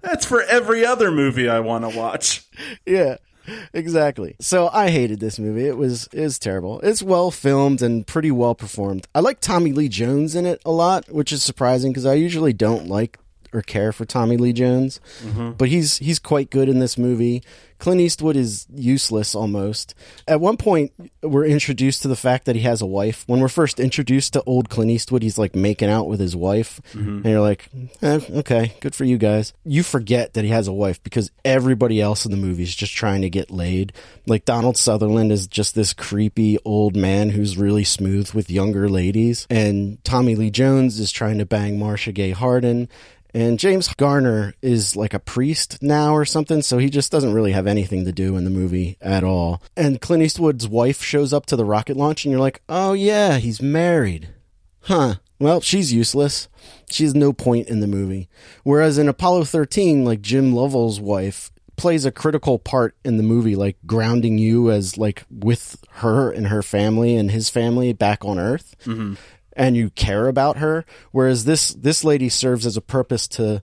That's 0.00 0.24
for 0.24 0.42
every 0.42 0.84
other 0.84 1.10
movie 1.10 1.48
I 1.48 1.60
want 1.60 1.88
to 1.88 1.96
watch. 1.96 2.44
Yeah, 2.86 3.16
exactly. 3.72 4.36
So 4.40 4.68
I 4.72 4.90
hated 4.90 5.20
this 5.20 5.38
movie. 5.38 5.66
It 5.66 5.76
was 5.76 6.08
was 6.12 6.38
terrible. 6.38 6.80
It's 6.80 7.02
well 7.02 7.30
filmed 7.30 7.82
and 7.82 8.06
pretty 8.06 8.30
well 8.30 8.54
performed. 8.54 9.06
I 9.14 9.20
like 9.20 9.40
Tommy 9.40 9.72
Lee 9.72 9.88
Jones 9.88 10.34
in 10.34 10.46
it 10.46 10.60
a 10.64 10.70
lot, 10.70 11.10
which 11.10 11.32
is 11.32 11.42
surprising 11.42 11.92
because 11.92 12.06
I 12.06 12.14
usually 12.14 12.52
don't 12.52 12.88
like 12.88 13.18
or 13.52 13.62
care 13.62 13.92
for 13.92 14.04
Tommy 14.04 14.36
Lee 14.36 14.52
Jones, 14.52 15.00
but 15.58 15.68
he's 15.68 15.98
he's 15.98 16.18
quite 16.18 16.50
good 16.50 16.68
in 16.68 16.78
this 16.78 16.96
movie. 16.98 17.42
Clint 17.78 18.02
Eastwood 18.02 18.36
is 18.36 18.66
useless 18.74 19.34
almost. 19.34 19.94
At 20.28 20.38
one 20.38 20.58
point, 20.58 20.92
we're 21.22 21.46
introduced 21.46 22.02
to 22.02 22.08
the 22.08 22.16
fact 22.16 22.44
that 22.44 22.54
he 22.54 22.60
has 22.60 22.82
a 22.82 22.86
wife. 22.86 23.24
When 23.26 23.40
we're 23.40 23.48
first 23.48 23.80
introduced 23.80 24.34
to 24.34 24.42
old 24.42 24.68
Clint 24.68 24.90
Eastwood, 24.90 25.22
he's 25.22 25.38
like 25.38 25.54
making 25.56 25.88
out 25.88 26.06
with 26.06 26.20
his 26.20 26.36
wife, 26.36 26.78
and 26.92 27.24
you're 27.24 27.40
like, 27.40 27.70
eh, 28.02 28.20
okay, 28.30 28.74
good 28.80 28.94
for 28.94 29.04
you 29.04 29.16
guys. 29.16 29.54
You 29.64 29.82
forget 29.82 30.34
that 30.34 30.44
he 30.44 30.50
has 30.50 30.68
a 30.68 30.74
wife 30.74 31.02
because 31.02 31.30
everybody 31.42 32.02
else 32.02 32.26
in 32.26 32.30
the 32.30 32.36
movie 32.36 32.64
is 32.64 32.74
just 32.76 32.92
trying 32.94 33.22
to 33.22 33.30
get 33.30 33.50
laid. 33.50 33.94
Like 34.26 34.44
Donald 34.44 34.76
Sutherland 34.76 35.32
is 35.32 35.46
just 35.46 35.74
this 35.74 35.94
creepy 35.94 36.58
old 36.66 36.94
man 36.96 37.30
who's 37.30 37.56
really 37.56 37.84
smooth 37.84 38.30
with 38.32 38.50
younger 38.50 38.90
ladies, 38.90 39.46
and 39.48 40.04
Tommy 40.04 40.34
Lee 40.34 40.50
Jones 40.50 40.98
is 40.98 41.10
trying 41.10 41.38
to 41.38 41.46
bang 41.46 41.78
Marcia 41.78 42.12
Gay 42.12 42.32
Harden. 42.32 42.90
And 43.34 43.58
James 43.58 43.92
Garner 43.94 44.54
is 44.62 44.96
like 44.96 45.14
a 45.14 45.18
priest 45.18 45.82
now 45.82 46.14
or 46.14 46.24
something, 46.24 46.62
so 46.62 46.78
he 46.78 46.90
just 46.90 47.12
doesn't 47.12 47.32
really 47.32 47.52
have 47.52 47.66
anything 47.66 48.04
to 48.04 48.12
do 48.12 48.36
in 48.36 48.44
the 48.44 48.50
movie 48.50 48.96
at 49.00 49.24
all. 49.24 49.62
And 49.76 50.00
Clint 50.00 50.22
Eastwood's 50.22 50.68
wife 50.68 51.02
shows 51.02 51.32
up 51.32 51.46
to 51.46 51.56
the 51.56 51.64
rocket 51.64 51.96
launch, 51.96 52.24
and 52.24 52.32
you're 52.32 52.40
like, 52.40 52.62
oh 52.68 52.92
yeah, 52.92 53.38
he's 53.38 53.62
married. 53.62 54.28
Huh. 54.82 55.16
Well, 55.38 55.60
she's 55.60 55.92
useless. 55.92 56.48
She 56.90 57.04
has 57.04 57.14
no 57.14 57.32
point 57.32 57.68
in 57.68 57.80
the 57.80 57.86
movie. 57.86 58.28
Whereas 58.62 58.98
in 58.98 59.08
Apollo 59.08 59.44
13, 59.44 60.04
like 60.04 60.20
Jim 60.20 60.54
Lovell's 60.54 61.00
wife 61.00 61.50
plays 61.76 62.04
a 62.04 62.12
critical 62.12 62.58
part 62.58 62.94
in 63.06 63.16
the 63.16 63.22
movie, 63.22 63.56
like 63.56 63.78
grounding 63.86 64.36
you 64.36 64.70
as 64.70 64.98
like 64.98 65.24
with 65.30 65.82
her 65.92 66.30
and 66.30 66.48
her 66.48 66.62
family 66.62 67.16
and 67.16 67.30
his 67.30 67.48
family 67.48 67.94
back 67.94 68.22
on 68.22 68.38
Earth 68.38 68.76
mm-hmm. 68.84 69.14
And 69.54 69.76
you 69.76 69.90
care 69.90 70.28
about 70.28 70.58
her. 70.58 70.84
Whereas 71.12 71.44
this 71.44 71.70
this 71.74 72.04
lady 72.04 72.28
serves 72.28 72.66
as 72.66 72.76
a 72.76 72.82
purpose 72.82 73.28
to, 73.28 73.60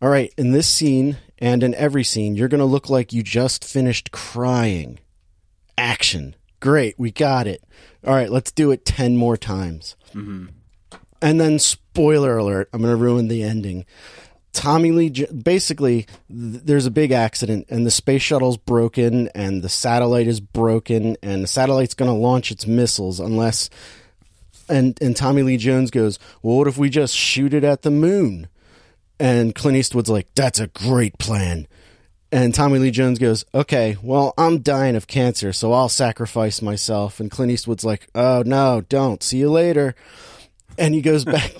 all 0.00 0.08
right, 0.08 0.32
in 0.36 0.52
this 0.52 0.68
scene 0.68 1.18
and 1.38 1.62
in 1.62 1.74
every 1.74 2.04
scene, 2.04 2.36
you're 2.36 2.48
going 2.48 2.58
to 2.58 2.64
look 2.64 2.88
like 2.88 3.12
you 3.12 3.22
just 3.22 3.64
finished 3.64 4.10
crying. 4.10 4.98
Action, 5.76 6.34
great, 6.60 6.98
we 6.98 7.10
got 7.10 7.46
it. 7.46 7.62
All 8.04 8.14
right, 8.14 8.30
let's 8.30 8.52
do 8.52 8.70
it 8.70 8.84
ten 8.84 9.16
more 9.16 9.36
times. 9.36 9.96
Mm-hmm. 10.14 10.46
And 11.20 11.40
then, 11.40 11.58
spoiler 11.58 12.36
alert, 12.36 12.68
I'm 12.72 12.80
going 12.80 12.92
to 12.92 12.96
ruin 12.96 13.28
the 13.28 13.42
ending. 13.42 13.84
Tommy 14.52 14.92
Lee, 14.92 15.10
basically, 15.10 16.06
th- 16.28 16.62
there's 16.64 16.86
a 16.86 16.90
big 16.90 17.12
accident, 17.12 17.66
and 17.68 17.84
the 17.84 17.90
space 17.90 18.22
shuttle's 18.22 18.56
broken, 18.56 19.28
and 19.34 19.62
the 19.62 19.68
satellite 19.68 20.26
is 20.26 20.40
broken, 20.40 21.16
and 21.22 21.42
the 21.42 21.48
satellite's 21.48 21.94
going 21.94 22.10
to 22.10 22.16
launch 22.16 22.50
its 22.50 22.66
missiles 22.66 23.20
unless 23.20 23.68
and 24.68 24.98
and 25.00 25.16
Tommy 25.16 25.42
Lee 25.42 25.56
Jones 25.56 25.90
goes, 25.90 26.18
"Well, 26.42 26.56
what 26.56 26.68
if 26.68 26.78
we 26.78 26.90
just 26.90 27.14
shoot 27.14 27.54
it 27.54 27.64
at 27.64 27.82
the 27.82 27.90
moon?" 27.90 28.48
And 29.20 29.54
Clint 29.54 29.76
Eastwood's 29.76 30.10
like, 30.10 30.28
"That's 30.34 30.60
a 30.60 30.68
great 30.68 31.18
plan." 31.18 31.66
And 32.30 32.54
Tommy 32.54 32.78
Lee 32.78 32.90
Jones 32.90 33.18
goes, 33.18 33.44
"Okay, 33.54 33.96
well, 34.02 34.34
I'm 34.36 34.58
dying 34.58 34.96
of 34.96 35.06
cancer, 35.06 35.52
so 35.52 35.72
I'll 35.72 35.88
sacrifice 35.88 36.60
myself." 36.60 37.20
And 37.20 37.30
Clint 37.30 37.52
Eastwood's 37.52 37.84
like, 37.84 38.08
"Oh 38.14 38.42
no, 38.44 38.82
don't. 38.88 39.22
See 39.22 39.38
you 39.38 39.50
later." 39.50 39.94
And 40.76 40.94
he 40.94 41.00
goes 41.00 41.24
back. 41.24 41.52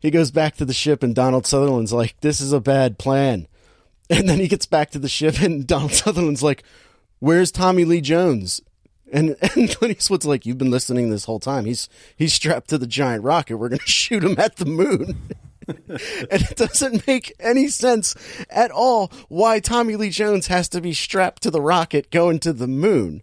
he 0.00 0.10
goes 0.10 0.30
back 0.30 0.56
to 0.56 0.64
the 0.64 0.72
ship, 0.72 1.02
and 1.02 1.14
Donald 1.14 1.46
Sutherland's 1.46 1.92
like, 1.92 2.16
"This 2.20 2.40
is 2.40 2.52
a 2.52 2.60
bad 2.60 2.98
plan." 2.98 3.46
And 4.10 4.28
then 4.28 4.38
he 4.38 4.48
gets 4.48 4.66
back 4.66 4.90
to 4.90 4.98
the 4.98 5.08
ship, 5.08 5.40
and 5.40 5.66
Donald 5.66 5.92
Sutherland's 5.92 6.42
like, 6.42 6.62
"Where's 7.20 7.50
Tommy 7.50 7.84
Lee 7.84 8.00
Jones?" 8.00 8.60
And 9.14 9.36
and 9.56 9.70
Clint 9.74 9.96
Eastwood's 9.96 10.26
like, 10.26 10.44
"You've 10.44 10.58
been 10.58 10.70
listening 10.70 11.08
this 11.08 11.24
whole 11.24 11.40
time. 11.40 11.64
He's 11.64 11.88
he's 12.16 12.34
strapped 12.34 12.68
to 12.70 12.78
the 12.78 12.86
giant 12.86 13.24
rocket. 13.24 13.56
We're 13.56 13.68
gonna 13.70 13.80
shoot 13.86 14.22
him 14.24 14.34
at 14.38 14.56
the 14.56 14.66
moon." 14.66 15.16
and 15.66 16.42
it 16.42 16.56
doesn't 16.56 17.06
make 17.06 17.32
any 17.40 17.68
sense 17.68 18.14
at 18.50 18.70
all 18.70 19.10
why 19.28 19.60
Tommy 19.60 19.96
Lee 19.96 20.10
Jones 20.10 20.48
has 20.48 20.68
to 20.68 20.80
be 20.82 20.92
strapped 20.92 21.42
to 21.44 21.50
the 21.50 21.60
rocket 21.62 22.10
going 22.10 22.38
to 22.40 22.52
the 22.52 22.66
moon. 22.68 23.22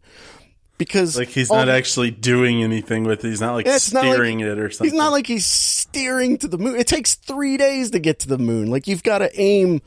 because 0.80 1.16
Like 1.18 1.28
he's 1.28 1.52
not 1.52 1.66
the- 1.66 1.74
actually 1.74 2.10
doing 2.10 2.64
anything 2.64 3.04
with 3.04 3.24
it. 3.24 3.28
He's 3.28 3.42
not 3.42 3.54
like 3.54 3.68
It's 3.68 3.94
not 3.94 4.06
like- 4.06 4.14
steering 4.16 4.40
it 4.40 4.58
or 4.58 4.72
something. 4.72 4.92
He's 4.92 4.98
not 4.98 5.12
like 5.12 5.28
he's 5.28 5.46
steering 5.46 6.40
to 6.40 6.48
the 6.48 6.58
moon. 6.58 6.78
It 6.80 6.88
takes 6.88 7.14
three 7.14 7.58
days 7.58 7.92
to 7.92 8.00
get 8.00 8.18
to 8.22 8.28
the 8.28 8.40
moon. 8.40 8.72
Like 8.72 8.88
you've 8.88 9.04
got 9.04 9.20
to 9.20 9.30
aim. 9.40 9.82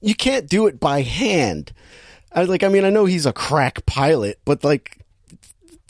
You 0.00 0.14
can't 0.14 0.48
do 0.48 0.66
it 0.68 0.80
by 0.80 1.02
hand. 1.02 1.72
I 2.32 2.44
like. 2.44 2.62
I 2.62 2.68
mean, 2.68 2.86
I 2.86 2.90
know 2.90 3.04
he's 3.04 3.26
a 3.26 3.34
crack 3.34 3.84
pilot, 3.84 4.38
but 4.46 4.64
like, 4.64 4.96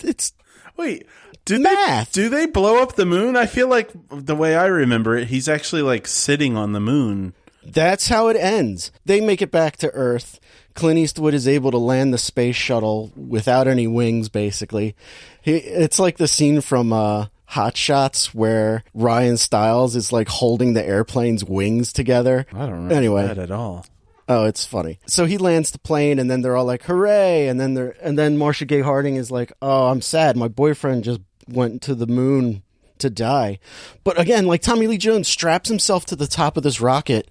it's 0.05 0.33
Wait, 0.77 1.07
do 1.45 1.59
Math. 1.59 2.13
they 2.13 2.23
do 2.23 2.29
they 2.29 2.47
blow 2.47 2.83
up 2.83 2.95
the 2.97 3.05
moon? 3.07 3.37
I 3.37 3.47
feel 3.47 3.69
like 3.69 3.91
the 4.11 4.35
way 4.37 4.57
I 4.57 4.67
remember 4.67 5.17
it, 5.17 5.29
he's 5.29 5.49
actually 5.49 5.83
like 5.83 6.07
sitting 6.07 6.57
on 6.57 6.73
the 6.73 6.81
moon. 6.81 7.35
that's 7.65 8.09
how 8.09 8.29
it 8.29 8.37
ends. 8.37 8.91
They 9.05 9.21
make 9.21 9.43
it 9.43 9.51
back 9.51 9.77
to 9.79 9.91
Earth. 9.93 10.41
Clint 10.75 10.99
Eastwood 10.99 11.35
is 11.35 11.47
able 11.47 11.71
to 11.71 11.79
land 11.79 12.15
the 12.15 12.19
space 12.19 12.57
shuttle 12.57 13.13
without 13.15 13.69
any 13.69 13.87
wings. 13.87 14.29
Basically, 14.31 14.97
he, 15.43 15.57
it's 15.57 15.99
like 15.99 16.17
the 16.17 16.27
scene 16.27 16.63
from 16.63 16.93
uh, 16.95 17.27
Hot 17.47 17.77
Shots 17.77 18.33
where 18.35 18.83
Ryan 18.95 19.37
Stiles 19.37 19.95
is 19.95 20.11
like 20.13 20.29
holding 20.29 20.73
the 20.73 20.83
airplane's 20.83 21.45
wings 21.45 21.93
together. 21.93 22.47
I 22.55 22.61
don't 22.61 22.71
remember 22.73 22.95
Anyway. 22.95 23.27
that 23.27 23.39
at 23.39 23.51
all. 23.51 23.85
Oh, 24.29 24.45
it's 24.45 24.65
funny. 24.65 24.99
So 25.07 25.27
he 25.27 25.37
lands 25.37 25.71
the 25.71 25.79
plane, 25.79 26.19
and 26.19 26.31
then 26.31 26.43
they're 26.43 26.57
all 26.57 26.65
like, 26.65 26.85
"Hooray!" 26.85 27.49
And 27.49 27.61
then 27.61 27.75
they're, 27.75 27.97
and 28.01 28.19
then 28.19 28.39
Marcia 28.39 28.65
Gay 28.65 28.81
Harden 28.81 29.17
is 29.17 29.31
like, 29.31 29.53
"Oh, 29.61 29.89
I'm 29.89 30.01
sad. 30.01 30.37
My 30.37 30.49
boyfriend 30.49 31.05
just 31.05 31.21
went 31.49 31.83
to 31.83 31.95
the 31.95 32.07
moon 32.07 32.63
to 32.99 33.11
die." 33.11 33.59
But 34.05 34.21
again, 34.21 34.47
like 34.47 34.63
Tommy 34.63 34.87
Lee 34.87 34.99
Jones 34.99 35.29
straps 35.29 35.69
himself 35.69 36.07
to 36.07 36.17
the 36.17 36.27
top 36.27 36.57
of 36.57 36.63
this 36.63 36.81
rocket 36.81 37.29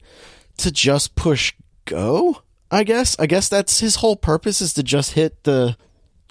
to 0.57 0.71
just 0.71 1.15
push 1.15 1.53
go. 1.85 2.41
I 2.69 2.83
guess. 2.83 3.15
I 3.19 3.25
guess 3.25 3.49
that's 3.49 3.79
his 3.79 3.97
whole 3.97 4.15
purpose 4.15 4.61
is 4.61 4.73
to 4.73 4.83
just 4.83 5.11
hit 5.11 5.43
the 5.43 5.75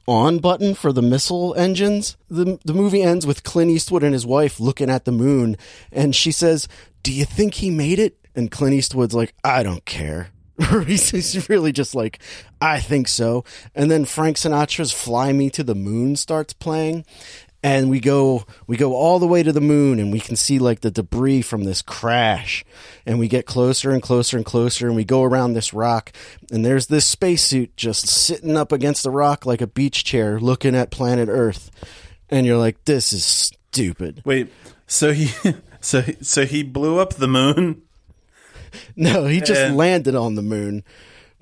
on 0.07 0.39
button 0.39 0.75
for 0.75 0.93
the 0.93 1.03
missile 1.03 1.55
engines. 1.55 2.17
The 2.29 2.59
the 2.65 2.75
movie 2.75 3.03
ends 3.03 3.27
with 3.27 3.45
Clint 3.45 3.71
Eastwood 3.71 4.03
and 4.03 4.15
his 4.15 4.27
wife 4.27 4.59
looking 4.59 4.91
at 4.91 5.05
the 5.05 5.13
moon 5.13 5.57
and 5.93 6.15
she 6.15 6.33
says, 6.33 6.69
"Do 7.03 7.13
you 7.13 7.25
think 7.25 7.55
he 7.55 7.71
made 7.71 7.99
it?" 7.99 8.19
And 8.35 8.51
Clint 8.51 8.75
Eastwood's 8.75 9.15
like, 9.15 9.35
"I 9.45 9.63
don't 9.63 9.85
care." 9.85 10.31
he's 10.87 11.49
really 11.49 11.73
just 11.73 11.95
like, 11.95 12.21
"I 12.61 12.81
think 12.81 13.09
so." 13.09 13.45
And 13.75 13.91
then 13.91 14.05
Frank 14.05 14.37
Sinatra's 14.37 14.93
"Fly 14.93 15.33
Me 15.33 15.51
to 15.51 15.63
the 15.63 15.75
Moon" 15.75 16.17
starts 16.17 16.53
playing. 16.53 17.05
And 17.63 17.91
we 17.91 18.01
go 18.01 18.47
we 18.67 18.79
go 18.79 18.95
all 18.95 19.19
the 19.19 19.27
way 19.27 19.43
to 19.43 19.53
the 19.53 19.61
moon 19.61 19.99
and 19.99 20.11
we 20.11 20.19
can 20.19 20.35
see 20.35 20.59
like 20.59 20.81
the 20.81 20.91
debris 20.91 21.43
from 21.43 21.65
this 21.65 21.83
crash. 21.83 22.65
And 23.05 23.19
we 23.19 23.29
get 23.29 23.45
closer 23.45 23.91
and 23.91 24.03
closer 24.03 24.39
and 24.39 24.47
closer 24.47 24.87
and 24.87 24.97
we 24.97 25.05
go 25.05 25.23
around 25.23 25.53
this 25.53 25.75
rock 25.75 26.11
and 26.51 26.65
there's 26.65 26.87
this 26.87 27.05
spacesuit 27.05 27.77
just 27.77 28.09
sitting 28.09 28.57
up 28.57 28.73
against 28.73 29.03
the 29.03 29.11
rock 29.11 29.45
like 29.45 29.61
a 29.61 29.67
beach 29.67 30.05
chair 30.05 30.41
looking 30.41 30.75
at 30.75 30.91
planet 30.91 31.29
Earth. 31.29 31.71
And 32.31 32.47
you're 32.47 32.57
like, 32.57 32.83
this 32.87 33.13
is 33.13 33.27
stupid. 33.27 34.23
Wait, 34.25 34.51
so 34.87 35.13
he 35.13 35.31
so 35.81 36.03
so 36.23 36.47
he 36.47 36.63
blew 36.63 36.99
up 36.99 37.15
the 37.15 37.29
moon? 37.29 37.83
No, 38.97 39.27
he 39.27 39.41
just 39.41 39.61
And- 39.61 39.77
landed 39.77 40.15
on 40.15 40.35
the 40.35 40.43
moon, 40.43 40.83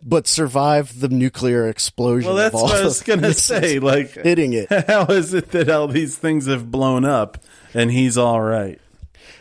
but 0.02 0.26
survived 0.26 1.00
the 1.00 1.08
nuclear 1.08 1.68
explosion. 1.68 2.28
Well, 2.28 2.36
that's 2.36 2.54
of 2.54 2.60
all 2.60 2.66
what 2.68 2.80
I 2.80 2.84
was 2.84 3.02
gonna 3.02 3.34
say. 3.50 3.78
Like, 3.78 4.10
hitting 4.12 4.52
it. 4.52 4.68
how 4.86 5.06
is 5.06 5.34
it 5.34 5.50
that 5.52 5.68
all 5.70 5.88
these 5.88 6.16
things 6.16 6.46
have 6.46 6.70
blown 6.70 7.04
up 7.04 7.38
and 7.74 7.90
he's 7.90 8.16
all 8.16 8.40
right? 8.40 8.80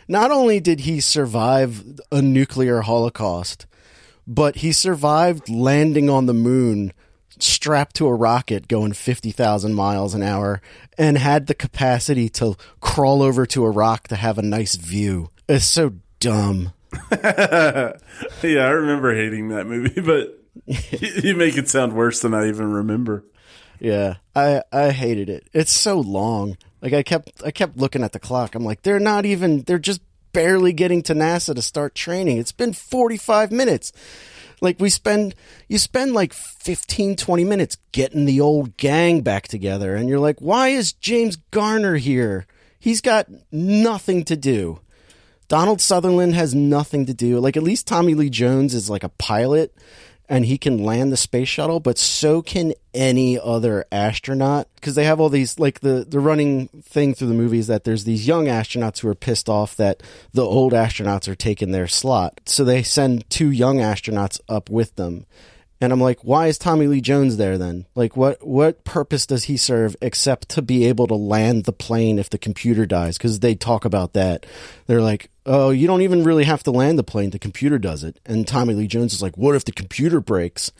Not 0.08 0.30
only 0.30 0.58
did 0.58 0.80
he 0.80 1.00
survive 1.00 1.84
a 2.10 2.22
nuclear 2.22 2.80
holocaust, 2.80 3.66
but 4.26 4.56
he 4.56 4.72
survived 4.72 5.48
landing 5.48 6.08
on 6.10 6.26
the 6.26 6.34
moon 6.34 6.92
strapped 7.38 7.94
to 7.96 8.06
a 8.06 8.14
rocket 8.14 8.66
going 8.68 8.92
50,000 8.92 9.72
miles 9.74 10.12
an 10.14 10.22
hour 10.22 10.60
and 10.98 11.16
had 11.16 11.46
the 11.46 11.54
capacity 11.54 12.28
to 12.30 12.56
crawl 12.80 13.22
over 13.22 13.46
to 13.46 13.64
a 13.64 13.70
rock 13.70 14.08
to 14.08 14.16
have 14.16 14.38
a 14.38 14.42
nice 14.42 14.74
view. 14.74 15.30
It's 15.48 15.64
so 15.66 15.92
dumb. 16.20 16.72
Yeah, 18.42 18.66
I 18.66 18.70
remember 18.70 19.14
hating 19.14 19.48
that 19.48 19.66
movie, 19.66 20.00
but 20.00 20.38
you, 20.66 21.22
you 21.30 21.36
make 21.36 21.56
it 21.56 21.68
sound 21.68 21.92
worse 21.92 22.20
than 22.20 22.34
I 22.34 22.48
even 22.48 22.72
remember. 22.72 23.24
Yeah, 23.80 24.16
I 24.34 24.62
I 24.72 24.90
hated 24.90 25.28
it. 25.28 25.48
It's 25.52 25.72
so 25.72 26.00
long. 26.00 26.56
Like 26.82 26.92
I 26.92 27.02
kept 27.02 27.42
I 27.44 27.50
kept 27.50 27.76
looking 27.76 28.02
at 28.02 28.12
the 28.12 28.18
clock. 28.18 28.54
I'm 28.54 28.64
like, 28.64 28.82
they're 28.82 28.98
not 28.98 29.24
even. 29.24 29.62
They're 29.62 29.78
just 29.78 30.00
barely 30.32 30.72
getting 30.72 31.02
to 31.02 31.14
NASA 31.14 31.54
to 31.54 31.62
start 31.62 31.94
training. 31.94 32.38
It's 32.38 32.52
been 32.52 32.72
45 32.72 33.50
minutes. 33.52 33.92
Like 34.60 34.80
we 34.80 34.90
spend 34.90 35.34
you 35.68 35.78
spend 35.78 36.12
like 36.12 36.32
15 36.32 37.14
20 37.14 37.44
minutes 37.44 37.76
getting 37.92 38.24
the 38.24 38.40
old 38.40 38.76
gang 38.76 39.20
back 39.20 39.46
together 39.46 39.94
and 39.94 40.08
you're 40.08 40.18
like, 40.18 40.40
"Why 40.40 40.68
is 40.68 40.92
James 40.92 41.36
Garner 41.52 41.96
here? 41.96 42.46
He's 42.80 43.00
got 43.00 43.28
nothing 43.52 44.24
to 44.24 44.36
do." 44.36 44.80
Donald 45.48 45.80
Sutherland 45.80 46.34
has 46.34 46.54
nothing 46.54 47.06
to 47.06 47.14
do. 47.14 47.40
Like 47.40 47.56
at 47.56 47.62
least 47.62 47.86
Tommy 47.86 48.14
Lee 48.14 48.30
Jones 48.30 48.74
is 48.74 48.90
like 48.90 49.02
a 49.02 49.08
pilot 49.08 49.74
and 50.28 50.44
he 50.44 50.58
can 50.58 50.84
land 50.84 51.10
the 51.10 51.16
space 51.16 51.48
shuttle, 51.48 51.80
but 51.80 51.96
so 51.96 52.42
can 52.42 52.74
any 52.92 53.38
other 53.38 53.86
astronaut 53.90 54.68
because 54.74 54.94
they 54.94 55.04
have 55.04 55.20
all 55.20 55.30
these 55.30 55.58
like 55.58 55.80
the 55.80 56.04
the 56.06 56.20
running 56.20 56.68
thing 56.82 57.14
through 57.14 57.28
the 57.28 57.34
movie 57.34 57.58
is 57.58 57.68
that 57.68 57.84
there's 57.84 58.04
these 58.04 58.26
young 58.26 58.44
astronauts 58.44 58.98
who 58.98 59.08
are 59.08 59.14
pissed 59.14 59.48
off 59.48 59.76
that 59.76 60.02
the 60.32 60.44
old 60.44 60.72
astronauts 60.72 61.28
are 61.28 61.34
taking 61.34 61.70
their 61.70 61.88
slot. 61.88 62.40
So 62.44 62.64
they 62.64 62.82
send 62.82 63.28
two 63.30 63.50
young 63.50 63.78
astronauts 63.78 64.40
up 64.48 64.68
with 64.68 64.96
them. 64.96 65.24
And 65.80 65.92
I'm 65.92 66.00
like, 66.00 66.24
why 66.24 66.48
is 66.48 66.58
Tommy 66.58 66.88
Lee 66.88 67.00
Jones 67.00 67.36
there 67.36 67.56
then? 67.56 67.86
Like, 67.94 68.16
what 68.16 68.44
what 68.46 68.84
purpose 68.84 69.26
does 69.26 69.44
he 69.44 69.56
serve 69.56 69.94
except 70.02 70.48
to 70.50 70.62
be 70.62 70.86
able 70.86 71.06
to 71.06 71.14
land 71.14 71.64
the 71.64 71.72
plane 71.72 72.18
if 72.18 72.30
the 72.30 72.38
computer 72.38 72.84
dies? 72.84 73.16
Because 73.16 73.38
they 73.40 73.54
talk 73.54 73.84
about 73.84 74.12
that. 74.14 74.44
They're 74.86 75.00
like, 75.00 75.30
oh, 75.48 75.70
you 75.70 75.86
don't 75.86 76.02
even 76.02 76.22
really 76.22 76.44
have 76.44 76.62
to 76.64 76.70
land 76.70 76.98
the 76.98 77.02
plane; 77.02 77.30
the 77.30 77.38
computer 77.38 77.78
does 77.78 78.04
it. 78.04 78.20
And 78.26 78.46
Tommy 78.46 78.74
Lee 78.74 78.86
Jones 78.86 79.12
is 79.14 79.22
like, 79.22 79.36
what 79.36 79.56
if 79.56 79.64
the 79.64 79.72
computer 79.72 80.20
breaks? 80.20 80.70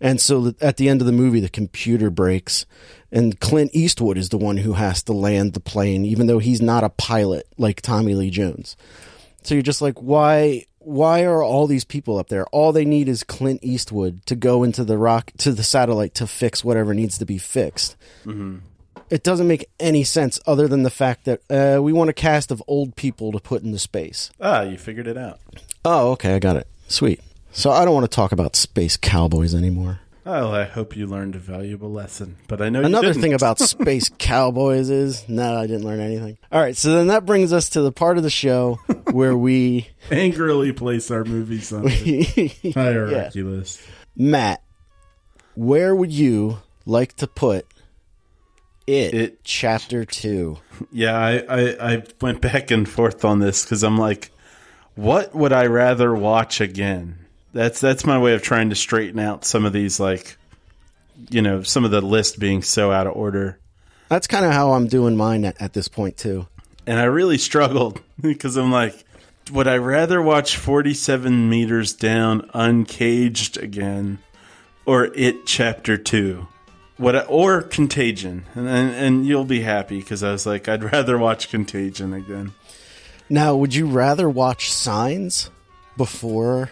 And 0.00 0.20
so 0.20 0.54
at 0.60 0.78
the 0.78 0.88
end 0.88 1.00
of 1.00 1.06
the 1.06 1.12
movie, 1.12 1.40
the 1.40 1.48
computer 1.48 2.10
breaks, 2.10 2.66
and 3.12 3.38
Clint 3.38 3.70
Eastwood 3.74 4.18
is 4.18 4.30
the 4.30 4.38
one 4.38 4.56
who 4.56 4.72
has 4.72 5.02
to 5.04 5.12
land 5.12 5.52
the 5.52 5.60
plane, 5.60 6.04
even 6.04 6.26
though 6.26 6.38
he's 6.40 6.62
not 6.62 6.82
a 6.82 6.88
pilot 6.88 7.46
like 7.58 7.82
Tommy 7.82 8.14
Lee 8.14 8.30
Jones. 8.30 8.76
So 9.44 9.54
you're 9.54 9.62
just 9.62 9.82
like, 9.82 10.00
why? 10.00 10.66
Why 10.78 11.24
are 11.24 11.42
all 11.42 11.66
these 11.66 11.84
people 11.84 12.18
up 12.18 12.28
there? 12.28 12.44
All 12.46 12.72
they 12.72 12.84
need 12.84 13.08
is 13.08 13.22
Clint 13.22 13.60
Eastwood 13.62 14.26
to 14.26 14.36
go 14.36 14.64
into 14.64 14.84
the 14.84 14.98
rock 14.98 15.30
to 15.38 15.52
the 15.52 15.62
satellite 15.62 16.14
to 16.16 16.26
fix 16.26 16.62
whatever 16.62 16.92
needs 16.92 17.16
to 17.18 17.24
be 17.24 17.38
fixed. 17.38 17.96
Mm-hmm. 18.26 18.58
It 19.10 19.22
doesn't 19.22 19.46
make 19.46 19.68
any 19.78 20.04
sense 20.04 20.40
other 20.46 20.66
than 20.66 20.82
the 20.82 20.90
fact 20.90 21.24
that 21.24 21.40
uh, 21.50 21.82
we 21.82 21.92
want 21.92 22.10
a 22.10 22.14
cast 22.14 22.50
of 22.50 22.62
old 22.66 22.96
people 22.96 23.32
to 23.32 23.38
put 23.40 23.62
in 23.62 23.72
the 23.72 23.78
space. 23.78 24.30
Ah, 24.40 24.62
you 24.62 24.78
figured 24.78 25.06
it 25.06 25.16
out. 25.16 25.40
Oh, 25.84 26.12
okay, 26.12 26.34
I 26.34 26.38
got 26.38 26.56
it. 26.56 26.66
Sweet. 26.88 27.20
So 27.52 27.70
I 27.70 27.84
don't 27.84 27.94
want 27.94 28.10
to 28.10 28.14
talk 28.14 28.32
about 28.32 28.56
space 28.56 28.96
cowboys 28.96 29.54
anymore. 29.54 30.00
Oh, 30.26 30.50
I 30.52 30.64
hope 30.64 30.96
you 30.96 31.06
learned 31.06 31.34
a 31.34 31.38
valuable 31.38 31.92
lesson, 31.92 32.36
but 32.48 32.62
I 32.62 32.70
know 32.70 32.80
you 32.80 32.86
Another 32.86 33.12
thing 33.12 33.34
about 33.34 33.58
space 33.60 34.10
cowboys 34.18 34.88
is 34.88 35.28
no, 35.28 35.56
I 35.58 35.66
didn't 35.66 35.84
learn 35.84 36.00
anything. 36.00 36.38
All 36.50 36.60
right, 36.60 36.74
so 36.74 36.94
then 36.94 37.08
that 37.08 37.26
brings 37.26 37.52
us 37.52 37.68
to 37.70 37.82
the 37.82 37.92
part 37.92 38.16
of 38.16 38.22
the 38.22 38.30
show 38.30 38.76
where 39.12 39.36
we 39.36 39.90
angrily 40.10 40.72
place 40.72 41.10
our 41.10 41.24
movies 41.24 41.72
on 41.74 41.84
the 41.84 42.72
hierarchy 42.74 43.42
list. 43.42 43.82
Matt, 44.16 44.62
where 45.54 45.94
would 45.94 46.12
you 46.12 46.58
like 46.86 47.14
to 47.16 47.26
put 47.26 47.66
it, 48.86 49.14
It- 49.14 49.44
chapter 49.44 50.04
2? 50.04 50.58
Yeah, 50.92 51.16
I, 51.18 51.38
I, 51.48 51.92
I 51.94 52.02
went 52.20 52.40
back 52.40 52.70
and 52.70 52.88
forth 52.88 53.24
on 53.24 53.38
this 53.40 53.64
because 53.64 53.82
I'm 53.82 53.96
like, 53.98 54.30
what 54.94 55.34
would 55.34 55.52
I 55.52 55.66
rather 55.66 56.14
watch 56.14 56.60
again? 56.60 57.18
That's 57.52 57.80
that's 57.80 58.04
my 58.04 58.18
way 58.18 58.34
of 58.34 58.42
trying 58.42 58.70
to 58.70 58.74
straighten 58.76 59.20
out 59.20 59.44
some 59.44 59.64
of 59.64 59.72
these 59.72 60.00
like, 60.00 60.36
you 61.30 61.40
know, 61.40 61.62
some 61.62 61.84
of 61.84 61.90
the 61.92 62.00
list 62.00 62.38
being 62.40 62.62
so 62.62 62.90
out 62.90 63.06
of 63.06 63.14
order. 63.14 63.58
That's 64.08 64.26
kind 64.26 64.44
of 64.44 64.52
how 64.52 64.72
I'm 64.72 64.88
doing 64.88 65.16
mine 65.16 65.44
at, 65.44 65.60
at 65.62 65.72
this 65.72 65.86
point 65.88 66.16
too. 66.16 66.46
and 66.86 66.98
I 66.98 67.04
really 67.04 67.38
struggled 67.38 68.00
because 68.20 68.56
I'm 68.56 68.72
like, 68.72 69.04
would 69.52 69.68
I 69.68 69.76
rather 69.76 70.20
watch 70.20 70.56
47 70.56 71.48
meters 71.48 71.92
down 71.94 72.50
uncaged 72.54 73.56
again, 73.56 74.18
or 74.84 75.04
it 75.14 75.46
chapter 75.46 75.96
two, 75.96 76.48
what 76.96 77.26
or 77.28 77.62
Contagion? 77.62 78.44
And 78.54 78.68
and, 78.68 78.94
and 78.94 79.26
you'll 79.26 79.44
be 79.44 79.60
happy 79.60 80.00
because 80.00 80.22
I 80.22 80.32
was 80.32 80.46
like, 80.46 80.68
I'd 80.68 80.84
rather 80.92 81.18
watch 81.18 81.50
Contagion 81.50 82.12
again. 82.12 82.52
Now, 83.28 83.56
would 83.56 83.74
you 83.74 83.86
rather 83.86 84.28
watch 84.28 84.70
Signs 84.72 85.50
before 85.96 86.70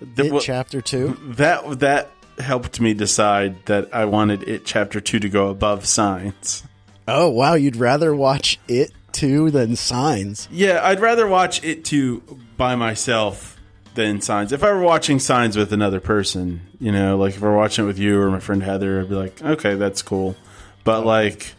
The- 0.00 0.26
it 0.26 0.32
well, 0.32 0.40
chapter 0.40 0.80
2? 0.80 1.18
that 1.36 1.80
that 1.80 2.10
helped 2.38 2.80
me 2.80 2.94
decide 2.94 3.56
that 3.66 3.92
I 3.92 4.04
wanted 4.04 4.44
it 4.48 4.64
chapter 4.64 5.00
two 5.00 5.18
to 5.18 5.28
go 5.28 5.48
above 5.48 5.86
Signs. 5.86 6.62
Oh, 7.08 7.28
wow, 7.30 7.54
you'd 7.54 7.74
rather 7.76 8.14
watch 8.14 8.60
it 8.68 8.92
2 9.12 9.50
than 9.50 9.74
Signs. 9.74 10.46
Yeah, 10.52 10.78
I'd 10.84 11.00
rather 11.00 11.26
watch 11.26 11.64
it 11.64 11.84
two 11.84 12.22
by 12.56 12.76
myself 12.76 13.57
than 13.98 14.20
Signs. 14.20 14.52
If 14.52 14.62
I 14.62 14.70
were 14.70 14.80
watching 14.82 15.18
Signs 15.18 15.56
with 15.56 15.72
another 15.72 15.98
person, 16.00 16.60
you 16.78 16.92
know, 16.92 17.18
like 17.18 17.34
if 17.34 17.42
I 17.42 17.46
were 17.46 17.56
watching 17.56 17.84
it 17.84 17.88
with 17.88 17.98
you 17.98 18.20
or 18.20 18.30
my 18.30 18.38
friend 18.38 18.62
Heather, 18.62 19.00
I'd 19.00 19.08
be 19.08 19.14
like, 19.16 19.42
okay, 19.42 19.74
that's 19.74 20.02
cool. 20.02 20.36
but 20.84 21.04
like 21.04 21.52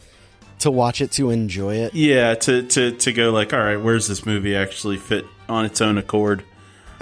to 0.59 0.71
watch 0.71 1.01
it 1.01 1.11
to 1.13 1.29
enjoy 1.31 1.75
it. 1.75 1.93
yeah, 1.93 2.35
to 2.35 2.63
to 2.63 2.91
to 2.93 3.11
go 3.13 3.31
like, 3.31 3.53
all 3.53 3.59
right, 3.59 3.77
where's 3.77 4.07
this 4.07 4.25
movie 4.25 4.55
actually 4.55 4.97
fit 4.97 5.25
on 5.49 5.65
its 5.65 5.81
own 5.81 5.97
accord? 5.97 6.43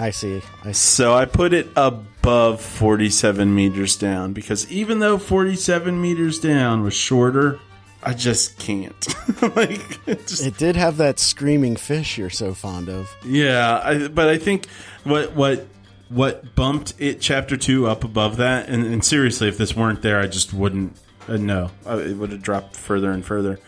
I 0.00 0.10
see. 0.10 0.42
I 0.64 0.72
see. 0.72 0.74
So 0.74 1.14
I 1.14 1.24
put 1.24 1.52
it 1.52 1.68
above 1.76 2.60
47 2.60 3.52
meters 3.54 3.96
down 3.96 4.32
because 4.32 4.70
even 4.70 4.98
though 4.98 5.18
47 5.18 6.00
meters 6.00 6.38
down 6.38 6.82
was 6.82 6.94
shorter, 6.94 7.58
I 8.02 8.14
just 8.14 8.58
can't. 8.58 8.94
like, 9.56 10.06
it 10.08 10.26
just, 10.26 10.46
It 10.46 10.56
did 10.56 10.76
have 10.76 10.98
that 10.98 11.18
screaming 11.18 11.76
fish 11.76 12.16
you're 12.18 12.30
so 12.30 12.54
fond 12.54 12.88
of. 12.88 13.14
yeah. 13.24 13.80
I, 13.82 14.08
but 14.08 14.28
I 14.28 14.38
think 14.38 14.68
what 15.04 15.32
what 15.34 15.66
what 16.08 16.54
bumped 16.54 16.94
it 16.98 17.20
chapter 17.20 17.56
two 17.56 17.86
up 17.86 18.04
above 18.04 18.36
that, 18.38 18.68
and, 18.68 18.86
and 18.86 19.04
seriously, 19.04 19.48
if 19.48 19.58
this 19.58 19.74
weren't 19.76 20.00
there, 20.02 20.20
I 20.20 20.26
just 20.26 20.52
wouldn't. 20.54 20.96
Uh, 21.28 21.36
no, 21.36 21.70
uh, 21.86 21.98
it 21.98 22.14
would 22.16 22.30
have 22.32 22.40
dropped 22.42 22.76
further 22.76 23.10
and 23.10 23.24
further. 23.24 23.58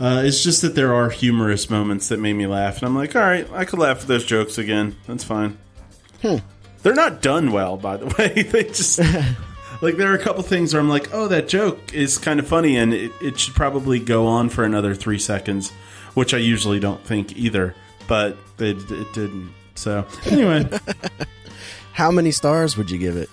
Uh, 0.00 0.22
it's 0.24 0.42
just 0.42 0.60
that 0.62 0.74
there 0.74 0.92
are 0.92 1.08
humorous 1.10 1.70
moments 1.70 2.08
that 2.08 2.18
made 2.18 2.32
me 2.34 2.46
laugh, 2.46 2.78
and 2.78 2.84
I'm 2.84 2.94
like, 2.96 3.14
all 3.14 3.22
right, 3.22 3.48
I 3.52 3.64
could 3.64 3.78
laugh 3.78 4.02
at 4.02 4.08
those 4.08 4.24
jokes 4.24 4.58
again. 4.58 4.96
That's 5.06 5.24
fine. 5.24 5.56
They're 6.20 6.94
not 6.94 7.22
done 7.22 7.52
well, 7.52 7.76
by 7.76 7.96
the 7.96 8.06
way. 8.18 8.42
they 8.42 8.64
just 8.64 8.98
like 9.82 9.96
there 9.96 10.10
are 10.10 10.14
a 10.14 10.18
couple 10.22 10.42
things 10.42 10.72
where 10.72 10.80
I'm 10.80 10.88
like, 10.88 11.12
oh, 11.12 11.28
that 11.28 11.48
joke 11.48 11.92
is 11.92 12.16
kind 12.16 12.40
of 12.40 12.46
funny, 12.48 12.76
and 12.78 12.94
it, 12.94 13.12
it 13.20 13.38
should 13.38 13.54
probably 13.54 13.98
go 13.98 14.26
on 14.26 14.48
for 14.48 14.64
another 14.64 14.94
three 14.94 15.18
seconds, 15.18 15.70
which 16.14 16.32
I 16.32 16.38
usually 16.38 16.80
don't 16.80 17.04
think 17.04 17.36
either, 17.36 17.74
but 18.08 18.38
it, 18.58 18.78
it 18.90 19.12
didn't. 19.12 19.52
So 19.74 20.06
anyway, 20.26 20.68
How 21.92 22.10
many 22.10 22.30
stars 22.30 22.76
would 22.78 22.90
you 22.90 22.96
give 22.98 23.16
it? 23.16 23.28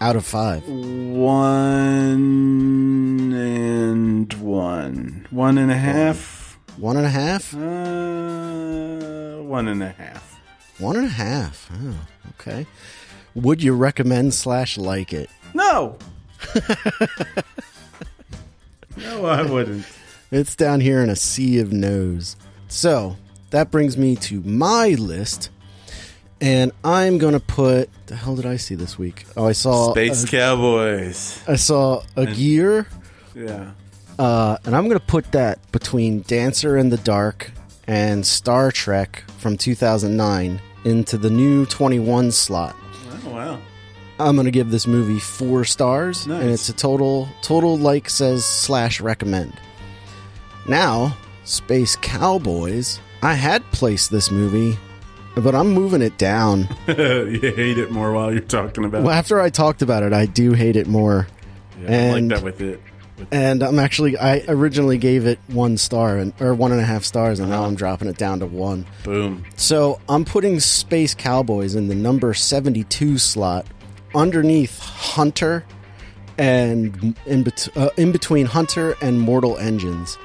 Out 0.00 0.16
of 0.16 0.24
five. 0.24 0.66
one 0.66 3.32
and 3.32 4.32
one, 4.34 5.26
one 5.30 5.58
and 5.58 5.70
a 5.70 5.76
half, 5.76 6.58
One 6.76 6.96
and 6.96 7.06
a 7.06 7.10
half? 7.10 7.54
uh, 7.54 9.42
one 9.42 9.68
and 9.68 9.82
a 9.82 9.90
half. 9.90 10.40
One 10.78 10.96
and 10.96 11.06
a 11.06 11.10
half. 11.10 11.68
Oh, 11.74 11.96
okay. 12.40 12.66
Would 13.34 13.62
you 13.62 13.74
recommend 13.74 14.34
slash 14.34 14.78
like 14.78 15.12
it? 15.12 15.28
No. 15.54 15.96
no, 18.96 19.26
I 19.26 19.42
wouldn't. 19.42 19.84
It's 20.30 20.54
down 20.56 20.80
here 20.80 21.02
in 21.02 21.10
a 21.10 21.16
sea 21.16 21.58
of 21.60 21.72
no's. 21.72 22.36
So 22.68 23.16
that 23.50 23.70
brings 23.70 23.96
me 23.96 24.16
to 24.16 24.40
my 24.42 24.88
list, 24.90 25.50
and 26.40 26.72
I'm 26.84 27.18
gonna 27.18 27.40
put. 27.40 27.88
The 28.06 28.16
hell 28.16 28.36
did 28.36 28.46
I 28.46 28.56
see 28.56 28.74
this 28.74 28.98
week? 28.98 29.24
Oh, 29.36 29.46
I 29.46 29.52
saw 29.52 29.92
Space 29.92 30.24
Cowboys. 30.28 31.42
I 31.48 31.56
saw 31.56 32.02
Aguirre, 32.16 32.86
Yeah. 33.34 33.70
uh, 34.18 34.58
and 34.64 34.76
I'm 34.76 34.86
gonna 34.88 35.00
put 35.00 35.32
that 35.32 35.58
between 35.72 36.22
Dancer 36.22 36.76
in 36.76 36.90
the 36.90 36.98
Dark 36.98 37.50
and 37.86 38.26
Star 38.26 38.70
Trek 38.70 39.24
from 39.38 39.56
2009 39.56 40.60
into 40.84 41.16
the 41.16 41.30
new 41.30 41.64
21 41.66 42.30
slot. 42.32 42.76
Oh, 43.26 43.30
wow. 43.30 43.58
I'm 44.20 44.36
gonna 44.36 44.50
give 44.50 44.70
this 44.70 44.86
movie 44.86 45.18
four 45.20 45.64
stars, 45.64 46.26
Nice. 46.26 46.42
and 46.42 46.50
it's 46.50 46.68
a 46.68 46.72
total 46.72 47.28
total 47.42 47.78
like 47.78 48.10
says 48.10 48.44
slash 48.44 49.00
recommend. 49.00 49.52
Now, 50.66 51.16
Space 51.44 51.96
Cowboys. 51.96 53.00
I 53.22 53.34
had 53.34 53.64
placed 53.72 54.10
this 54.10 54.30
movie, 54.30 54.78
but 55.34 55.54
I'm 55.54 55.70
moving 55.70 56.02
it 56.02 56.18
down. 56.18 56.68
you 56.88 56.94
hate 57.56 57.78
it 57.78 57.90
more 57.90 58.12
while 58.12 58.30
you're 58.32 58.40
talking 58.40 58.84
about 58.84 59.00
it. 59.00 59.04
well, 59.04 59.14
after 59.14 59.40
I 59.40 59.50
talked 59.50 59.82
about 59.82 60.02
it, 60.02 60.12
I 60.12 60.26
do 60.26 60.52
hate 60.52 60.76
it 60.76 60.86
more, 60.86 61.26
it. 61.82 61.90
Yeah, 61.90 61.90
I 61.90 62.08
like 62.10 62.18
and- 62.18 62.30
that 62.30 62.42
with 62.42 62.60
it. 62.60 62.80
With- 63.16 63.28
and 63.32 63.64
I'm 63.64 63.80
actually 63.80 64.16
I 64.16 64.44
originally 64.46 64.96
gave 64.96 65.26
it 65.26 65.40
one 65.48 65.76
star 65.76 66.18
and 66.18 66.32
or 66.40 66.54
one 66.54 66.70
and 66.70 66.80
a 66.80 66.84
half 66.84 67.02
stars, 67.02 67.40
and 67.40 67.50
now 67.50 67.58
uh-huh. 67.60 67.66
I'm 67.66 67.74
dropping 67.74 68.06
it 68.08 68.16
down 68.16 68.38
to 68.40 68.46
one. 68.46 68.86
boom. 69.02 69.44
So 69.56 70.00
I'm 70.08 70.24
putting 70.24 70.60
Space 70.60 71.14
Cowboys 71.14 71.74
in 71.74 71.88
the 71.88 71.96
number 71.96 72.32
72 72.32 73.18
slot 73.18 73.66
underneath 74.18 74.78
Hunter 74.80 75.64
and 76.36 77.16
in, 77.26 77.42
bet- 77.44 77.68
uh, 77.76 77.90
in 77.96 78.12
between 78.12 78.46
Hunter 78.46 78.94
and 79.00 79.20
Mortal 79.20 79.56
Engines. 79.58 80.18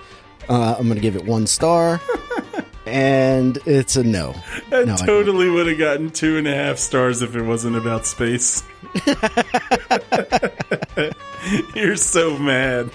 Uh, 0.50 0.76
I'm 0.78 0.86
going 0.86 0.96
to 0.96 1.02
give 1.02 1.16
it 1.16 1.26
one 1.26 1.48
star. 1.48 2.02
and 2.86 3.58
it's 3.66 3.96
a 3.96 4.04
no. 4.04 4.36
I 4.72 4.84
No, 4.84 4.94
I 4.94 5.06
totally 5.06 5.50
would 5.50 5.68
have 5.68 5.78
gotten 5.78 6.10
two 6.10 6.38
and 6.38 6.48
a 6.48 6.54
half 6.54 6.78
stars 6.78 7.22
if 7.22 7.36
it 7.36 7.44
wasn't 7.44 7.78
about 7.78 8.06
space. 8.06 8.64
you're 11.76 11.96
so 11.96 12.38
mad. 12.38 12.90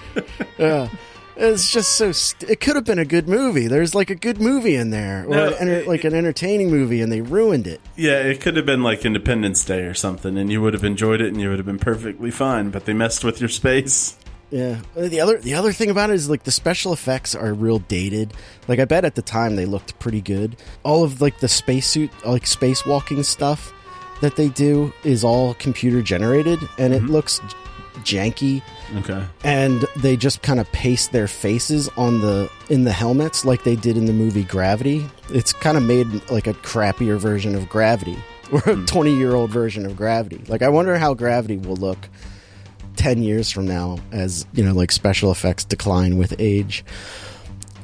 It's 1.41 1.69
just 1.71 1.91
so. 1.93 2.11
St- 2.11 2.49
it 2.51 2.59
could 2.59 2.75
have 2.75 2.83
been 2.85 2.99
a 2.99 3.05
good 3.05 3.27
movie. 3.29 3.67
There's 3.67 3.95
like 3.95 4.09
a 4.09 4.15
good 4.15 4.41
movie 4.41 4.75
in 4.75 4.89
there, 4.89 5.23
or 5.25 5.29
No, 5.35 5.47
an 5.47 5.53
enter- 5.59 5.73
it- 5.79 5.87
like 5.87 6.03
an 6.03 6.13
entertaining 6.13 6.69
movie, 6.69 7.01
and 7.01 7.11
they 7.11 7.21
ruined 7.21 7.65
it. 7.65 7.79
Yeah, 7.95 8.19
it 8.23 8.41
could 8.41 8.57
have 8.57 8.65
been 8.65 8.83
like 8.83 9.05
Independence 9.05 9.63
Day 9.63 9.83
or 9.83 9.93
something, 9.93 10.37
and 10.37 10.51
you 10.51 10.61
would 10.61 10.73
have 10.73 10.83
enjoyed 10.83 11.21
it, 11.21 11.29
and 11.29 11.39
you 11.39 11.49
would 11.49 11.57
have 11.59 11.65
been 11.65 11.79
perfectly 11.79 12.29
fine. 12.31 12.69
But 12.71 12.85
they 12.85 12.93
messed 12.93 13.23
with 13.23 13.39
your 13.39 13.49
space. 13.49 14.17
Yeah. 14.51 14.79
Uh, 14.97 15.07
The 15.07 15.21
other 15.21 15.37
the 15.37 15.53
other 15.53 15.71
thing 15.71 15.89
about 15.89 16.09
it 16.09 16.15
is 16.15 16.29
like 16.29 16.43
the 16.43 16.51
special 16.51 16.91
effects 16.91 17.35
are 17.35 17.53
real 17.53 17.79
dated. 17.79 18.33
Like 18.67 18.79
I 18.79 18.85
bet 18.85 19.05
at 19.05 19.15
the 19.15 19.21
time 19.21 19.55
they 19.55 19.65
looked 19.65 19.97
pretty 19.99 20.21
good. 20.21 20.57
All 20.83 21.03
of 21.03 21.21
like 21.21 21.39
the 21.39 21.47
spacesuit 21.47 22.09
like 22.25 22.45
spacewalking 22.45 23.23
stuff 23.23 23.71
that 24.21 24.35
they 24.35 24.49
do 24.49 24.91
is 25.05 25.23
all 25.23 25.53
computer 25.53 26.01
generated 26.01 26.59
and 26.79 26.93
it 26.93 27.03
looks 27.03 27.39
janky 28.03 28.61
Okay. 28.97 29.23
and 29.43 29.85
they 29.97 30.17
just 30.17 30.41
kind 30.41 30.59
of 30.59 30.71
paste 30.71 31.11
their 31.11 31.27
faces 31.27 31.89
on 31.97 32.21
the 32.21 32.49
in 32.69 32.83
the 32.83 32.91
helmets 32.91 33.45
like 33.45 33.63
they 33.63 33.75
did 33.75 33.97
in 33.97 34.05
the 34.05 34.13
movie 34.13 34.43
Gravity. 34.43 35.07
It's 35.29 35.53
kind 35.53 35.77
of 35.77 35.83
made 35.83 36.07
like 36.29 36.47
a 36.47 36.53
crappier 36.53 37.17
version 37.17 37.55
of 37.55 37.69
Gravity 37.69 38.17
or 38.51 38.59
a 38.59 38.75
hmm. 38.75 38.85
20-year-old 38.85 39.51
version 39.51 39.85
of 39.85 39.95
Gravity. 39.95 40.43
Like 40.47 40.61
I 40.61 40.69
wonder 40.69 40.97
how 40.97 41.13
Gravity 41.13 41.57
will 41.57 41.75
look 41.77 42.09
10 42.99 43.23
years 43.23 43.49
from 43.49 43.65
now 43.65 43.97
as 44.11 44.45
you 44.53 44.63
know 44.63 44.73
like 44.73 44.91
special 44.91 45.31
effects 45.31 45.63
decline 45.63 46.17
with 46.17 46.35
age 46.37 46.83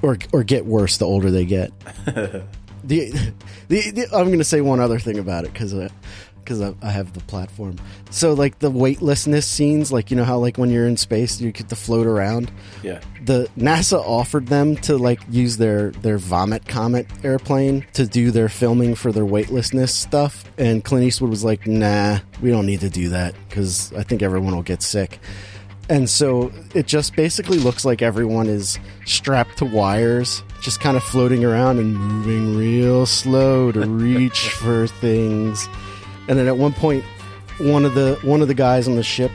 or 0.02 0.18
or 0.34 0.44
get 0.44 0.66
worse 0.66 0.98
the 0.98 1.06
older 1.06 1.32
they 1.32 1.46
get 1.46 1.72
the, 2.06 2.44
the, 3.70 3.92
the 3.92 4.08
i'm 4.12 4.28
going 4.28 4.40
to 4.40 4.44
say 4.44 4.60
one 4.60 4.82
other 4.82 5.00
thing 5.00 5.18
about 5.18 5.46
it 5.46 5.54
because 5.54 5.74
uh, 5.74 5.88
because 6.46 6.62
I, 6.62 6.74
I 6.82 6.92
have 6.92 7.14
the 7.14 7.20
platform 7.22 7.76
so 8.12 8.34
like 8.34 8.60
the 8.60 8.70
weightlessness 8.72 9.46
scenes 9.48 9.92
like 9.92 10.12
you 10.12 10.16
know 10.18 10.24
how 10.24 10.38
like 10.38 10.58
when 10.58 10.70
you're 10.70 10.88
in 10.88 10.96
space 10.96 11.42
you 11.42 11.52
get 11.52 11.68
to 11.70 11.76
float 11.76 12.06
around 12.08 12.52
Yeah. 12.84 13.02
the 13.24 13.50
NASA 13.58 14.00
offered 14.00 14.48
them 14.48 14.76
to 14.78 14.98
like 14.98 15.20
use 15.30 15.58
their 15.58 15.90
their 15.92 16.18
Vomit 16.18 16.68
Comet 16.68 17.08
airplane 17.24 17.86
to 17.94 18.06
do 18.06 18.30
their 18.32 18.48
filming 18.50 18.94
for 18.96 19.12
their 19.12 19.26
weightlessness 19.26 19.94
stuff, 19.94 20.46
and 20.58 20.84
Clint 20.84 21.06
Eastwood 21.06 21.30
was 21.32 21.44
like, 21.44 21.66
"Nah, 21.68 22.20
we 22.42 22.52
don't 22.52 22.66
need 22.68 22.82
to 22.82 22.90
do 22.90 23.10
that 23.10 23.34
because 23.50 23.92
I 23.94 24.04
think 24.04 24.22
everyone 24.22 24.56
will 24.56 24.62
get 24.64 24.82
sick." 24.84 25.20
And 25.90 26.10
so 26.10 26.52
it 26.74 26.88
just 26.88 27.16
basically 27.16 27.58
looks 27.60 27.86
like 27.86 28.02
everyone 28.02 28.48
is 28.48 28.80
strapped 29.06 29.58
to 29.60 29.66
wires, 29.66 30.42
just 30.62 30.80
kind 30.80 30.98
of 30.98 31.04
floating 31.04 31.44
around 31.46 31.78
and 31.80 31.96
moving 31.96 32.58
real 32.58 33.06
slow 33.06 33.72
to 33.72 33.82
reach 33.88 34.50
for 34.62 34.88
things. 34.88 35.68
And 36.28 36.38
then 36.38 36.48
at 36.48 36.58
one 36.58 36.74
point, 36.74 37.04
one 37.60 37.86
of 37.86 37.96
the 37.96 38.20
one 38.24 38.42
of 38.42 38.48
the 38.48 38.54
guys 38.54 38.88
on 38.88 38.96
the 38.96 39.04
ship 39.04 39.32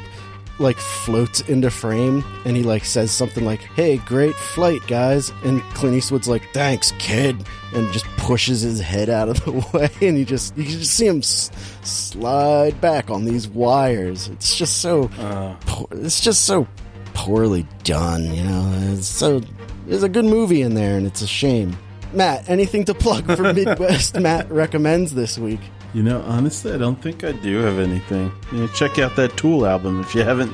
like 0.58 0.76
floats 0.76 1.40
into 1.42 1.70
frame 1.70 2.22
and 2.44 2.54
he 2.54 2.62
like 2.62 2.84
says 2.84 3.10
something 3.10 3.46
like 3.46 3.60
hey 3.74 3.96
great 3.98 4.34
flight 4.34 4.80
guys. 4.86 5.32
And 5.42 5.62
clint 5.74 5.96
eastwood's 5.96 6.28
like 6.28 6.42
thanks 6.52 6.92
kid 6.98 7.44
and 7.74 7.90
just 7.92 8.04
pushes 8.18 8.60
his 8.60 8.78
head 8.78 9.08
out 9.08 9.28
of 9.30 9.42
the 9.44 9.52
way 9.72 9.90
and 10.06 10.18
you 10.18 10.24
just 10.24 10.56
you 10.56 10.64
can 10.64 10.78
just 10.78 10.94
see 10.94 11.06
him 11.06 11.18
s- 11.18 11.50
slide 11.82 12.78
back 12.80 13.10
on 13.10 13.24
these 13.24 13.48
wires. 13.48 14.28
It's 14.28 14.54
just 14.54 14.78
so 14.82 15.04
uh. 15.18 15.56
poor, 15.66 15.86
it's 15.92 16.20
just 16.20 16.44
so 16.44 16.68
poorly 17.14 17.66
done 17.82 18.32
you 18.34 18.44
know? 18.44 18.92
It's 18.92 19.06
so 19.06 19.40
there's 19.86 20.02
a 20.02 20.08
good 20.10 20.26
movie 20.26 20.60
in 20.60 20.74
there 20.74 20.98
and 20.98 21.06
it's 21.06 21.22
a 21.22 21.26
shame. 21.26 21.74
Matt 22.12 22.50
anything 22.50 22.84
to 22.84 22.92
plug 22.92 23.24
for 23.34 23.54
midwest? 23.54 24.14
Matt 24.20 24.50
recommends 24.50 25.14
this 25.14 25.38
week 25.38 25.60
You 25.92 26.02
know, 26.04 26.20
honestly, 26.22 26.72
I 26.72 26.76
don't 26.78 27.00
think 27.02 27.24
I 27.24 27.32
do 27.32 27.58
have 27.58 27.78
anything. 27.78 28.30
You 28.52 28.58
know, 28.58 28.66
check 28.68 28.98
out 28.98 29.16
that 29.16 29.36
Tool 29.36 29.66
album 29.66 30.00
if 30.00 30.14
you 30.14 30.22
haven't. 30.22 30.52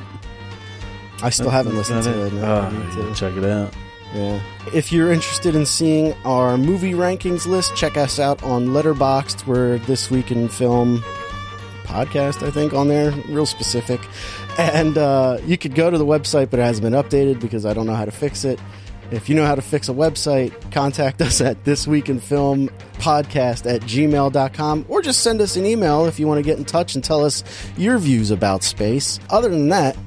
i 1.21 1.29
still 1.29 1.49
haven't 1.51 1.75
listened 1.75 2.03
to 2.03 2.23
it 2.25 2.27
it. 2.27 2.33
no, 2.33 2.71
Oh, 2.71 3.09
to. 3.09 3.15
check 3.15 3.35
it 3.35 3.45
out. 3.45 3.73
Yeah. 4.15 4.41
If 4.73 4.91
you're 4.91 5.11
interested 5.11 5.53
in 5.55 5.65
seeing 5.65 6.13
our 6.25 6.57
movie 6.57 6.93
rankings 6.93 7.45
list, 7.45 7.75
check 7.75 7.97
us 7.97 8.19
out 8.19 8.41
on 8.41 8.67
Letterboxd. 8.69 9.45
We're 9.45 9.77
this 9.79 10.09
week 10.09 10.31
in 10.31 10.47
film 10.49 11.03
podcast, 11.83 12.45
I 12.45 12.49
think, 12.51 12.73
on 12.73 12.87
there, 12.87 13.11
real 13.29 13.45
specific. 13.45 13.99
And 14.57 14.97
uh, 14.97 15.37
you 15.45 15.57
could 15.57 15.75
go 15.75 15.91
to 15.91 15.97
the 15.97 16.05
website, 16.05 16.49
but 16.49 16.59
it 16.59 16.63
hasn't 16.63 16.83
been 16.83 16.93
updated 16.93 17.39
because 17.39 17.65
I 17.65 17.73
don't 17.73 17.85
know 17.85 17.93
how 17.95 18.05
to 18.05 18.11
fix 18.11 18.43
it. 18.43 18.59
If 19.11 19.29
you 19.29 19.35
know 19.35 19.45
how 19.45 19.55
to 19.55 19.61
fix 19.61 19.89
a 19.89 19.93
website, 19.93 20.71
contact 20.71 21.21
us 21.21 21.39
at 21.41 21.63
this 21.63 21.87
week 21.87 22.09
in 22.09 22.19
film 22.19 22.69
podcast 22.93 23.71
at 23.71 23.81
gmail.com 23.81 24.85
or 24.89 25.01
just 25.01 25.21
send 25.21 25.41
us 25.41 25.55
an 25.55 25.65
email 25.65 26.05
if 26.05 26.19
you 26.19 26.27
want 26.27 26.39
to 26.39 26.43
get 26.43 26.57
in 26.57 26.65
touch 26.65 26.95
and 26.95 27.03
tell 27.03 27.23
us 27.23 27.43
your 27.77 27.97
views 27.97 28.31
about 28.31 28.63
space. 28.63 29.19
Other 29.29 29.49
than 29.49 29.69
that, 29.69 29.97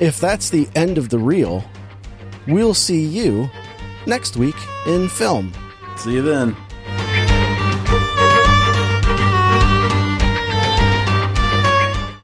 if 0.00 0.20
that's 0.20 0.50
the 0.50 0.68
end 0.74 0.98
of 0.98 1.08
the 1.08 1.18
reel, 1.18 1.64
We'll 2.46 2.74
see 2.74 3.04
you 3.04 3.50
next 4.06 4.36
week 4.36 4.56
in 4.86 5.08
film. 5.08 5.52
See 5.96 6.14
you 6.14 6.22
then. 6.22 6.56